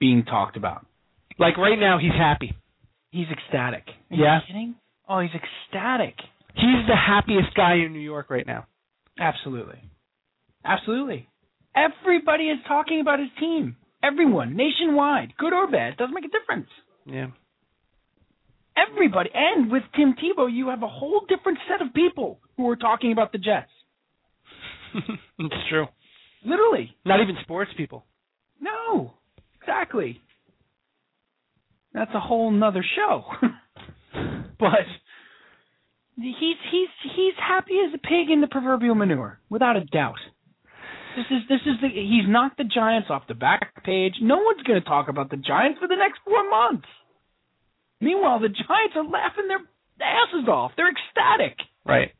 being 0.00 0.24
talked 0.24 0.56
about. 0.56 0.86
Like 1.38 1.56
right 1.56 1.78
now, 1.78 1.98
he's 1.98 2.12
happy. 2.12 2.56
He's 3.10 3.26
ecstatic. 3.30 3.84
Are 4.10 4.16
Yeah. 4.16 4.40
kidding? 4.46 4.74
Oh, 5.08 5.20
he's 5.20 5.30
ecstatic. 5.34 6.14
He's 6.54 6.86
the 6.88 6.96
happiest 6.96 7.54
guy 7.54 7.74
in 7.74 7.92
New 7.92 8.00
York 8.00 8.30
right 8.30 8.46
now. 8.46 8.66
Absolutely. 9.18 9.80
Absolutely. 10.64 11.28
Everybody 11.74 12.44
is 12.44 12.58
talking 12.66 13.00
about 13.00 13.18
his 13.18 13.28
team. 13.38 13.76
Everyone, 14.02 14.56
nationwide, 14.56 15.34
good 15.36 15.52
or 15.52 15.66
bad, 15.70 15.96
doesn't 15.96 16.14
make 16.14 16.24
a 16.24 16.28
difference. 16.28 16.68
Yeah. 17.06 17.28
Everybody. 18.76 19.30
And 19.32 19.70
with 19.70 19.82
Tim 19.96 20.14
Tebow, 20.14 20.52
you 20.52 20.68
have 20.68 20.82
a 20.82 20.88
whole 20.88 21.24
different 21.28 21.58
set 21.68 21.80
of 21.86 21.94
people 21.94 22.40
who 22.56 22.68
are 22.70 22.76
talking 22.76 23.12
about 23.12 23.32
the 23.32 23.38
Jets. 23.38 23.70
it's 25.38 25.54
true. 25.68 25.86
Literally. 26.44 26.94
Not 27.04 27.20
even 27.20 27.36
sports 27.42 27.70
people. 27.76 28.04
No. 28.60 29.14
Exactly. 29.60 30.20
That's 31.92 32.10
a 32.14 32.20
whole 32.20 32.50
nother 32.50 32.84
show. 32.96 33.24
but 34.58 34.86
He's 36.16 36.56
he's 36.70 36.88
he's 37.16 37.34
happy 37.36 37.74
as 37.86 37.92
a 37.92 37.98
pig 37.98 38.30
in 38.30 38.40
the 38.40 38.46
proverbial 38.46 38.94
manure, 38.94 39.40
without 39.50 39.76
a 39.76 39.84
doubt. 39.84 40.18
This 41.16 41.26
is 41.30 41.42
this 41.48 41.60
is 41.66 41.80
the 41.80 41.88
he's 41.88 42.28
knocked 42.28 42.58
the 42.58 42.64
Giants 42.64 43.08
off 43.10 43.26
the 43.26 43.34
back 43.34 43.82
page. 43.84 44.14
No 44.22 44.38
one's 44.38 44.62
going 44.62 44.80
to 44.80 44.88
talk 44.88 45.08
about 45.08 45.30
the 45.30 45.36
Giants 45.36 45.80
for 45.80 45.88
the 45.88 45.96
next 45.96 46.20
four 46.24 46.48
months. 46.48 46.86
Meanwhile, 48.00 48.40
the 48.40 48.48
Giants 48.48 48.94
are 48.94 49.04
laughing 49.04 49.48
their 49.48 49.58
asses 50.00 50.48
off. 50.48 50.72
They're 50.76 50.90
ecstatic. 50.90 51.58
Right. 51.84 52.12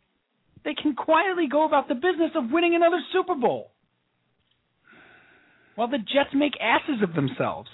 They 0.64 0.74
can 0.74 0.96
quietly 0.96 1.46
go 1.50 1.64
about 1.64 1.86
the 1.86 1.94
business 1.94 2.32
of 2.34 2.50
winning 2.50 2.74
another 2.74 2.98
Super 3.12 3.34
Bowl. 3.34 3.70
While 5.74 5.88
the 5.88 5.98
Jets 5.98 6.30
make 6.34 6.52
asses 6.60 7.02
of 7.02 7.14
themselves. 7.14 7.68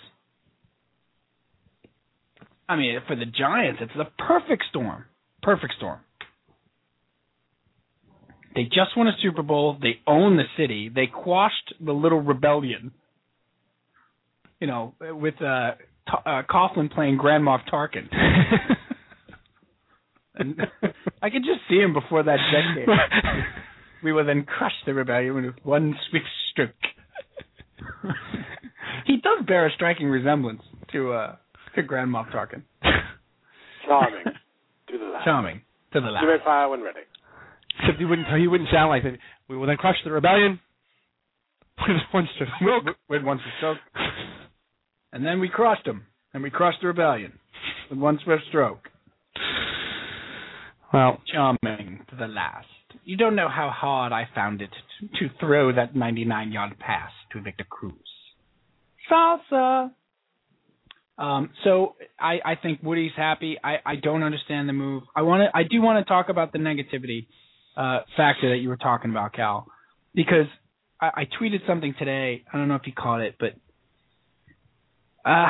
I 2.68 2.76
mean, 2.76 2.98
for 3.06 3.16
the 3.16 3.26
Giants, 3.26 3.80
it's 3.82 3.92
the 3.96 4.06
perfect 4.16 4.64
storm. 4.70 5.04
Perfect 5.42 5.74
storm. 5.76 6.00
They 8.54 8.64
just 8.64 8.96
won 8.96 9.06
a 9.06 9.12
Super 9.22 9.42
Bowl. 9.42 9.76
They 9.80 10.00
own 10.06 10.36
the 10.36 10.44
city. 10.56 10.88
They 10.88 11.06
quashed 11.06 11.74
the 11.80 11.92
little 11.92 12.20
rebellion. 12.20 12.92
You 14.60 14.66
know, 14.66 14.94
with 15.00 15.40
uh, 15.40 15.72
T- 16.06 16.22
uh 16.26 16.42
Coughlin 16.50 16.92
playing 16.92 17.16
Grand 17.16 17.44
Moff 17.44 17.60
Tarkin. 17.72 18.08
and 20.34 20.60
I 21.22 21.30
could 21.30 21.42
just 21.44 21.60
see 21.68 21.76
him 21.76 21.94
before 21.94 22.22
that 22.22 22.38
game. 22.76 22.86
we 24.04 24.12
will 24.12 24.26
then 24.26 24.44
crush 24.44 24.72
the 24.84 24.94
rebellion 24.94 25.34
with 25.34 25.54
one 25.62 25.94
swift 26.10 26.26
stroke. 26.52 26.70
he 29.06 29.16
does 29.16 29.44
bear 29.46 29.66
a 29.66 29.72
striking 29.72 30.08
resemblance 30.08 30.62
to 30.92 31.12
uh 31.12 31.36
to 31.74 31.82
Grand 31.82 32.10
Moff 32.10 32.30
Tarkin. 32.32 32.62
Charming. 33.86 34.24
to 34.88 34.98
the 34.98 35.04
last. 35.04 35.24
Charming 35.24 35.62
to 35.92 36.00
the 36.00 36.06
last. 36.06 36.22
You 36.22 36.28
may 36.28 36.44
fire 36.44 36.68
when 36.68 36.82
ready. 36.82 37.00
Except 37.78 37.98
he 37.98 38.04
wouldn't 38.04 38.26
he 38.38 38.46
wouldn't 38.46 38.70
sound 38.72 38.90
like 38.90 39.02
that. 39.04 39.18
We 39.48 39.56
will 39.56 39.66
then 39.66 39.76
crush 39.76 39.96
the 40.04 40.10
rebellion 40.10 40.60
with 41.88 41.96
one 42.12 42.28
stroke. 42.34 42.48
With, 42.60 42.94
with 43.08 43.22
one 43.22 43.40
stroke. 43.58 43.78
And 45.12 45.26
then 45.26 45.40
we 45.40 45.48
crushed 45.48 45.86
him. 45.86 46.06
And 46.32 46.42
we 46.42 46.50
crushed 46.50 46.78
the 46.82 46.86
rebellion 46.86 47.32
with 47.90 47.98
one 47.98 48.20
swift 48.22 48.42
stroke. 48.48 48.88
Well, 50.92 51.20
Charming 51.32 52.04
to 52.10 52.16
the 52.16 52.28
last. 52.28 52.66
You 53.04 53.16
don't 53.16 53.34
know 53.34 53.48
how 53.48 53.70
hard 53.74 54.12
I 54.12 54.28
found 54.34 54.62
it 54.62 54.70
to, 55.00 55.28
to 55.28 55.34
throw 55.40 55.72
that 55.74 55.96
99 55.96 56.52
yard 56.52 56.78
pass 56.78 57.10
to 57.32 57.40
Victor 57.40 57.64
Cruz. 57.68 57.94
Salsa. 59.10 59.90
Um, 61.18 61.50
so 61.64 61.96
I, 62.18 62.38
I 62.44 62.54
think 62.62 62.82
Woody's 62.82 63.12
happy. 63.16 63.58
I, 63.62 63.76
I 63.84 63.96
don't 63.96 64.22
understand 64.22 64.68
the 64.68 64.72
move. 64.72 65.02
I 65.14 65.22
want 65.22 65.42
to. 65.42 65.56
I 65.56 65.64
do 65.64 65.82
want 65.82 66.04
to 66.04 66.08
talk 66.08 66.30
about 66.30 66.52
the 66.52 66.58
negativity 66.58 67.26
uh, 67.76 68.00
factor 68.16 68.50
that 68.50 68.56
you 68.62 68.70
were 68.70 68.78
talking 68.78 69.10
about, 69.10 69.34
Cal, 69.34 69.66
because 70.14 70.46
I, 71.00 71.08
I 71.08 71.24
tweeted 71.40 71.66
something 71.66 71.94
today. 71.98 72.44
I 72.50 72.56
don't 72.56 72.68
know 72.68 72.74
if 72.76 72.86
you 72.86 72.94
caught 72.94 73.20
it, 73.20 73.36
but 73.38 73.54
uh, 75.28 75.46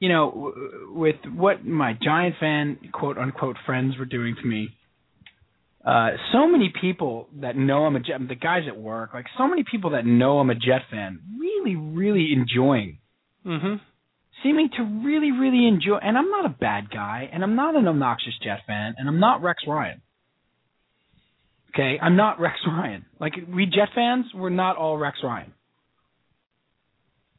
you 0.00 0.08
know, 0.08 0.30
w- 0.30 0.92
with 0.94 1.16
what 1.34 1.64
my 1.64 1.92
Giant 2.02 2.34
fan 2.40 2.78
quote 2.92 3.18
unquote 3.18 3.56
friends 3.64 3.96
were 3.98 4.04
doing 4.04 4.34
to 4.40 4.46
me. 4.48 4.70
Uh, 5.86 6.10
so 6.32 6.48
many 6.48 6.72
people 6.80 7.28
that 7.40 7.56
know 7.56 7.84
I'm 7.84 7.94
a 7.94 8.00
Jet, 8.00 8.18
the 8.28 8.34
guys 8.34 8.62
at 8.66 8.76
work, 8.76 9.14
like 9.14 9.26
so 9.38 9.46
many 9.46 9.62
people 9.70 9.90
that 9.90 10.04
know 10.04 10.40
I'm 10.40 10.50
a 10.50 10.54
Jet 10.56 10.82
fan, 10.90 11.20
really, 11.38 11.76
really 11.76 12.32
enjoying 12.32 12.98
hmm 13.44 13.76
seeming 14.42 14.68
to 14.76 14.82
really, 15.04 15.32
really 15.32 15.66
enjoy. 15.66 15.96
And 15.96 16.16
I'm 16.16 16.30
not 16.30 16.46
a 16.46 16.50
bad 16.50 16.90
guy, 16.90 17.28
and 17.32 17.42
I'm 17.42 17.56
not 17.56 17.74
an 17.74 17.88
obnoxious 17.88 18.34
Jet 18.42 18.60
fan, 18.66 18.94
and 18.98 19.08
I'm 19.08 19.20
not 19.20 19.42
Rex 19.42 19.62
Ryan. 19.66 20.02
Okay, 21.74 21.98
I'm 22.00 22.16
not 22.16 22.40
Rex 22.40 22.56
Ryan. 22.66 23.06
Like 23.20 23.34
we 23.52 23.66
Jet 23.66 23.88
fans, 23.94 24.26
we're 24.34 24.50
not 24.50 24.76
all 24.76 24.96
Rex 24.96 25.18
Ryan. 25.22 25.52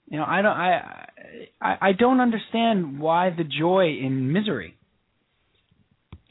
You 0.09 0.17
know, 0.19 0.25
I 0.25 0.41
don't, 0.41 0.51
I, 0.51 1.07
I, 1.61 1.77
I 1.81 1.91
don't 1.91 2.21
understand 2.21 2.99
why 2.99 3.29
the 3.29 3.43
joy 3.43 3.97
in 4.01 4.31
misery. 4.31 4.76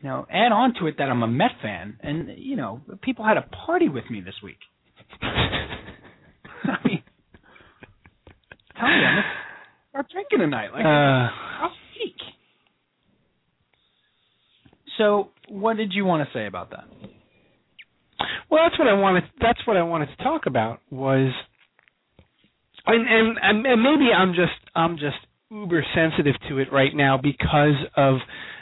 You 0.06 0.12
know, 0.12 0.26
add 0.30 0.52
on 0.52 0.72
to 0.78 0.86
it 0.86 0.98
that 0.98 1.08
I'm 1.10 1.24
a 1.24 1.26
Met 1.26 1.50
fan, 1.60 1.98
and 2.00 2.28
you 2.38 2.54
know, 2.54 2.80
people 3.02 3.24
had 3.24 3.36
a 3.36 3.42
party 3.42 3.88
with 3.88 4.08
me 4.08 4.20
this 4.20 4.36
week. 4.40 4.58
I 5.20 6.76
mean, 6.84 7.02
tell 8.78 8.86
me, 8.86 8.94
I'm 8.94 9.24
start 9.90 10.06
drinking 10.12 10.38
tonight. 10.38 10.68
Like, 10.72 10.84
Uh, 10.84 11.28
I'll 11.60 11.72
speak. 11.92 12.14
So, 14.96 15.30
what 15.48 15.76
did 15.76 15.92
you 15.92 16.04
want 16.04 16.28
to 16.28 16.32
say 16.32 16.46
about 16.46 16.70
that? 16.70 16.84
well, 18.48 18.62
that's 18.62 18.78
what 18.78 18.86
I 18.86 18.92
wanted. 18.92 19.24
That's 19.40 19.58
what 19.66 19.76
I 19.76 19.82
wanted 19.82 20.10
to 20.16 20.22
talk 20.22 20.42
about 20.46 20.82
was, 20.88 21.32
and 22.86 23.08
and 23.08 23.38
and 23.42 23.66
and 23.66 23.82
maybe 23.82 24.12
I'm 24.16 24.34
just 24.34 24.52
I'm 24.72 24.98
just 24.98 25.16
uber 25.50 25.84
sensitive 25.96 26.36
to 26.48 26.58
it 26.58 26.72
right 26.72 26.94
now 26.94 27.18
because 27.20 27.74
of 27.96 28.18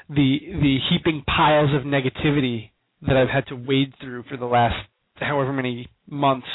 the 0.09 0.39
the 0.41 0.79
heaping 0.91 1.23
piles 1.27 1.71
of 1.75 1.83
negativity 1.83 2.71
that 3.03 3.17
I've 3.17 3.29
had 3.29 3.47
to 3.49 3.55
wade 3.55 3.95
through 4.01 4.25
for 4.29 4.37
the 4.37 4.47
last 4.47 4.77
however 5.17 5.53
many 5.53 5.89
months. 6.07 6.47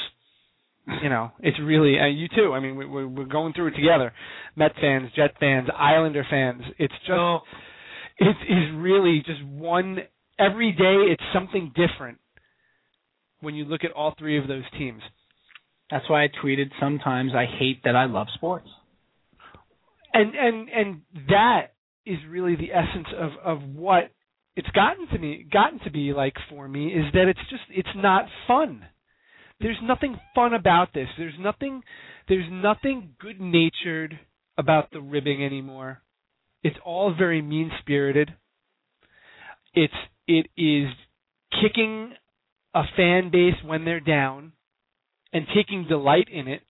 You 1.03 1.09
know, 1.09 1.31
it's 1.39 1.57
really 1.59 1.99
uh, 1.99 2.07
you 2.07 2.27
too. 2.29 2.53
I 2.53 2.59
mean, 2.59 2.75
we, 2.75 2.85
we, 2.85 3.05
we're 3.05 3.25
going 3.25 3.53
through 3.53 3.67
it 3.67 3.75
together. 3.75 4.11
Met 4.55 4.71
fans, 4.81 5.11
Jet 5.15 5.31
fans, 5.39 5.67
Islander 5.77 6.25
fans. 6.29 6.63
It's 6.79 6.93
just 7.05 7.43
it 8.17 8.35
is 8.51 8.75
really 8.75 9.23
just 9.25 9.43
one 9.45 9.99
every 10.39 10.71
day. 10.71 11.11
It's 11.11 11.23
something 11.33 11.71
different 11.75 12.17
when 13.41 13.55
you 13.55 13.65
look 13.65 13.83
at 13.83 13.91
all 13.91 14.15
three 14.17 14.37
of 14.39 14.47
those 14.47 14.63
teams. 14.77 15.01
That's 15.91 16.09
why 16.09 16.23
I 16.23 16.27
tweeted 16.43 16.71
sometimes 16.79 17.31
I 17.35 17.45
hate 17.45 17.83
that 17.83 17.95
I 17.95 18.05
love 18.05 18.27
sports. 18.35 18.67
and 20.13 20.35
and 20.35 20.69
and 20.69 21.01
that 21.29 21.73
is 22.09 22.17
really 22.29 22.55
the 22.55 22.71
essence 22.73 23.07
of 23.17 23.31
of 23.43 23.63
what 23.75 24.11
it's 24.55 24.69
gotten 24.69 25.07
to 25.07 25.19
me 25.19 25.47
gotten 25.51 25.79
to 25.79 25.91
be 25.91 26.13
like 26.13 26.35
for 26.49 26.67
me 26.67 26.87
is 26.87 27.05
that 27.13 27.27
it's 27.27 27.49
just 27.49 27.63
it's 27.69 27.95
not 27.95 28.25
fun. 28.47 28.85
There's 29.61 29.77
nothing 29.83 30.17
fun 30.33 30.53
about 30.53 30.93
this. 30.93 31.07
There's 31.17 31.37
nothing 31.39 31.81
there's 32.27 32.49
nothing 32.49 33.15
good 33.19 33.39
natured 33.39 34.19
about 34.57 34.91
the 34.91 35.01
ribbing 35.01 35.43
anymore. 35.43 36.01
It's 36.63 36.77
all 36.83 37.13
very 37.17 37.41
mean 37.41 37.71
spirited 37.81 38.33
it's 39.73 39.93
it 40.27 40.47
is 40.57 40.87
kicking 41.61 42.13
a 42.73 42.83
fan 42.95 43.31
base 43.31 43.55
when 43.63 43.85
they're 43.85 43.99
down 43.99 44.53
and 45.33 45.45
taking 45.55 45.85
delight 45.87 46.27
in 46.31 46.47
it. 46.47 46.61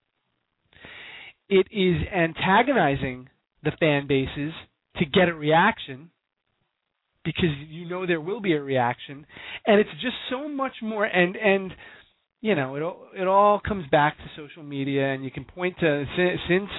It 1.48 1.66
is 1.70 2.06
antagonizing 2.14 3.28
the 3.62 3.72
fan 3.78 4.06
bases 4.06 4.52
to 4.96 5.04
get 5.06 5.28
a 5.28 5.34
reaction 5.34 6.10
because 7.24 7.50
you 7.68 7.88
know 7.88 8.06
there 8.06 8.20
will 8.20 8.40
be 8.40 8.54
a 8.54 8.62
reaction 8.62 9.26
and 9.66 9.80
it's 9.80 9.90
just 10.00 10.16
so 10.30 10.48
much 10.48 10.72
more 10.82 11.04
and 11.04 11.36
and 11.36 11.72
you 12.40 12.54
know 12.54 12.76
it 12.76 12.82
all 12.82 13.06
it 13.14 13.26
all 13.26 13.60
comes 13.60 13.84
back 13.90 14.16
to 14.18 14.24
social 14.36 14.62
media 14.62 15.12
and 15.12 15.24
you 15.24 15.30
can 15.30 15.44
point 15.44 15.76
to 15.78 16.04
since 16.16 16.70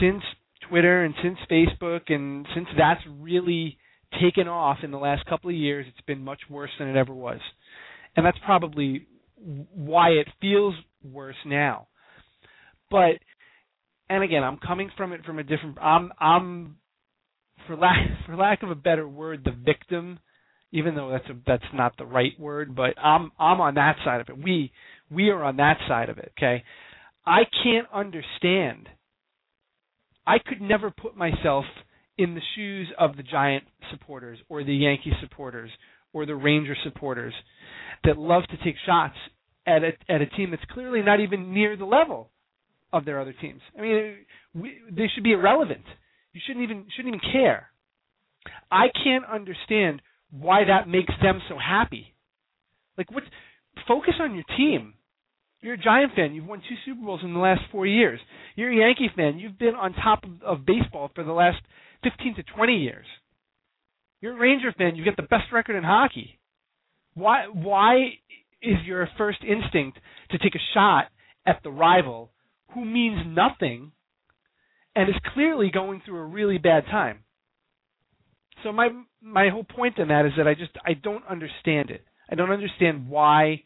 since 0.00 0.22
Twitter 0.68 1.04
and 1.04 1.14
since 1.22 1.38
Facebook 1.50 2.02
and 2.08 2.46
since 2.54 2.66
that's 2.76 3.00
really 3.20 3.78
taken 4.20 4.48
off 4.48 4.78
in 4.82 4.90
the 4.90 4.98
last 4.98 5.24
couple 5.26 5.50
of 5.50 5.56
years 5.56 5.86
it's 5.88 6.04
been 6.06 6.22
much 6.24 6.40
worse 6.50 6.70
than 6.78 6.88
it 6.88 6.96
ever 6.96 7.14
was 7.14 7.40
and 8.16 8.26
that's 8.26 8.38
probably 8.44 9.06
why 9.36 10.10
it 10.10 10.26
feels 10.40 10.74
worse 11.04 11.36
now 11.46 11.86
but 12.90 13.12
and 14.10 14.24
again, 14.24 14.42
I'm 14.42 14.58
coming 14.58 14.90
from 14.96 15.12
it 15.12 15.24
from 15.24 15.38
a 15.38 15.44
different. 15.44 15.78
I'm 15.80 16.10
I'm 16.18 16.76
for 17.66 17.76
lack 17.76 17.96
for 18.26 18.36
lack 18.36 18.62
of 18.62 18.70
a 18.70 18.74
better 18.74 19.08
word, 19.08 19.42
the 19.44 19.52
victim, 19.52 20.18
even 20.72 20.94
though 20.94 21.10
that's 21.10 21.28
a, 21.28 21.36
that's 21.46 21.72
not 21.74 21.96
the 21.96 22.06
right 22.06 22.38
word. 22.38 22.74
But 22.74 22.98
I'm 23.02 23.32
I'm 23.38 23.60
on 23.60 23.74
that 23.74 23.96
side 24.04 24.20
of 24.20 24.28
it. 24.28 24.42
We 24.42 24.72
we 25.10 25.30
are 25.30 25.42
on 25.42 25.56
that 25.56 25.78
side 25.88 26.08
of 26.08 26.18
it. 26.18 26.32
Okay, 26.38 26.62
I 27.26 27.42
can't 27.62 27.86
understand. 27.92 28.88
I 30.26 30.38
could 30.38 30.60
never 30.60 30.90
put 30.90 31.16
myself 31.16 31.64
in 32.18 32.34
the 32.34 32.42
shoes 32.54 32.88
of 32.98 33.16
the 33.16 33.22
Giant 33.22 33.64
supporters 33.90 34.38
or 34.48 34.62
the 34.62 34.74
Yankee 34.74 35.12
supporters 35.20 35.70
or 36.12 36.26
the 36.26 36.36
Ranger 36.36 36.76
supporters 36.84 37.34
that 38.04 38.18
love 38.18 38.42
to 38.50 38.56
take 38.64 38.76
shots 38.86 39.16
at 39.66 39.82
a 39.82 39.92
at 40.08 40.20
a 40.20 40.26
team 40.26 40.50
that's 40.50 40.62
clearly 40.72 41.02
not 41.02 41.20
even 41.20 41.52
near 41.52 41.76
the 41.76 41.84
level 41.84 42.30
of 42.92 43.04
their 43.04 43.20
other 43.20 43.34
teams. 43.40 43.60
I 43.78 43.82
mean, 43.82 44.16
we, 44.54 44.78
they 44.90 45.08
should 45.14 45.22
be 45.22 45.32
irrelevant. 45.32 45.84
You 46.32 46.40
shouldn't 46.46 46.64
even 46.64 46.86
shouldn't 46.94 47.14
even 47.14 47.32
care. 47.32 47.70
I 48.70 48.86
can't 49.04 49.24
understand 49.24 50.02
why 50.30 50.64
that 50.64 50.88
makes 50.88 51.12
them 51.22 51.40
so 51.48 51.56
happy. 51.58 52.14
Like, 52.96 53.10
what? 53.10 53.24
Focus 53.88 54.14
on 54.20 54.34
your 54.34 54.44
team. 54.56 54.94
You're 55.60 55.74
a 55.74 55.78
Giant 55.78 56.12
fan. 56.14 56.34
You've 56.34 56.46
won 56.46 56.60
two 56.60 56.76
Super 56.84 57.04
Bowls 57.04 57.20
in 57.22 57.34
the 57.34 57.38
last 57.38 57.60
four 57.70 57.86
years. 57.86 58.20
You're 58.56 58.70
a 58.70 58.76
Yankee 58.76 59.10
fan. 59.14 59.38
You've 59.38 59.58
been 59.58 59.74
on 59.74 59.92
top 59.92 60.24
of, 60.24 60.42
of 60.42 60.66
baseball 60.66 61.10
for 61.14 61.22
the 61.22 61.32
last 61.32 61.58
15 62.02 62.36
to 62.36 62.42
20 62.54 62.76
years. 62.78 63.04
You're 64.20 64.36
a 64.36 64.40
Ranger 64.40 64.72
fan. 64.72 64.96
You've 64.96 65.04
got 65.04 65.16
the 65.16 65.22
best 65.22 65.52
record 65.52 65.76
in 65.76 65.84
hockey. 65.84 66.38
Why? 67.14 67.46
Why 67.52 68.14
is 68.62 68.76
your 68.86 69.08
first 69.18 69.38
instinct 69.42 69.98
to 70.30 70.38
take 70.38 70.54
a 70.54 70.64
shot 70.74 71.06
at 71.46 71.60
the 71.62 71.70
rival 71.70 72.30
who 72.74 72.84
means 72.84 73.22
nothing 73.26 73.92
and 75.00 75.08
is 75.08 75.16
clearly 75.34 75.70
going 75.70 76.02
through 76.04 76.18
a 76.18 76.24
really 76.24 76.58
bad 76.58 76.84
time? 76.86 77.24
So 78.62 78.72
my 78.72 78.88
my 79.22 79.48
whole 79.48 79.64
point 79.64 79.98
in 79.98 80.08
that 80.08 80.26
is 80.26 80.32
that 80.36 80.46
I 80.46 80.54
just 80.54 80.72
I 80.84 80.94
don't 80.94 81.24
understand 81.28 81.90
it. 81.90 82.04
I 82.30 82.34
don't 82.34 82.50
understand 82.50 83.08
why 83.08 83.62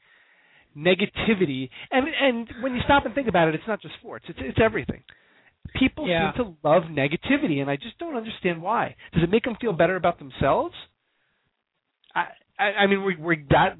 negativity 0.77 1.70
and 1.90 2.06
and 2.20 2.48
when 2.62 2.74
you 2.74 2.81
stop 2.85 3.05
and 3.05 3.15
think 3.15 3.28
about 3.28 3.48
it, 3.48 3.55
it's 3.55 3.65
not 3.66 3.82
just 3.82 3.94
sports. 3.97 4.24
It's 4.28 4.39
it's 4.40 4.59
everything. 4.62 5.02
People 5.78 6.06
Yeah. 6.09 6.32
seem 6.32 6.44
to 6.44 6.69
love 6.69 6.85
negativity, 6.85 7.61
and 7.61 7.70
I 7.70 7.77
just 7.77 7.98
don't 7.98 8.16
understand 8.16 8.62
why. 8.62 8.94
Does 9.12 9.23
it 9.24 9.31
make 9.31 9.44
them 9.44 9.56
feel 9.61 9.73
better 9.73 9.97
about 9.97 10.19
themselves? 10.19 10.74
I 12.15 12.27
I, 12.59 12.65
I 12.65 12.86
mean, 12.86 13.05
we 13.05 13.16
we 13.16 13.44
that 13.51 13.77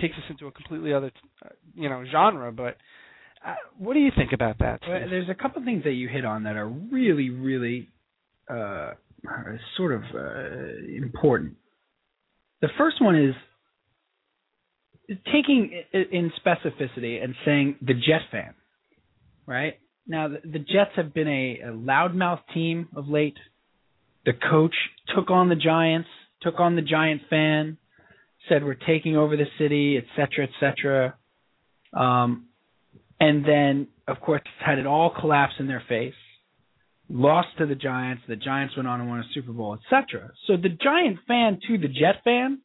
takes 0.00 0.16
us 0.16 0.24
into 0.28 0.46
a 0.46 0.52
completely 0.52 0.92
other 0.92 1.10
uh, 1.44 1.48
you 1.74 1.88
know 1.88 2.04
genre, 2.10 2.52
but 2.52 2.76
uh, 3.46 3.54
what 3.78 3.94
do 3.94 4.00
you 4.00 4.10
think 4.16 4.32
about 4.32 4.58
that? 4.58 4.80
Well, 4.86 5.00
there's 5.08 5.28
a 5.28 5.34
couple 5.34 5.64
things 5.64 5.84
that 5.84 5.92
you 5.92 6.08
hit 6.08 6.24
on 6.24 6.44
that 6.44 6.56
are 6.56 6.68
really, 6.68 7.30
really 7.30 7.88
uh, 8.48 8.92
sort 9.76 9.92
of 9.92 10.02
uh, 10.14 10.96
important. 10.96 11.56
The 12.60 12.68
first 12.76 13.00
one 13.00 13.16
is 13.16 13.34
taking 15.32 15.82
in 15.92 16.30
specificity 16.44 17.22
and 17.22 17.34
saying 17.44 17.76
the 17.80 17.94
Jet 17.94 18.22
fan, 18.30 18.54
right? 19.46 19.78
Now, 20.06 20.28
the, 20.28 20.40
the 20.44 20.58
Jets 20.58 20.92
have 20.96 21.14
been 21.14 21.28
a, 21.28 21.60
a 21.64 21.72
loudmouth 21.72 22.40
team 22.52 22.88
of 22.94 23.08
late. 23.08 23.38
The 24.26 24.32
coach 24.50 24.74
took 25.14 25.30
on 25.30 25.48
the 25.48 25.56
Giants, 25.56 26.08
took 26.42 26.60
on 26.60 26.76
the 26.76 26.82
Giant 26.82 27.22
fan, 27.30 27.78
said 28.48 28.64
we're 28.64 28.74
taking 28.74 29.16
over 29.16 29.36
the 29.36 29.46
city, 29.58 29.96
et 29.96 30.04
cetera, 30.14 30.46
et 30.46 30.50
cetera. 30.60 31.14
Um, 31.92 32.46
and 33.20 33.44
then, 33.44 33.88
of 34.08 34.18
course, 34.20 34.40
had 34.64 34.78
it 34.78 34.86
all 34.86 35.14
collapse 35.20 35.52
in 35.58 35.66
their 35.66 35.82
face. 35.86 36.14
Lost 37.10 37.48
to 37.58 37.66
the 37.66 37.74
Giants. 37.74 38.22
The 38.26 38.36
Giants 38.36 38.74
went 38.76 38.88
on 38.88 39.00
and 39.00 39.08
won 39.08 39.20
a 39.20 39.24
Super 39.34 39.52
Bowl, 39.52 39.76
etc. 39.76 40.30
So 40.46 40.56
the 40.56 40.70
Giant 40.70 41.18
fan 41.28 41.60
to 41.68 41.76
the 41.76 41.88
Jet 41.88 42.22
fan 42.24 42.60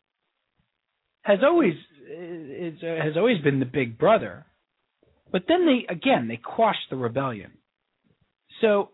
has 1.23 1.39
always 1.43 1.73
is, 2.07 2.79
has 2.81 3.17
always 3.17 3.41
been 3.41 3.59
the 3.59 3.65
big 3.65 3.97
brother. 3.97 4.45
But 5.31 5.45
then 5.47 5.65
they 5.65 5.91
again 5.91 6.27
they 6.27 6.37
quashed 6.37 6.89
the 6.91 6.95
rebellion. 6.95 7.51
So 8.61 8.91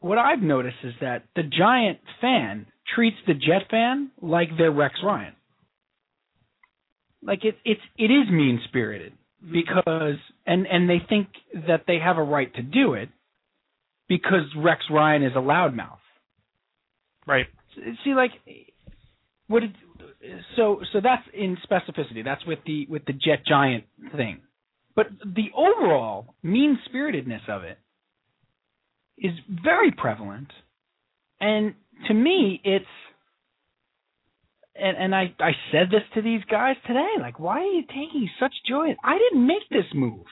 what 0.00 0.18
I've 0.18 0.42
noticed 0.42 0.76
is 0.84 0.92
that 1.00 1.24
the 1.34 1.42
Giant 1.42 1.98
fan 2.20 2.66
treats 2.94 3.16
the 3.26 3.34
Jet 3.34 3.68
fan 3.70 4.10
like 4.20 4.50
they're 4.58 4.70
Rex 4.70 4.96
Ryan. 5.02 5.34
Like 7.22 7.46
it 7.46 7.56
it's 7.64 7.80
it 7.96 8.10
is 8.10 8.30
mean 8.30 8.60
spirited 8.68 9.14
because 9.52 10.16
and 10.46 10.66
and 10.66 10.88
they 10.88 11.00
think 11.08 11.28
that 11.66 11.84
they 11.86 11.98
have 11.98 12.18
a 12.18 12.22
right 12.22 12.52
to 12.54 12.62
do 12.62 12.94
it 12.94 13.08
because 14.08 14.44
Rex 14.56 14.82
Ryan 14.90 15.22
is 15.22 15.32
a 15.34 15.40
loudmouth. 15.40 15.98
right. 17.26 17.46
See, 18.04 18.14
like 18.14 18.30
what? 19.48 19.62
It, 19.62 19.70
so 20.56 20.80
so 20.92 21.00
that's 21.02 21.22
in 21.34 21.56
specificity. 21.68 22.24
That's 22.24 22.44
with 22.46 22.60
the 22.66 22.86
with 22.88 23.04
the 23.04 23.12
Jet 23.12 23.44
Giant 23.46 23.84
thing, 24.16 24.40
but 24.94 25.06
the 25.24 25.50
overall 25.56 26.34
mean 26.42 26.78
spiritedness 26.86 27.42
of 27.48 27.62
it 27.64 27.78
is 29.18 29.32
very 29.48 29.92
prevalent, 29.92 30.48
and 31.40 31.74
to 32.08 32.14
me, 32.14 32.60
it's. 32.64 32.86
And, 34.78 34.96
and 34.96 35.14
I, 35.14 35.34
I 35.40 35.52
said 35.72 35.90
this 35.90 36.02
to 36.14 36.22
these 36.22 36.42
guys 36.50 36.76
today. 36.86 37.08
Like, 37.20 37.40
why 37.40 37.60
are 37.60 37.64
you 37.64 37.82
taking 37.82 38.28
such 38.38 38.52
joy? 38.68 38.94
I 39.02 39.18
didn't 39.18 39.46
make 39.46 39.68
this 39.70 39.86
move. 39.94 40.24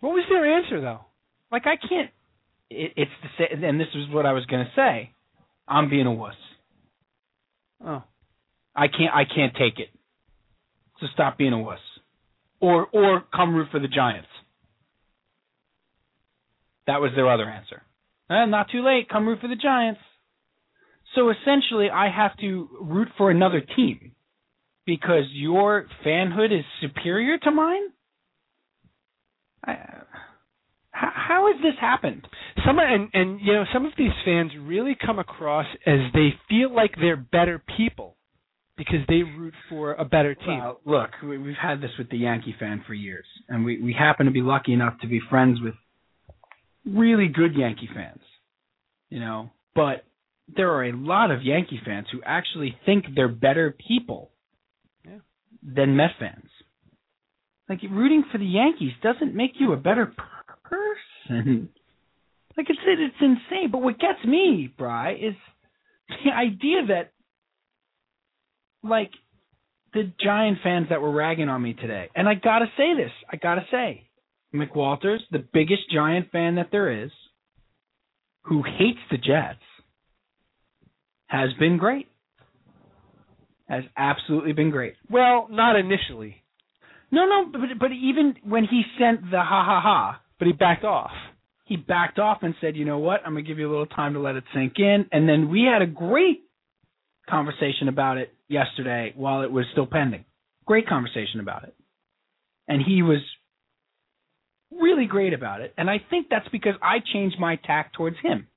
What 0.00 0.12
was 0.12 0.24
their 0.28 0.58
answer 0.58 0.80
though? 0.80 1.00
Like 1.50 1.66
I 1.66 1.76
can't. 1.76 2.10
It, 2.68 2.92
it's 2.96 3.10
the 3.22 3.28
same. 3.38 3.64
and 3.64 3.80
this 3.80 3.88
is 3.94 4.12
what 4.12 4.26
I 4.26 4.32
was 4.32 4.44
gonna 4.46 4.70
say. 4.76 5.12
I'm 5.66 5.88
being 5.88 6.06
a 6.06 6.12
wuss. 6.12 6.34
Oh, 7.82 8.02
I 8.74 8.88
can't. 8.88 9.14
I 9.14 9.24
can't 9.24 9.54
take 9.54 9.78
it. 9.78 9.88
So 11.00 11.06
stop 11.14 11.38
being 11.38 11.52
a 11.52 11.58
wuss, 11.58 11.78
or 12.60 12.86
or 12.92 13.24
come 13.34 13.54
root 13.54 13.68
for 13.70 13.80
the 13.80 13.88
Giants. 13.88 14.28
That 16.86 17.00
was 17.00 17.12
their 17.16 17.30
other 17.30 17.48
answer. 17.48 17.82
Eh, 18.30 18.44
not 18.46 18.70
too 18.70 18.84
late. 18.84 19.08
Come 19.08 19.26
root 19.26 19.40
for 19.40 19.48
the 19.48 19.56
Giants. 19.56 20.00
So 21.14 21.30
essentially, 21.30 21.88
I 21.90 22.10
have 22.10 22.36
to 22.38 22.68
root 22.80 23.08
for 23.16 23.30
another 23.30 23.60
team 23.60 24.12
because 24.86 25.24
your 25.32 25.86
fanhood 26.04 26.52
is 26.56 26.64
superior 26.80 27.38
to 27.38 27.50
mine. 27.50 27.82
I, 29.64 29.72
how, 30.90 31.10
how 31.14 31.52
has 31.52 31.62
this 31.62 31.74
happened? 31.80 32.26
some 32.66 32.78
and 32.78 33.08
and 33.12 33.40
you 33.40 33.52
know 33.52 33.64
some 33.72 33.84
of 33.86 33.92
these 33.98 34.12
fans 34.24 34.52
really 34.60 34.96
come 35.04 35.18
across 35.18 35.66
as 35.86 35.98
they 36.12 36.30
feel 36.48 36.74
like 36.74 36.94
they're 37.00 37.16
better 37.16 37.62
people 37.76 38.16
because 38.76 39.00
they 39.08 39.22
root 39.22 39.54
for 39.68 39.94
a 39.94 40.04
better 40.04 40.34
team. 40.34 40.58
Well, 40.58 40.80
look, 40.84 41.10
we- 41.22 41.38
we've 41.38 41.56
had 41.56 41.80
this 41.80 41.90
with 41.98 42.10
the 42.10 42.18
Yankee 42.18 42.54
fan 42.58 42.82
for 42.86 42.94
years, 42.94 43.26
and 43.48 43.64
we 43.64 43.80
we 43.80 43.92
happen 43.92 44.26
to 44.26 44.32
be 44.32 44.42
lucky 44.42 44.72
enough 44.72 44.98
to 45.00 45.06
be 45.06 45.20
friends 45.30 45.60
with 45.60 45.74
really 46.86 47.28
good 47.28 47.54
Yankee 47.54 47.88
fans. 47.92 48.22
You 49.10 49.20
know, 49.20 49.50
but 49.74 50.04
there 50.48 50.70
are 50.72 50.84
a 50.84 50.92
lot 50.92 51.30
of 51.30 51.42
Yankee 51.42 51.80
fans 51.84 52.06
who 52.12 52.20
actually 52.24 52.76
think 52.84 53.06
they're 53.14 53.28
better 53.28 53.70
people 53.88 54.30
Yeah. 55.04 55.18
than 55.62 55.96
Met 55.96 56.10
fans. 56.18 56.50
Like 57.68 57.80
rooting 57.90 58.24
for 58.30 58.38
the 58.38 58.44
Yankees 58.46 58.92
doesn't 59.02 59.34
make 59.34 59.52
you 59.58 59.72
a 59.72 59.76
better 59.76 60.12
person. 60.64 61.70
Like 62.56 62.68
it's 62.68 62.78
it's 62.84 63.16
insane. 63.20 63.70
But 63.72 63.80
what 63.82 63.98
gets 63.98 64.22
me, 64.24 64.72
Bry, 64.76 65.14
is 65.14 65.34
the 66.24 66.30
idea 66.32 66.86
that 66.88 67.12
like 68.82 69.10
the 69.94 70.12
Giant 70.22 70.58
fans 70.62 70.88
that 70.90 71.00
were 71.00 71.10
ragging 71.10 71.48
on 71.48 71.62
me 71.62 71.72
today. 71.72 72.10
And 72.14 72.28
I 72.28 72.34
gotta 72.34 72.66
say 72.76 72.94
this. 72.94 73.12
I 73.32 73.36
gotta 73.36 73.64
say, 73.70 74.08
McWalters, 74.54 75.20
the 75.30 75.38
biggest 75.52 75.82
Giant 75.90 76.30
fan 76.32 76.56
that 76.56 76.68
there 76.70 77.04
is, 77.04 77.10
who 78.42 78.62
hates 78.62 78.98
the 79.10 79.16
Jets, 79.16 79.62
has 81.34 81.50
been 81.58 81.76
great. 81.78 82.06
Has 83.68 83.84
absolutely 83.96 84.52
been 84.52 84.70
great. 84.70 84.94
Well, 85.10 85.46
not 85.50 85.74
initially, 85.76 86.32
No, 87.10 87.22
no, 87.26 87.38
but 87.50 87.60
but 87.78 87.92
even 87.92 88.34
when 88.44 88.64
he 88.64 88.82
sent 88.98 89.30
the 89.30 89.40
ha 89.40 89.60
ha 89.70 89.80
ha, 89.80 90.20
but 90.38 90.46
he 90.46 90.52
backed 90.52 90.84
off. 90.84 91.12
he 91.64 91.76
backed 91.76 92.18
off 92.18 92.42
and 92.42 92.54
said, 92.60 92.76
"You 92.76 92.84
know 92.84 92.98
what? 92.98 93.20
I'm 93.24 93.32
gonna 93.34 93.42
give 93.42 93.58
you 93.58 93.68
a 93.68 93.72
little 93.74 93.86
time 94.00 94.12
to 94.14 94.20
let 94.20 94.36
it 94.36 94.44
sink 94.54 94.78
in." 94.78 95.06
And 95.12 95.28
then 95.28 95.48
we 95.48 95.62
had 95.62 95.80
a 95.82 95.86
great 95.86 96.42
conversation 97.28 97.88
about 97.88 98.18
it 98.18 98.34
yesterday 98.48 99.12
while 99.16 99.40
it 99.42 99.50
was 99.50 99.64
still 99.72 99.86
pending. 99.86 100.24
Great 100.66 100.86
conversation 100.86 101.40
about 101.40 101.64
it, 101.64 101.74
and 102.68 102.82
he 102.82 103.02
was 103.02 103.22
really 104.70 105.06
great 105.06 105.32
about 105.32 105.60
it. 105.62 105.72
And 105.78 105.88
I 105.88 105.98
think 106.10 106.28
that's 106.28 106.48
because 106.48 106.74
I 106.82 106.96
changed 107.12 107.38
my 107.38 107.56
tack 107.56 107.92
towards 107.94 108.18
him, 108.18 108.48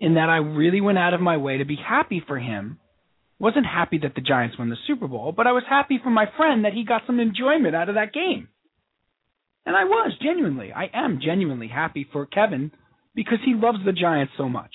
in 0.00 0.14
that 0.14 0.28
I 0.28 0.36
really 0.36 0.80
went 0.80 0.98
out 0.98 1.14
of 1.14 1.20
my 1.20 1.36
way 1.36 1.58
to 1.58 1.64
be 1.64 1.76
happy 1.76 2.22
for 2.26 2.38
him. 2.38 2.78
Wasn't 3.38 3.66
happy 3.66 3.98
that 3.98 4.14
the 4.14 4.20
Giants 4.20 4.58
won 4.58 4.70
the 4.70 4.76
Super 4.86 5.08
Bowl, 5.08 5.32
but 5.32 5.46
I 5.46 5.52
was 5.52 5.64
happy 5.68 5.98
for 6.02 6.10
my 6.10 6.26
friend 6.36 6.64
that 6.64 6.72
he 6.72 6.84
got 6.84 7.02
some 7.06 7.20
enjoyment 7.20 7.74
out 7.74 7.88
of 7.88 7.96
that 7.96 8.12
game. 8.12 8.48
And 9.66 9.76
I 9.76 9.84
was 9.84 10.12
genuinely, 10.22 10.72
I 10.72 10.90
am 10.92 11.20
genuinely 11.22 11.68
happy 11.68 12.06
for 12.12 12.26
Kevin 12.26 12.70
because 13.14 13.38
he 13.44 13.54
loves 13.54 13.78
the 13.84 13.92
Giants 13.92 14.34
so 14.36 14.48
much. 14.48 14.72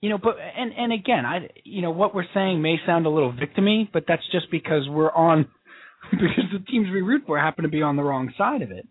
You 0.00 0.10
know, 0.10 0.18
but 0.18 0.36
and 0.38 0.72
and 0.76 0.92
again, 0.92 1.26
I 1.26 1.48
you 1.64 1.82
know 1.82 1.90
what 1.90 2.14
we're 2.14 2.24
saying 2.32 2.62
may 2.62 2.76
sound 2.86 3.06
a 3.06 3.10
little 3.10 3.32
victimy, 3.32 3.88
but 3.92 4.04
that's 4.06 4.22
just 4.30 4.48
because 4.50 4.88
we're 4.88 5.10
on 5.10 5.48
because 6.10 6.44
the 6.52 6.64
teams 6.70 6.88
we 6.92 7.02
root 7.02 7.24
for 7.26 7.38
happen 7.38 7.64
to 7.64 7.68
be 7.68 7.82
on 7.82 7.96
the 7.96 8.04
wrong 8.04 8.32
side 8.38 8.62
of 8.62 8.70
it. 8.70 8.86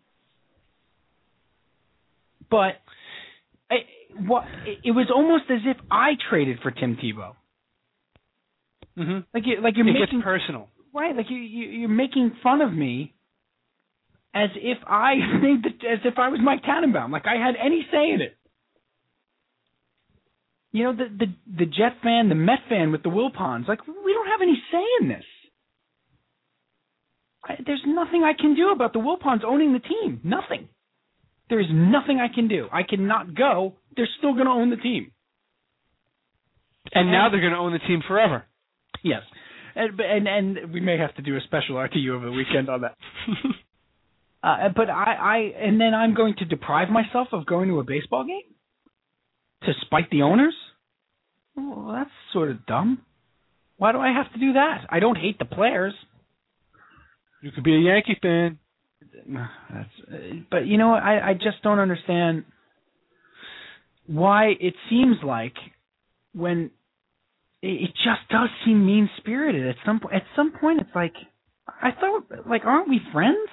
But 2.50 2.82
what 4.26 4.46
it, 4.84 4.92
was 4.92 5.08
almost 5.14 5.46
as 5.50 5.62
if 5.66 5.78
I 5.92 6.12
traded 6.30 6.60
for 6.62 6.72
Tim 6.72 6.98
Tebow. 6.98 7.34
Mm-hmm. 8.98 9.20
Like 9.34 9.44
you, 9.46 9.62
like 9.62 9.76
you're 9.78 9.88
It 9.88 10.00
making 10.00 10.22
personal. 10.22 10.70
Right, 10.94 11.16
like 11.16 11.28
you, 11.30 11.38
you 11.38 11.70
you're 11.82 11.90
making 11.90 12.32
fun 12.42 12.62
of 12.62 12.74
me 12.74 13.14
as 14.34 14.50
if 14.56 14.78
I 14.88 15.16
made 15.42 15.64
the 15.64 15.88
as 15.88 16.00
if 16.06 16.16
I 16.18 16.30
was 16.30 16.40
Mike 16.44 16.64
Tannenbaum, 16.64 17.12
like 17.12 17.26
I 17.26 17.36
had 17.36 17.56
any 17.64 17.86
say 17.92 18.12
in 18.12 18.22
it. 18.22 18.38
You 20.72 20.84
know, 20.86 20.94
the 20.94 21.06
the 21.06 21.34
the 21.60 21.66
Jet 21.66 21.98
fan, 22.04 22.30
the 22.30 22.36
Met 22.36 22.60
fan 22.70 22.92
with 22.92 23.04
the 23.04 23.10
Wilpons, 23.10 23.68
like 23.68 23.86
we 23.88 24.14
don't 24.14 24.28
have 24.28 24.42
any 24.42 24.62
say 24.72 24.84
in 25.02 25.10
this. 25.10 25.26
I, 27.44 27.56
there's 27.66 27.84
nothing 27.86 28.24
I 28.24 28.34
can 28.34 28.56
do 28.56 28.72
about 28.72 28.94
the 28.94 29.00
Wilpons 29.00 29.44
owning 29.46 29.74
the 29.74 29.80
team. 29.80 30.20
Nothing. 30.24 30.70
There 31.50 31.60
is 31.60 31.68
nothing 31.72 32.20
I 32.20 32.34
can 32.34 32.48
do. 32.48 32.68
I 32.72 32.84
cannot 32.84 33.34
go. 33.36 33.76
They're 33.96 34.10
still 34.18 34.34
going 34.34 34.46
to 34.46 34.52
own 34.52 34.70
the 34.70 34.76
team. 34.76 35.12
And 36.94 37.12
now 37.12 37.30
they're 37.30 37.42
going 37.42 37.54
to 37.54 37.60
own 37.60 37.74
the 37.74 37.80
team 37.80 38.02
forever. 38.08 38.46
Yes, 39.04 39.22
and 39.76 40.00
and 40.00 40.28
and 40.28 40.74
we 40.74 40.80
may 40.80 40.98
have 40.98 41.14
to 41.16 41.22
do 41.22 41.36
a 41.36 41.42
special 41.42 41.76
RTU 41.76 42.16
over 42.16 42.26
the 42.26 42.32
weekend 42.32 42.70
on 42.70 42.82
that. 42.82 42.96
uh, 44.44 44.70
but 44.76 44.90
I, 44.90 45.14
I 45.14 45.38
and 45.62 45.80
then 45.80 45.94
I'm 45.94 46.14
going 46.14 46.36
to 46.40 46.46
deprive 46.46 46.90
myself 46.90 47.28
of 47.32 47.46
going 47.46 47.70
to 47.70 47.80
a 47.80 47.84
baseball 47.84 48.26
game 48.26 48.56
to 49.64 49.74
spite 49.82 50.10
the 50.10 50.24
owners. 50.24 50.56
Well, 51.56 51.92
that's 51.94 52.10
sort 52.34 52.52
of 52.52 52.66
dumb. 52.66 53.02
Why 53.78 53.92
do 53.92 54.00
I 54.00 54.12
have 54.12 54.32
to 54.34 54.40
do 54.40 54.54
that? 54.54 54.86
I 54.90 55.00
don't 55.00 55.18
hate 55.18 55.40
the 55.40 55.46
players. 55.46 55.94
You 57.42 57.52
could 57.52 57.64
be 57.64 57.76
a 57.76 57.80
Yankee 57.80 58.18
fan. 58.22 58.58
That's, 59.72 59.90
but 60.50 60.66
you 60.68 60.78
know, 60.78 60.90
what? 60.90 61.04
I 61.04 61.30
I 61.30 61.34
just 61.34 61.62
don't 61.64 61.80
understand 61.80 62.46
why 64.06 64.54
it 64.60 64.74
seems 64.90 65.18
like 65.24 65.54
when 66.34 66.72
it, 67.62 67.68
it 67.68 67.92
just 67.96 68.30
does 68.30 68.50
seem 68.66 68.86
mean 68.86 69.10
spirited 69.18 69.68
at 69.68 69.76
some 69.86 70.00
point. 70.00 70.16
At 70.16 70.24
some 70.36 70.54
point, 70.60 70.82
it's 70.82 70.96
like 70.96 71.14
I 71.68 71.92
thought, 71.92 72.48
like, 72.50 72.64
aren't 72.66 72.90
we 72.90 73.00
friends? 73.12 73.50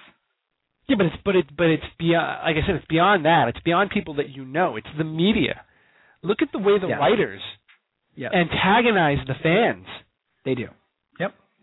Yeah, 0.86 0.96
but 0.96 1.06
it's 1.06 1.16
but 1.24 1.36
it 1.36 1.46
but 1.56 1.66
it's 1.66 1.84
beyond. 1.98 2.42
Like 2.44 2.56
I 2.62 2.66
said, 2.66 2.76
it's 2.76 2.86
beyond 2.86 3.24
that. 3.24 3.48
It's 3.48 3.60
beyond 3.64 3.90
people 3.90 4.14
that 4.14 4.30
you 4.30 4.44
know. 4.44 4.76
It's 4.76 4.86
the 4.96 5.04
media. 5.04 5.62
Look 6.22 6.38
at 6.42 6.48
the 6.52 6.58
way 6.58 6.78
the 6.78 6.88
Yeah. 6.88 6.98
writers 6.98 7.40
Yeah, 8.16 8.28
antagonize 8.32 9.18
the 9.26 9.34
fans. 9.42 9.86
they 10.44 10.54
do. 10.54 10.68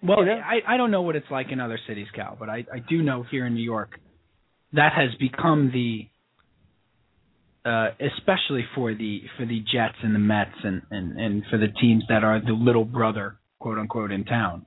Well, 0.03 0.25
know? 0.25 0.33
I 0.33 0.73
I 0.73 0.77
don't 0.77 0.91
know 0.91 1.03
what 1.03 1.15
it's 1.15 1.29
like 1.29 1.47
in 1.51 1.59
other 1.59 1.79
cities, 1.87 2.07
Cal, 2.15 2.35
but 2.39 2.49
I 2.49 2.65
I 2.73 2.79
do 2.87 3.01
know 3.01 3.23
here 3.29 3.45
in 3.45 3.53
New 3.53 3.63
York 3.63 3.99
that 4.73 4.93
has 4.93 5.09
become 5.19 5.71
the 5.71 6.07
uh 7.69 7.89
especially 7.99 8.65
for 8.73 8.93
the 8.93 9.21
for 9.37 9.45
the 9.45 9.59
Jets 9.59 9.97
and 10.03 10.15
the 10.15 10.19
Mets 10.19 10.55
and 10.63 10.81
and 10.89 11.19
and 11.19 11.43
for 11.49 11.57
the 11.57 11.67
teams 11.67 12.03
that 12.09 12.23
are 12.23 12.39
the 12.39 12.53
little 12.53 12.85
brother 12.85 13.37
quote 13.59 13.77
unquote 13.77 14.11
in 14.11 14.25
town. 14.25 14.65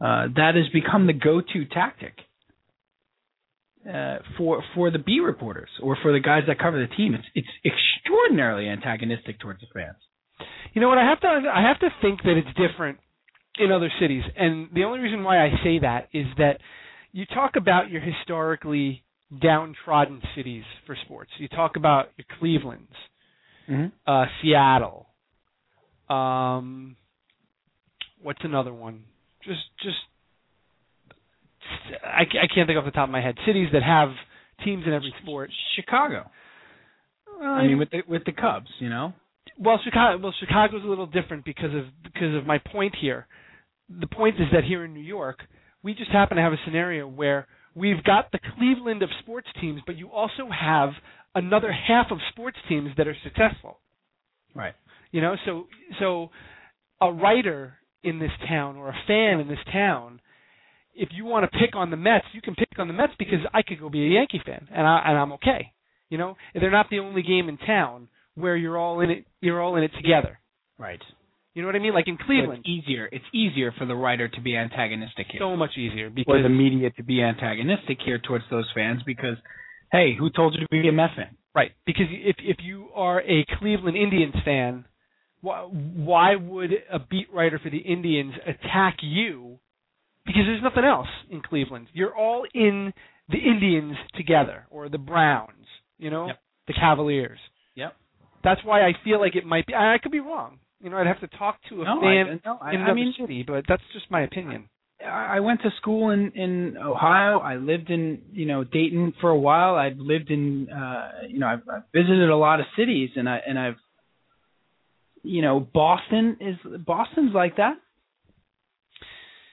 Uh 0.00 0.28
that 0.34 0.52
has 0.54 0.68
become 0.72 1.06
the 1.06 1.12
go-to 1.12 1.66
tactic. 1.66 2.14
Uh, 3.80 4.18
for 4.36 4.62
for 4.74 4.90
the 4.90 4.98
B 4.98 5.20
reporters 5.20 5.70
or 5.82 5.96
for 6.02 6.12
the 6.12 6.20
guys 6.20 6.42
that 6.46 6.58
cover 6.58 6.78
the 6.78 6.94
team, 6.96 7.14
it's 7.14 7.24
it's 7.34 7.48
extraordinarily 7.64 8.68
antagonistic 8.68 9.40
towards 9.40 9.60
the 9.60 9.66
fans. 9.72 9.96
You 10.74 10.82
know 10.82 10.88
what? 10.88 10.98
I 10.98 11.08
have 11.08 11.20
to 11.20 11.28
I 11.28 11.62
have 11.62 11.78
to 11.80 11.88
think 12.02 12.22
that 12.24 12.36
it's 12.36 12.58
different 12.58 12.98
in 13.58 13.72
other 13.72 13.90
cities, 14.00 14.22
and 14.36 14.68
the 14.74 14.84
only 14.84 15.00
reason 15.00 15.22
why 15.24 15.44
I 15.44 15.50
say 15.64 15.78
that 15.80 16.08
is 16.12 16.26
that 16.38 16.58
you 17.12 17.26
talk 17.26 17.56
about 17.56 17.90
your 17.90 18.00
historically 18.00 19.02
downtrodden 19.42 20.22
cities 20.36 20.64
for 20.86 20.96
sports. 21.04 21.30
You 21.38 21.48
talk 21.48 21.76
about 21.76 22.06
your 22.16 22.26
Cleveland's, 22.38 22.92
Mm-hmm. 23.68 23.86
uh, 24.10 24.24
Seattle. 24.42 25.06
Um, 26.08 26.96
what's 28.20 28.40
another 28.42 28.72
one? 28.74 29.04
Just 29.44 29.60
just 29.82 29.96
I, 32.04 32.22
I 32.22 32.46
can't 32.52 32.66
think 32.66 32.78
off 32.78 32.84
the 32.84 32.90
top 32.90 33.08
of 33.08 33.12
my 33.12 33.20
head. 33.20 33.36
Cities 33.46 33.68
that 33.72 33.82
have 33.82 34.08
teams 34.64 34.84
in 34.86 34.92
every 34.92 35.14
sport. 35.22 35.50
Chicago. 35.76 36.28
I 37.40 37.66
mean, 37.66 37.78
with 37.78 37.90
the 37.90 38.02
with 38.08 38.24
the 38.24 38.32
Cubs, 38.32 38.68
you 38.80 38.88
know. 38.88 39.12
Well, 39.60 39.78
Chicago. 39.84 40.22
Well, 40.22 40.34
Chicago's 40.40 40.82
a 40.84 40.88
little 40.88 41.06
different 41.06 41.44
because 41.44 41.74
of 41.74 41.84
because 42.02 42.34
of 42.34 42.46
my 42.46 42.58
point 42.58 42.94
here. 43.00 43.26
The 43.88 44.06
point 44.06 44.36
is 44.36 44.46
that 44.52 44.64
here 44.64 44.84
in 44.84 44.94
New 44.94 45.00
York, 45.00 45.40
we 45.82 45.94
just 45.94 46.10
happen 46.10 46.36
to 46.36 46.42
have 46.42 46.52
a 46.52 46.60
scenario 46.64 47.06
where 47.06 47.46
we've 47.74 48.02
got 48.02 48.32
the 48.32 48.38
Cleveland 48.56 49.02
of 49.02 49.10
sports 49.20 49.48
teams, 49.60 49.82
but 49.86 49.96
you 49.96 50.08
also 50.10 50.48
have 50.48 50.90
another 51.34 51.72
half 51.72 52.06
of 52.10 52.18
sports 52.32 52.56
teams 52.68 52.90
that 52.96 53.06
are 53.06 53.16
successful. 53.22 53.78
Right. 54.54 54.74
You 55.12 55.20
know, 55.20 55.36
so 55.44 55.66
so 55.98 56.30
a 57.00 57.12
writer 57.12 57.74
in 58.02 58.18
this 58.18 58.30
town 58.48 58.76
or 58.76 58.88
a 58.88 58.96
fan 59.06 59.40
in 59.40 59.48
this 59.48 59.58
town, 59.70 60.20
if 60.94 61.10
you 61.12 61.26
want 61.26 61.50
to 61.50 61.58
pick 61.58 61.76
on 61.76 61.90
the 61.90 61.96
Mets, 61.96 62.24
you 62.32 62.40
can 62.40 62.54
pick 62.54 62.78
on 62.78 62.88
the 62.88 62.94
Mets 62.94 63.12
because 63.18 63.40
I 63.52 63.60
could 63.62 63.78
go 63.78 63.90
be 63.90 64.06
a 64.06 64.08
Yankee 64.08 64.40
fan 64.44 64.68
and 64.72 64.86
I 64.86 65.02
and 65.04 65.18
I'm 65.18 65.32
okay. 65.32 65.72
You 66.08 66.16
know, 66.16 66.36
they're 66.54 66.70
not 66.70 66.86
the 66.90 67.00
only 67.00 67.22
game 67.22 67.48
in 67.48 67.58
town 67.58 68.08
where 68.40 68.56
you're 68.56 68.78
all 68.78 69.00
in 69.00 69.10
it. 69.10 69.24
You're 69.40 69.60
all 69.60 69.76
in 69.76 69.84
it 69.84 69.92
together. 70.00 70.38
Right. 70.78 71.00
You 71.54 71.62
know 71.62 71.68
what 71.68 71.76
I 71.76 71.80
mean? 71.80 71.94
Like 71.94 72.06
in 72.08 72.16
So 72.18 72.24
Cleveland, 72.26 72.64
it's 72.64 72.68
easier. 72.86 73.08
It's 73.10 73.24
easier 73.34 73.72
for 73.76 73.84
the 73.84 73.94
writer 73.94 74.28
to 74.28 74.40
be 74.40 74.56
antagonistic 74.56 75.26
here, 75.30 75.40
so 75.40 75.56
much 75.56 75.76
easier 75.76 76.06
or 76.06 76.10
because 76.10 76.42
the 76.42 76.48
media 76.48 76.90
to 76.90 77.02
be 77.02 77.20
antagonistic 77.22 77.98
here 78.04 78.18
towards 78.18 78.44
those 78.50 78.66
fans 78.74 79.02
because, 79.04 79.36
hey, 79.90 80.14
who 80.18 80.30
told 80.30 80.54
you 80.54 80.60
to 80.60 80.66
be 80.70 80.88
a 80.88 80.92
Met 80.92 81.10
fan? 81.16 81.36
right 81.52 81.72
because 81.84 82.06
if 82.10 82.36
if 82.38 82.58
you 82.62 82.88
are 82.94 83.20
a 83.22 83.44
Cleveland 83.58 83.96
Indians 83.96 84.34
fan, 84.44 84.84
why 85.40 85.62
why 85.62 86.36
would 86.36 86.70
a 86.92 87.00
beat 87.00 87.26
writer 87.32 87.58
for 87.58 87.70
the 87.70 87.78
Indians 87.78 88.34
attack 88.46 88.98
you? 89.02 89.58
Because 90.24 90.42
there's 90.46 90.62
nothing 90.62 90.84
else 90.84 91.08
in 91.30 91.42
Cleveland. 91.42 91.88
You're 91.92 92.14
all 92.16 92.44
in 92.54 92.92
the 93.28 93.38
Indians 93.38 93.96
together 94.16 94.66
or 94.70 94.88
the 94.88 94.98
Browns. 94.98 95.66
You 95.98 96.10
know, 96.10 96.26
Yep. 96.28 96.40
the 96.68 96.72
Cavaliers. 96.74 97.40
Yep. 97.74 97.96
That's 98.42 98.60
why 98.64 98.82
I 98.86 98.92
feel 99.04 99.20
like 99.20 99.36
it 99.36 99.44
might 99.44 99.66
be. 99.66 99.74
I 99.74 99.94
I 99.94 99.98
could 99.98 100.12
be 100.12 100.20
wrong. 100.20 100.58
You 100.82 100.88
know, 100.90 100.96
I'd 100.96 101.06
have 101.06 101.20
to 101.20 101.28
talk 101.36 101.58
to 101.68 101.82
a 101.82 101.84
No, 101.84 102.00
fan 102.00 102.40
I, 102.44 102.48
no, 102.48 102.58
I, 102.60 102.74
in 102.74 102.80
I 102.82 102.94
mean, 102.94 103.14
city, 103.20 103.44
but 103.46 103.64
that's 103.68 103.82
just 103.92 104.10
my 104.10 104.22
opinion. 104.22 104.68
I 105.04 105.36
I 105.36 105.40
went 105.40 105.60
to 105.62 105.70
school 105.78 106.10
in 106.10 106.32
in 106.34 106.76
Ohio. 106.78 107.38
I 107.38 107.56
lived 107.56 107.90
in 107.90 108.22
you 108.32 108.46
know 108.46 108.64
Dayton 108.64 109.14
for 109.20 109.30
a 109.30 109.38
while. 109.38 109.74
I've 109.74 109.98
lived 109.98 110.30
in 110.30 110.68
uh 110.70 111.10
you 111.28 111.38
know 111.38 111.48
I've, 111.48 111.62
I've 111.68 111.82
visited 111.92 112.30
a 112.30 112.36
lot 112.36 112.60
of 112.60 112.66
cities 112.76 113.10
and 113.16 113.28
I 113.28 113.40
and 113.46 113.58
I've 113.58 113.76
you 115.22 115.42
know 115.42 115.60
Boston 115.60 116.38
is 116.40 116.56
Boston's 116.86 117.34
like 117.34 117.56
that. 117.56 117.74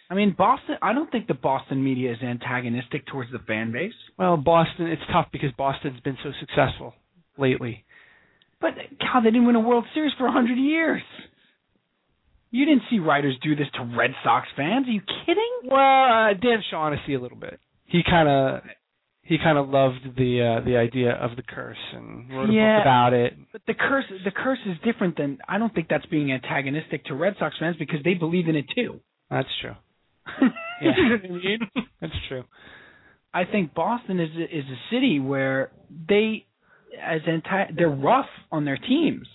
I 0.10 0.14
mean 0.16 0.34
Boston. 0.38 0.78
I 0.82 0.94
don't 0.94 1.12
think 1.12 1.28
the 1.28 1.34
Boston 1.34 1.84
media 1.84 2.14
is 2.14 2.20
antagonistic 2.24 3.06
towards 3.08 3.32
the 3.32 3.40
fan 3.40 3.72
base. 3.74 3.94
Well, 4.18 4.38
Boston, 4.38 4.88
it's 4.88 5.02
tough 5.12 5.28
because 5.32 5.52
Boston's 5.58 6.00
been 6.02 6.18
so 6.24 6.32
successful 6.40 6.94
lately. 7.38 7.84
But 8.60 8.72
God, 9.00 9.22
they 9.22 9.30
didn't 9.32 9.46
win 9.46 9.56
a 9.56 9.60
World 9.60 9.86
Series 9.94 10.14
for 10.18 10.26
a 10.28 10.32
hundred 10.32 10.58
years. 10.58 11.02
You 12.50 12.66
didn't 12.66 12.84
see 12.90 13.00
writers 13.00 13.36
do 13.44 13.56
this 13.56 13.68
to 13.76 13.84
Red 13.98 14.12
Sox 14.24 14.48
fans. 14.56 14.88
Are 14.88 14.92
you 14.92 15.02
kidding? 15.26 15.70
Well, 15.70 15.80
uh, 15.80 16.34
Dan 16.34 16.64
Shaughnessy 16.72 17.14
a 17.14 17.20
little 17.20 17.38
bit. 17.38 17.60
He 17.86 18.02
kind 18.10 18.28
of 18.30 18.62
he 19.22 19.38
kind 19.38 19.58
of 19.58 19.68
loved 19.70 20.00
the 20.18 20.60
uh, 20.62 20.66
the 20.66 20.78
idea 20.78 21.12
of 21.12 21.36
the 21.36 21.44
curse 21.44 21.78
and 21.94 22.30
wrote 22.30 22.46
a 22.46 22.48
book 22.48 22.82
about 22.84 23.14
it. 23.14 23.34
But 23.52 23.62
the 23.68 23.74
curse, 23.74 24.06
the 24.24 24.32
curse 24.32 24.60
is 24.66 24.78
different 24.86 25.18
than. 25.18 25.40
I 25.48 25.58
don't 25.58 25.74
think 25.76 25.88
that's 25.90 26.06
being 26.08 26.32
antagonistic 26.32 27.06
to 27.06 27.14
Red 27.16 27.36
Sox 27.38 27.56
fans 27.60 27.76
because 27.78 28.00
they 28.04 28.14
believe 28.14 28.48
in 28.48 28.56
it 28.56 28.66
too. 28.74 29.02
That's 29.30 29.50
true. 29.62 29.76
You 30.80 30.92
Yeah. 30.92 31.10
know 31.10 31.16
what 31.34 31.42
I 31.42 31.46
mean? 31.46 31.60
That's 32.02 32.14
true. 32.30 32.44
I 33.34 33.46
think 33.46 33.74
Boston 33.74 34.20
is 34.20 34.30
a, 34.36 34.44
is 34.44 34.64
a 34.66 34.80
city 34.96 35.20
where 35.20 35.72
they, 36.08 36.46
as 37.02 37.22
anti, 37.28 37.72
they're 37.76 37.90
rough 37.90 38.30
on 38.52 38.66
their 38.66 38.78
teams. 38.78 39.28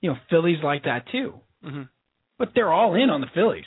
You 0.00 0.10
know, 0.10 0.16
Phillies 0.30 0.58
like 0.62 0.84
that 0.84 1.04
too, 1.10 1.34
hmm 1.62 1.82
but 2.38 2.50
they're 2.54 2.72
all 2.72 2.94
in 2.94 3.08
on 3.08 3.22
the 3.22 3.26
Phillies. 3.34 3.64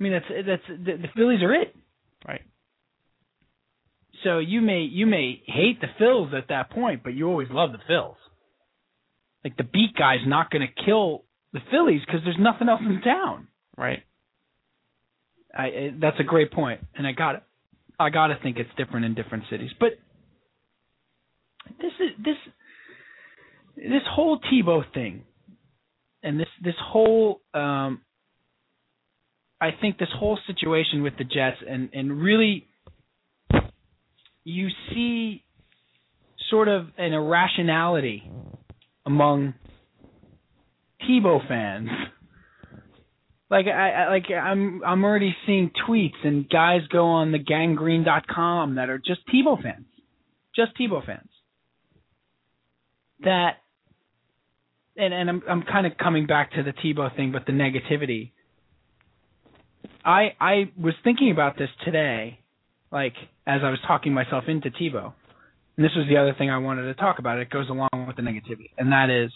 I 0.00 0.02
mean, 0.02 0.12
that's 0.12 0.46
that's 0.46 0.62
the, 0.68 0.96
the 0.96 1.08
Phillies 1.14 1.42
are 1.42 1.52
it. 1.54 1.74
Right. 2.26 2.40
So 4.24 4.38
you 4.38 4.60
may 4.60 4.80
you 4.80 5.06
may 5.06 5.42
hate 5.46 5.80
the 5.80 5.88
Phils 6.00 6.32
at 6.32 6.48
that 6.48 6.70
point, 6.70 7.02
but 7.04 7.14
you 7.14 7.28
always 7.28 7.48
love 7.50 7.72
the 7.72 7.92
Phils. 7.92 8.16
Like 9.44 9.56
the 9.56 9.64
beat 9.64 9.94
guy's 9.96 10.26
not 10.26 10.50
going 10.50 10.66
to 10.66 10.84
kill 10.84 11.24
the 11.52 11.60
Phillies 11.70 12.00
because 12.06 12.22
there's 12.24 12.38
nothing 12.38 12.68
else 12.68 12.80
in 12.80 13.00
town. 13.02 13.48
Right. 13.76 14.02
I, 15.56 15.64
I 15.64 15.90
that's 16.00 16.18
a 16.18 16.24
great 16.24 16.52
point, 16.52 16.80
and 16.96 17.06
I 17.06 17.12
got 17.12 17.36
it. 17.36 17.42
I 18.00 18.10
got 18.10 18.28
to 18.28 18.38
think 18.42 18.56
it's 18.58 18.70
different 18.76 19.06
in 19.06 19.14
different 19.14 19.44
cities, 19.50 19.70
but 19.78 19.90
this 21.80 21.92
is 22.00 22.24
this 22.24 22.36
this 23.76 24.02
whole 24.10 24.38
Tebow 24.40 24.82
thing, 24.92 25.22
and 26.22 26.38
this 26.38 26.48
this 26.62 26.74
whole 26.80 27.40
um, 27.52 28.02
I 29.60 29.70
think 29.80 29.98
this 29.98 30.08
whole 30.14 30.38
situation 30.46 31.02
with 31.02 31.16
the 31.16 31.24
Jets, 31.24 31.58
and 31.68 31.90
and 31.92 32.20
really, 32.20 32.66
you 34.44 34.68
see 34.90 35.42
sort 36.50 36.68
of 36.68 36.86
an 36.98 37.12
irrationality 37.12 38.30
among 39.06 39.54
Tebow 41.08 41.46
fans. 41.48 41.88
Like 43.50 43.66
I, 43.66 43.90
I 43.90 44.08
like 44.10 44.24
I'm 44.30 44.82
I'm 44.84 45.04
already 45.04 45.34
seeing 45.46 45.70
tweets 45.86 46.24
and 46.24 46.48
guys 46.48 46.80
go 46.90 47.06
on 47.06 47.32
the 47.32 47.38
gangrene.com 47.38 48.76
that 48.76 48.88
are 48.90 48.98
just 48.98 49.20
Tebow 49.28 49.62
fans. 49.62 49.86
Just 50.56 50.72
Tebow 50.78 51.04
fans. 51.04 51.28
That 53.24 53.56
and 54.96 55.12
and 55.12 55.28
I'm 55.28 55.42
I'm 55.48 55.62
kind 55.62 55.86
of 55.86 55.96
coming 55.98 56.26
back 56.26 56.52
to 56.52 56.62
the 56.62 56.72
Tebow 56.72 57.14
thing 57.16 57.32
but 57.32 57.46
the 57.46 57.52
negativity. 57.52 58.32
I 60.04 60.34
I 60.40 60.70
was 60.78 60.94
thinking 61.02 61.30
about 61.30 61.58
this 61.58 61.70
today 61.84 62.38
like 62.92 63.14
as 63.46 63.60
I 63.64 63.70
was 63.70 63.80
talking 63.86 64.12
myself 64.14 64.44
into 64.48 64.70
Tebow. 64.70 65.12
And 65.76 65.84
this 65.84 65.92
was 65.96 66.06
the 66.08 66.16
other 66.18 66.34
thing 66.38 66.50
I 66.50 66.58
wanted 66.58 66.82
to 66.82 66.94
talk 66.94 67.18
about. 67.18 67.38
It 67.38 67.50
goes 67.50 67.68
along 67.68 68.06
with 68.06 68.16
the 68.16 68.22
negativity. 68.22 68.70
And 68.78 68.92
that 68.92 69.10
is 69.10 69.32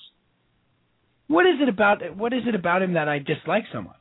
What 1.27 1.47
is 1.47 1.61
it 1.61 1.69
about 1.69 2.17
what 2.17 2.33
is 2.33 2.43
it 2.47 2.55
about 2.55 2.83
him 2.83 2.95
that 2.95 3.09
I 3.09 3.19
dislike 3.19 3.65
so 3.73 3.83
much? 3.83 3.97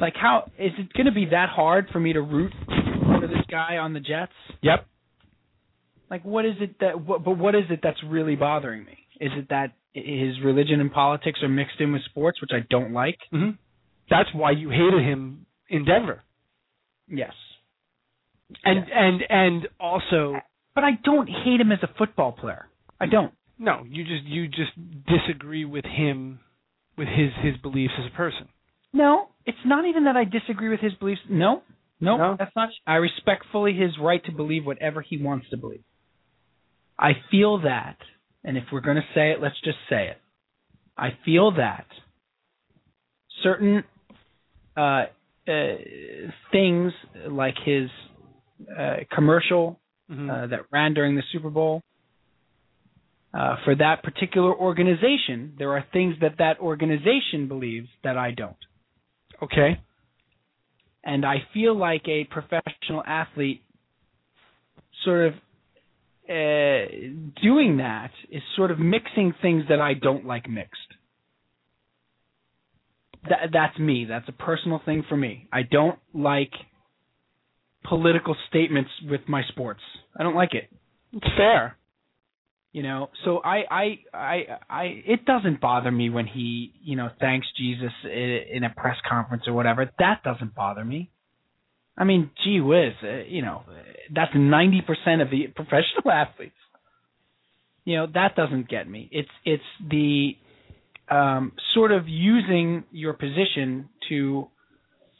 Like 0.00 0.14
how 0.16 0.50
is 0.58 0.72
it 0.78 0.92
going 0.92 1.06
to 1.06 1.12
be 1.12 1.26
that 1.26 1.48
hard 1.50 1.88
for 1.92 2.00
me 2.00 2.12
to 2.14 2.20
root 2.20 2.52
for 2.66 3.26
this 3.28 3.44
guy 3.50 3.76
on 3.76 3.92
the 3.92 4.00
Jets? 4.00 4.32
Yep. 4.62 4.86
Like 6.10 6.24
what 6.24 6.44
is 6.44 6.54
it 6.60 6.76
that 6.80 7.00
what, 7.00 7.24
but 7.24 7.38
what 7.38 7.54
is 7.54 7.64
it 7.70 7.80
that's 7.82 8.02
really 8.06 8.36
bothering 8.36 8.84
me? 8.84 8.98
Is 9.20 9.30
it 9.36 9.48
that 9.50 9.72
his 9.92 10.40
religion 10.44 10.80
and 10.80 10.92
politics 10.92 11.40
are 11.42 11.48
mixed 11.48 11.80
in 11.80 11.92
with 11.92 12.02
sports, 12.06 12.40
which 12.40 12.50
I 12.52 12.64
don't 12.68 12.92
like? 12.92 13.18
hmm 13.30 13.50
That's 14.10 14.28
why 14.34 14.50
you 14.52 14.70
hated 14.70 15.02
him 15.02 15.46
in 15.68 15.84
Denver. 15.84 16.22
Yes. 17.08 17.32
And 18.64 18.84
and 18.92 19.22
and 19.28 19.68
also 19.80 20.36
But 20.74 20.84
I 20.84 20.92
don't 21.02 21.28
hate 21.28 21.60
him 21.60 21.72
as 21.72 21.78
a 21.82 21.88
football 21.98 22.32
player. 22.32 22.68
I 23.00 23.06
don't. 23.06 23.32
no, 23.58 23.84
you 23.88 24.04
just 24.04 24.24
you 24.24 24.46
just 24.48 24.72
disagree 25.06 25.64
with 25.64 25.84
him 25.84 26.40
with 26.98 27.08
his 27.08 27.30
his 27.42 27.56
beliefs 27.62 27.94
as 27.98 28.10
a 28.12 28.16
person. 28.16 28.48
No, 28.92 29.28
it's 29.46 29.58
not 29.64 29.84
even 29.86 30.04
that 30.04 30.16
I 30.16 30.24
disagree 30.24 30.68
with 30.68 30.80
his 30.80 30.94
beliefs. 30.94 31.20
No, 31.28 31.62
no, 32.00 32.16
No? 32.16 32.36
that's 32.38 32.54
not. 32.54 32.68
I 32.86 32.96
respect 32.96 33.44
fully 33.50 33.72
his 33.74 33.90
right 34.00 34.24
to 34.26 34.32
believe 34.32 34.64
whatever 34.64 35.00
he 35.02 35.16
wants 35.16 35.48
to 35.50 35.56
believe. 35.56 35.82
I 36.98 37.12
feel 37.30 37.62
that, 37.62 37.96
and 38.44 38.56
if 38.56 38.64
we're 38.72 38.80
going 38.80 38.96
to 38.96 39.08
say 39.14 39.32
it, 39.32 39.40
let's 39.42 39.60
just 39.64 39.78
say 39.90 40.08
it. 40.08 40.18
I 40.96 41.10
feel 41.24 41.52
that 41.56 41.86
certain 43.42 43.82
uh, 44.76 44.80
uh, 44.80 45.76
things, 46.52 46.92
like 47.28 47.54
his 47.64 47.90
uh, 48.78 48.96
commercial 49.14 49.78
Mhm. 50.10 50.30
uh, 50.30 50.46
that 50.48 50.60
ran 50.70 50.92
during 50.94 51.16
the 51.16 51.22
Super 51.32 51.48
Bowl. 51.50 51.80
Uh, 53.32 53.56
for 53.64 53.74
that 53.74 54.02
particular 54.02 54.54
organization, 54.54 55.54
there 55.58 55.72
are 55.72 55.82
things 55.92 56.14
that 56.20 56.36
that 56.38 56.58
organization 56.60 57.48
believes 57.48 57.88
that 58.04 58.16
I 58.16 58.30
don't. 58.32 58.56
okay. 59.42 59.80
And 61.02 61.24
I 61.26 61.36
feel 61.52 61.74
like 61.74 62.06
a 62.08 62.24
professional 62.24 63.02
athlete 63.06 63.62
sort 65.04 65.26
of 65.26 65.34
uh, 66.28 66.86
doing 67.42 67.78
that 67.78 68.10
is 68.30 68.42
sort 68.56 68.70
of 68.70 68.78
mixing 68.78 69.34
things 69.42 69.64
that 69.68 69.80
I 69.80 69.94
don't 69.94 70.24
like 70.26 70.48
mixed. 70.48 70.78
That, 73.28 73.50
that's 73.52 73.78
me. 73.78 74.06
That's 74.08 74.28
a 74.28 74.32
personal 74.32 74.80
thing 74.84 75.04
for 75.08 75.16
me. 75.16 75.48
I 75.52 75.62
don't 75.62 75.98
like 76.14 76.52
political 77.84 78.36
statements 78.48 78.90
with 79.08 79.22
my 79.28 79.42
sports. 79.48 79.80
I 80.18 80.22
don't 80.22 80.34
like 80.34 80.54
it. 80.54 80.70
It's 81.12 81.26
fair. 81.36 81.76
You 82.72 82.82
know, 82.82 83.10
so 83.24 83.38
I, 83.38 83.62
I, 83.70 83.98
I, 84.12 84.42
I, 84.68 84.84
it 85.06 85.24
doesn't 85.24 85.60
bother 85.60 85.92
me 85.92 86.10
when 86.10 86.26
he, 86.26 86.72
you 86.82 86.96
know, 86.96 87.08
thanks 87.20 87.46
Jesus 87.56 87.92
in, 88.02 88.40
in 88.52 88.64
a 88.64 88.70
press 88.70 88.96
conference 89.08 89.44
or 89.46 89.52
whatever. 89.52 89.88
That 90.00 90.22
doesn't 90.24 90.56
bother 90.56 90.84
me. 90.84 91.10
I 91.96 92.04
mean, 92.04 92.30
gee 92.42 92.60
whiz, 92.60 92.92
uh, 93.02 93.24
you 93.28 93.42
know, 93.42 93.62
that's 94.12 94.32
ninety 94.34 94.80
percent 94.80 95.22
of 95.22 95.30
the 95.30 95.46
professional 95.54 96.10
athletes. 96.12 96.54
You 97.84 97.96
know, 97.96 98.06
that 98.14 98.34
doesn't 98.34 98.68
get 98.68 98.88
me. 98.88 99.08
It's 99.12 99.28
it's 99.44 99.62
the 99.88 100.36
um, 101.10 101.52
sort 101.74 101.92
of 101.92 102.08
using 102.08 102.84
your 102.90 103.12
position 103.12 103.88
to 104.08 104.48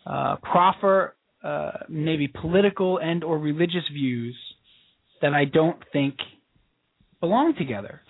uh, 0.06 0.36
proffer 0.36 1.14
uh, 1.42 1.72
maybe 1.88 2.26
political 2.28 2.98
and 2.98 3.22
or 3.22 3.38
religious 3.38 3.84
views 3.92 4.36
that 5.20 5.34
I 5.34 5.44
don't 5.44 5.78
think 5.92 6.14
belong 7.20 7.54
together. 7.56 8.00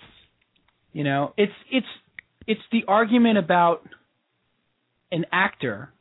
You 0.93 1.03
know, 1.03 1.33
it's 1.37 1.51
it's 1.71 1.87
it's 2.47 2.61
the 2.71 2.85
argument 2.87 3.37
about 3.37 3.81
an 5.11 5.25
actor 5.31 5.91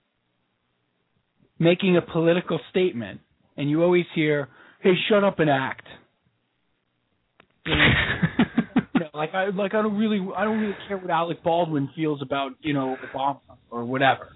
making 1.58 1.96
a 1.96 2.02
political 2.02 2.58
statement, 2.70 3.20
and 3.56 3.70
you 3.70 3.82
always 3.82 4.04
hear, 4.14 4.48
"Hey, 4.80 4.94
shut 5.08 5.24
up 5.24 5.38
and 5.38 5.50
act." 5.50 5.86
You 7.66 7.74
know, 7.76 7.84
you 8.94 9.00
know, 9.00 9.08
like 9.14 9.34
I 9.34 9.46
like 9.46 9.74
I 9.74 9.82
don't 9.82 9.96
really 9.96 10.26
I 10.36 10.44
don't 10.44 10.58
really 10.60 10.76
care 10.88 10.98
what 10.98 11.10
Alec 11.10 11.42
Baldwin 11.42 11.90
feels 11.94 12.22
about 12.22 12.52
you 12.60 12.74
know 12.74 12.96
Obama 13.12 13.40
or 13.70 13.84
whatever. 13.84 14.28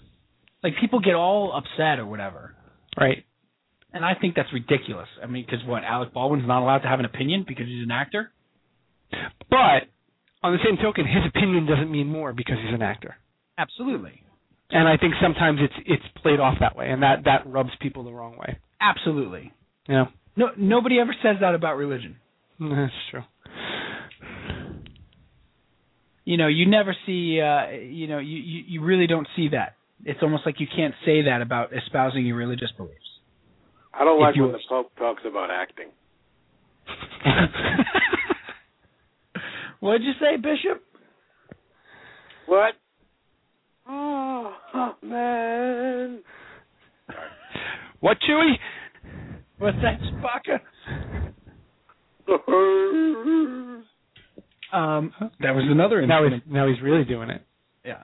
Like 0.63 0.75
people 0.81 1.01
get 1.01 1.15
all 1.15 1.53
upset 1.57 1.99
or 1.99 2.07
whatever, 2.07 2.55
right. 2.99 3.25
and 3.93 4.05
I 4.05 4.15
think 4.21 4.35
that's 4.35 4.53
ridiculous. 4.53 5.09
I 5.23 5.27
mean, 5.27 5.45
because 5.45 5.65
what 5.67 5.85
Alec 5.85 6.13
Baldwin's 6.13 6.49
not 6.49 6.63
allowed 6.63 6.81
to 6.81 6.89
have 6.89 6.99
an 6.99 7.05
opinion 7.05 7.45
because 7.47 7.67
he's 7.67 7.85
an 7.85 7.93
actor. 7.93 8.33
But 9.51 9.89
on 10.43 10.53
the 10.53 10.59
same 10.65 10.77
token, 10.83 11.07
his 11.07 11.25
opinion 11.29 11.67
doesn't 11.67 11.91
mean 11.91 12.09
more 12.09 12.33
because 12.33 12.57
he's 12.63 12.75
an 12.75 12.83
actor. 12.83 13.17
Absolutely, 13.57 14.23
And 14.71 14.87
I 14.87 14.99
think 14.99 15.15
sometimes 15.23 15.61
it's 15.63 15.75
it's 15.87 16.03
played 16.23 16.41
off 16.41 16.57
that 16.61 16.77
way, 16.77 16.91
and 16.91 17.03
that 17.03 17.25
that 17.25 17.47
rubs 17.47 17.71
people 17.81 18.05
the 18.05 18.13
wrong 18.13 18.37
way. 18.39 18.59
absolutely. 18.81 19.51
You 19.89 19.95
know, 19.95 20.05
No, 20.37 20.49
nobody 20.59 20.99
ever 21.01 21.15
says 21.23 21.37
that 21.41 21.55
about 21.55 21.77
religion. 21.79 22.17
that's 22.61 22.93
true. 23.11 23.23
You 26.25 26.37
know, 26.37 26.49
you 26.49 26.67
never 26.67 26.95
see. 27.07 27.41
Uh, 27.41 27.71
you 27.71 28.07
know, 28.07 28.19
you, 28.19 28.37
you 28.37 28.63
you 28.67 28.83
really 28.85 29.07
don't 29.07 29.27
see 29.35 29.49
that. 29.53 29.77
It's 30.05 30.21
almost 30.23 30.45
like 30.45 30.61
you 30.61 30.67
can't 30.75 30.95
say 31.07 31.23
that 31.23 31.41
about 31.41 31.73
espousing 31.75 32.27
your 32.27 32.37
religious 32.37 32.71
beliefs. 32.77 32.95
I 33.95 34.05
don't 34.05 34.21
like 34.21 34.37
you- 34.37 34.43
when 34.43 34.53
the 34.53 34.59
Pope 34.69 34.93
talks 34.99 35.23
about 35.27 35.51
acting. 35.51 35.87
What'd 39.81 40.03
you 40.03 40.13
say, 40.21 40.37
Bishop? 40.37 40.83
What? 42.47 42.75
Oh, 43.89 44.55
man. 45.03 46.23
what, 48.01 48.19
Chewy? 48.29 48.53
What's 49.59 49.79
that, 49.83 49.99
Chewbacca? 50.01 50.61
Um, 54.73 55.13
that 55.41 55.55
was 55.55 55.65
another 55.67 56.07
Now 56.07 56.25
he's 56.25 56.43
now 56.47 56.69
he's 56.69 56.81
really 56.83 57.05
doing 57.05 57.31
it. 57.31 57.43
Yeah. 57.85 58.03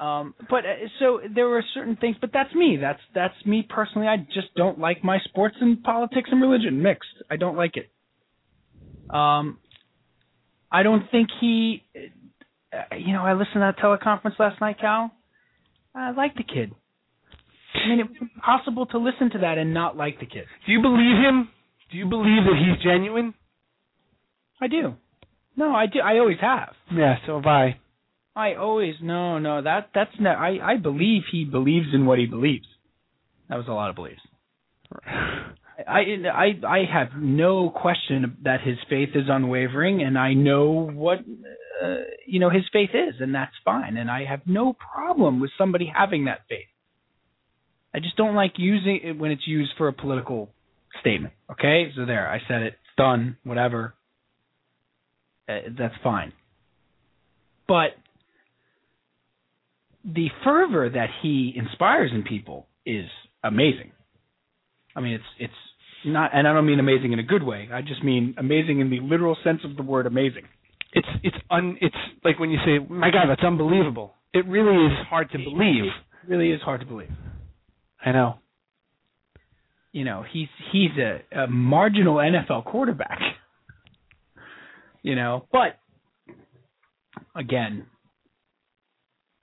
Um, 0.00 0.34
but 0.48 0.64
uh, 0.64 0.88
so 0.98 1.20
there 1.34 1.46
were 1.46 1.62
certain 1.74 1.96
things, 1.96 2.16
but 2.20 2.30
that's 2.32 2.54
me. 2.54 2.78
That's 2.80 3.00
that's 3.14 3.34
me 3.44 3.66
personally. 3.68 4.08
I 4.08 4.16
just 4.16 4.54
don't 4.56 4.78
like 4.78 5.04
my 5.04 5.18
sports 5.24 5.56
and 5.60 5.82
politics 5.82 6.30
and 6.32 6.40
religion 6.40 6.82
mixed. 6.82 7.10
I 7.30 7.36
don't 7.36 7.56
like 7.56 7.76
it. 7.76 7.90
Um, 9.14 9.58
I 10.72 10.82
don't 10.82 11.10
think 11.10 11.28
he. 11.40 11.84
Uh, 12.72 12.96
you 12.96 13.12
know, 13.12 13.22
I 13.22 13.32
listened 13.32 13.54
to 13.54 13.60
that 13.60 13.78
teleconference 13.78 14.38
last 14.38 14.60
night, 14.60 14.78
Cal. 14.80 15.10
I 15.94 16.12
like 16.12 16.34
the 16.36 16.44
kid. 16.44 16.72
I 17.74 17.88
mean, 17.88 18.00
it 18.00 18.08
was 18.08 18.16
impossible 18.20 18.86
to 18.86 18.98
listen 18.98 19.30
to 19.32 19.38
that 19.38 19.58
and 19.58 19.74
not 19.74 19.96
like 19.96 20.20
the 20.20 20.26
kid. 20.26 20.44
Do 20.66 20.72
you 20.72 20.82
believe 20.82 21.16
him? 21.16 21.48
Do 21.90 21.98
you 21.98 22.06
believe 22.06 22.44
that 22.44 22.56
he's 22.56 22.82
genuine? 22.82 23.34
I 24.60 24.68
do. 24.68 24.94
No, 25.56 25.74
I 25.74 25.86
do. 25.86 26.00
I 26.00 26.18
always 26.18 26.38
have. 26.40 26.74
Yeah, 26.92 27.16
so 27.26 27.36
have 27.36 27.46
I. 27.46 27.78
I 28.36 28.54
always 28.54 28.94
no 29.02 29.38
no 29.38 29.60
that 29.62 29.90
that's 29.94 30.12
no 30.20 30.30
I 30.30 30.58
I 30.62 30.76
believe 30.76 31.22
he 31.32 31.44
believes 31.44 31.88
in 31.92 32.06
what 32.06 32.18
he 32.18 32.26
believes. 32.26 32.66
That 33.48 33.56
was 33.56 33.66
a 33.68 33.72
lot 33.72 33.90
of 33.90 33.96
beliefs. 33.96 34.20
I 35.88 36.00
I 36.32 36.66
I 36.66 36.78
have 36.92 37.20
no 37.20 37.70
question 37.70 38.36
that 38.44 38.60
his 38.60 38.76
faith 38.88 39.10
is 39.14 39.24
unwavering, 39.28 40.02
and 40.02 40.16
I 40.18 40.34
know 40.34 40.70
what 40.70 41.18
uh, 41.82 41.96
you 42.26 42.40
know 42.40 42.50
his 42.50 42.64
faith 42.72 42.90
is, 42.94 43.14
and 43.20 43.34
that's 43.34 43.54
fine. 43.64 43.96
And 43.96 44.10
I 44.10 44.24
have 44.24 44.40
no 44.46 44.74
problem 44.74 45.40
with 45.40 45.50
somebody 45.56 45.90
having 45.94 46.26
that 46.26 46.40
faith. 46.48 46.66
I 47.94 47.98
just 47.98 48.16
don't 48.16 48.34
like 48.34 48.52
using 48.56 49.00
it 49.02 49.18
when 49.18 49.30
it's 49.30 49.46
used 49.46 49.72
for 49.76 49.88
a 49.88 49.92
political 49.92 50.50
statement. 51.00 51.34
Okay, 51.50 51.90
so 51.96 52.06
there, 52.06 52.28
I 52.28 52.38
said 52.46 52.62
it. 52.62 52.74
Done. 52.96 53.36
Whatever. 53.44 53.94
Uh, 55.48 55.70
that's 55.76 55.94
fine. 56.02 56.32
But 57.66 57.90
the 60.04 60.28
fervor 60.44 60.90
that 60.90 61.08
he 61.22 61.52
inspires 61.56 62.10
in 62.12 62.22
people 62.22 62.66
is 62.84 63.06
amazing. 63.42 63.92
I 64.94 65.00
mean, 65.00 65.14
it's 65.14 65.24
it's 65.38 65.52
not, 66.04 66.30
and 66.34 66.46
I 66.48 66.52
don't 66.52 66.66
mean 66.66 66.80
amazing 66.80 67.12
in 67.12 67.18
a 67.18 67.24
good 67.24 67.42
way. 67.42 67.68
I 67.72 67.82
just 67.82 68.02
mean 68.02 68.34
amazing 68.38 68.80
in 68.80 68.90
the 68.90 69.00
literal 69.00 69.36
sense 69.44 69.60
of 69.64 69.76
the 69.76 69.82
word 69.82 70.06
amazing. 70.06 70.44
It's 70.92 71.08
it's 71.22 71.36
un 71.50 71.76
it's 71.80 71.96
like 72.24 72.38
when 72.38 72.50
you 72.50 72.58
say, 72.64 72.78
"My 72.78 73.10
God, 73.10 73.26
that's 73.28 73.42
unbelievable." 73.42 74.14
It 74.32 74.46
really 74.46 74.86
is 74.86 75.06
hard 75.08 75.30
to 75.32 75.38
believe. 75.38 75.84
It 75.84 76.28
really 76.28 76.50
is 76.50 76.60
hard 76.62 76.80
to 76.80 76.86
believe. 76.86 77.10
I 78.04 78.12
know. 78.12 78.38
You 79.92 80.04
know, 80.04 80.24
he's 80.28 80.48
he's 80.72 80.90
a, 80.98 81.42
a 81.44 81.46
marginal 81.46 82.16
NFL 82.16 82.64
quarterback. 82.64 83.18
You 85.02 85.14
know, 85.14 85.46
but 85.50 85.78
again, 87.34 87.86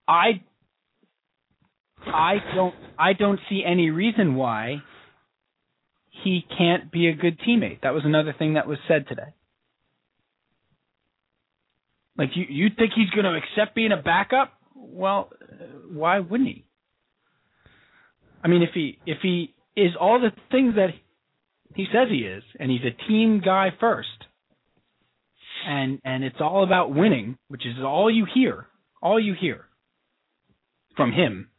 I 0.08 0.42
I 2.06 2.36
don't 2.56 2.76
I 3.00 3.14
don't 3.14 3.40
see 3.50 3.64
any 3.66 3.90
reason 3.90 4.36
why 4.36 4.84
he 6.24 6.46
can't 6.58 6.92
be 6.92 7.08
a 7.08 7.14
good 7.14 7.40
teammate. 7.40 7.82
That 7.82 7.94
was 7.94 8.04
another 8.06 8.36
thing 8.38 8.54
that 8.54 8.68
was 8.68 8.78
said 8.88 9.08
today. 9.08 9.34
Like 12.18 12.30
you, 12.36 12.46
you 12.50 12.68
think 12.76 12.94
he's 12.96 13.10
going 13.12 13.26
to 13.26 13.38
accept 13.38 13.76
being 13.76 13.92
a 13.92 14.02
backup? 14.02 14.54
Well, 14.76 15.30
uh, 15.42 15.66
why 15.92 16.20
wouldn't 16.20 16.50
he? 16.50 16.66
I 18.44 18.48
mean, 18.48 18.64
if 18.64 18.70
he 18.74 19.00
if 19.06 19.18
he 19.22 19.54
is 19.76 19.92
all 20.00 20.20
the 20.20 20.32
things 20.52 20.76
that 20.76 20.90
he 21.76 21.86
says 21.92 22.08
he 22.10 22.20
is, 22.20 22.44
and 22.60 22.72
he's 22.72 22.82
a 22.82 23.08
team 23.08 23.42
guy 23.44 23.70
first, 23.80 24.08
and 25.68 26.00
and 26.04 26.24
it's 26.24 26.38
all 26.40 26.64
about 26.64 26.94
winning, 26.94 27.38
which 27.50 27.66
is 27.66 27.76
all 27.84 28.10
you 28.10 28.26
hear, 28.34 28.68
all 29.02 29.20
you 29.20 29.36
hear 29.40 29.66
from 30.96 31.12
him. 31.12 31.50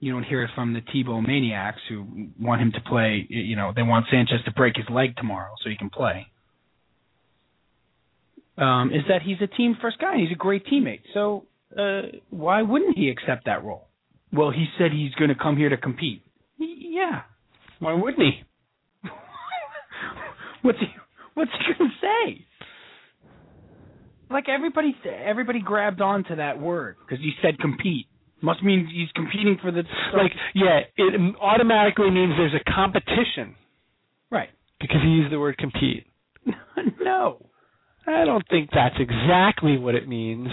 You 0.00 0.12
don't 0.12 0.24
hear 0.24 0.42
it 0.42 0.50
from 0.56 0.72
the 0.72 0.80
Tebow 0.80 1.24
maniacs 1.24 1.78
who 1.88 2.28
want 2.40 2.60
him 2.60 2.72
to 2.72 2.80
play. 2.80 3.24
You 3.28 3.54
know, 3.54 3.72
they 3.74 3.82
want 3.82 4.06
Sanchez 4.10 4.44
to 4.44 4.52
break 4.52 4.76
his 4.76 4.86
leg 4.90 5.16
tomorrow 5.16 5.54
so 5.62 5.70
he 5.70 5.76
can 5.76 5.90
play. 5.90 6.26
Um, 8.58 8.90
is 8.92 9.02
that 9.08 9.22
he's 9.22 9.38
a 9.42 9.46
team 9.46 9.76
first 9.80 9.98
guy? 9.98 10.12
and 10.12 10.20
He's 10.20 10.32
a 10.32 10.38
great 10.38 10.66
teammate. 10.66 11.00
So 11.14 11.46
uh, 11.76 12.02
why 12.30 12.62
wouldn't 12.62 12.96
he 12.96 13.08
accept 13.08 13.46
that 13.46 13.64
role? 13.64 13.88
Well, 14.32 14.50
he 14.50 14.66
said 14.78 14.92
he's 14.92 15.12
going 15.14 15.28
to 15.28 15.34
come 15.34 15.56
here 15.56 15.68
to 15.68 15.76
compete. 15.76 16.22
Yeah. 16.58 17.22
Why 17.78 17.94
wouldn't 17.94 18.22
he? 18.22 19.08
what's 20.62 20.78
he 20.78 20.86
What's 21.34 21.50
he 21.52 21.74
going 21.78 21.90
to 21.90 22.06
say? 22.06 22.46
Like 24.30 24.48
everybody, 24.48 24.96
everybody 25.24 25.60
grabbed 25.60 26.00
onto 26.00 26.36
that 26.36 26.60
word 26.60 26.96
because 27.00 27.22
he 27.22 27.32
said 27.42 27.58
compete. 27.58 28.06
Must 28.40 28.62
mean 28.62 28.88
he's 28.92 29.10
competing 29.14 29.58
for 29.62 29.70
the 29.70 29.84
like. 30.16 30.32
Yeah, 30.54 30.80
it 30.96 31.36
automatically 31.40 32.10
means 32.10 32.32
there's 32.36 32.54
a 32.54 32.70
competition. 32.72 33.54
Right. 34.30 34.48
Because 34.80 34.98
he 35.02 35.10
used 35.10 35.32
the 35.32 35.38
word 35.38 35.58
compete. 35.58 36.06
no. 37.00 37.46
I 38.06 38.24
don't 38.24 38.44
think 38.48 38.70
that's 38.72 38.96
exactly 38.98 39.78
what 39.78 39.94
it 39.94 40.08
means. 40.08 40.48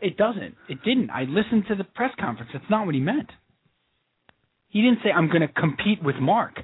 It 0.00 0.16
doesn't. 0.16 0.54
It 0.68 0.82
didn't. 0.84 1.10
I 1.10 1.22
listened 1.22 1.64
to 1.68 1.74
the 1.74 1.84
press 1.84 2.12
conference. 2.18 2.50
That's 2.52 2.70
not 2.70 2.86
what 2.86 2.94
he 2.94 3.00
meant. 3.00 3.30
He 4.68 4.82
didn't 4.82 4.98
say 5.02 5.10
I'm 5.10 5.28
going 5.28 5.40
to 5.40 5.48
compete 5.48 6.02
with 6.02 6.16
Mark. 6.16 6.60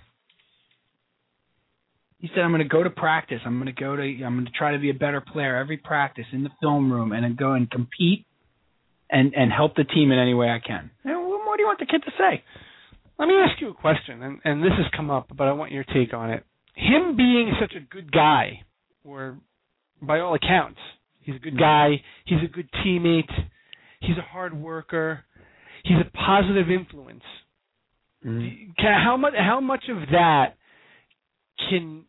He 2.18 2.28
said 2.28 2.40
I'm 2.40 2.50
going 2.50 2.62
to 2.62 2.68
go 2.68 2.82
to 2.82 2.90
practice. 2.90 3.40
I'm 3.44 3.60
going 3.60 3.74
to 3.74 3.80
go 3.80 3.96
to 3.96 4.02
I'm 4.02 4.34
going 4.34 4.46
to 4.46 4.52
try 4.52 4.72
to 4.72 4.78
be 4.78 4.90
a 4.90 4.94
better 4.94 5.20
player 5.20 5.56
every 5.56 5.76
practice 5.76 6.26
in 6.32 6.44
the 6.44 6.50
film 6.60 6.90
room 6.92 7.12
and 7.12 7.24
then 7.24 7.36
go 7.36 7.52
and 7.52 7.70
compete 7.70 8.26
and 9.10 9.34
and 9.34 9.52
help 9.52 9.74
the 9.76 9.84
team 9.84 10.12
in 10.12 10.18
any 10.18 10.34
way 10.34 10.48
I 10.48 10.60
can. 10.64 10.90
And 11.04 11.28
what 11.28 11.44
more 11.44 11.56
do 11.56 11.62
you 11.62 11.66
want 11.66 11.78
the 11.78 11.86
kid 11.86 12.02
to 12.04 12.10
say? 12.16 12.42
Let 13.18 13.28
me 13.28 13.34
ask 13.34 13.60
you 13.60 13.70
a 13.70 13.74
question, 13.74 14.22
and, 14.22 14.40
and 14.44 14.62
this 14.62 14.72
has 14.76 14.86
come 14.94 15.10
up, 15.10 15.28
but 15.34 15.44
I 15.44 15.52
want 15.52 15.72
your 15.72 15.84
take 15.84 16.12
on 16.12 16.30
it. 16.30 16.44
Him 16.74 17.16
being 17.16 17.52
such 17.58 17.72
a 17.74 17.80
good 17.80 18.12
guy, 18.12 18.60
or 19.04 19.38
by 20.00 20.20
all 20.20 20.34
accounts, 20.34 20.78
he's 21.20 21.36
a 21.36 21.38
good 21.38 21.58
guy. 21.58 22.02
He's 22.24 22.38
a 22.44 22.52
good 22.52 22.68
teammate. 22.84 23.30
He's 24.00 24.16
a 24.18 24.22
hard 24.22 24.54
worker. 24.54 25.24
He's 25.84 25.98
a 25.98 26.10
positive 26.16 26.70
influence. 26.70 27.22
Mm-hmm. 28.24 28.72
Can, 28.78 29.02
how 29.04 29.16
much? 29.16 29.34
How 29.36 29.60
much 29.60 29.84
of 29.88 30.08
that 30.10 30.56
can 31.70 32.04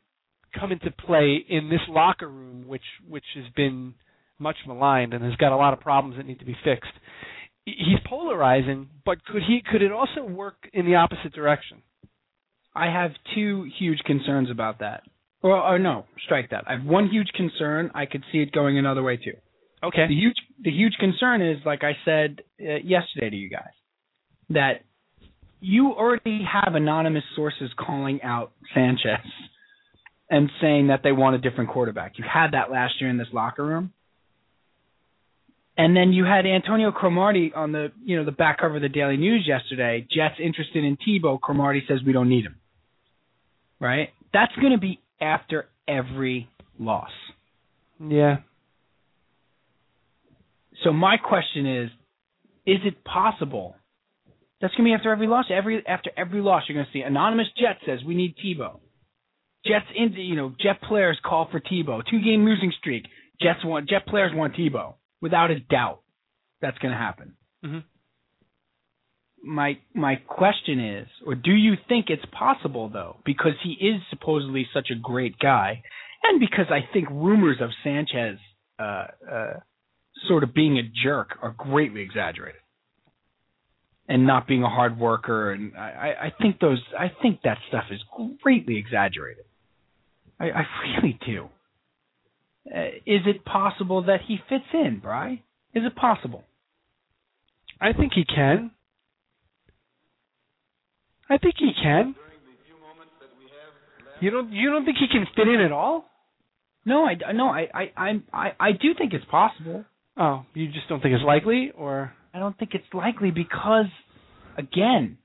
come 0.59 0.71
into 0.71 0.91
play 0.91 1.37
in 1.47 1.69
this 1.69 1.81
locker 1.89 2.27
room, 2.27 2.67
which 2.67 2.81
which 3.07 3.25
has 3.35 3.45
been 3.55 3.93
much 4.39 4.55
maligned 4.65 5.13
and 5.13 5.23
has 5.23 5.35
got 5.35 5.51
a 5.51 5.55
lot 5.55 5.73
of 5.73 5.79
problems 5.79 6.17
that 6.17 6.25
need 6.25 6.39
to 6.39 6.45
be 6.45 6.55
fixed? 6.63 6.91
He's 7.65 7.99
polarizing, 8.07 8.89
but 9.05 9.23
could 9.25 9.43
he? 9.47 9.61
Could 9.69 9.81
it 9.81 9.91
also 9.91 10.23
work 10.23 10.69
in 10.73 10.85
the 10.85 10.95
opposite 10.95 11.33
direction? 11.33 11.83
I 12.73 12.85
have 12.85 13.11
two 13.35 13.67
huge 13.77 13.99
concerns 14.05 14.49
about 14.49 14.79
that. 14.79 15.03
Well, 15.47 15.61
or 15.61 15.79
no, 15.79 16.05
strike 16.25 16.49
that. 16.49 16.65
I 16.67 16.73
have 16.73 16.85
one 16.85 17.09
huge 17.09 17.29
concern. 17.35 17.91
I 17.95 18.05
could 18.05 18.23
see 18.31 18.39
it 18.39 18.51
going 18.51 18.77
another 18.77 19.01
way 19.01 19.17
too. 19.17 19.33
Okay. 19.83 20.07
The 20.07 20.13
huge 20.13 20.35
the 20.61 20.71
huge 20.71 20.93
concern 20.99 21.41
is, 21.41 21.57
like 21.65 21.83
I 21.83 21.93
said 22.03 22.41
uh, 22.59 22.75
yesterday 22.83 23.29
to 23.29 23.35
you 23.35 23.49
guys, 23.49 23.73
that 24.49 24.81
you 25.61 25.93
already 25.93 26.41
have 26.51 26.75
anonymous 26.75 27.23
sources 27.35 27.69
calling 27.77 28.21
out 28.23 28.51
Sanchez 28.73 29.25
and 30.29 30.49
saying 30.59 30.87
that 30.87 31.01
they 31.03 31.11
want 31.11 31.35
a 31.35 31.39
different 31.39 31.69
quarterback. 31.69 32.13
You 32.17 32.25
had 32.31 32.51
that 32.51 32.69
last 32.69 32.95
year 32.99 33.09
in 33.09 33.17
this 33.17 33.27
locker 33.31 33.65
room. 33.65 33.93
And 35.77 35.95
then 35.95 36.11
you 36.11 36.25
had 36.25 36.45
Antonio 36.45 36.91
Cromartie 36.91 37.53
on 37.55 37.71
the 37.71 37.91
you 38.03 38.17
know 38.17 38.25
the 38.25 38.31
back 38.31 38.59
cover 38.59 38.77
of 38.77 38.81
the 38.81 38.89
Daily 38.89 39.15
News 39.15 39.45
yesterday. 39.47 40.05
Jets 40.11 40.35
interested 40.43 40.83
in 40.83 40.97
Tebow. 40.97 41.39
Cromartie 41.39 41.85
says 41.87 41.99
we 42.05 42.11
don't 42.11 42.29
need 42.29 42.45
him. 42.45 42.55
Right? 43.79 44.09
That's 44.33 44.55
going 44.55 44.71
to 44.71 44.79
be 44.79 44.99
after 45.19 45.67
every 45.87 46.49
loss. 46.79 47.11
Yeah. 47.99 48.37
So 50.83 50.93
my 50.93 51.17
question 51.17 51.65
is, 51.65 51.89
is 52.65 52.79
it 52.85 53.03
possible? 53.03 53.75
That's 54.61 54.73
gonna 54.75 54.89
be 54.89 54.93
after 54.93 55.11
every 55.11 55.27
loss. 55.27 55.45
Every 55.51 55.85
after 55.85 56.11
every 56.17 56.41
loss, 56.41 56.63
you're 56.67 56.77
gonna 56.77 56.91
see 56.91 57.01
anonymous 57.01 57.47
Jet 57.57 57.77
says 57.85 57.99
we 58.05 58.15
need 58.15 58.35
Tebow. 58.43 58.79
Jets 59.65 59.85
in 59.95 60.13
you 60.13 60.35
know 60.35 60.53
Jet 60.59 60.81
players 60.87 61.19
call 61.23 61.47
for 61.51 61.59
Tebow. 61.59 62.01
Two 62.09 62.21
game 62.21 62.45
losing 62.45 62.71
streak. 62.79 63.05
Jets 63.41 63.63
want 63.63 63.89
Jet 63.89 64.05
players 64.07 64.31
want 64.33 64.55
Tebow 64.55 64.95
without 65.21 65.51
a 65.51 65.59
doubt. 65.59 66.01
That's 66.61 66.77
gonna 66.79 66.97
happen. 66.97 67.33
Mm-hmm 67.63 67.79
my 69.43 69.77
my 69.93 70.15
question 70.15 70.79
is, 70.79 71.07
or 71.25 71.35
do 71.35 71.51
you 71.51 71.75
think 71.87 72.07
it's 72.09 72.25
possible 72.31 72.89
though, 72.89 73.17
because 73.25 73.53
he 73.63 73.71
is 73.71 74.01
supposedly 74.09 74.67
such 74.73 74.89
a 74.91 74.95
great 74.95 75.37
guy, 75.39 75.83
and 76.23 76.39
because 76.39 76.65
I 76.69 76.91
think 76.91 77.09
rumors 77.09 77.57
of 77.61 77.69
Sanchez 77.83 78.39
uh, 78.79 79.07
uh, 79.31 79.53
sort 80.27 80.43
of 80.43 80.53
being 80.53 80.77
a 80.77 80.83
jerk 81.03 81.37
are 81.41 81.55
greatly 81.57 82.01
exaggerated, 82.01 82.61
and 84.07 84.25
not 84.25 84.47
being 84.47 84.63
a 84.63 84.69
hard 84.69 84.99
worker, 84.99 85.51
and 85.51 85.77
I, 85.77 86.13
I 86.23 86.33
think 86.41 86.59
those 86.59 86.81
I 86.97 87.11
think 87.21 87.41
that 87.43 87.57
stuff 87.69 87.85
is 87.91 88.01
greatly 88.41 88.77
exaggerated. 88.77 89.45
I, 90.39 90.45
I 90.51 90.63
really 90.97 91.19
do. 91.25 91.49
Uh, 92.73 92.87
is 93.05 93.21
it 93.25 93.45
possible 93.45 94.03
that 94.03 94.19
he 94.27 94.37
fits 94.49 94.65
in, 94.73 94.99
Bry? 94.99 95.41
Is 95.73 95.83
it 95.85 95.95
possible? 95.95 96.43
I 97.79 97.93
think 97.93 98.13
he 98.13 98.25
can. 98.25 98.71
I 101.29 101.37
think 101.37 101.55
he 101.57 101.71
can. 101.81 102.15
You 104.19 104.31
don't 104.31 104.51
you 104.51 104.71
don't 104.71 104.85
think 104.85 104.97
he 104.97 105.07
can 105.07 105.25
fit 105.35 105.47
in 105.47 105.61
at 105.61 105.71
all? 105.71 106.05
No, 106.85 107.05
I 107.05 107.15
no, 107.33 107.47
I 107.47 107.67
I 107.73 108.21
I 108.33 108.51
I 108.59 108.71
do 108.71 108.93
think 108.97 109.13
it's 109.13 109.25
possible. 109.25 109.85
Oh, 110.17 110.45
you 110.53 110.67
just 110.71 110.87
don't 110.89 111.01
think 111.01 111.13
it's 111.13 111.23
likely, 111.23 111.71
or 111.75 112.13
I 112.33 112.39
don't 112.39 112.57
think 112.57 112.71
it's 112.73 112.91
likely 112.93 113.29
because, 113.29 113.85
again, 114.57 115.17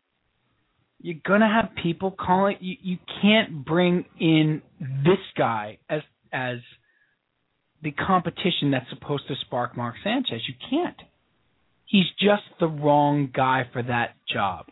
you're 1.01 1.21
gonna 1.27 1.49
have 1.49 1.71
people 1.83 2.11
calling. 2.11 2.57
You 2.61 2.77
you 2.83 2.99
can't 3.23 3.65
bring 3.65 4.05
in 4.21 4.61
this 4.81 5.21
guy 5.39 5.79
as 5.89 6.03
as 6.33 6.59
the 7.83 7.93
competition 7.93 8.71
that's 8.73 8.89
supposed 8.91 9.27
to 9.29 9.35
spark 9.41 9.77
Mark 9.77 9.95
Sanchez. 10.05 10.43
You 10.47 10.55
can't. 10.69 10.97
He's 11.87 12.07
just 12.21 12.43
the 12.61 12.69
wrong 12.69 13.31
guy 13.33 13.69
for 13.73 13.83
that 13.83 14.17
job 14.33 14.72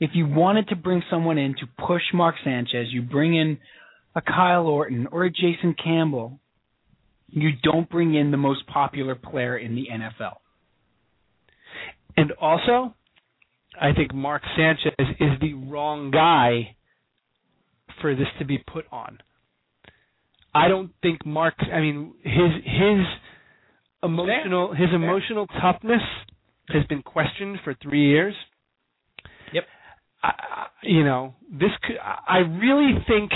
if 0.00 0.10
you 0.14 0.26
wanted 0.26 0.68
to 0.68 0.76
bring 0.76 1.02
someone 1.10 1.38
in 1.38 1.54
to 1.54 1.66
push 1.86 2.02
Mark 2.12 2.34
Sanchez, 2.44 2.88
you 2.90 3.02
bring 3.02 3.34
in 3.34 3.58
a 4.14 4.20
Kyle 4.20 4.66
Orton 4.66 5.06
or 5.10 5.24
a 5.24 5.30
Jason 5.30 5.74
Campbell. 5.82 6.38
You 7.28 7.50
don't 7.62 7.88
bring 7.88 8.14
in 8.14 8.30
the 8.30 8.36
most 8.36 8.66
popular 8.66 9.14
player 9.14 9.56
in 9.56 9.74
the 9.74 9.86
NFL. 9.92 10.36
And 12.16 12.32
also, 12.40 12.94
I 13.80 13.92
think 13.92 14.14
Mark 14.14 14.42
Sanchez 14.56 14.92
is 14.98 15.40
the 15.40 15.54
wrong 15.54 16.10
guy 16.10 16.76
for 18.00 18.14
this 18.14 18.28
to 18.38 18.44
be 18.44 18.58
put 18.58 18.84
on. 18.92 19.18
I 20.54 20.68
don't 20.68 20.90
think 21.02 21.26
Mark. 21.26 21.54
I 21.58 21.80
mean, 21.80 22.14
his 22.22 22.64
his 22.64 23.06
emotional 24.02 24.74
his 24.74 24.88
emotional 24.94 25.46
toughness 25.60 26.00
has 26.68 26.84
been 26.86 27.02
questioned 27.02 27.58
for 27.64 27.74
three 27.82 28.08
years 28.08 28.34
you 30.82 31.04
know, 31.04 31.34
this 31.50 31.70
could. 31.82 31.96
I 31.98 32.38
really 32.38 32.94
think. 33.06 33.32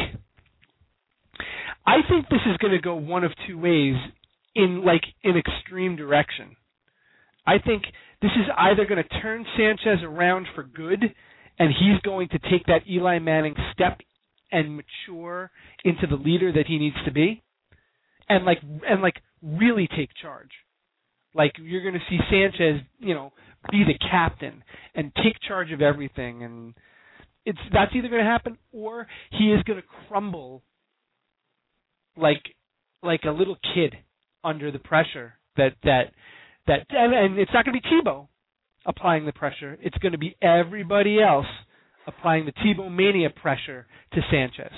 I 1.87 1.97
think 2.09 2.29
this 2.29 2.41
is 2.47 2.57
going 2.59 2.73
to 2.73 2.81
go 2.81 2.95
one 2.95 3.25
of 3.25 3.33
two 3.47 3.59
ways, 3.59 3.97
in 4.55 4.85
like 4.85 5.03
in 5.23 5.37
extreme 5.37 5.97
direction. 5.97 6.57
I 7.47 7.59
think 7.59 7.85
this 8.23 8.31
is 8.33 8.47
either 8.57 8.85
going 8.87 9.03
to 9.03 9.21
turn 9.21 9.47
Sanchez 9.57 10.05
around 10.05 10.47
for 10.55 10.63
good, 10.63 11.03
and 11.59 11.71
he's 11.71 12.01
going 12.03 12.29
to 12.29 12.39
take 12.39 12.67
that 12.67 12.83
Eli 12.89 13.19
Manning 13.19 13.55
step 13.73 13.99
and 14.53 14.77
mature 14.77 15.51
into 15.85 16.07
the 16.07 16.17
leader 16.17 16.53
that 16.53 16.67
he 16.67 16.79
needs 16.79 16.97
to 17.05 17.13
be, 17.13 17.43
and 18.29 18.45
like 18.45 18.59
and 18.89 19.03
like 19.03 19.17
really 19.43 19.89
take 19.97 20.11
charge. 20.21 20.51
Like 21.35 21.53
you're 21.59 21.83
going 21.83 21.95
to 21.95 22.01
see 22.09 22.19
Sanchez, 22.31 22.81
you 22.99 23.15
know, 23.15 23.33
be 23.71 23.85
the 23.85 23.99
captain 24.11 24.63
and 24.95 25.13
take 25.17 25.35
charge 25.47 25.71
of 25.73 25.81
everything 25.83 26.43
and 26.43 26.75
it's 27.45 27.59
that's 27.73 27.93
either 27.95 28.09
going 28.09 28.25
to 28.25 28.31
happen 28.31 28.57
or 28.73 29.07
he 29.33 29.53
is 29.53 29.63
going 29.65 29.81
to 29.81 29.87
crumble 30.09 30.63
like 32.17 32.43
like 33.03 33.21
a 33.25 33.31
little 33.31 33.57
kid 33.75 33.95
under 34.45 34.71
the 34.71 34.79
pressure 34.79 35.35
That 35.57 35.75
that 35.85 36.13
that 36.67 36.87
and, 36.91 37.15
and 37.15 37.39
it's 37.39 37.51
not 37.53 37.65
going 37.65 37.81
to 37.81 37.83
be 37.83 37.89
Tebow 37.89 38.29
applying 38.87 39.27
the 39.27 39.33
pressure. 39.33 39.79
It's 39.83 39.97
going 39.99 40.13
to 40.13 40.19
be 40.19 40.37
everybody 40.43 41.21
else 41.21 41.47
applying 42.07 42.47
the 42.47 42.53
Tebow 42.53 42.95
mania 42.95 43.31
pressure 43.31 43.87
to 44.15 44.21
Sanchez, 44.31 44.73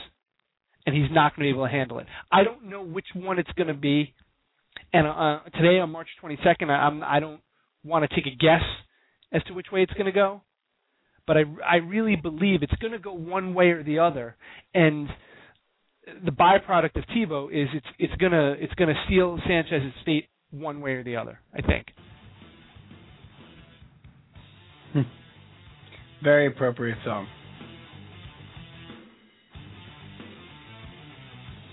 and 0.87 0.95
he's 0.95 1.11
not 1.11 1.37
going 1.37 1.47
to 1.49 1.53
be 1.53 1.57
able 1.57 1.67
to 1.67 1.73
handle 1.73 1.99
it. 1.99 2.07
I 2.31 2.45
don't 2.45 2.65
know 2.65 2.85
which 2.85 3.07
one 3.15 3.39
it's 3.39 3.53
going 3.53 3.69
to 3.69 3.75
be. 3.75 4.15
And 4.93 5.07
uh, 5.07 5.41
today 5.57 5.79
on 5.79 5.91
March 5.91 6.09
22nd, 6.23 6.69
I, 6.69 6.73
I'm 6.73 7.03
I 7.03 7.21
don't 7.21 7.41
want 7.83 8.09
to 8.09 8.15
take 8.15 8.27
a 8.27 8.37
guess 8.37 8.63
as 9.33 9.43
to 9.45 9.55
which 9.55 9.67
way 9.73 9.83
it's 9.83 9.93
going 9.95 10.07
to 10.07 10.13
go, 10.13 10.43
but 11.27 11.37
I 11.37 11.45
I 11.67 11.77
really 11.77 12.17
believe 12.17 12.63
it's 12.63 12.75
going 12.75 12.93
to 12.93 12.99
go 12.99 13.15
one 13.15 13.55
way 13.55 13.71
or 13.71 13.83
the 13.83 14.01
other, 14.01 14.37
and 14.75 15.09
the 16.25 16.31
byproduct 16.31 16.97
of 16.97 17.05
Tebow 17.17 17.49
is 17.51 17.69
it's 17.75 17.87
it's 17.99 18.15
gonna 18.17 18.55
it's 18.59 18.75
gonna 18.75 18.95
seal 19.09 19.39
Sanchez's 19.47 19.95
fate 20.05 20.29
one 20.51 20.81
way 20.81 20.93
or 20.93 21.05
the 21.05 21.17
other. 21.17 21.41
I 21.55 21.63
think. 21.63 21.87
Very 26.23 26.47
appropriate 26.47 26.99
song. 27.05 27.27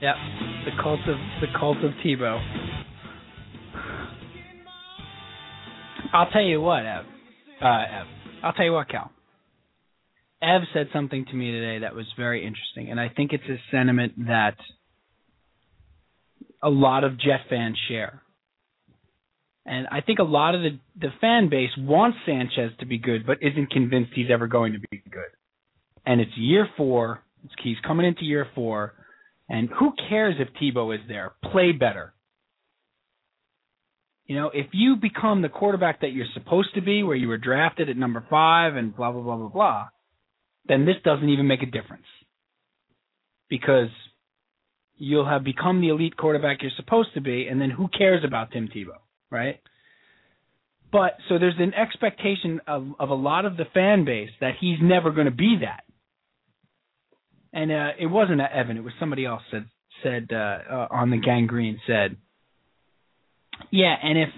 Yep, 0.01 0.15
the 0.65 0.71
cult 0.81 1.01
of 1.01 1.17
the 1.41 1.47
cult 1.59 1.77
of 1.83 1.91
Tebow. 2.05 2.39
I'll 6.13 6.29
tell 6.31 6.41
you 6.43 6.61
what, 6.61 6.85
Ev. 6.85 7.05
Uh, 7.61 7.65
Ev. 7.67 8.07
I'll 8.43 8.53
tell 8.53 8.65
you 8.65 8.73
what, 8.73 8.89
Cal. 8.89 9.11
Ev 10.41 10.61
said 10.73 10.87
something 10.93 11.25
to 11.25 11.33
me 11.33 11.51
today 11.51 11.79
that 11.79 11.95
was 11.95 12.05
very 12.17 12.45
interesting, 12.45 12.89
and 12.91 12.99
I 12.99 13.09
think 13.09 13.33
it's 13.33 13.43
a 13.43 13.57
sentiment 13.71 14.27
that 14.27 14.55
a 16.63 16.69
lot 16.69 17.03
of 17.03 17.19
Jet 17.19 17.41
fans 17.49 17.77
share. 17.89 18.21
And 19.65 19.87
I 19.91 20.01
think 20.01 20.19
a 20.19 20.23
lot 20.23 20.55
of 20.55 20.61
the, 20.61 20.79
the 20.99 21.09
fan 21.21 21.49
base 21.49 21.69
wants 21.77 22.17
Sanchez 22.25 22.71
to 22.79 22.85
be 22.85 22.97
good, 22.97 23.25
but 23.25 23.37
isn't 23.41 23.69
convinced 23.69 24.11
he's 24.15 24.31
ever 24.31 24.47
going 24.47 24.73
to 24.73 24.79
be 24.79 25.03
good. 25.11 25.29
And 26.05 26.19
it's 26.21 26.31
year 26.37 26.67
four. 26.75 27.21
He's 27.63 27.77
coming 27.85 28.05
into 28.05 28.23
year 28.23 28.47
four. 28.55 28.93
And 29.47 29.69
who 29.69 29.91
cares 30.09 30.35
if 30.39 30.47
Tebow 30.59 30.95
is 30.95 31.01
there? 31.07 31.33
Play 31.51 31.71
better. 31.71 32.13
You 34.29 34.35
know, 34.35 34.51
if 34.53 34.67
you 34.73 34.95
become 34.95 35.41
the 35.41 35.49
quarterback 35.49 36.01
that 36.01 36.11
you're 36.11 36.27
supposed 36.35 36.75
to 36.75 36.81
be, 36.81 37.01
where 37.01 37.15
you 37.15 37.27
were 37.27 37.39
drafted 37.39 37.89
at 37.89 37.97
number 37.97 38.23
five 38.29 38.75
and 38.75 38.95
blah, 38.95 39.11
blah, 39.11 39.23
blah, 39.23 39.37
blah, 39.37 39.47
blah, 39.47 39.87
then 40.67 40.85
this 40.85 40.97
doesn't 41.03 41.29
even 41.29 41.47
make 41.47 41.63
a 41.63 41.65
difference. 41.65 42.05
Because 43.49 43.89
you'll 44.97 45.27
have 45.27 45.43
become 45.43 45.81
the 45.81 45.89
elite 45.89 46.15
quarterback 46.15 46.61
you're 46.61 46.69
supposed 46.75 47.09
to 47.15 47.21
be, 47.21 47.47
and 47.47 47.59
then 47.59 47.71
who 47.71 47.87
cares 47.87 48.23
about 48.23 48.51
Tim 48.51 48.67
Tebow, 48.67 48.99
right? 49.31 49.59
But 50.91 51.17
so 51.27 51.39
there's 51.39 51.55
an 51.57 51.73
expectation 51.73 52.61
of, 52.67 52.85
of 52.99 53.09
a 53.09 53.15
lot 53.15 53.45
of 53.45 53.57
the 53.57 53.65
fan 53.73 54.05
base 54.05 54.29
that 54.41 54.53
he's 54.61 54.77
never 54.79 55.09
going 55.09 55.25
to 55.25 55.31
be 55.31 55.57
that. 55.61 55.85
And 57.51 57.71
uh, 57.71 57.89
it 57.99 58.05
wasn't 58.05 58.41
Evan; 58.41 58.77
it 58.77 58.83
was 58.83 58.93
somebody 58.99 59.25
else 59.25 59.41
said 59.49 59.65
said 60.03 60.29
uh, 60.31 60.35
uh, 60.71 60.87
on 60.91 61.09
the 61.09 61.17
Gang 61.17 61.47
Green 61.47 61.79
said, 61.87 62.15
yeah, 63.71 63.95
and 64.01 64.17
if 64.17 64.29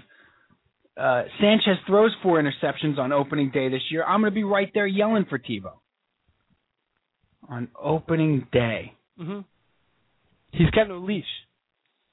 uh, 0.98 1.24
Sanchez 1.40 1.78
throws 1.88 2.12
four 2.22 2.42
interceptions 2.42 2.98
on 2.98 3.12
opening 3.12 3.52
day 3.52 3.70
this 3.70 3.82
year, 3.90 4.04
I'm 4.04 4.22
going 4.22 4.32
to 4.32 4.36
be 4.36 4.44
right 4.44 4.70
there 4.74 4.88
yelling 4.88 5.26
for 5.30 5.40
Tebow 5.40 5.74
on 7.48 7.70
opening 7.80 8.48
day. 8.52 8.94
Mm-hmm. 9.20 9.40
He's 10.52 10.70
got 10.72 10.88
no 10.88 11.00
leash. 11.00 11.24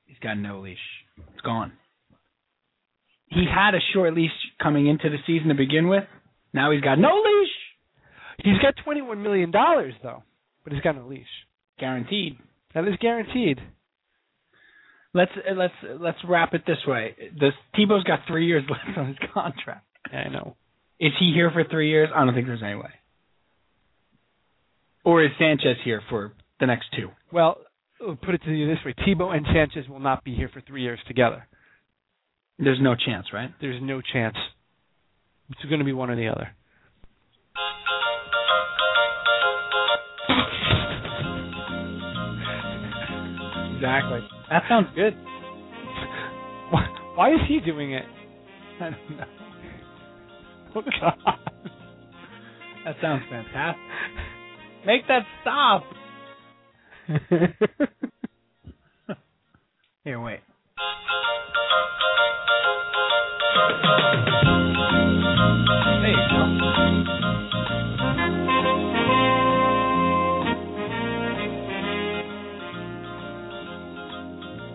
He's 0.06 0.18
got 0.22 0.38
no 0.38 0.60
leash. 0.60 0.78
It's 1.32 1.40
gone. 1.42 1.72
He 3.30 3.44
had 3.52 3.74
a 3.74 3.80
short 3.92 4.14
leash 4.14 4.30
coming 4.62 4.86
into 4.86 5.10
the 5.10 5.18
season 5.26 5.48
to 5.48 5.54
begin 5.54 5.88
with. 5.88 6.04
Now 6.54 6.70
he's 6.70 6.80
got 6.80 6.98
no 6.98 7.14
leash. 7.14 7.50
He's 8.42 8.58
got 8.62 8.74
twenty-one 8.84 9.22
million 9.22 9.50
dollars 9.50 9.94
though, 10.02 10.22
but 10.64 10.72
he's 10.72 10.82
got 10.82 10.96
no 10.96 11.06
leash. 11.06 11.26
Guaranteed. 11.78 12.38
That 12.74 12.86
is 12.88 12.94
guaranteed. 13.00 13.58
Let's 15.18 15.32
uh, 15.36 15.54
let's 15.56 15.74
let's 16.00 16.18
wrap 16.28 16.54
it 16.54 16.62
this 16.64 16.78
way. 16.86 17.16
This 17.32 17.52
Tebow's 17.76 18.04
got 18.04 18.20
three 18.28 18.46
years 18.46 18.62
left 18.70 18.96
on 18.96 19.08
his 19.08 19.16
contract. 19.34 19.84
Yeah, 20.12 20.20
I 20.20 20.28
know. 20.28 20.54
Is 21.00 21.10
he 21.18 21.32
here 21.34 21.50
for 21.50 21.64
three 21.64 21.90
years? 21.90 22.08
I 22.14 22.24
don't 22.24 22.34
think 22.34 22.46
there's 22.46 22.62
any 22.62 22.76
way. 22.76 22.90
Or 25.04 25.24
is 25.24 25.30
Sanchez 25.36 25.76
here 25.84 26.02
for 26.08 26.34
the 26.60 26.66
next 26.66 26.86
two? 26.96 27.08
Well, 27.32 27.58
put 27.98 28.36
it 28.36 28.42
to 28.44 28.52
you 28.52 28.68
this 28.68 28.78
way: 28.86 28.94
Tebow 28.94 29.36
and 29.36 29.44
Sanchez 29.52 29.88
will 29.88 29.98
not 29.98 30.22
be 30.22 30.36
here 30.36 30.50
for 30.54 30.60
three 30.60 30.82
years 30.82 31.00
together. 31.08 31.48
There's 32.60 32.78
no 32.80 32.94
chance, 32.94 33.26
right? 33.32 33.50
There's 33.60 33.82
no 33.82 34.00
chance. 34.00 34.36
It's 35.50 35.64
going 35.68 35.80
to 35.80 35.84
be 35.84 35.92
one 35.92 36.10
or 36.10 36.16
the 36.16 36.28
other. 36.28 36.48
Exactly. 43.74 44.37
That 44.50 44.62
sounds 44.68 44.88
good. 44.94 45.14
Why, 46.70 46.86
why 47.14 47.30
is 47.32 47.40
he 47.48 47.60
doing 47.60 47.94
it? 47.94 48.04
I 48.80 48.90
don't 48.90 49.16
know. 49.18 49.24
Oh 50.74 50.82
God! 50.82 51.14
That 52.84 52.96
sounds 53.00 53.22
fantastic. 53.30 53.80
Make 54.86 55.08
that 55.08 55.22
stop. 55.40 55.82
Here, 60.04 60.20
wait. 60.20 60.40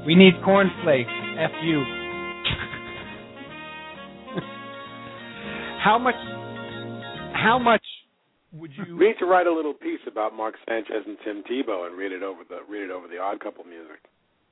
We 0.06 0.16
need 0.16 0.34
cornflakes. 0.44 1.10
F 1.40 1.52
you. 1.64 1.84
how 5.84 5.98
much? 5.98 6.16
How 7.34 7.58
much 7.58 7.82
would 8.52 8.72
you? 8.76 8.98
We 8.98 9.08
need 9.08 9.20
to 9.20 9.26
write 9.26 9.48
a 9.48 9.54
little 9.54 9.74
piece 9.74 10.02
about 10.06 10.36
Mark 10.36 10.56
Sanchez 10.68 11.04
and 11.08 11.18
Tim 11.24 11.44
Tebow 11.44 11.88
and 11.88 11.98
read 11.98 12.12
it 12.12 12.22
over 12.22 12.42
the 12.48 12.60
read 12.70 12.84
it 12.84 12.92
over 12.92 13.08
the 13.08 13.18
Odd 13.18 13.40
Couple 13.40 13.64
music. 13.64 14.02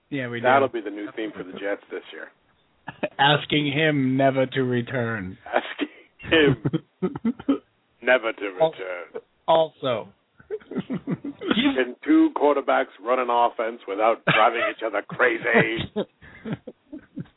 Yeah, 0.09 0.29
we 0.29 0.39
do. 0.39 0.43
That'll 0.43 0.69
be 0.69 0.81
the 0.81 0.89
new 0.89 1.07
theme 1.15 1.31
for 1.35 1.43
the 1.43 1.53
Jets 1.53 1.83
this 1.91 2.03
year. 2.13 2.29
Asking 3.19 3.71
him 3.71 4.15
never 4.15 4.45
to 4.45 4.61
return. 4.63 5.37
Asking 5.45 5.87
him 6.31 6.57
never 8.01 8.31
to 8.33 8.45
return. 8.45 9.21
Also. 9.47 10.07
Can 11.75 11.95
two 12.03 12.29
quarterbacks 12.35 12.87
run 13.03 13.19
an 13.19 13.29
offense 13.29 13.81
without 13.87 14.23
driving 14.25 14.61
each 14.69 14.83
other 14.85 15.01
crazy? 15.07 15.91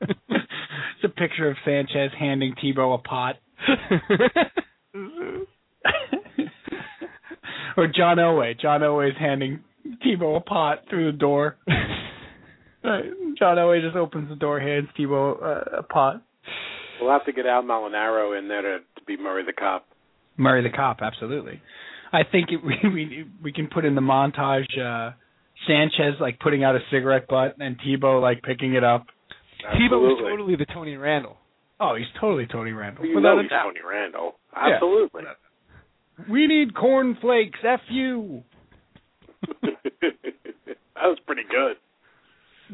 it's 0.00 1.04
a 1.04 1.08
picture 1.08 1.50
of 1.50 1.56
Sanchez 1.64 2.10
handing 2.18 2.54
Tebow 2.62 2.94
a 2.94 2.98
pot. 2.98 3.36
or 7.76 7.86
John 7.88 8.18
Elway. 8.18 8.58
John 8.60 8.80
Elway's 8.80 9.16
handing 9.18 9.60
Tebow 10.04 10.36
a 10.36 10.40
pot 10.40 10.84
through 10.88 11.12
the 11.12 11.18
door. 11.18 11.56
Right. 12.84 13.04
John 13.38 13.56
Elway 13.56 13.80
just 13.82 13.96
opens 13.96 14.28
the 14.28 14.36
door, 14.36 14.60
hands 14.60 14.88
Tebow 14.98 15.42
uh, 15.42 15.78
a 15.78 15.82
pot. 15.82 16.22
We'll 17.00 17.10
have 17.10 17.24
to 17.24 17.32
get 17.32 17.46
Al 17.46 17.62
Molinaro 17.62 18.38
in 18.38 18.48
there 18.48 18.62
to, 18.62 18.78
to 18.78 19.04
be 19.06 19.16
Murray 19.16 19.44
the 19.44 19.52
cop. 19.52 19.86
Murray 20.36 20.62
the 20.62 20.74
cop, 20.74 20.98
absolutely. 21.00 21.60
I 22.14 22.22
think 22.30 22.50
it, 22.50 22.60
we 22.64 22.88
we 22.88 23.24
we 23.42 23.52
can 23.52 23.66
put 23.66 23.84
in 23.84 23.94
the 23.94 24.00
montage 24.00 24.78
uh 24.78 25.12
Sanchez 25.66 26.14
like 26.20 26.38
putting 26.40 26.62
out 26.64 26.76
a 26.76 26.80
cigarette 26.90 27.26
butt 27.28 27.56
and 27.58 27.76
Tebow 27.80 28.20
like 28.22 28.42
picking 28.42 28.74
it 28.74 28.84
up. 28.84 29.06
Tebow 29.74 30.00
was 30.00 30.22
totally 30.22 30.56
the 30.56 30.66
Tony 30.66 30.96
Randall. 30.96 31.36
Oh, 31.80 31.96
he's 31.96 32.06
totally 32.20 32.46
Tony 32.46 32.72
Randall. 32.72 33.02
Well, 33.02 33.10
you 33.10 33.16
Without 33.16 33.34
know 33.34 33.40
a 33.40 33.42
he's 33.42 33.50
doubt. 33.50 33.64
Tony 33.64 33.80
Randall. 33.86 34.34
Yeah. 34.52 34.74
Absolutely. 34.74 35.22
We 36.30 36.46
need 36.46 36.74
cornflakes. 36.74 37.58
F 37.64 37.80
you. 37.90 38.42
that 39.62 39.74
was 40.96 41.18
pretty 41.26 41.42
good. 41.50 41.76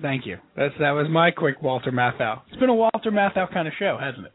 Thank 0.03 0.27
you. 0.27 0.37
That's 0.57 0.75
that 0.79 0.91
was 0.91 1.07
my 1.11 1.31
quick 1.31 1.63
Walter 1.63 1.91
Matthau. 1.91 2.43
It's 2.51 2.61
been 2.61 2.69
a 2.69 2.75
Walter 2.75 3.11
Matthau 3.11 3.53
kind 3.53 3.67
of 3.67 3.75
show, 3.79 3.99
hasn't 4.01 4.27
it? 4.27 4.33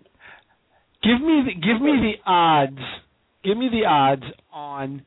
Give 1.04 1.22
me 1.22 1.44
the 1.46 1.54
give 1.54 1.82
me 1.82 1.92
the 2.02 2.30
odds. 2.30 2.80
Give 3.46 3.58
me 3.58 3.70
the 3.72 3.86
odds 3.88 4.24
on 4.52 5.06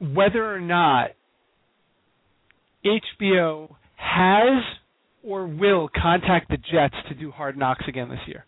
whether 0.00 0.54
or 0.54 0.60
not 0.60 1.10
HBO 2.84 3.74
has 3.96 4.62
or 5.22 5.46
will 5.46 5.88
contact 5.94 6.48
the 6.48 6.56
Jets 6.56 6.94
to 7.08 7.14
do 7.14 7.30
Hard 7.30 7.56
Knocks 7.56 7.84
again 7.88 8.08
this 8.08 8.20
year. 8.26 8.44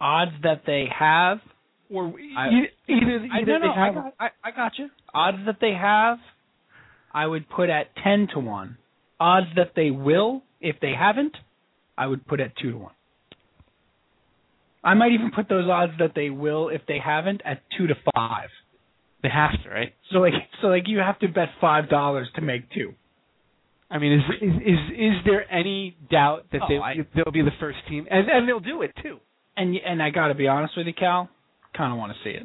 Odds 0.00 0.32
that 0.42 0.62
they 0.66 0.86
have. 0.96 1.38
Or 1.88 2.12
I- 2.36 2.48
either 2.48 2.68
either, 2.88 3.26
I, 3.32 3.40
either 3.40 3.46
no, 3.46 3.58
no, 3.58 3.60
they 3.60 3.80
I 3.80 3.84
have. 3.86 3.94
got, 3.94 4.14
I, 4.18 4.28
I 4.44 4.50
got 4.50 4.72
you. 4.78 4.88
Odds 5.14 5.38
that 5.46 5.58
they 5.60 5.72
have, 5.72 6.18
I 7.14 7.26
would 7.26 7.48
put 7.48 7.70
at 7.70 7.94
ten 8.02 8.26
to 8.34 8.40
one. 8.40 8.76
Odds 9.20 9.46
that 9.56 9.72
they 9.76 9.90
will, 9.90 10.42
if 10.60 10.76
they 10.82 10.92
haven't, 10.98 11.36
I 11.96 12.08
would 12.08 12.26
put 12.26 12.40
at 12.40 12.56
two 12.60 12.72
to 12.72 12.78
one. 12.78 12.92
I 14.84 14.94
might 14.94 15.12
even 15.12 15.30
put 15.34 15.48
those 15.48 15.68
odds 15.68 15.92
that 15.98 16.12
they 16.14 16.30
will, 16.30 16.68
if 16.68 16.82
they 16.86 16.98
haven't, 17.04 17.42
at 17.44 17.62
two 17.76 17.86
to 17.88 17.94
five. 18.14 18.48
They 19.22 19.28
have 19.30 19.50
to, 19.64 19.68
right? 19.70 19.92
So 20.12 20.18
like, 20.18 20.34
so 20.60 20.68
like, 20.68 20.84
you 20.86 20.98
have 20.98 21.18
to 21.20 21.28
bet 21.28 21.48
five 21.60 21.88
dollars 21.88 22.28
to 22.36 22.40
make 22.42 22.70
two. 22.72 22.94
I 23.90 23.98
mean, 23.98 24.12
is 24.12 24.22
is 24.42 24.54
is, 24.62 24.78
is 24.96 25.14
there 25.24 25.50
any 25.52 25.96
doubt 26.10 26.46
that 26.52 26.62
Oh, 26.62 26.66
they 26.68 26.76
I- 26.78 27.06
they'll 27.14 27.32
be 27.32 27.42
the 27.42 27.54
first 27.58 27.78
team, 27.88 28.06
and 28.10 28.28
and 28.28 28.48
they'll 28.48 28.60
do 28.60 28.82
it 28.82 28.92
too? 29.02 29.18
And 29.56 29.74
and 29.76 30.02
I 30.02 30.10
got 30.10 30.28
to 30.28 30.34
be 30.34 30.48
honest 30.48 30.76
with 30.76 30.86
you, 30.86 30.92
Cal. 30.92 31.28
Kind 31.76 31.92
of 31.92 31.98
want 31.98 32.12
to 32.12 32.18
see 32.24 32.30
it. 32.36 32.42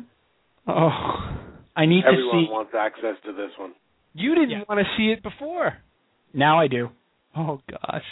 Oh, 0.67 0.89
I 1.75 1.85
need 1.85 2.03
Everyone 2.05 2.05
to 2.05 2.13
see. 2.13 2.27
Everyone 2.29 2.51
wants 2.51 2.73
access 2.77 3.15
to 3.25 3.33
this 3.33 3.51
one. 3.57 3.73
you 4.13 4.35
didn't 4.35 4.51
Yeah. 4.51 4.63
want 4.69 4.79
to 4.81 4.87
see 4.97 5.11
it 5.11 5.23
before. 5.23 5.77
Now 6.33 6.59
I 6.59 6.67
do. 6.67 6.89
Oh 7.35 7.59
gosh. 7.69 8.03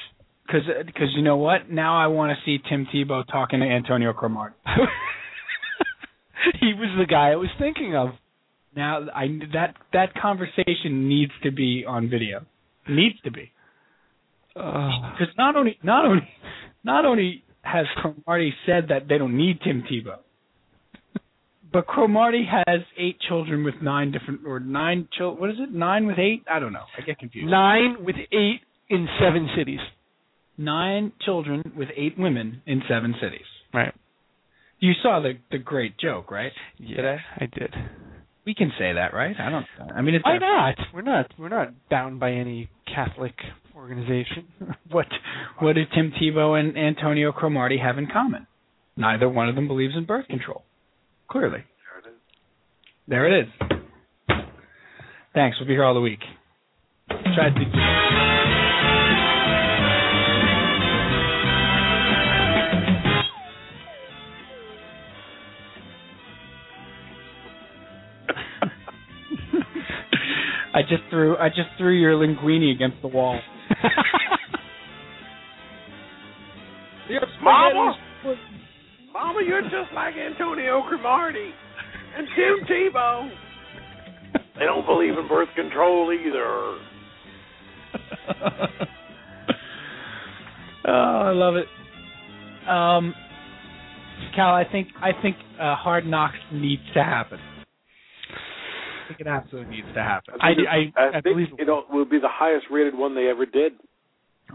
Because 0.49 0.67
because 0.85 1.09
you 1.15 1.21
know 1.21 1.38
what? 1.38 1.69
Now 1.69 2.01
I 2.01 2.07
want 2.07 2.35
to 2.35 2.43
see 2.43 2.57
Tim 2.67 2.88
Tebow 2.91 3.23
talking 3.27 3.59
to 3.59 3.65
Antonio 3.67 4.13
Cromartie. 4.13 4.55
he 6.59 6.73
was 6.73 6.89
the 6.97 7.05
guy 7.05 7.30
I 7.31 7.35
was 7.35 7.49
thinking 7.59 7.95
of. 7.95 8.09
Now 8.76 9.05
I 9.13 9.27
that 9.53 9.76
that 9.93 10.15
conversation 10.19 11.07
needs 11.07 11.31
to 11.43 11.51
be 11.51 11.85
on 11.88 12.09
video. 12.09 12.45
Needs 12.88 13.19
to 13.26 13.31
be 13.31 13.51
Uh, 14.55 15.11
because 15.11 15.34
not 15.38 15.55
only 15.55 15.77
not 15.84 16.05
only 16.05 16.27
not 16.84 17.05
only 17.05 17.43
has 17.61 17.85
Cromartie 17.97 18.53
said 18.65 18.88
that 18.89 19.07
they 19.07 19.19
don't 19.19 19.38
need 19.38 19.59
Tim 19.61 19.84
Tebow, 19.84 20.17
but 21.71 21.85
Cromartie 21.85 22.47
has 22.49 22.80
eight 22.97 23.17
children 23.27 23.63
with 23.63 23.76
nine 23.84 24.11
different 24.11 24.41
or 24.47 24.59
nine 24.59 25.07
children. 25.15 25.39
What 25.41 25.51
is 25.51 25.57
it? 25.59 25.71
Nine 25.71 26.07
with 26.07 26.17
eight? 26.17 26.43
I 26.49 26.57
don't 26.59 26.73
know. 26.73 26.85
I 26.97 27.01
get 27.05 27.19
confused. 27.19 27.51
nine 27.51 27.97
with 28.03 28.15
eight 28.31 28.61
in 28.89 29.07
seven 29.21 29.47
cities. 29.55 29.80
Nine 30.60 31.14
children 31.26 31.72
with 31.77 31.88
eight 31.95 32.19
women 32.19 32.61
in 32.65 32.81
seven 32.90 33.15
cities. 33.22 33.45
Right. 33.73 33.94
You 34.80 34.91
saw 35.02 35.22
the 35.22 35.34
the 35.52 35.57
great 35.57 35.98
joke, 35.98 36.31
right? 36.31 36.52
Yeah, 36.77 37.15
I 37.38 37.45
did. 37.45 37.73
We 38.45 38.53
can 38.53 38.69
say 38.77 38.91
that, 38.94 39.14
right? 39.14 39.36
I 39.40 39.49
don't. 39.49 39.65
I 39.95 40.02
mean, 40.02 40.15
it's 40.15 40.26
Why 40.26 40.38
not? 40.38 40.76
We're 40.94 41.02
not. 41.02 41.31
We're 41.40 41.48
not 41.48 41.69
bound 41.90 42.19
by 42.19 42.34
any 42.34 42.69
Catholic 42.94 43.36
organization. 43.73 44.48
What 44.91 45.06
what 45.60 45.76
do 45.76 45.84
Tim 45.95 46.11
Tebow 46.22 46.60
and 46.60 46.77
Antonio 46.77 47.31
Cromartie 47.31 47.77
have 47.77 47.98
in 47.98 48.07
common? 48.11 48.45
Neither 48.98 49.30
one 49.30 49.48
of 49.48 49.56
them 49.56 49.68
believes 49.68 49.94
in 49.95 50.03
birth 50.03 50.27
control. 50.27 50.64
Clearly. 51.30 51.64
There 51.88 51.99
it 51.99 52.07
is. 52.10 52.19
There 53.07 53.27
it 53.27 53.44
is. 53.44 54.40
Thanks. 55.34 55.57
We'll 55.57 55.68
be 55.68 55.73
here 55.73 55.86
all 55.86 55.94
the 55.94 56.02
week. 56.02 56.19
Try 57.07 57.49
to 57.49 58.09
I 70.80 70.81
just 70.84 71.03
threw 71.10 71.35
I 71.35 71.49
just 71.49 71.68
threw 71.77 71.91
your 71.91 72.14
linguine 72.14 72.73
against 72.73 73.01
the 73.01 73.10
wall. 73.10 73.38
Mama, 77.43 77.95
Mama, 79.11 79.41
you're 79.45 79.64
just 79.64 79.91
like 79.93 80.14
Antonio 80.15 80.81
Cromartie 80.88 81.51
and 82.18 82.27
Tim 82.34 82.65
Tebow. 82.65 83.30
They 84.57 84.64
don't 84.64 84.85
believe 84.85 85.18
in 85.18 85.27
birth 85.27 85.49
control 85.53 86.14
either. 86.14 86.77
oh, 90.88 90.91
I 90.91 91.31
love 91.31 91.56
it. 91.56 91.68
Um, 92.69 93.14
Cal, 94.34 94.53
I 94.56 94.64
think 94.72 94.88
I 95.01 95.11
think 95.22 95.35
uh, 95.60 95.76
Hard 95.76 96.06
Knocks 96.06 96.38
needs 96.53 96.84
to 96.93 97.03
happen. 97.03 97.39
I 99.10 99.14
think 99.14 99.22
it 99.22 99.27
absolutely 99.27 99.76
needs 99.77 99.88
to 99.95 100.03
happen. 100.03 100.36
I, 100.40 100.49
I, 100.49 101.02
I, 101.02 101.18
I, 101.18 101.22
believe 101.22 101.48
think 101.49 101.61
it 101.61 101.68
will 101.90 102.06
be 102.06 102.19
the 102.19 102.30
highest 102.30 102.68
rated 102.69 102.95
one 102.95 103.15
they 103.15 103.27
ever 103.27 103.45
did. 103.45 103.73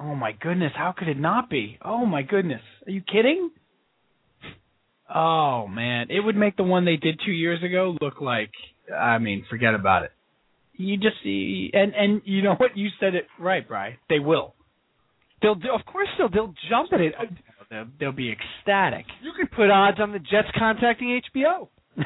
Oh 0.00 0.14
my 0.14 0.32
goodness, 0.32 0.72
how 0.76 0.94
could 0.96 1.08
it 1.08 1.18
not 1.18 1.50
be? 1.50 1.78
Oh 1.84 2.06
my 2.06 2.22
goodness, 2.22 2.60
are 2.86 2.92
you 2.92 3.00
kidding? 3.00 3.50
Oh 5.12 5.66
man, 5.66 6.06
it 6.10 6.20
would 6.20 6.36
make 6.36 6.56
the 6.56 6.62
one 6.62 6.84
they 6.84 6.96
did 6.96 7.20
two 7.24 7.32
years 7.32 7.62
ago 7.64 7.96
look 8.00 8.20
like. 8.20 8.50
I 8.94 9.18
mean, 9.18 9.44
forget 9.50 9.74
about 9.74 10.04
it. 10.04 10.12
You 10.74 10.96
just 10.98 11.16
see, 11.24 11.70
and 11.72 11.92
and 11.94 12.22
you 12.24 12.42
know 12.42 12.54
what? 12.54 12.76
You 12.76 12.88
said 13.00 13.14
it 13.14 13.26
right, 13.38 13.66
Bry. 13.66 13.98
They 14.08 14.20
will. 14.20 14.54
they'll 15.42 15.54
do, 15.56 15.68
of 15.72 15.84
course 15.84 16.08
they'll 16.16 16.30
they'll 16.30 16.54
jump 16.68 16.92
at 16.92 17.00
it. 17.00 17.14
They'll, 17.70 17.86
they'll 17.98 18.12
be 18.12 18.32
ecstatic. 18.32 19.06
You 19.20 19.32
could 19.36 19.50
put 19.50 19.70
odds 19.70 19.98
on 20.00 20.12
the 20.12 20.18
Jets 20.20 20.48
contacting 20.56 21.20
HBO. 21.34 21.68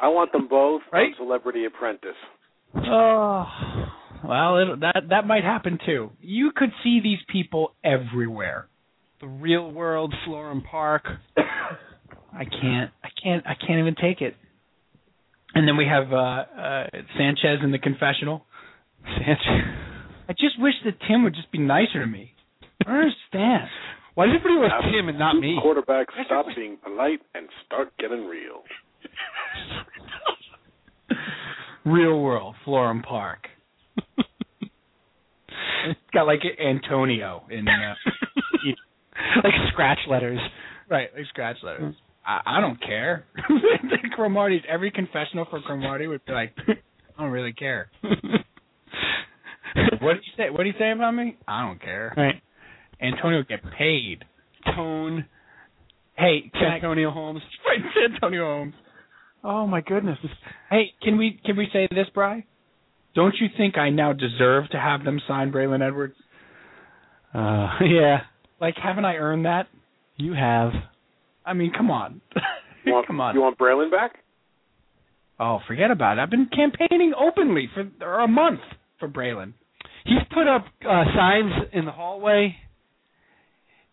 I 0.00 0.08
want 0.08 0.32
them 0.32 0.48
both 0.48 0.82
Right? 0.92 1.08
on 1.08 1.14
Celebrity 1.18 1.64
Apprentice. 1.66 2.10
Oh, 2.74 3.46
well, 4.26 4.58
it, 4.58 4.80
that 4.80 5.02
that 5.10 5.26
might 5.26 5.42
happen 5.44 5.78
too. 5.84 6.10
You 6.20 6.52
could 6.54 6.70
see 6.84 7.00
these 7.02 7.18
people 7.30 7.72
everywhere. 7.84 8.68
The 9.20 9.26
Real 9.26 9.70
World, 9.70 10.14
Florham 10.26 10.62
Park. 10.64 11.04
I 11.36 12.44
can't, 12.44 12.90
I 13.02 13.08
can't, 13.22 13.44
I 13.46 13.54
can't 13.54 13.80
even 13.80 13.96
take 14.00 14.20
it. 14.20 14.36
And 15.54 15.66
then 15.66 15.76
we 15.76 15.84
have 15.84 16.12
uh, 16.12 16.16
uh 16.16 16.86
Sanchez 17.18 17.58
in 17.62 17.72
the 17.72 17.78
confessional. 17.78 18.44
Sanchez. 19.04 19.46
I 20.28 20.32
just 20.32 20.60
wish 20.60 20.74
that 20.84 20.94
Tim 21.08 21.24
would 21.24 21.34
just 21.34 21.50
be 21.50 21.58
nicer 21.58 21.98
to 22.00 22.06
me. 22.06 22.32
I 22.86 22.90
don't 22.90 22.96
understand. 23.02 23.68
Why 24.14 24.26
does 24.26 24.36
everybody 24.38 24.68
like 24.68 24.94
him 24.94 25.08
and 25.08 25.18
not 25.18 25.34
me? 25.34 25.58
Quarterbacks 25.62 26.14
stop 26.26 26.46
being 26.54 26.78
polite 26.82 27.20
and 27.34 27.48
start 27.66 27.92
getting 27.98 28.26
real. 28.26 28.62
Real 31.84 32.20
world, 32.20 32.54
Florham 32.66 33.02
Park. 33.02 33.48
it's 35.88 35.98
got 36.12 36.24
like 36.26 36.40
Antonio 36.44 37.44
in 37.50 37.66
uh, 37.66 37.94
like 39.42 39.54
scratch 39.72 39.98
letters. 40.08 40.38
right, 40.90 41.08
like 41.16 41.26
scratch 41.30 41.56
letters. 41.62 41.94
I, 42.26 42.40
I 42.44 42.60
don't 42.60 42.80
care. 42.80 43.24
Cromartie's 44.16 44.62
every 44.68 44.90
confessional 44.90 45.46
for 45.48 45.60
Cromartie 45.62 46.06
would 46.06 46.24
be 46.26 46.32
like, 46.32 46.54
I 46.68 47.22
don't 47.22 47.32
really 47.32 47.52
care. 47.52 47.90
What 50.00 50.14
did 50.14 50.24
you 50.24 50.32
say? 50.36 50.50
What 50.50 50.64
did 50.64 50.74
you 50.74 50.78
say 50.78 50.90
about 50.92 51.12
me? 51.12 51.36
I 51.46 51.66
don't 51.66 51.80
care. 51.80 52.12
Right. 52.16 52.42
Antonio 53.00 53.42
get 53.48 53.60
paid. 53.78 54.24
Tone. 54.74 55.26
Hey, 56.16 56.50
can 56.52 56.64
I, 56.64 56.74
Santonio 56.76 57.10
Holmes. 57.10 57.40
Right, 57.66 57.80
Santonio 57.94 58.44
Holmes. 58.44 58.74
Oh 59.42 59.66
my 59.66 59.80
goodness. 59.80 60.18
Hey, 60.70 60.92
can 61.02 61.16
we 61.16 61.40
can 61.44 61.56
we 61.56 61.68
say 61.72 61.88
this, 61.90 62.06
Bry? 62.14 62.44
Don't 63.14 63.34
you 63.40 63.48
think 63.56 63.76
I 63.78 63.90
now 63.90 64.12
deserve 64.12 64.68
to 64.70 64.78
have 64.78 65.04
them 65.04 65.20
sign 65.26 65.50
Braylon 65.50 65.84
Edwards? 65.86 66.14
Uh, 67.34 67.68
yeah, 67.84 68.18
Like, 68.60 68.74
haven't 68.82 69.04
I 69.04 69.16
earned 69.16 69.46
that? 69.46 69.66
you 70.16 70.34
have. 70.34 70.72
I 71.46 71.54
mean, 71.54 71.72
come 71.76 71.90
on. 71.90 72.20
You 72.82 72.94
want, 72.94 73.06
come 73.08 73.20
on. 73.20 73.34
You 73.34 73.42
want 73.42 73.58
Braylon 73.58 73.90
back? 73.90 74.12
oh, 75.38 75.58
forget 75.68 75.90
about 75.90 76.16
it. 76.16 76.22
I've 76.22 76.30
been 76.30 76.46
campaigning 76.54 77.12
openly 77.14 77.68
for 77.74 78.20
a 78.20 78.26
month 78.26 78.60
for 78.98 79.06
Braylon. 79.06 79.52
He's 80.06 80.22
put 80.32 80.48
up 80.48 80.64
uh, 80.88 81.04
signs 81.14 81.52
in 81.74 81.84
the 81.84 81.92
hallway. 81.92 82.56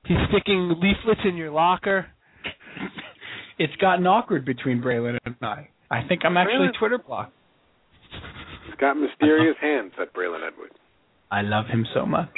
He's 0.05 0.15
sticking 0.29 0.69
leaflets 0.81 1.19
in 1.27 1.35
your 1.35 1.51
locker. 1.51 2.05
It's 3.57 3.75
gotten 3.77 4.05
awkward 4.07 4.45
between 4.45 4.81
Braylon 4.81 5.17
and 5.25 5.35
I. 5.41 5.69
I 5.89 6.03
think 6.07 6.21
I'm 6.25 6.37
actually 6.37 6.67
Braylon- 6.67 6.77
Twitter 6.79 6.97
blocked. 6.99 7.33
He's 8.65 8.75
got 8.75 8.95
mysterious 8.95 9.55
hands, 9.61 9.93
that 9.97 10.13
Braylon 10.13 10.45
Edwards. 10.45 10.75
I 11.31 11.41
love 11.41 11.65
him 11.67 11.85
so 11.93 12.05
much. 12.05 12.29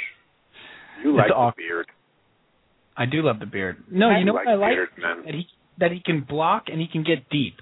You 1.02 1.10
It's 1.10 1.18
like 1.18 1.28
the 1.28 1.34
awkward. 1.34 1.56
beard. 1.56 1.86
I 2.96 3.06
do 3.06 3.22
love 3.22 3.38
the 3.40 3.46
beard. 3.46 3.82
No, 3.90 4.10
I 4.10 4.18
you 4.18 4.24
know 4.24 4.34
like 4.34 4.46
what 4.46 4.52
I 4.52 4.56
like? 4.56 4.70
beards, 4.74 4.92
man. 4.98 5.24
That 5.24 5.34
he 5.34 5.46
that 5.78 5.92
he 5.92 6.00
can 6.04 6.20
block 6.28 6.64
and 6.70 6.78
he 6.80 6.86
can 6.86 7.02
get 7.04 7.28
deep. 7.30 7.54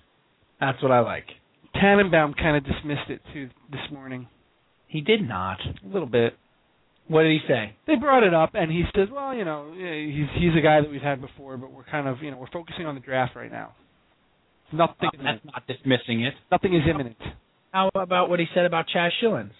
That's 0.61 0.83
what 0.83 0.91
I 0.91 1.01
like. 1.01 1.27
Tannenbaum 1.75 2.35
kind 2.35 2.57
of 2.57 2.65
dismissed 2.65 3.09
it 3.11 3.21
too 3.33 3.49
this 3.71 3.81
morning. 3.93 4.27
He 4.89 5.01
did 5.01 5.27
not. 5.29 5.59
A 5.61 5.87
little 5.87 6.09
bit. 6.09 6.37
What 7.09 7.23
did 7.23 7.33
he 7.33 7.41
say? 7.49 7.75
They 7.87 7.97
brought 7.97 8.23
it 8.23 8.35
up, 8.35 8.51
and 8.55 8.71
he 8.71 8.85
says, 8.95 9.09
"Well, 9.11 9.35
you 9.35 9.45
know, 9.45 9.73
he's 9.75 10.29
he's 10.41 10.55
a 10.57 10.61
guy 10.61 10.81
that 10.83 10.91
we've 10.91 11.01
had 11.03 11.21
before, 11.21 11.57
but 11.57 11.73
we're 11.73 11.85
kind 11.85 12.07
of, 12.07 12.23
you 12.23 12.31
know, 12.31 12.37
we're 12.37 12.51
focusing 12.53 12.87
on 12.87 12.95
the 12.95 13.01
draft 13.01 13.35
right 13.35 13.51
now. 13.51 13.73
Nothing, 14.73 15.09
Uh, 15.19 15.23
that's 15.25 15.45
not 15.45 15.67
dismissing 15.67 16.23
it. 16.25 16.35
nothing 16.53 16.75
is 16.75 16.83
imminent." 16.87 17.17
How 17.73 17.91
about 17.95 18.29
what 18.31 18.41
he 18.41 18.47
said 18.55 18.65
about 18.65 18.87
Chaz 18.95 19.11
Schilens? 19.23 19.53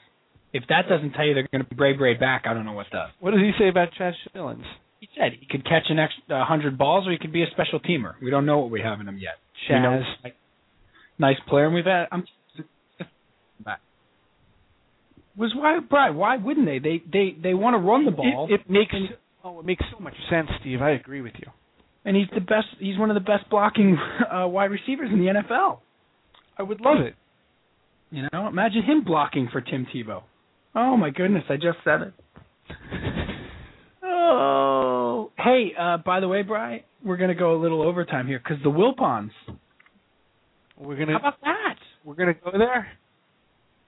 If 0.53 0.65
that 0.69 0.89
doesn't 0.89 1.13
tell 1.13 1.27
you 1.27 1.35
they're 1.35 1.49
going 1.53 1.63
to 1.63 1.69
be 1.69 1.77
Bray 1.77 1.93
Bray 1.93 2.15
back, 2.15 2.45
I 2.47 2.55
don't 2.55 2.65
know 2.65 2.73
what 2.73 2.89
does. 2.91 3.11
What 3.21 3.33
does 3.33 3.41
he 3.41 3.53
say 3.59 3.69
about 3.69 3.89
Chaz 3.99 4.13
Schilens? 4.35 4.65
He 5.01 5.09
said 5.17 5.33
he 5.39 5.47
could 5.47 5.65
catch 5.65 5.85
an 5.91 5.99
extra 5.99 6.41
uh, 6.41 6.45
hundred 6.45 6.77
balls, 6.77 7.07
or 7.07 7.13
he 7.13 7.19
could 7.19 7.33
be 7.33 7.43
a 7.43 7.51
special 7.51 7.81
teamer. 7.81 8.15
We 8.23 8.31
don't 8.31 8.47
know 8.47 8.59
what 8.59 8.71
we 8.71 8.81
have 8.81 9.01
in 9.01 9.09
him 9.09 9.19
yet. 9.19 9.37
Chaz. 9.71 10.03
he's 10.23 10.33
a 10.33 11.21
nice 11.21 11.37
player, 11.49 11.67
and 11.67 11.75
we've 11.75 11.85
had. 11.85 12.09
I'm. 12.13 12.25
Was 15.39 15.53
why, 15.55 15.79
Brian? 15.89 16.17
Why 16.17 16.37
wouldn't 16.37 16.67
they? 16.67 16.81
They 16.81 17.01
they 17.11 17.37
they 17.41 17.55
want 17.55 17.75
to 17.75 17.79
run 17.79 18.05
the 18.05 18.11
ball. 18.11 18.49
It, 18.51 18.55
it 18.55 18.71
makes 18.71 18.95
oh, 19.45 19.61
it 19.61 19.65
makes 19.65 19.85
so 19.93 20.03
much 20.03 20.15
sense, 20.29 20.49
Steve. 20.61 20.83
I 20.83 20.91
agree 20.91 21.21
with 21.21 21.35
you. 21.39 21.47
And 22.05 22.17
he's 22.17 22.27
the 22.35 22.41
best. 22.41 22.67
He's 22.81 22.99
one 22.99 23.09
of 23.09 23.15
the 23.15 23.21
best 23.21 23.49
blocking 23.49 23.97
uh, 24.35 24.49
wide 24.49 24.73
receivers 24.73 25.11
in 25.13 25.21
the 25.21 25.27
NFL. 25.27 25.79
I 26.59 26.65
would 26.65 26.81
love 26.81 27.01
it. 27.01 27.15
You 28.11 28.25
know, 28.33 28.49
imagine 28.49 28.83
him 28.83 29.05
blocking 29.05 29.49
for 29.53 29.61
Tim 29.61 29.87
Tebow. 29.95 30.23
Oh 30.75 30.97
my 30.97 31.11
goodness, 31.11 31.45
I 31.49 31.55
just 31.55 31.79
said 31.85 32.01
it. 32.03 32.15
oh, 34.05 35.31
hey, 35.39 35.73
uh, 35.79 35.99
by 35.99 36.19
the 36.19 36.27
way, 36.27 36.43
Bry, 36.43 36.85
we're 37.05 37.17
gonna 37.17 37.37
go 37.37 37.55
a 37.55 37.61
little 37.61 37.83
overtime 37.83 38.27
here 38.27 38.41
because 38.43 38.61
the 38.65 38.71
Wilpons. 38.71 39.31
We're 40.77 40.97
gonna. 40.97 41.13
How 41.13 41.19
about 41.19 41.41
that? 41.43 41.77
We're 42.05 42.15
gonna 42.15 42.35
go 42.35 42.51
there. 42.53 42.89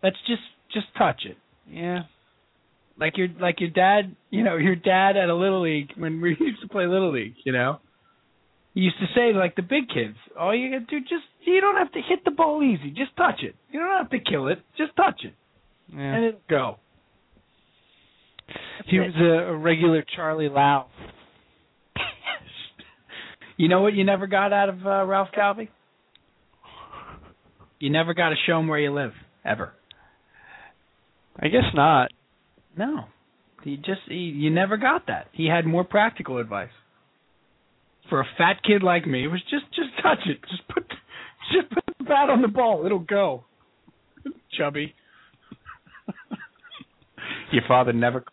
Let's 0.02 0.16
just 0.28 0.43
just 0.72 0.86
touch 0.97 1.22
it. 1.24 1.36
Yeah. 1.68 2.01
Like 2.98 3.16
your 3.16 3.28
like 3.40 3.60
your 3.60 3.70
dad, 3.70 4.14
you 4.30 4.42
know, 4.44 4.56
your 4.56 4.76
dad 4.76 5.16
at 5.16 5.28
a 5.28 5.34
little 5.34 5.62
league 5.62 5.90
when 5.97 6.20
we 6.20 6.30
used 6.40 6.60
to 6.62 6.68
play 6.68 6.86
little 6.86 7.12
league, 7.12 7.34
you 7.44 7.52
know. 7.52 7.78
He 8.74 8.80
used 8.82 8.98
to 9.01 9.06
say 9.14 9.32
like 9.36 9.56
the 9.56 9.62
big 9.62 9.88
kids, 9.88 10.16
all 10.38 10.55
you 10.55 10.70
gotta 10.70 10.84
do 10.86 11.01
just 11.01 11.24
you 11.44 11.60
don't 11.60 11.76
have 11.76 11.90
to 11.92 12.01
hit 12.06 12.24
the 12.24 12.30
ball 12.30 12.62
easy, 12.62 12.90
just 12.90 13.16
touch 13.16 13.42
it. 13.42 13.55
You 13.72 13.80
don't 13.80 13.97
have 13.98 14.10
to 14.10 14.18
kill 14.20 14.48
it, 14.48 14.59
just 14.76 14.94
touch 14.97 15.22
it, 15.24 15.34
Yeah. 15.92 16.01
and 16.14 16.24
it'll 16.26 16.40
go. 16.48 16.76
he 18.86 18.98
was 18.98 19.14
a, 19.16 19.52
a 19.52 19.56
regular 19.56 20.05
Charlie 20.16 20.48
Lau. 20.48 20.86
You 23.56 23.68
know 23.68 23.82
what 23.82 23.92
you 23.92 24.05
never 24.05 24.26
got 24.26 24.55
out 24.55 24.70
of 24.70 24.86
uh, 24.86 25.05
Ralph 25.05 25.28
Calvi? 25.34 25.68
You 27.78 27.90
never 27.90 28.14
got 28.14 28.30
to 28.30 28.36
show 28.47 28.59
him 28.59 28.68
where 28.68 28.78
you 28.78 28.90
live 28.90 29.12
ever. 29.44 29.74
I 31.39 31.48
guess 31.48 31.65
not. 31.74 32.11
No, 32.77 33.05
he 33.65 33.77
just 33.77 34.01
he, 34.09 34.15
you 34.15 34.51
never 34.51 34.77
got 34.77 35.07
that. 35.09 35.28
He 35.32 35.47
had 35.47 35.66
more 35.66 35.85
practical 35.85 36.39
advice. 36.39 36.70
For 38.09 38.20
a 38.20 38.27
fat 38.39 38.62
kid 38.66 38.82
like 38.82 39.07
me, 39.07 39.24
it 39.24 39.28
was 39.28 39.43
just 39.43 39.66
just 39.74 39.90
touch 40.02 40.20
it. 40.27 40.39
Just 40.51 40.66
put 40.69 40.85
just 41.52 41.70
put 41.70 41.85
the 41.98 42.05
bat 42.05 42.31
on 42.31 42.43
the 42.43 42.48
ball. 42.48 42.85
It'll 42.86 42.98
go. 42.98 43.44
Chubby. 44.59 44.94
Your 47.52 47.62
father 47.66 47.93
never 47.93 48.24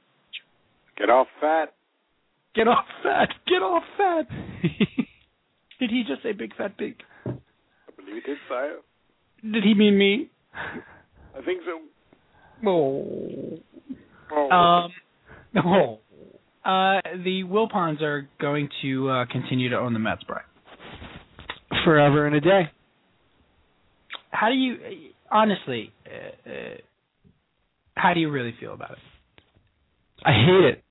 Get 0.98 1.10
off 1.10 1.28
fat. 1.40 1.74
get 2.56 2.68
off 2.68 2.86
fat. 3.04 3.30
Get 3.48 3.62
off 3.62 3.84
fat. 3.98 4.28
Did 5.80 5.92
he 5.92 6.04
just 6.08 6.24
say 6.24 6.32
big 6.32 6.56
fat 6.56 6.76
pig? 6.78 6.96
I 7.26 7.32
believe 7.96 8.16
he 8.16 8.22
did, 8.32 8.38
sire. 8.50 8.78
Did 9.44 9.64
he 9.64 9.76
mean 9.76 9.96
me? 9.98 10.30
I 10.56 11.42
think 11.46 11.62
so. 11.66 11.80
Oh. 12.66 13.60
Oh. 14.32 14.50
Um, 14.50 14.92
no. 15.54 16.00
Uh, 16.66 17.02
the 17.24 17.44
Wilpons 17.46 18.02
are 18.02 18.28
going 18.42 18.70
to 18.82 19.10
uh, 19.10 19.26
continue 19.32 19.70
to 19.70 19.78
own 19.78 19.94
the 19.94 20.00
Mets, 20.00 20.24
Brian. 20.28 20.44
Forever 21.86 22.26
and 22.28 22.36
a 22.36 22.42
day. 22.42 22.72
How 24.32 24.50
do 24.50 24.56
you, 24.56 24.76
honestly, 25.32 25.92
uh, 26.06 26.50
uh, 26.50 26.78
how 27.96 28.14
do 28.14 28.20
you 28.20 28.30
really 28.30 28.54
feel 28.60 28.74
about 28.74 28.92
it? 28.92 28.98
I 30.26 30.32
hate 30.34 30.66
it. 30.66 30.84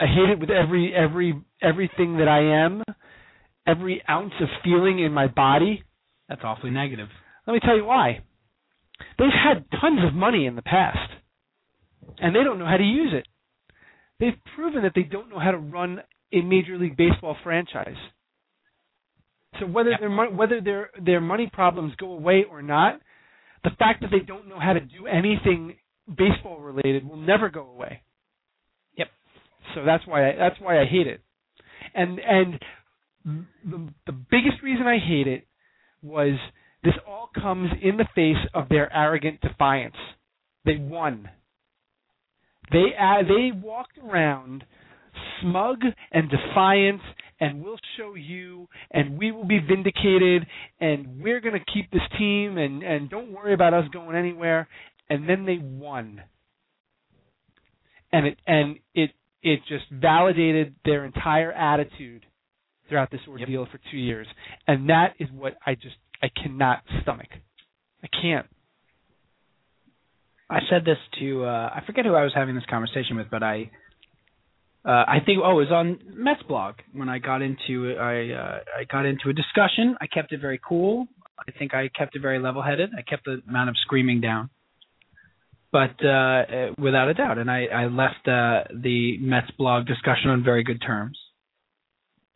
I 0.00 0.06
hate 0.06 0.30
it 0.30 0.40
with 0.40 0.50
every 0.50 0.92
every 0.94 1.34
everything 1.62 2.16
that 2.16 2.26
I 2.26 2.64
am, 2.64 2.82
every 3.66 4.02
ounce 4.08 4.32
of 4.40 4.48
feeling 4.64 4.98
in 4.98 5.12
my 5.12 5.28
body. 5.28 5.84
That's 6.28 6.40
awfully 6.42 6.70
negative. 6.70 7.08
Let 7.46 7.52
me 7.52 7.60
tell 7.60 7.76
you 7.76 7.84
why. 7.84 8.24
They've 9.18 9.28
had 9.30 9.64
tons 9.80 10.00
of 10.06 10.14
money 10.14 10.46
in 10.46 10.56
the 10.56 10.62
past, 10.62 11.10
and 12.18 12.34
they 12.34 12.42
don't 12.44 12.58
know 12.58 12.66
how 12.66 12.76
to 12.76 12.84
use 12.84 13.12
it. 13.12 13.26
They've 14.20 14.38
proven 14.54 14.82
that 14.82 14.92
they 14.94 15.02
don't 15.02 15.30
know 15.30 15.38
how 15.38 15.50
to 15.50 15.58
run 15.58 16.00
a 16.32 16.40
Major 16.40 16.78
League 16.78 16.96
Baseball 16.96 17.36
franchise. 17.42 17.96
So 19.60 19.66
whether 19.66 19.90
Yeah. 19.90 19.98
their 20.00 20.10
whether 20.30 20.60
their 20.60 20.90
their 21.00 21.20
money 21.20 21.48
problems 21.52 21.94
go 21.96 22.12
away 22.12 22.44
or 22.44 22.62
not, 22.62 23.00
the 23.62 23.70
fact 23.70 24.00
that 24.02 24.10
they 24.10 24.20
don't 24.20 24.48
know 24.48 24.58
how 24.58 24.72
to 24.72 24.80
do 24.80 25.06
anything 25.06 25.76
baseball 26.12 26.58
related 26.60 27.08
will 27.08 27.16
never 27.16 27.48
go 27.48 27.62
away. 27.70 28.02
Yep. 28.96 29.08
So 29.74 29.84
that's 29.84 30.06
why 30.06 30.30
I, 30.30 30.36
that's 30.36 30.60
why 30.60 30.80
I 30.80 30.86
hate 30.86 31.06
it. 31.06 31.20
And 31.94 32.18
and 32.18 32.60
the 33.24 33.88
the 34.06 34.12
biggest 34.12 34.62
reason 34.62 34.86
I 34.86 34.98
hate 34.98 35.28
it 35.28 35.46
was 36.02 36.36
this 36.84 36.94
all 37.08 37.30
comes 37.34 37.70
in 37.82 37.96
the 37.96 38.06
face 38.14 38.36
of 38.52 38.68
their 38.68 38.92
arrogant 38.94 39.40
defiance. 39.40 39.96
They 40.64 40.76
won. 40.76 41.28
They 42.70 42.92
uh, 42.98 43.22
they 43.26 43.50
walked 43.52 43.98
around 43.98 44.64
smug 45.40 45.78
and 46.12 46.30
defiant 46.30 47.00
and 47.40 47.62
we'll 47.62 47.78
show 47.96 48.14
you 48.14 48.68
and 48.90 49.18
we 49.18 49.32
will 49.32 49.44
be 49.44 49.58
vindicated 49.58 50.46
and 50.80 51.22
we're 51.22 51.40
going 51.40 51.54
to 51.54 51.72
keep 51.72 51.90
this 51.90 52.02
team 52.18 52.58
and 52.58 52.82
and 52.82 53.10
don't 53.10 53.32
worry 53.32 53.54
about 53.54 53.74
us 53.74 53.84
going 53.92 54.16
anywhere 54.16 54.68
and 55.08 55.28
then 55.28 55.44
they 55.44 55.58
won. 55.60 56.22
And 58.12 58.26
it 58.26 58.38
and 58.46 58.78
it 58.94 59.10
it 59.42 59.60
just 59.68 59.84
validated 59.90 60.74
their 60.84 61.04
entire 61.04 61.52
attitude 61.52 62.24
throughout 62.88 63.10
this 63.10 63.20
ordeal 63.28 63.66
for 63.70 63.78
2 63.90 63.96
years. 63.96 64.26
And 64.66 64.88
that 64.90 65.14
is 65.18 65.28
what 65.32 65.54
I 65.66 65.74
just 65.74 65.96
I 66.24 66.30
cannot 66.42 66.82
stomach. 67.02 67.28
I 68.02 68.08
can't. 68.22 68.46
I 70.48 70.60
said 70.70 70.86
this 70.86 70.96
to 71.20 71.44
uh 71.44 71.70
I 71.74 71.82
forget 71.84 72.06
who 72.06 72.14
I 72.14 72.22
was 72.22 72.32
having 72.34 72.54
this 72.54 72.64
conversation 72.70 73.16
with, 73.18 73.26
but 73.30 73.42
I 73.42 73.70
uh 74.86 75.04
I 75.16 75.18
think 75.24 75.40
oh 75.44 75.50
it 75.50 75.64
was 75.66 75.70
on 75.70 75.98
Mets 76.14 76.42
blog 76.48 76.76
when 76.94 77.10
I 77.10 77.18
got 77.18 77.42
into 77.42 77.94
I 77.98 78.30
uh 78.32 78.58
I 78.80 78.84
got 78.90 79.04
into 79.04 79.28
a 79.28 79.34
discussion. 79.34 79.96
I 80.00 80.06
kept 80.06 80.32
it 80.32 80.40
very 80.40 80.58
cool. 80.66 81.08
I 81.38 81.50
think 81.58 81.74
I 81.74 81.90
kept 81.98 82.16
it 82.16 82.22
very 82.22 82.38
level 82.38 82.62
headed. 82.62 82.90
I 82.96 83.02
kept 83.02 83.26
the 83.26 83.42
amount 83.46 83.68
of 83.68 83.76
screaming 83.82 84.22
down. 84.22 84.48
But 85.72 85.96
uh, 86.02 86.08
uh 86.08 86.68
without 86.78 87.08
a 87.08 87.14
doubt 87.14 87.36
and 87.36 87.50
I 87.50 87.66
I 87.66 87.84
left 87.86 88.26
uh 88.26 88.64
the 88.72 89.18
Mets 89.20 89.50
blog 89.58 89.86
discussion 89.86 90.30
on 90.30 90.42
very 90.42 90.64
good 90.64 90.80
terms. 90.80 91.18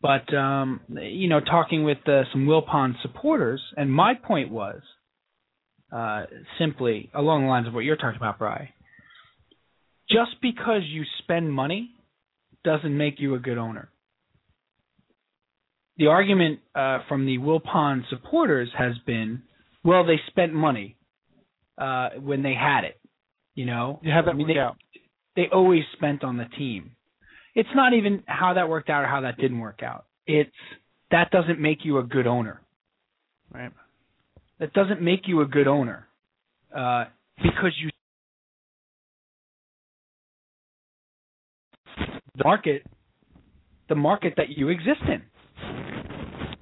But 0.01 0.33
um 0.33 0.81
you 0.89 1.27
know 1.27 1.39
talking 1.39 1.83
with 1.83 1.99
uh, 2.07 2.23
some 2.31 2.45
Wilpon 2.45 2.93
supporters 3.01 3.61
and 3.75 3.91
my 3.91 4.13
point 4.13 4.51
was 4.51 4.81
uh, 5.91 6.25
simply 6.59 7.09
along 7.13 7.43
the 7.43 7.47
lines 7.49 7.67
of 7.67 7.73
what 7.73 7.83
you're 7.83 7.95
talking 7.95 8.17
about, 8.17 8.37
Bry. 8.37 8.69
Just 10.09 10.41
because 10.41 10.81
you 10.87 11.03
spend 11.23 11.51
money 11.51 11.91
doesn't 12.63 12.95
make 12.95 13.19
you 13.19 13.35
a 13.35 13.39
good 13.39 13.57
owner. 13.57 13.89
The 15.97 16.07
argument 16.07 16.59
uh, 16.75 16.99
from 17.07 17.25
the 17.25 17.37
Wilpon 17.37 18.03
supporters 18.09 18.69
has 18.77 18.93
been, 19.05 19.43
well, 19.83 20.05
they 20.05 20.19
spent 20.27 20.53
money 20.53 20.95
uh, 21.77 22.09
when 22.21 22.41
they 22.41 22.53
had 22.53 22.83
it. 22.85 22.99
You 23.55 23.65
know, 23.65 23.99
You 24.03 24.11
have 24.11 24.25
that 24.25 24.31
I 24.31 24.33
mean, 24.35 24.47
they, 24.47 24.57
out. 24.57 24.77
they 25.35 25.47
always 25.51 25.83
spent 25.93 26.23
on 26.23 26.37
the 26.37 26.45
team. 26.57 26.91
It's 27.59 27.75
not 27.75 27.93
even 27.93 28.23
how 28.25 28.53
that 28.53 28.69
worked 28.69 28.89
out 28.89 29.03
or 29.03 29.07
how 29.07 29.19
that 29.21 29.35
didn't 29.37 29.59
work 29.59 29.83
out. 29.83 30.05
It's 30.25 30.49
that 31.11 31.29
doesn't 31.29 31.59
make 31.59 31.79
you 31.83 31.97
a 31.97 32.03
good 32.03 32.25
owner 32.25 32.61
Right. 33.53 33.71
that 34.59 34.71
doesn't 34.71 35.01
make 35.01 35.21
you 35.27 35.41
a 35.41 35.45
good 35.45 35.67
owner 35.67 36.07
uh, 36.73 37.05
because 37.43 37.73
you 37.81 37.89
the 42.37 42.43
market 42.45 42.83
the 43.89 43.95
market 43.95 44.35
that 44.37 44.49
you 44.55 44.69
exist 44.69 45.01
in 45.07 45.21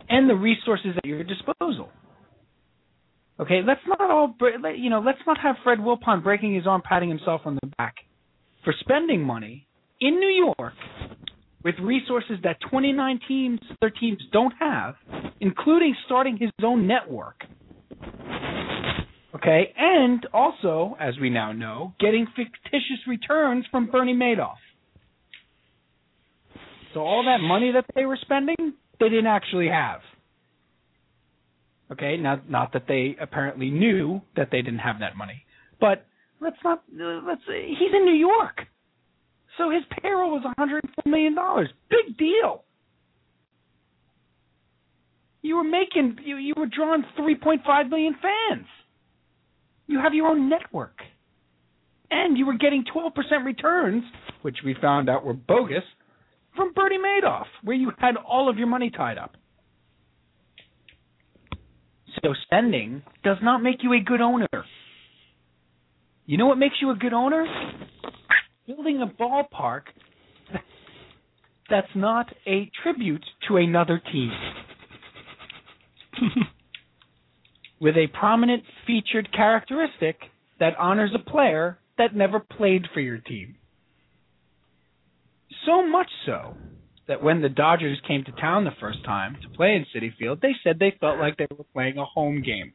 and 0.09 0.27
the 0.27 0.35
resources 0.35 0.95
at 0.97 1.05
your 1.05 1.23
disposal. 1.23 1.89
Okay, 3.39 3.61
let's 3.63 3.81
not 3.85 4.01
all 4.01 4.33
you 4.75 4.89
know. 4.89 5.03
Let's 5.05 5.19
not 5.27 5.37
have 5.41 5.57
Fred 5.63 5.77
Wilpon 5.77 6.23
breaking 6.23 6.55
his 6.55 6.65
arm, 6.65 6.81
patting 6.83 7.09
himself 7.09 7.41
on 7.45 7.59
the 7.61 7.67
back 7.77 7.93
for 8.63 8.73
spending 8.79 9.21
money 9.21 9.66
in 10.01 10.19
New 10.19 10.53
York 10.57 10.73
with 11.63 11.75
resources 11.81 12.37
that 12.43 12.57
29 12.69 13.19
teams, 13.27 13.59
other 13.81 13.91
teams 13.99 14.19
don't 14.31 14.53
have, 14.59 14.95
including 15.39 15.95
starting 16.05 16.37
his 16.37 16.51
own 16.63 16.87
network. 16.87 17.43
Okay, 19.35 19.73
and 19.77 20.25
also, 20.33 20.95
as 20.99 21.13
we 21.21 21.29
now 21.29 21.51
know, 21.51 21.93
getting 21.99 22.25
fictitious 22.35 23.05
returns 23.07 23.65
from 23.69 23.87
Bernie 23.87 24.15
Madoff. 24.15 24.55
So 26.93 27.01
all 27.01 27.25
that 27.25 27.45
money 27.45 27.71
that 27.73 27.85
they 27.93 28.05
were 28.05 28.17
spending, 28.21 28.73
they 28.99 29.09
didn't 29.09 29.27
actually 29.27 29.67
have. 29.67 29.99
Okay, 31.91 32.17
not 32.17 32.49
not 32.49 32.73
that 32.73 32.85
they 32.87 33.15
apparently 33.21 33.69
knew 33.69 34.21
that 34.35 34.49
they 34.51 34.61
didn't 34.61 34.79
have 34.79 34.99
that 34.99 35.15
money, 35.15 35.43
but 35.79 36.05
let's 36.41 36.57
not 36.63 36.83
let's. 36.91 37.41
He's 37.47 37.93
in 37.93 38.05
New 38.05 38.15
York, 38.15 38.65
so 39.57 39.69
his 39.69 39.83
payroll 40.01 40.31
was 40.31 40.43
104 40.43 41.09
million 41.09 41.35
dollars. 41.35 41.69
Big 41.89 42.17
deal. 42.17 42.63
You 45.41 45.57
were 45.57 45.63
making 45.63 46.17
you 46.23 46.37
you 46.37 46.53
were 46.55 46.67
drawing 46.67 47.03
3.5 47.17 47.89
million 47.89 48.15
fans. 48.21 48.67
You 49.87 49.99
have 49.99 50.13
your 50.13 50.27
own 50.27 50.49
network. 50.49 50.97
And 52.09 52.37
you 52.37 52.45
were 52.45 52.57
getting 52.57 52.85
12% 52.95 53.11
returns, 53.45 54.03
which 54.41 54.57
we 54.63 54.75
found 54.81 55.09
out 55.09 55.25
were 55.25 55.33
bogus, 55.33 55.83
from 56.55 56.71
Bernie 56.73 56.97
Madoff, 56.97 57.45
where 57.63 57.75
you 57.75 57.91
had 57.97 58.15
all 58.15 58.49
of 58.49 58.57
your 58.57 58.67
money 58.67 58.89
tied 58.89 59.17
up. 59.17 59.35
So 62.23 62.33
spending 62.43 63.03
does 63.23 63.37
not 63.43 63.61
make 63.61 63.83
you 63.83 63.93
a 63.93 63.99
good 63.99 64.21
owner. 64.21 64.47
You 66.25 66.37
know 66.37 66.47
what 66.47 66.57
makes 66.57 66.75
you 66.81 66.91
a 66.91 66.95
good 66.95 67.13
owner? 67.13 67.45
Building 68.67 69.01
a 69.01 69.07
ballpark 69.07 69.83
that's 71.69 71.87
not 71.95 72.27
a 72.45 72.69
tribute 72.83 73.23
to 73.47 73.57
another 73.57 74.01
team. 74.11 74.31
With 77.79 77.95
a 77.95 78.07
prominent 78.07 78.63
featured 78.85 79.31
characteristic 79.33 80.17
that 80.59 80.77
honors 80.77 81.11
a 81.15 81.29
player 81.29 81.79
that 81.97 82.15
never 82.15 82.39
played 82.39 82.83
for 82.93 82.99
your 82.99 83.19
team. 83.19 83.55
So 85.65 85.87
much 85.87 86.09
so 86.25 86.55
that 87.07 87.23
when 87.23 87.41
the 87.41 87.49
Dodgers 87.49 87.99
came 88.07 88.23
to 88.25 88.31
town 88.33 88.63
the 88.63 88.71
first 88.79 89.03
time 89.05 89.37
to 89.43 89.49
play 89.49 89.75
in 89.75 89.85
Citi 89.95 90.15
Field, 90.17 90.39
they 90.41 90.53
said 90.63 90.77
they 90.79 90.95
felt 90.99 91.19
like 91.19 91.37
they 91.37 91.47
were 91.55 91.65
playing 91.73 91.97
a 91.97 92.05
home 92.05 92.41
game. 92.41 92.73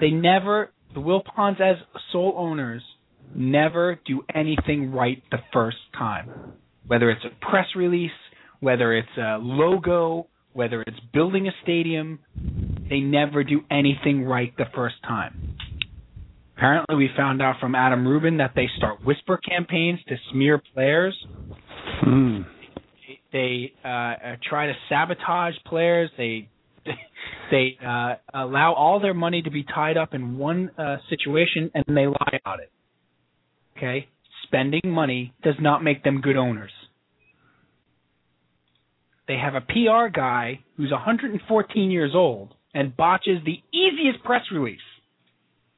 They 0.00 0.10
never, 0.10 0.72
the 0.94 1.00
Wilpons 1.00 1.60
as 1.60 1.76
sole 2.12 2.34
owners, 2.36 2.82
never 3.34 3.98
do 4.06 4.22
anything 4.34 4.92
right 4.92 5.22
the 5.30 5.38
first 5.52 5.78
time. 5.96 6.30
Whether 6.86 7.10
it's 7.10 7.24
a 7.24 7.44
press 7.50 7.66
release, 7.74 8.10
whether 8.60 8.94
it's 8.94 9.08
a 9.18 9.38
logo, 9.40 10.28
whether 10.52 10.82
it's 10.82 10.98
building 11.12 11.48
a 11.48 11.52
stadium, 11.62 12.18
they 12.88 13.00
never 13.00 13.44
do 13.44 13.60
anything 13.70 14.24
right 14.24 14.56
the 14.56 14.64
first 14.74 14.96
time. 15.06 15.56
Apparently, 16.56 16.96
we 16.96 17.10
found 17.14 17.42
out 17.42 17.56
from 17.60 17.74
Adam 17.74 18.06
Rubin 18.08 18.38
that 18.38 18.52
they 18.56 18.66
start 18.78 19.04
whisper 19.04 19.36
campaigns 19.36 20.00
to 20.08 20.16
smear 20.32 20.62
players. 20.72 21.14
Hmm. 22.00 22.40
They 23.30 23.74
uh, 23.84 23.88
uh, 23.88 24.36
try 24.48 24.68
to 24.68 24.72
sabotage 24.88 25.54
players. 25.66 26.10
They 26.16 26.48
they 27.50 27.76
uh, 27.84 28.14
allow 28.32 28.72
all 28.72 29.00
their 29.00 29.12
money 29.12 29.42
to 29.42 29.50
be 29.50 29.64
tied 29.64 29.98
up 29.98 30.14
in 30.14 30.38
one 30.38 30.70
uh, 30.78 30.96
situation, 31.10 31.70
and 31.74 31.84
they 31.88 32.06
lie 32.06 32.38
about 32.42 32.60
it. 32.60 32.70
Okay, 33.76 34.08
spending 34.44 34.80
money 34.84 35.34
does 35.42 35.56
not 35.60 35.84
make 35.84 36.02
them 36.02 36.20
good 36.20 36.36
owners. 36.36 36.70
They 39.28 39.36
have 39.36 39.54
a 39.54 39.60
PR 39.60 40.08
guy 40.12 40.60
who's 40.76 40.90
114 40.90 41.90
years 41.90 42.12
old 42.14 42.54
and 42.72 42.96
botches 42.96 43.38
the 43.44 43.60
easiest 43.76 44.22
press 44.24 44.42
release. 44.52 44.78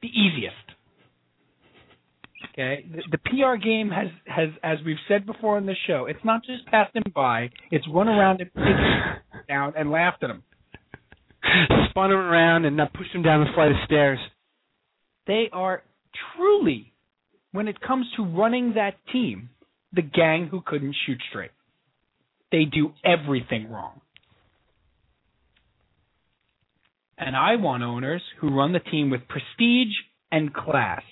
The 0.01 0.07
easiest. 0.07 0.55
Okay, 2.53 2.85
the, 2.91 3.01
the 3.11 3.17
PR 3.17 3.55
game 3.61 3.89
has 3.89 4.07
has, 4.25 4.49
as 4.63 4.77
we've 4.85 4.97
said 5.07 5.25
before 5.25 5.57
on 5.57 5.65
the 5.65 5.75
show, 5.87 6.05
it's 6.07 6.23
not 6.23 6.43
just 6.45 6.65
passed 6.67 6.95
him 6.95 7.03
by; 7.13 7.49
it's 7.71 7.85
run 7.93 8.07
around 8.07 8.41
and 8.41 8.51
down 9.47 9.73
and 9.77 9.91
laughed 9.91 10.23
at 10.23 10.29
him. 10.29 10.43
Spun 11.89 12.11
him 12.11 12.17
around 12.17 12.65
and 12.65 12.77
not 12.77 12.93
pushed 12.93 13.13
him 13.13 13.23
down 13.23 13.41
the 13.45 13.51
flight 13.53 13.71
of 13.71 13.77
stairs. 13.85 14.19
They 15.27 15.49
are 15.51 15.83
truly, 16.35 16.88
when 17.51 17.67
it 17.67 17.81
comes 17.81 18.05
to 18.15 18.23
running 18.23 18.73
that 18.75 18.95
team, 19.11 19.49
the 19.93 20.01
gang 20.01 20.47
who 20.47 20.61
couldn't 20.65 20.95
shoot 21.05 21.19
straight. 21.29 21.51
They 22.51 22.65
do 22.65 22.93
everything 23.03 23.71
wrong. 23.71 24.01
And 27.17 27.35
I 27.35 27.57
want 27.57 27.83
owners 27.83 28.21
who 28.39 28.55
run 28.55 28.71
the 28.71 28.79
team 28.79 29.09
with 29.09 29.27
prestige 29.27 29.93
and 30.31 30.53
class. 30.53 31.03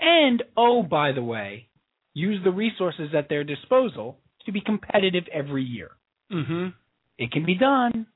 And, 0.00 0.42
oh, 0.56 0.82
by 0.82 1.12
the 1.12 1.22
way, 1.22 1.68
use 2.12 2.40
the 2.42 2.50
resources 2.50 3.10
at 3.16 3.28
their 3.28 3.44
disposal 3.44 4.18
to 4.46 4.52
be 4.52 4.60
competitive 4.60 5.24
every 5.32 5.62
year. 5.62 5.90
Mm-hmm. 6.32 6.68
It 7.18 7.30
can 7.30 7.44
be 7.44 7.54
done. 7.54 8.06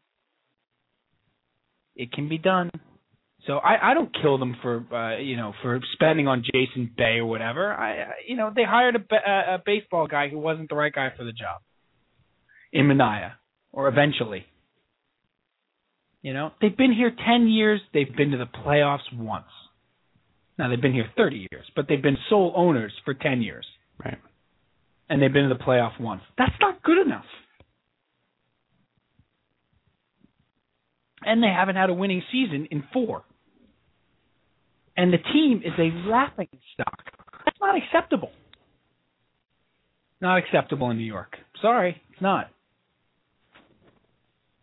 It 1.94 2.12
can 2.12 2.28
be 2.28 2.38
done. 2.38 2.70
So 3.46 3.54
I, 3.54 3.90
I 3.90 3.94
don't 3.94 4.14
kill 4.22 4.38
them 4.38 4.56
for 4.62 4.84
uh, 4.94 5.18
you 5.18 5.36
know 5.36 5.52
for 5.62 5.80
spending 5.94 6.28
on 6.28 6.44
Jason 6.44 6.90
Bay 6.96 7.16
or 7.16 7.26
whatever. 7.26 7.72
I 7.72 8.12
you 8.26 8.36
know 8.36 8.52
they 8.54 8.62
hired 8.62 8.96
a, 8.96 9.14
a, 9.14 9.54
a 9.54 9.62
baseball 9.64 10.06
guy 10.06 10.28
who 10.28 10.38
wasn't 10.38 10.68
the 10.68 10.76
right 10.76 10.92
guy 10.92 11.08
for 11.16 11.24
the 11.24 11.32
job. 11.32 11.60
In 12.72 12.88
Minaya, 12.88 13.34
or 13.72 13.88
eventually. 13.88 14.46
You 16.22 16.34
know 16.34 16.52
they've 16.60 16.76
been 16.76 16.92
here 16.92 17.10
ten 17.10 17.48
years. 17.48 17.80
They've 17.92 18.14
been 18.16 18.30
to 18.30 18.38
the 18.38 18.46
playoffs 18.46 19.12
once. 19.12 19.44
Now 20.56 20.68
they've 20.68 20.80
been 20.80 20.94
here 20.94 21.10
thirty 21.16 21.48
years, 21.50 21.66
but 21.74 21.86
they've 21.88 22.02
been 22.02 22.18
sole 22.30 22.52
owners 22.54 22.92
for 23.04 23.12
ten 23.12 23.42
years. 23.42 23.66
Right. 24.02 24.18
And 25.08 25.20
they've 25.20 25.32
been 25.32 25.48
to 25.48 25.54
the 25.54 25.62
playoff 25.62 26.00
once. 26.00 26.22
That's 26.38 26.54
not 26.60 26.80
good 26.82 27.04
enough. 27.04 27.24
And 31.24 31.42
they 31.42 31.48
haven't 31.48 31.76
had 31.76 31.90
a 31.90 31.94
winning 31.94 32.22
season 32.30 32.68
in 32.70 32.84
four. 32.92 33.24
And 34.96 35.12
the 35.12 35.18
team 35.18 35.62
is 35.64 35.72
a 35.78 36.08
laughing 36.08 36.48
stock. 36.74 36.98
That's 37.44 37.56
not 37.60 37.76
acceptable. 37.76 38.30
Not 40.20 40.38
acceptable 40.38 40.90
in 40.90 40.98
New 40.98 41.04
York. 41.04 41.36
Sorry, 41.60 42.00
it's 42.12 42.22
not. 42.22 42.50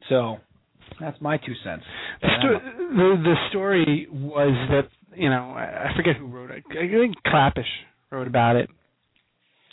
So, 0.07 0.37
that's 0.99 1.19
my 1.21 1.37
two 1.37 1.53
cents. 1.63 1.83
The, 2.21 2.27
sto- 2.39 2.59
the 2.89 3.23
the 3.23 3.35
story 3.49 4.07
was 4.11 4.53
that 4.69 4.89
you 5.15 5.29
know 5.29 5.51
I 5.55 5.91
forget 5.95 6.15
who 6.15 6.27
wrote 6.27 6.51
it. 6.51 6.63
I 6.71 6.87
think 6.87 7.15
Klapisch 7.25 7.63
wrote 8.11 8.27
about 8.27 8.55
it. 8.55 8.69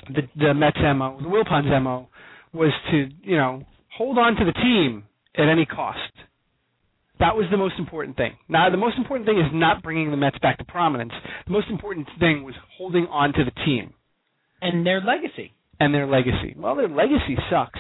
The 0.09 0.23
the 0.37 0.55
Mets 0.55 0.77
mo, 0.79 1.19
the 1.21 1.29
Wilpons 1.29 1.83
mo, 1.83 2.09
was 2.53 2.73
to 2.91 3.09
you 3.23 3.37
know 3.37 3.65
hold 3.97 4.19
on 4.19 4.37
to 4.37 4.45
the 4.45 4.53
team 4.53 5.05
at 5.37 5.49
any 5.49 5.67
cost. 5.67 5.99
That 7.19 7.35
was 7.37 7.47
the 7.51 7.57
most 7.57 7.75
important 7.79 8.17
thing. 8.17 8.33
Now 8.49 8.69
the 8.71 8.77
most 8.77 8.99
important 8.99 9.27
thing 9.27 9.39
is 9.39 9.51
not 9.53 9.83
bringing 9.83 10.11
the 10.11 10.17
Mets 10.17 10.39
back 10.41 10.59
to 10.59 10.65
prominence. 10.65 11.13
The 11.47 11.53
most 11.53 11.69
important 11.71 12.09
thing 12.21 12.43
was 12.45 12.55
holding 12.77 13.07
on 13.07 13.33
to 13.33 13.45
the 13.45 13.53
team 13.65 13.95
And 14.61 14.85
their 14.87 15.01
legacy. 15.01 15.53
and 15.81 15.95
their 15.95 16.07
legacy. 16.07 16.55
Well, 16.57 16.75
their 16.77 16.89
legacy 16.89 17.37
sucks, 17.51 17.79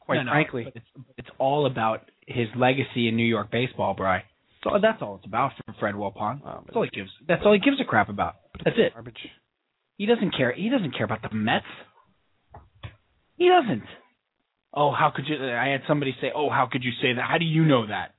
quite 0.00 0.16
No, 0.16 0.22
no, 0.24 0.30
frankly. 0.32 0.72
it's, 0.74 0.86
it's 1.18 1.28
all 1.38 1.66
about 1.66 2.10
his 2.26 2.48
legacy 2.56 3.08
in 3.08 3.16
New 3.16 3.26
York 3.26 3.50
baseball, 3.50 3.94
Bry. 3.94 4.22
So 4.64 4.70
that's 4.80 5.02
all 5.02 5.16
it's 5.16 5.26
about 5.26 5.52
for 5.66 5.74
Fred 5.80 5.94
Wilpon. 5.96 6.40
Oh, 6.46 6.62
That's 6.64 6.76
all 6.76 6.84
he 6.84 6.90
gives. 6.90 7.10
That's 7.26 7.42
all 7.44 7.52
he 7.52 7.58
gives 7.58 7.80
a 7.80 7.84
crap 7.84 8.08
about. 8.08 8.36
That's 8.64 8.76
it. 8.78 8.94
Garbage. 8.94 9.18
He 9.98 10.06
doesn't 10.06 10.34
care. 10.36 10.52
He 10.52 10.68
doesn't 10.70 10.92
care 10.96 11.04
about 11.04 11.20
the 11.22 11.34
Mets. 11.34 11.66
He 13.36 13.48
doesn't. 13.48 13.82
Oh, 14.72 14.92
how 14.92 15.10
could 15.14 15.24
you? 15.28 15.36
I 15.44 15.68
had 15.68 15.82
somebody 15.88 16.14
say, 16.20 16.30
"Oh, 16.34 16.48
how 16.48 16.68
could 16.70 16.84
you 16.84 16.92
say 17.02 17.12
that? 17.14 17.22
How 17.28 17.38
do 17.38 17.44
you 17.44 17.64
know 17.64 17.86
that?" 17.88 18.14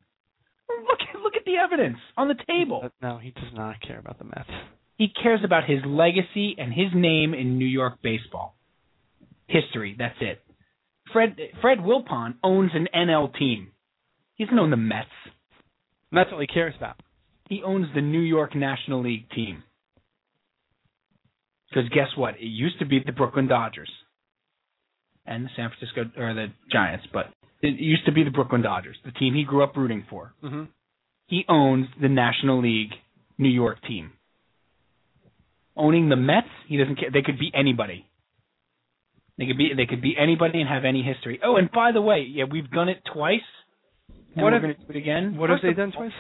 Look, 0.69 0.99
look 1.23 1.33
at 1.35 1.45
the 1.45 1.57
evidence 1.57 1.97
on 2.17 2.27
the 2.27 2.35
table. 2.47 2.89
No, 3.01 3.17
he 3.17 3.31
does 3.31 3.53
not 3.53 3.81
care 3.81 3.99
about 3.99 4.17
the 4.17 4.25
Mets. 4.25 4.49
He 4.97 5.07
cares 5.21 5.41
about 5.43 5.65
his 5.65 5.79
legacy 5.85 6.55
and 6.57 6.73
his 6.73 6.87
name 6.93 7.33
in 7.33 7.57
New 7.57 7.65
York 7.65 8.01
baseball. 8.01 8.55
History. 9.47 9.95
That's 9.97 10.15
it. 10.21 10.41
Fred 11.11 11.35
Fred 11.61 11.79
Wilpon 11.79 12.35
owns 12.43 12.71
an 12.73 12.87
NL 12.95 13.37
team. 13.37 13.71
He 14.35 14.45
doesn't 14.45 14.57
own 14.57 14.71
the 14.71 14.77
Mets. 14.77 15.09
That's 16.11 16.29
all 16.31 16.39
he 16.39 16.47
cares 16.47 16.73
about. 16.77 17.01
He 17.49 17.61
owns 17.63 17.87
the 17.93 18.01
New 18.01 18.21
York 18.21 18.55
National 18.55 19.03
League 19.03 19.29
team. 19.31 19.63
Because 21.69 21.89
guess 21.89 22.09
what? 22.15 22.35
It 22.35 22.45
used 22.45 22.79
to 22.79 22.85
be 22.85 22.99
the 23.03 23.11
Brooklyn 23.11 23.47
Dodgers 23.47 23.89
and 25.25 25.45
the 25.45 25.49
San 25.55 25.69
Francisco 25.69 26.21
or 26.21 26.33
the 26.33 26.47
Giants, 26.71 27.05
but 27.11 27.27
it 27.63 27.79
used 27.79 28.05
to 28.05 28.11
be 28.11 28.23
the 28.23 28.29
Brooklyn 28.31 28.61
Dodgers, 28.61 28.97
the 29.05 29.11
team 29.11 29.33
he 29.33 29.43
grew 29.43 29.63
up 29.63 29.75
rooting 29.75 30.05
for. 30.09 30.33
Mm-hmm. 30.43 30.63
He 31.27 31.45
owns 31.49 31.87
the 32.01 32.09
National 32.09 32.61
League 32.61 32.91
New 33.37 33.49
York 33.49 33.81
team. 33.87 34.11
Owning 35.75 36.09
the 36.09 36.15
Mets, 36.15 36.47
he 36.67 36.77
doesn't 36.77 36.97
care. 36.97 37.09
They 37.11 37.23
could 37.23 37.39
be 37.39 37.51
anybody. 37.55 38.05
They 39.39 39.47
could 39.47 39.57
be 39.57 39.71
they 39.75 39.87
could 39.87 40.01
be 40.01 40.15
anybody 40.19 40.59
and 40.61 40.69
have 40.69 40.85
any 40.85 41.01
history. 41.01 41.39
Oh, 41.43 41.55
and 41.55 41.71
by 41.71 41.91
the 41.91 42.01
way, 42.01 42.27
yeah, 42.29 42.43
we've 42.51 42.69
done 42.69 42.89
it 42.89 43.01
twice. 43.11 43.39
And 44.35 44.43
What 44.43 44.51
we're 44.51 44.51
have- 44.53 44.61
going 44.61 44.75
to 44.75 44.79
do 44.81 44.89
it 44.89 44.95
again. 44.97 45.37
What 45.37 45.49
have 45.49 45.59
they 45.63 45.73
done 45.73 45.91
twice? 45.91 46.11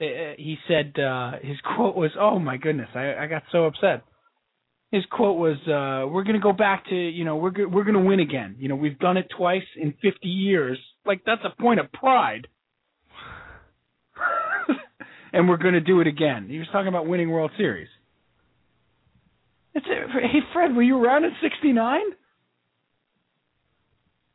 uh, 0.00 0.34
he 0.36 0.56
said 0.66 0.98
uh 0.98 1.32
his 1.40 1.56
quote 1.76 1.94
was 1.94 2.10
oh 2.18 2.38
my 2.40 2.56
goodness 2.56 2.88
i 2.96 3.14
i 3.14 3.26
got 3.28 3.44
so 3.52 3.64
upset 3.66 4.02
his 4.94 5.04
quote 5.10 5.36
was 5.36 5.56
uh 5.66 6.08
we're 6.08 6.22
going 6.22 6.36
to 6.36 6.40
go 6.42 6.52
back 6.52 6.86
to 6.88 6.94
you 6.94 7.24
know 7.24 7.34
we're 7.36 7.50
go- 7.50 7.66
we're 7.66 7.82
going 7.82 8.00
to 8.00 8.08
win 8.08 8.20
again. 8.20 8.54
You 8.58 8.68
know 8.68 8.76
we've 8.76 8.98
done 8.98 9.16
it 9.16 9.26
twice 9.36 9.64
in 9.76 9.92
50 10.00 10.28
years. 10.28 10.78
Like 11.04 11.22
that's 11.26 11.42
a 11.44 11.60
point 11.60 11.80
of 11.80 11.92
pride. 11.92 12.46
And 15.32 15.48
we're 15.48 15.56
going 15.56 15.74
to 15.74 15.80
do 15.80 16.00
it 16.00 16.06
again. 16.06 16.46
He 16.48 16.58
was 16.58 16.68
talking 16.70 16.86
about 16.86 17.08
winning 17.08 17.28
world 17.28 17.50
series. 17.56 17.88
It's 19.74 19.84
a, 19.84 20.12
hey 20.12 20.38
fred 20.52 20.76
were 20.76 20.82
you 20.82 20.96
around 20.96 21.24
in 21.24 21.32
69 21.42 22.00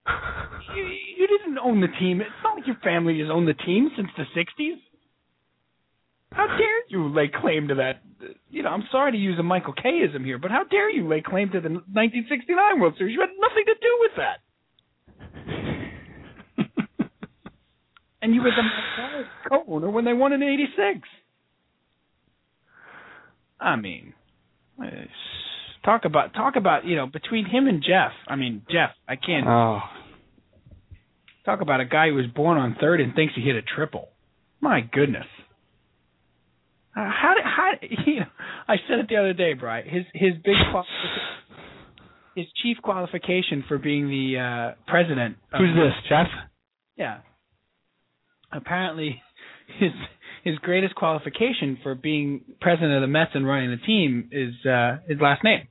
you, 0.75 0.83
you 1.17 1.27
didn't 1.27 1.57
own 1.57 1.79
the 1.79 1.87
team. 1.99 2.19
It's 2.19 2.29
not 2.43 2.57
like 2.57 2.67
your 2.67 2.75
family 2.83 3.19
has 3.19 3.29
owned 3.31 3.47
the 3.47 3.53
team 3.53 3.91
since 3.95 4.09
the 4.17 4.25
'60s. 4.35 4.75
How 6.31 6.45
dare 6.47 6.87
you 6.89 7.09
lay 7.13 7.27
claim 7.33 7.67
to 7.69 7.75
that? 7.75 8.01
You 8.49 8.63
know, 8.63 8.69
I'm 8.69 8.83
sorry 8.91 9.11
to 9.13 9.17
use 9.17 9.39
a 9.39 9.43
Michael 9.43 9.73
Kayism 9.73 10.23
here, 10.23 10.37
but 10.37 10.51
how 10.51 10.63
dare 10.63 10.89
you 10.89 11.07
lay 11.07 11.21
claim 11.21 11.49
to 11.51 11.59
the 11.59 11.69
1969 11.69 12.79
World 12.79 12.95
Series? 12.97 13.13
You 13.15 13.21
had 13.21 13.29
nothing 13.39 13.65
to 13.65 13.75
do 13.81 13.97
with 14.01 14.11
that. 14.17 14.39
and 18.21 18.35
you 18.35 18.41
were 18.41 18.51
the 18.51 19.49
co-owner 19.49 19.89
when 19.89 20.05
they 20.05 20.13
won 20.13 20.33
in 20.33 20.43
'86. 20.43 21.07
I 23.59 23.75
mean, 23.75 24.13
uh, 24.81 24.85
talk 25.83 26.05
about 26.05 26.33
talk 26.33 26.55
about 26.55 26.85
you 26.85 26.95
know 26.95 27.07
between 27.07 27.45
him 27.45 27.67
and 27.67 27.81
Jeff. 27.81 28.11
I 28.27 28.35
mean, 28.35 28.61
Jeff, 28.71 28.91
I 29.07 29.15
can't 29.15 29.47
Oh, 29.47 29.79
talk 31.45 31.61
about 31.61 31.79
a 31.81 31.85
guy 31.85 32.09
who 32.09 32.15
was 32.15 32.27
born 32.27 32.57
on 32.57 32.75
third 32.79 33.01
and 33.01 33.13
thinks 33.15 33.33
he 33.35 33.41
hit 33.41 33.55
a 33.55 33.61
triple. 33.61 34.09
My 34.61 34.81
goodness. 34.81 35.25
Uh, 36.99 37.09
how 37.09 37.33
did 37.33 37.43
how 37.45 37.71
you 38.11 38.19
know? 38.21 38.25
I 38.67 38.75
said 38.87 38.99
it 38.99 39.07
the 39.09 39.15
other 39.17 39.33
day, 39.33 39.53
Bry. 39.53 39.83
His 39.83 40.03
his 40.13 40.33
big 40.43 40.55
qual- 40.71 40.85
his 42.35 42.45
chief 42.61 42.77
qualification 42.83 43.63
for 43.67 43.77
being 43.77 44.07
the 44.09 44.37
uh 44.39 44.75
president. 44.91 45.37
of- 45.53 45.59
who's 45.59 45.75
this, 45.75 45.93
Jeff? 46.09 46.27
Yeah. 46.97 47.19
Apparently, 48.51 49.21
his 49.79 49.91
his 50.43 50.57
greatest 50.59 50.95
qualification 50.95 51.77
for 51.83 51.95
being 51.95 52.41
president 52.59 52.93
of 52.93 53.01
the 53.01 53.07
Mets 53.07 53.31
and 53.33 53.47
running 53.47 53.69
the 53.71 53.77
team 53.85 54.29
is 54.31 54.53
uh 54.65 54.97
his 55.07 55.19
last 55.21 55.43
name. 55.43 55.67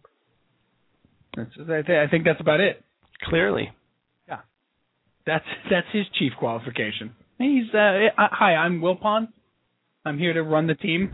That's, 1.36 1.50
I, 1.60 1.82
th- 1.82 2.08
I 2.08 2.10
think 2.10 2.24
that's 2.24 2.40
about 2.40 2.60
it. 2.60 2.82
Clearly. 3.24 3.70
Yeah. 4.28 4.40
That's 5.26 5.44
that's 5.70 5.86
his 5.92 6.06
chief 6.18 6.32
qualification. 6.38 7.14
He's 7.38 7.72
uh, 7.74 8.08
hi, 8.16 8.54
I'm 8.54 8.80
Will 8.80 8.96
Wilpon. 8.96 9.28
I'm 10.08 10.18
here 10.18 10.32
to 10.32 10.42
run 10.42 10.66
the 10.66 10.74
team. 10.74 11.10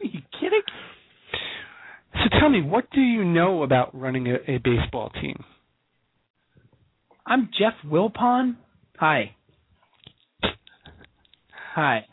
Are 0.00 0.06
you 0.06 0.20
kidding? 0.40 0.62
So 2.14 2.38
tell 2.40 2.48
me, 2.48 2.62
what 2.62 2.90
do 2.92 3.02
you 3.02 3.24
know 3.26 3.62
about 3.62 3.94
running 3.94 4.28
a, 4.28 4.36
a 4.48 4.56
baseball 4.56 5.10
team? 5.20 5.44
I'm 7.26 7.50
Jeff 7.58 7.74
Wilpon. 7.84 8.56
Hi. 8.98 9.36
Hi. 11.74 12.06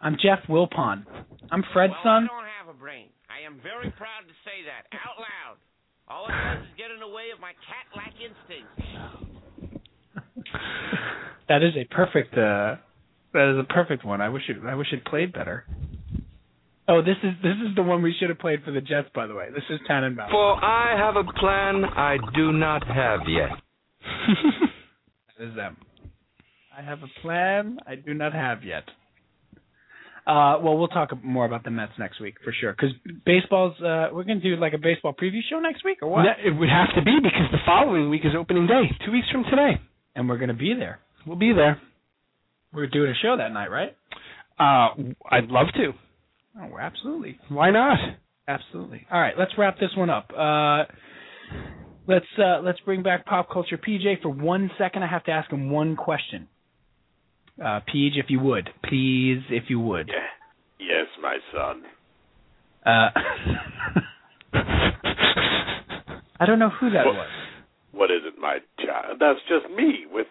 I'm 0.00 0.16
Jeff 0.22 0.38
Wilpon. 0.48 1.04
I'm 1.50 1.64
Fred's 1.72 1.94
well, 2.04 2.14
son. 2.20 2.24
I 2.24 2.26
don't 2.28 2.44
have 2.64 2.68
a 2.72 2.78
brain. 2.78 3.08
I 3.28 3.44
am 3.44 3.58
very 3.64 3.90
proud 3.90 4.28
to 4.28 4.34
say 4.44 4.62
that 4.66 4.86
out 4.96 5.18
loud. 5.18 5.56
All 6.06 6.26
it 6.28 6.30
does 6.30 6.68
is 6.68 6.74
get 6.78 6.92
in 6.92 7.00
the 7.00 7.08
way 7.08 7.30
of 7.34 7.40
my 7.40 7.50
cat-like 7.66 8.14
instincts. 8.22 8.78
That 11.48 11.64
is 11.64 11.72
a 11.76 11.84
perfect 11.92 12.38
uh 12.38 12.76
that 13.36 13.52
is 13.54 13.58
a 13.58 13.72
perfect 13.72 14.04
one. 14.04 14.20
I 14.20 14.28
wish 14.28 14.42
it 14.48 14.56
I 14.66 14.74
wish 14.74 14.88
it 14.92 15.04
played 15.04 15.32
better. 15.32 15.64
Oh, 16.88 17.02
this 17.02 17.16
is 17.22 17.32
this 17.42 17.56
is 17.68 17.74
the 17.76 17.82
one 17.82 18.02
we 18.02 18.14
should 18.18 18.28
have 18.28 18.38
played 18.38 18.62
for 18.64 18.70
the 18.70 18.80
Jets, 18.80 19.08
by 19.14 19.26
the 19.26 19.34
way. 19.34 19.48
This 19.54 19.64
is 19.70 19.80
Tannenbaum. 19.88 20.30
For 20.30 20.64
I 20.64 20.96
have 20.96 21.16
a 21.16 21.24
plan 21.38 21.84
I 21.84 22.16
do 22.34 22.52
not 22.52 22.86
have 22.86 23.20
yet. 23.28 23.50
That 25.38 25.48
is 25.50 25.54
them. 25.54 25.76
I 26.76 26.80
have 26.82 27.00
a 27.02 27.20
plan 27.20 27.78
I 27.86 27.94
do 27.96 28.14
not 28.14 28.32
have 28.32 28.64
yet. 28.64 28.84
Uh, 30.26 30.58
well, 30.62 30.76
we'll 30.76 30.88
talk 30.88 31.10
more 31.22 31.44
about 31.44 31.62
the 31.62 31.70
Mets 31.70 31.92
next 31.98 32.20
week 32.20 32.34
for 32.42 32.52
sure. 32.58 32.72
Because 32.72 32.90
baseball's, 33.24 33.80
uh, 33.80 34.08
we're 34.12 34.24
gonna 34.24 34.40
do 34.40 34.56
like 34.56 34.72
a 34.72 34.78
baseball 34.78 35.12
preview 35.14 35.40
show 35.48 35.60
next 35.60 35.84
week 35.84 35.98
or 36.02 36.08
what? 36.08 36.22
Ne- 36.22 36.48
It 36.48 36.50
would 36.58 36.68
have 36.68 36.88
to 36.96 37.02
be 37.02 37.18
because 37.22 37.50
the 37.52 37.58
following 37.66 38.08
week 38.10 38.22
is 38.24 38.32
opening 38.36 38.66
day, 38.66 38.84
two 39.04 39.12
weeks 39.12 39.28
from 39.30 39.44
today. 39.44 39.78
And 40.16 40.28
we're 40.28 40.38
gonna 40.38 40.54
be 40.54 40.74
there. 40.76 40.98
We'll 41.26 41.36
be 41.36 41.52
there. 41.52 41.80
We're 42.76 42.86
doing 42.86 43.10
a 43.10 43.14
show 43.22 43.36
that 43.38 43.52
night, 43.52 43.70
right? 43.70 43.96
Uh, 44.60 44.88
I'd 45.30 45.48
love 45.48 45.68
to. 45.76 45.92
Oh, 46.60 46.66
we're 46.70 46.80
absolutely, 46.80 47.38
Why 47.48 47.70
not? 47.70 47.98
absolutely. 48.46 49.06
All 49.10 49.18
right, 49.20 49.32
let's 49.38 49.52
wrap 49.56 49.78
this 49.80 49.90
one 49.96 50.10
up. 50.10 50.30
Uh, 50.30 50.84
let's 52.06 52.26
uh, 52.38 52.60
let's 52.62 52.78
bring 52.80 53.02
back 53.02 53.24
pop 53.26 53.50
culture 53.50 53.78
PJ 53.78 54.20
for 54.22 54.28
one 54.28 54.70
second. 54.78 55.02
I 55.02 55.06
have 55.06 55.24
to 55.24 55.30
ask 55.32 55.50
him 55.50 55.70
one 55.70 55.96
question. 55.96 56.48
Uh, 57.62 57.80
Peach, 57.90 58.12
if 58.16 58.26
you 58.28 58.40
would, 58.40 58.68
please, 58.84 59.40
if 59.50 59.64
you 59.68 59.80
would. 59.80 60.10
Yes, 60.78 61.06
my 61.22 61.38
son. 61.54 61.82
Uh, 62.84 63.08
I 66.38 66.44
don't 66.46 66.58
know 66.58 66.70
who 66.70 66.90
that 66.90 67.06
What- 67.06 67.14
was. 67.16 67.28
What 67.92 68.10
is 68.10 68.20
it, 68.26 68.34
my 68.38 68.58
child? 68.84 69.16
That's 69.18 69.38
just 69.48 69.74
me 69.74 70.04
with 70.12 70.26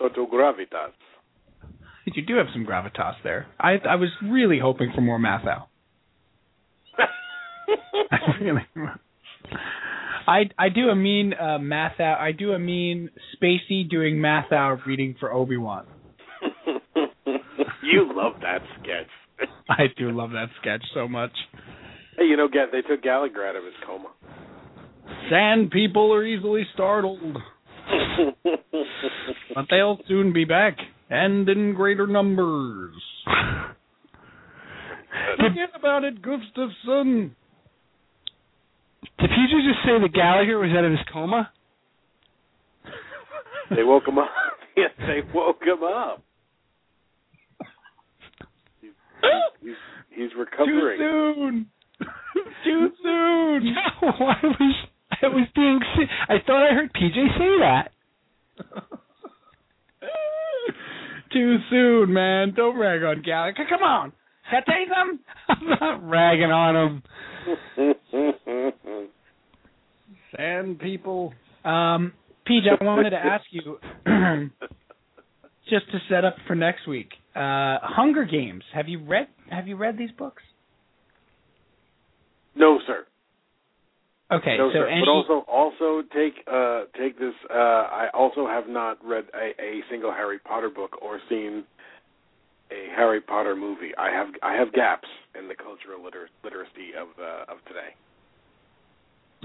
uh, 0.00 0.08
Soto 0.08 0.26
Gravitas. 0.26 0.92
You 2.06 2.22
do 2.22 2.36
have 2.36 2.46
some 2.52 2.66
gravitas 2.66 3.14
there. 3.22 3.46
I 3.58 3.76
I 3.88 3.96
was 3.96 4.10
really 4.22 4.58
hoping 4.58 4.92
for 4.94 5.00
more 5.00 5.18
Matthau. 5.18 5.64
I 8.10 8.18
really. 8.40 8.62
I 10.26 10.42
I 10.58 10.68
do 10.68 10.88
a 10.90 10.94
mean 10.94 11.32
uh, 11.32 11.58
out. 11.58 12.20
I 12.20 12.32
do 12.32 12.52
a 12.52 12.58
mean 12.58 13.10
Spacey 13.34 13.88
doing 13.88 14.16
Matthau 14.16 14.84
reading 14.86 15.16
for 15.18 15.32
Obi 15.32 15.56
Wan. 15.56 15.86
you 17.82 18.10
love 18.14 18.34
that 18.42 18.60
sketch. 18.80 19.48
I 19.68 19.84
do 19.96 20.10
love 20.10 20.30
that 20.30 20.48
sketch 20.60 20.84
so 20.94 21.08
much. 21.08 21.32
hey, 22.18 22.24
you 22.24 22.36
know, 22.36 22.48
they 22.48 22.82
took 22.82 23.02
Gallagher 23.02 23.46
out 23.46 23.56
of 23.56 23.64
his 23.64 23.74
coma. 23.86 24.08
Sand 25.30 25.70
people 25.70 26.12
are 26.12 26.24
easily 26.24 26.64
startled, 26.74 27.38
but 29.54 29.64
they'll 29.70 29.98
soon 30.08 30.32
be 30.32 30.44
back 30.44 30.76
and 31.10 31.48
in 31.48 31.74
greater 31.74 32.06
numbers. 32.06 32.94
Forget 35.36 35.70
about 35.78 36.04
it, 36.04 36.20
Gustafson. 36.22 37.34
Did 39.20 39.30
PJ 39.30 39.50
just 39.68 39.84
say 39.84 40.00
that 40.00 40.12
Gallagher 40.12 40.58
was 40.58 40.70
out 40.76 40.84
of 40.84 40.90
his 40.90 41.00
coma? 41.12 41.50
they 43.70 43.82
woke 43.82 44.06
him 44.06 44.18
up. 44.18 44.28
yes, 44.76 44.90
they 44.98 45.20
woke 45.32 45.62
him 45.62 45.82
up. 45.82 46.22
He's, 48.80 48.90
he's, 49.62 49.74
he's 50.10 50.30
Too 50.32 50.38
recovering. 50.38 50.98
soon. 50.98 51.66
Too 52.64 52.88
soon. 53.02 53.74
No, 53.74 54.08
I 54.10 54.36
was 54.42 54.74
I 55.22 55.26
was 55.28 55.48
being 55.54 55.80
si- 55.96 56.10
I 56.28 56.34
thought 56.46 56.66
I 56.70 56.74
heard 56.74 56.92
PJ 56.92 57.38
say 57.38 57.58
that. 57.60 57.90
Too 61.32 61.56
soon, 61.68 62.12
man. 62.12 62.52
Don't 62.54 62.78
rag 62.78 63.02
on 63.02 63.22
Gallagher. 63.22 63.66
Come 63.68 63.82
on. 63.82 64.12
Can 64.50 64.62
I 64.62 64.70
tell 64.70 64.80
you? 64.80 65.18
I'm 65.48 65.68
not 65.80 66.08
ragging 66.08 66.50
on 66.52 66.76
him. 66.76 67.02
Sand 70.36 70.78
people. 70.78 71.32
Um, 71.64 72.12
PJ, 72.48 72.68
I 72.80 72.84
wanted 72.84 73.10
to 73.10 73.16
ask 73.16 73.44
you, 73.50 73.78
just 75.68 75.90
to 75.90 75.98
set 76.08 76.24
up 76.24 76.36
for 76.46 76.54
next 76.54 76.86
week. 76.86 77.08
Uh, 77.34 77.78
Hunger 77.82 78.24
Games. 78.24 78.62
Have 78.74 78.88
you 78.88 79.04
read? 79.04 79.26
Have 79.50 79.66
you 79.66 79.76
read 79.76 79.98
these 79.98 80.12
books? 80.16 80.42
no, 82.54 82.78
sir. 82.86 83.06
Okay, 84.34 84.56
no, 84.58 84.70
so 84.70 84.74
sir. 84.74 84.88
any. 84.88 85.02
But 85.02 85.10
also, 85.10 85.44
also 85.48 86.02
take 86.14 86.34
uh, 86.50 86.84
take 86.98 87.18
this. 87.18 87.34
Uh, 87.48 87.54
I 87.54 88.08
also 88.14 88.46
have 88.46 88.68
not 88.68 88.98
read 89.04 89.24
a, 89.34 89.60
a 89.62 89.80
single 89.90 90.12
Harry 90.12 90.38
Potter 90.38 90.70
book 90.70 91.00
or 91.02 91.20
seen 91.28 91.64
a 92.70 92.96
Harry 92.96 93.20
Potter 93.20 93.54
movie. 93.54 93.92
I 93.96 94.10
have 94.10 94.28
I 94.42 94.54
have 94.54 94.72
gaps 94.72 95.08
in 95.38 95.48
the 95.48 95.54
cultural 95.54 96.02
liter- 96.04 96.30
literacy 96.42 96.94
of 96.98 97.08
uh, 97.20 97.52
of 97.52 97.58
today. 97.68 97.94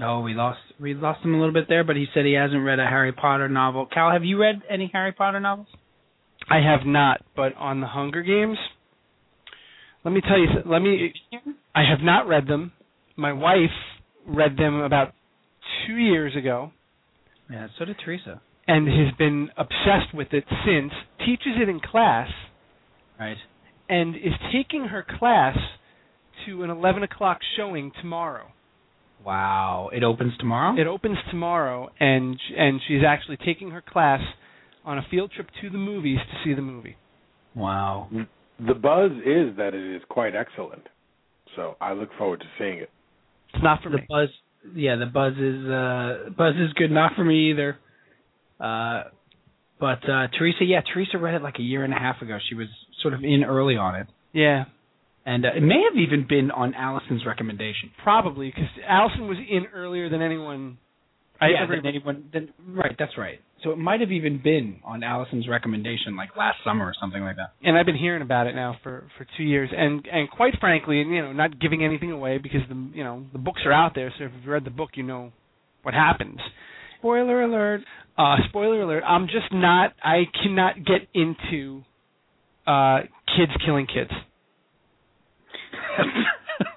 oh, 0.02 0.20
we 0.20 0.34
lost 0.34 0.60
we 0.80 0.94
lost 0.94 1.24
him 1.24 1.34
a 1.34 1.38
little 1.38 1.52
bit 1.54 1.66
there, 1.68 1.84
but 1.84 1.96
he 1.96 2.06
said 2.14 2.24
he 2.24 2.32
hasn't 2.34 2.64
read 2.64 2.80
a 2.80 2.86
Harry 2.86 3.12
Potter 3.12 3.48
novel. 3.48 3.86
Cal, 3.86 4.10
have 4.10 4.24
you 4.24 4.40
read 4.40 4.62
any 4.68 4.90
Harry 4.92 5.12
Potter 5.12 5.40
novels? 5.40 5.68
I 6.50 6.56
have 6.56 6.86
not, 6.86 7.20
but 7.36 7.54
on 7.56 7.80
the 7.80 7.86
Hunger 7.86 8.22
Games, 8.22 8.56
let 10.04 10.12
me 10.12 10.20
tell 10.20 10.38
you. 10.38 10.48
Let 10.66 10.80
me. 10.80 11.12
I 11.74 11.82
have 11.88 12.00
not 12.00 12.26
read 12.26 12.48
them. 12.48 12.72
My 13.16 13.32
wife 13.32 13.70
read 14.26 14.56
them 14.56 14.80
about 14.80 15.12
two 15.86 15.96
years 15.96 16.34
ago, 16.36 16.72
Yeah, 17.50 17.68
so 17.78 17.84
did 17.84 17.96
Teresa. 18.04 18.40
and 18.68 18.86
has 18.88 19.14
been 19.18 19.50
obsessed 19.56 20.14
with 20.14 20.32
it 20.32 20.44
since. 20.64 20.92
Teaches 21.18 21.56
it 21.60 21.68
in 21.68 21.80
class, 21.80 22.30
Right. 23.18 23.38
and 23.88 24.16
is 24.16 24.34
taking 24.52 24.84
her 24.86 25.02
class 25.02 25.56
to 26.46 26.62
an 26.62 26.70
eleven 26.70 27.02
o'clock 27.02 27.40
showing 27.56 27.90
tomorrow. 28.00 28.52
Wow. 29.24 29.90
It 29.92 30.02
opens 30.02 30.36
tomorrow. 30.38 30.76
It 30.80 30.86
opens 30.86 31.18
tomorrow, 31.30 31.90
and 32.00 32.40
and 32.56 32.80
she's 32.86 33.02
actually 33.06 33.36
taking 33.38 33.70
her 33.72 33.82
class 33.82 34.20
on 34.84 34.96
a 34.98 35.02
field 35.10 35.30
trip 35.32 35.48
to 35.60 35.68
the 35.68 35.76
movies 35.78 36.18
to 36.18 36.38
see 36.44 36.54
the 36.54 36.62
movie. 36.62 36.96
wow. 37.54 38.08
The 38.58 38.74
buzz 38.74 39.10
is 39.24 39.56
that 39.56 39.74
it 39.74 39.96
is 39.96 40.02
quite 40.10 40.34
excellent. 40.34 40.86
So 41.56 41.76
I 41.80 41.92
look 41.94 42.10
forward 42.18 42.40
to 42.40 42.46
seeing 42.58 42.78
it. 42.78 42.90
It's 43.54 43.62
not 43.62 43.82
for 43.82 43.90
the 43.90 43.98
me. 43.98 44.06
buzz 44.08 44.28
yeah 44.74 44.96
the 44.96 45.06
buzz 45.06 45.32
is 45.38 45.66
uh 45.68 46.30
buzz 46.36 46.54
is 46.56 46.72
good 46.74 46.90
not 46.90 47.12
for 47.16 47.24
me 47.24 47.50
either 47.50 47.78
uh 48.60 49.04
But 49.78 50.02
uh 50.08 50.28
Teresa, 50.38 50.64
yeah, 50.64 50.82
Teresa 50.92 51.16
read 51.18 51.34
it 51.34 51.42
like 51.42 51.58
a 51.58 51.62
year 51.62 51.84
and 51.84 51.92
a 51.94 51.98
half 51.98 52.20
ago. 52.22 52.38
She 52.48 52.54
was 52.54 52.68
sort 53.02 53.14
of 53.14 53.24
in 53.24 53.44
early 53.44 53.76
on 53.76 53.94
it, 53.96 54.06
Yeah, 54.34 54.64
and 55.24 55.46
uh, 55.46 55.50
it 55.56 55.62
may 55.62 55.80
have 55.88 55.96
even 55.98 56.26
been 56.28 56.50
on 56.50 56.74
Allison's 56.74 57.24
recommendation. 57.24 57.90
probably 58.04 58.48
because 58.48 58.68
Allison 58.86 59.26
was 59.26 59.38
in 59.38 59.64
earlier 59.74 60.10
than 60.10 60.20
anyone. 60.20 60.76
I 61.40 61.48
yeah, 61.48 61.66
than 61.66 61.86
anyone. 61.86 62.28
Then, 62.32 62.50
right, 62.68 62.94
that's 62.98 63.16
right. 63.16 63.40
So 63.62 63.70
it 63.70 63.78
might 63.78 64.00
have 64.00 64.10
even 64.10 64.40
been 64.42 64.80
on 64.84 65.02
Allison's 65.02 65.48
recommendation, 65.48 66.16
like 66.16 66.36
last 66.36 66.58
summer 66.64 66.84
or 66.86 66.94
something 67.00 67.22
like 67.22 67.36
that. 67.36 67.52
and 67.62 67.76
I've 67.78 67.86
been 67.86 67.96
hearing 67.96 68.22
about 68.22 68.46
it 68.46 68.54
now 68.54 68.76
for 68.82 69.04
for 69.16 69.26
two 69.36 69.44
years, 69.44 69.70
and 69.76 70.06
and 70.10 70.28
quite 70.30 70.54
frankly, 70.60 71.00
and 71.00 71.14
you 71.14 71.22
know, 71.22 71.32
not 71.32 71.58
giving 71.60 71.84
anything 71.84 72.10
away 72.10 72.38
because 72.38 72.60
the 72.68 72.74
you 72.94 73.04
know 73.04 73.24
the 73.32 73.38
books 73.38 73.62
are 73.64 73.72
out 73.72 73.92
there, 73.94 74.12
so 74.18 74.24
if 74.24 74.32
you've 74.36 74.46
read 74.46 74.64
the 74.64 74.70
book, 74.70 74.90
you 74.94 75.02
know 75.02 75.32
what 75.82 75.94
happens. 75.94 76.38
Spoiler 76.98 77.42
alert. 77.42 77.82
Uh, 78.18 78.36
spoiler 78.48 78.82
alert: 78.82 79.02
I'm 79.06 79.26
just 79.26 79.52
not. 79.52 79.92
I 80.04 80.24
cannot 80.42 80.76
get 80.84 81.08
into 81.14 81.82
uh, 82.66 83.00
kids 83.36 83.52
killing 83.64 83.86
kids. 83.86 84.10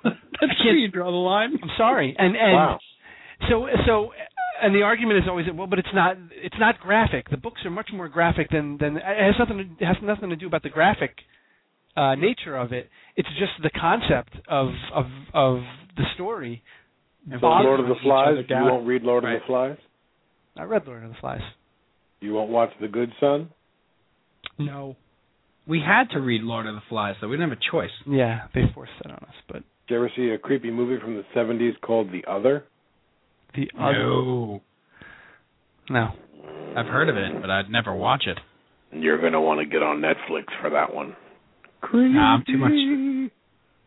That's 0.04 0.60
where 0.64 0.76
you 0.76 0.90
draw 0.90 1.12
the 1.12 1.18
line. 1.18 1.58
I'm 1.62 1.70
sorry, 1.78 2.16
and 2.18 2.36
and 2.36 2.54
Wow. 2.54 2.80
so 3.50 3.68
so 3.86 4.12
and 4.64 4.74
the 4.74 4.82
argument 4.82 5.18
is 5.20 5.26
always 5.28 5.46
well 5.54 5.68
but 5.68 5.80
it's 5.80 5.94
not 5.94 6.18
it's 6.32 6.56
not 6.60 6.80
graphic 6.80 7.30
the 7.30 7.38
books 7.38 7.62
are 7.66 7.70
much 7.72 7.90
more 7.94 8.08
graphic 8.10 8.50
than 8.50 8.78
than 8.80 8.98
it 8.98 9.04
has 9.04 9.36
nothing 9.40 9.58
to, 9.58 9.84
it 9.84 9.88
has 9.88 9.98
nothing 10.02 10.30
to 10.30 10.36
do 10.36 10.48
about 10.48 10.64
the 10.64 10.70
graphic 10.70 11.12
uh 11.98 12.16
nature 12.16 12.56
of 12.58 12.72
it 12.74 12.90
it's 13.16 13.30
just 13.40 13.52
the 13.62 13.70
concept 13.80 14.34
of 14.48 14.70
of 14.94 15.06
of 15.34 15.58
the 15.98 16.04
story 16.16 16.64
So 17.40 17.46
Lord 17.48 17.80
of 17.80 17.86
the 17.88 17.94
each 17.96 18.02
Flies. 18.02 18.28
other 18.40 18.46
You 18.50 18.72
won't 18.72 18.88
read 18.88 19.04
Lord 19.04 19.24
Right. 19.24 19.36
of 19.36 19.42
the 19.42 19.48
Flies. 19.48 19.78
i 20.58 20.64
read 20.64 20.84
lord 20.88 21.04
of 21.04 21.10
the 21.10 21.16
flies 21.22 21.42
You 22.22 22.34
won't 22.34 22.50
watch 22.50 22.72
The 22.82 22.88
Good 22.88 23.12
Son. 23.20 23.50
no 24.58 24.96
We 25.68 25.80
had 25.80 26.06
to 26.14 26.20
read 26.20 26.42
Lord 26.44 26.66
of 26.68 26.76
the 26.76 26.82
Flies, 26.90 27.16
though. 27.22 27.28
We 27.30 27.38
didn't 27.38 27.50
have 27.52 27.58
a 27.60 27.72
choice. 27.72 27.92
yeah 28.08 28.48
they 28.56 28.64
forced 28.74 28.92
that 29.04 29.12
on 29.12 29.18
us 29.32 29.36
but 29.48 29.62
Did 29.88 29.94
you 29.94 29.96
ever 29.98 30.12
see 30.16 30.30
a 30.30 30.38
creepy 30.38 30.72
movie 30.72 31.00
from 31.02 31.16
the 31.16 31.24
'70s 31.36 31.80
called 31.82 32.12
The 32.12 32.24
Other? 32.30 32.66
The 33.56 33.70
other 33.80 33.94
No. 34.00 34.62
no 35.90 36.10
I've 36.76 36.88
heard 36.88 37.10
of 37.10 37.18
it, 37.18 37.40
but 37.40 37.50
I'd 37.52 37.70
never 37.70 37.94
watch 37.94 38.24
it. 38.26 38.40
You're 38.92 39.22
gonna 39.22 39.42
want 39.42 39.60
to 39.60 39.66
get 39.66 39.84
on 39.84 40.02
Netflix 40.02 40.46
for 40.62 40.70
that 40.72 40.94
one. 40.94 41.16
Nah, 41.94 42.36
I'm 42.36 42.44
too 42.46 42.58
much. 42.58 43.32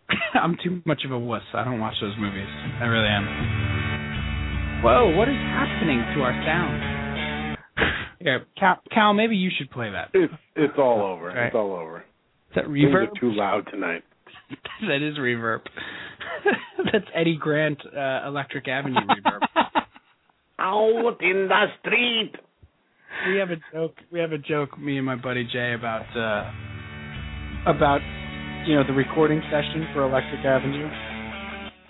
I'm 0.34 0.56
too 0.62 0.82
much 0.84 1.02
of 1.04 1.10
a 1.10 1.18
wuss. 1.18 1.42
I 1.54 1.64
don't 1.64 1.80
watch 1.80 1.94
those 2.00 2.14
movies. 2.18 2.46
I 2.80 2.84
really 2.84 3.08
am. 3.08 4.82
Whoa, 4.84 5.16
what 5.16 5.28
is 5.28 5.34
happening 5.34 5.98
to 6.14 6.20
our 6.22 6.32
sound? 6.46 7.56
Here, 8.20 8.46
Cal, 8.58 8.80
Cal, 8.92 9.14
maybe 9.14 9.36
you 9.36 9.50
should 9.56 9.70
play 9.70 9.90
that. 9.90 10.10
It's 10.14 10.32
it's 10.54 10.74
all 10.78 11.02
over. 11.02 11.26
Right. 11.26 11.46
It's 11.46 11.54
all 11.54 11.72
over. 11.72 11.98
is 11.98 12.54
that 12.54 12.64
Things 12.64 12.76
reverb 12.78 13.08
are 13.08 13.20
too 13.20 13.32
loud 13.32 13.66
tonight. 13.70 14.04
that 14.82 15.02
is 15.02 15.18
reverb. 15.18 15.60
That's 16.92 17.06
Eddie 17.14 17.38
Grant, 17.40 17.78
uh, 17.86 18.26
Electric 18.26 18.68
Avenue 18.68 18.96
reverb. 19.00 19.40
Out 20.58 21.18
in 21.20 21.48
the 21.48 21.64
street. 21.80 22.32
we 23.28 23.38
have 23.38 23.50
a 23.50 23.56
joke. 23.72 23.94
We 24.10 24.20
have 24.20 24.32
a 24.32 24.38
joke. 24.38 24.78
Me 24.78 24.96
and 24.96 25.04
my 25.04 25.16
buddy 25.16 25.44
Jay 25.52 25.74
about 25.74 26.06
uh, 26.16 27.70
about 27.70 28.00
you 28.66 28.74
know 28.74 28.82
the 28.86 28.94
recording 28.94 29.42
session 29.50 29.86
for 29.92 30.02
Electric 30.02 30.44
Avenue. 30.44 30.88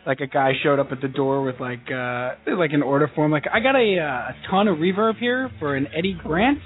Like 0.04 0.20
a 0.20 0.26
guy 0.26 0.52
showed 0.62 0.78
up 0.78 0.88
at 0.92 1.00
the 1.00 1.08
door 1.08 1.42
with 1.42 1.60
like 1.60 1.90
uh 1.92 2.34
like 2.56 2.72
an 2.72 2.82
order 2.82 3.10
form. 3.14 3.30
Like 3.30 3.44
I 3.52 3.60
got 3.60 3.76
a 3.76 3.98
uh, 3.98 4.32
a 4.32 4.34
ton 4.50 4.68
of 4.68 4.78
reverb 4.78 5.18
here 5.18 5.50
for 5.60 5.76
an 5.76 5.86
Eddie 5.96 6.18
Grant. 6.20 6.58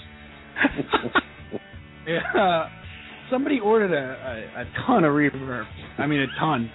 yeah, 2.06 2.68
somebody 3.30 3.60
ordered 3.60 3.92
a, 3.92 4.56
a 4.58 4.62
a 4.62 4.86
ton 4.86 5.04
of 5.04 5.12
reverb. 5.12 5.64
I 5.98 6.06
mean 6.06 6.20
a 6.20 6.26
ton. 6.38 6.70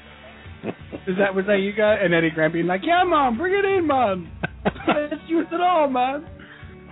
Is 1.07 1.15
that 1.19 1.35
was 1.35 1.45
that 1.47 1.59
you 1.59 1.73
got? 1.75 2.03
And 2.03 2.13
Eddie 2.13 2.31
Grant 2.31 2.53
being 2.53 2.67
like, 2.67 2.81
"Yeah, 2.83 3.03
mom, 3.03 3.37
bring 3.37 3.53
it 3.53 3.65
in, 3.65 3.87
mom. 3.87 4.31
Let's 4.87 5.21
use 5.27 5.47
it 5.51 5.61
all, 5.61 5.87
man." 5.87 6.25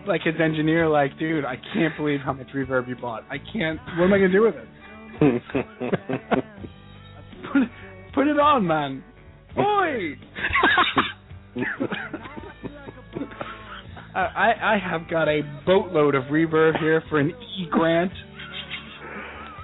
Like 0.06 0.22
his 0.24 0.36
engineer, 0.44 0.88
like, 0.90 1.18
dude, 1.18 1.46
I 1.46 1.56
can't 1.74 1.96
believe 1.98 2.20
how 2.20 2.34
much 2.34 2.48
reverb 2.54 2.88
you 2.88 2.96
bought. 2.96 3.24
I 3.30 3.38
can't. 3.38 3.80
What 3.98 4.06
am 4.06 4.14
I 4.14 4.18
gonna 4.18 4.32
do 4.32 4.42
with 4.44 4.56
it? 4.56 4.68
Put 7.52 7.62
it, 7.62 7.70
put 8.16 8.28
it 8.28 8.40
on, 8.40 8.66
man. 8.66 9.04
Oi! 9.58 10.16
I 14.16 14.20
I 14.20 14.54
I 14.74 14.78
have 14.80 15.08
got 15.10 15.28
a 15.28 15.42
boatload 15.66 16.16
of 16.16 16.24
reverb 16.26 16.80
here 16.80 17.04
for 17.10 17.20
an 17.20 17.30
E 17.30 17.68
Grant. 17.70 18.12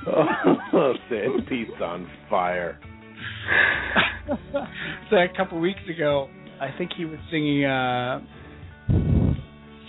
oh, 0.08 0.94
Sanpete 1.10 1.82
on 1.82 2.10
fire. 2.30 2.80
So 5.10 5.16
a 5.18 5.28
couple 5.36 5.60
weeks 5.60 5.80
ago, 5.94 6.30
I 6.62 6.70
think 6.78 6.92
he 6.96 7.06
was 7.06 7.20
singing 7.32 7.66
uh 7.66 8.22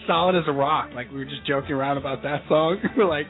"Solid 0.07 0.37
as 0.37 0.45
a 0.47 0.53
Rock." 0.53 0.91
Like 0.95 1.11
we 1.11 1.19
were 1.19 1.25
just 1.25 1.47
joking 1.47 1.73
around 1.73 1.99
about 1.99 2.23
that 2.23 2.43
song. 2.49 2.79
we're 2.97 3.09
like, 3.09 3.27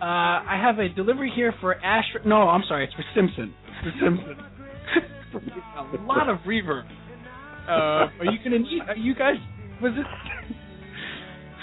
uh, 0.00 0.04
"I 0.04 0.60
have 0.62 0.78
a 0.78 0.88
delivery 0.88 1.32
here 1.34 1.52
for 1.60 1.74
Ash." 1.74 2.04
No, 2.24 2.48
I'm 2.48 2.62
sorry, 2.68 2.84
it's 2.84 2.94
for 2.94 3.04
Simpson. 3.14 3.54
It's 3.84 3.98
for 3.98 4.04
Simpson. 4.04 4.36
a 6.00 6.02
lot 6.04 6.28
of 6.28 6.38
reverb. 6.40 6.84
Uh, 7.68 8.08
are 8.18 8.24
you 8.24 8.38
gonna 8.42 8.58
need? 8.58 8.82
Are 8.88 8.96
you 8.96 9.14
guys? 9.14 9.36
Was 9.80 9.92
it? 9.96 10.06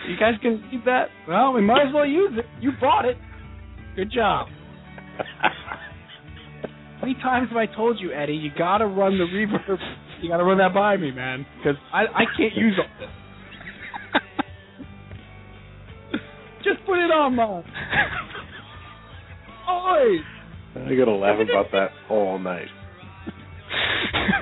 you 0.09 0.17
guys 0.19 0.33
gonna 0.43 0.57
need 0.71 0.81
that? 0.85 1.07
Well, 1.27 1.53
we 1.53 1.61
might 1.61 1.87
as 1.87 1.93
well 1.93 2.05
use 2.05 2.31
it. 2.37 2.45
You 2.61 2.71
bought 2.79 3.05
it. 3.05 3.17
Good 3.95 4.11
job. 4.11 4.47
How 6.99 7.07
many 7.07 7.19
times 7.21 7.47
have 7.49 7.57
I 7.57 7.65
told 7.65 7.97
you, 7.99 8.11
Eddie? 8.11 8.33
You 8.33 8.51
gotta 8.57 8.85
run 8.85 9.17
the 9.17 9.23
reverb. 9.23 9.77
You 10.21 10.27
gotta 10.29 10.43
run 10.43 10.57
that 10.57 10.73
by 10.73 10.97
me, 10.97 11.11
man, 11.11 11.45
because 11.57 11.77
I 11.93 12.01
I 12.01 12.25
can't 12.37 12.53
use 12.55 12.77
all 12.77 12.89
this. 12.99 13.09
Just 16.63 16.85
put 16.85 16.99
it 16.99 17.09
on, 17.09 17.35
mom. 17.35 17.63
Oi! 19.69 20.17
I 20.75 20.95
gotta 20.95 21.11
laugh 21.15 21.39
about 21.39 21.71
that 21.71 21.91
all 22.09 22.37
night. 22.37 22.67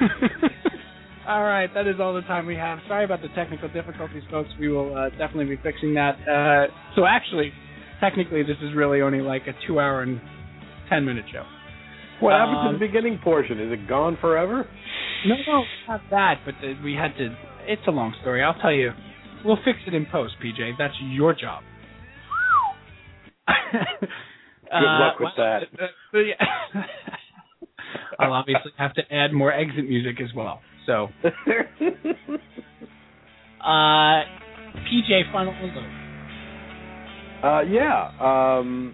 all 1.27 1.43
right, 1.43 1.71
that 1.75 1.85
is 1.85 1.99
all 1.99 2.15
the 2.15 2.21
time 2.21 2.47
we 2.47 2.55
have. 2.55 2.79
Sorry 2.87 3.05
about 3.05 3.21
the 3.21 3.27
technical 3.35 3.69
difficulties, 3.69 4.23
folks. 4.31 4.49
We 4.59 4.69
will 4.69 4.97
uh, 4.97 5.09
definitely 5.11 5.45
be 5.45 5.61
fixing 5.61 5.93
that. 5.93 6.15
Uh, 6.27 6.65
so 6.95 7.05
actually, 7.05 7.51
technically, 7.99 8.41
this 8.41 8.57
is 8.63 8.73
really 8.75 9.01
only 9.03 9.21
like 9.21 9.43
a 9.43 9.53
two-hour 9.67 10.01
and 10.01 10.19
ten-minute 10.89 11.25
show. 11.31 11.43
What 12.19 12.33
happened 12.33 12.57
Um, 12.57 12.73
to 12.73 12.79
the 12.79 12.79
beginning 12.79 13.19
portion? 13.23 13.59
Is 13.59 13.71
it 13.71 13.87
gone 13.87 14.17
forever? 14.19 14.67
No, 15.25 15.35
no, 15.47 15.63
not 15.87 16.01
that. 16.09 16.41
But 16.45 16.55
the, 16.61 16.75
we 16.83 16.93
had 16.93 17.15
to. 17.17 17.35
It's 17.67 17.81
a 17.87 17.91
long 17.91 18.13
story. 18.21 18.43
I'll 18.43 18.59
tell 18.59 18.71
you. 18.71 18.91
We'll 19.45 19.59
fix 19.63 19.79
it 19.85 19.93
in 19.93 20.05
post, 20.11 20.33
PJ. 20.43 20.77
That's 20.77 20.95
your 21.01 21.33
job. 21.33 21.63
Good 23.71 24.09
luck 24.71 25.19
with 25.19 25.29
that. 25.37 25.61
I'll 28.19 28.33
obviously 28.33 28.71
have 28.77 28.93
to 28.95 29.13
add 29.13 29.31
more 29.31 29.53
exit 29.53 29.87
music 29.87 30.19
as 30.21 30.33
well. 30.35 30.61
So, 30.85 31.09
uh, 31.23 31.29
PJ, 33.63 35.31
final 35.31 35.53
uh, 37.43 37.61
yeah. 37.61 38.09
Um, 38.19 38.93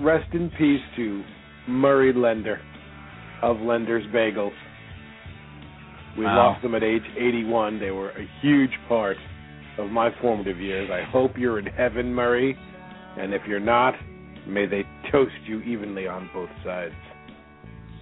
rest 0.00 0.32
in 0.32 0.50
peace 0.50 0.80
to 0.96 1.22
Murray 1.70 2.12
Lender 2.12 2.60
of 3.42 3.58
Lender's 3.60 4.04
Bagels. 4.14 4.52
We 6.18 6.24
Wow. 6.24 6.36
lost 6.36 6.62
them 6.62 6.74
at 6.74 6.82
age 6.82 7.04
81. 7.16 7.78
They 7.78 7.92
were 7.92 8.10
a 8.10 8.26
huge 8.42 8.72
part 8.88 9.16
of 9.78 9.90
my 9.90 10.10
formative 10.20 10.58
years. 10.58 10.90
I 10.90 11.02
hope 11.02 11.38
you're 11.38 11.58
in 11.58 11.66
heaven, 11.66 12.12
Murray. 12.12 12.58
And 13.16 13.32
if 13.32 13.42
you're 13.46 13.60
not, 13.60 13.94
may 14.46 14.66
they 14.66 14.84
toast 15.10 15.32
you 15.46 15.60
evenly 15.62 16.06
on 16.06 16.28
both 16.34 16.50
sides. 16.64 16.94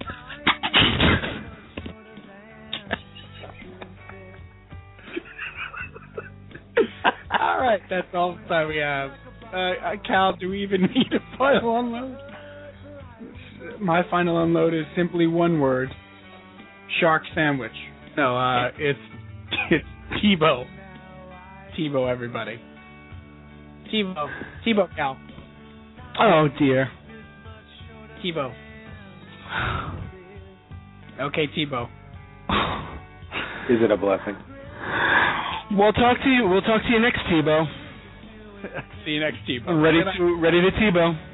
all 7.39 7.59
right, 7.59 7.81
that's 7.89 8.07
all 8.13 8.35
the 8.35 8.47
time 8.47 8.67
we 8.67 8.77
have. 8.77 9.11
Uh, 9.53 9.57
uh, 9.57 9.95
Cal, 10.05 10.35
do 10.35 10.49
we 10.49 10.61
even 10.63 10.81
need 10.81 11.13
a 11.13 11.37
final 11.37 11.79
unload? 11.79 12.17
My 13.79 14.03
final 14.09 14.43
unload 14.43 14.73
is 14.73 14.85
simply 14.95 15.27
one 15.27 15.59
word: 15.59 15.89
shark 16.99 17.23
sandwich. 17.35 17.71
No, 18.17 18.37
uh, 18.37 18.69
it's 18.77 18.99
it's 19.71 19.85
Tebow. 20.23 20.65
Tebow, 21.77 22.11
everybody. 22.11 22.59
Tebow. 23.93 24.27
Tebow, 24.65 24.95
Cal. 24.95 25.17
oh 26.19 26.47
dear 26.57 26.89
Tebow. 28.23 28.53
Okay, 31.19 31.47
Tebow. 31.57 31.85
Is 33.69 33.77
it 33.81 33.91
a 33.91 33.97
blessing? 33.97 34.35
we'll 35.71 35.93
talk 35.93 36.17
to 36.23 36.29
you 36.29 36.47
we'll 36.47 36.61
talk 36.61 36.81
to 36.81 36.89
you 36.89 36.99
next 36.99 37.19
Tebow 37.31 37.65
See 39.05 39.11
you 39.11 39.19
next 39.19 39.37
Tebow. 39.47 39.69
I'm 39.69 39.81
ready 39.81 39.99
to 40.17 40.41
ready 40.41 40.61
to 40.61 40.71
Tebow. 40.71 41.28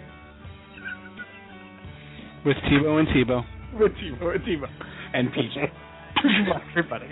With 2.45 2.57
Tebow 2.57 2.99
and 2.99 3.07
Tebow. 3.07 3.43
with 3.73 3.91
Tebow, 3.93 4.35
and 4.35 4.43
Tebow, 4.43 4.69
and 5.13 5.29
PJ. 5.29 5.71
Everybody. 6.69 7.07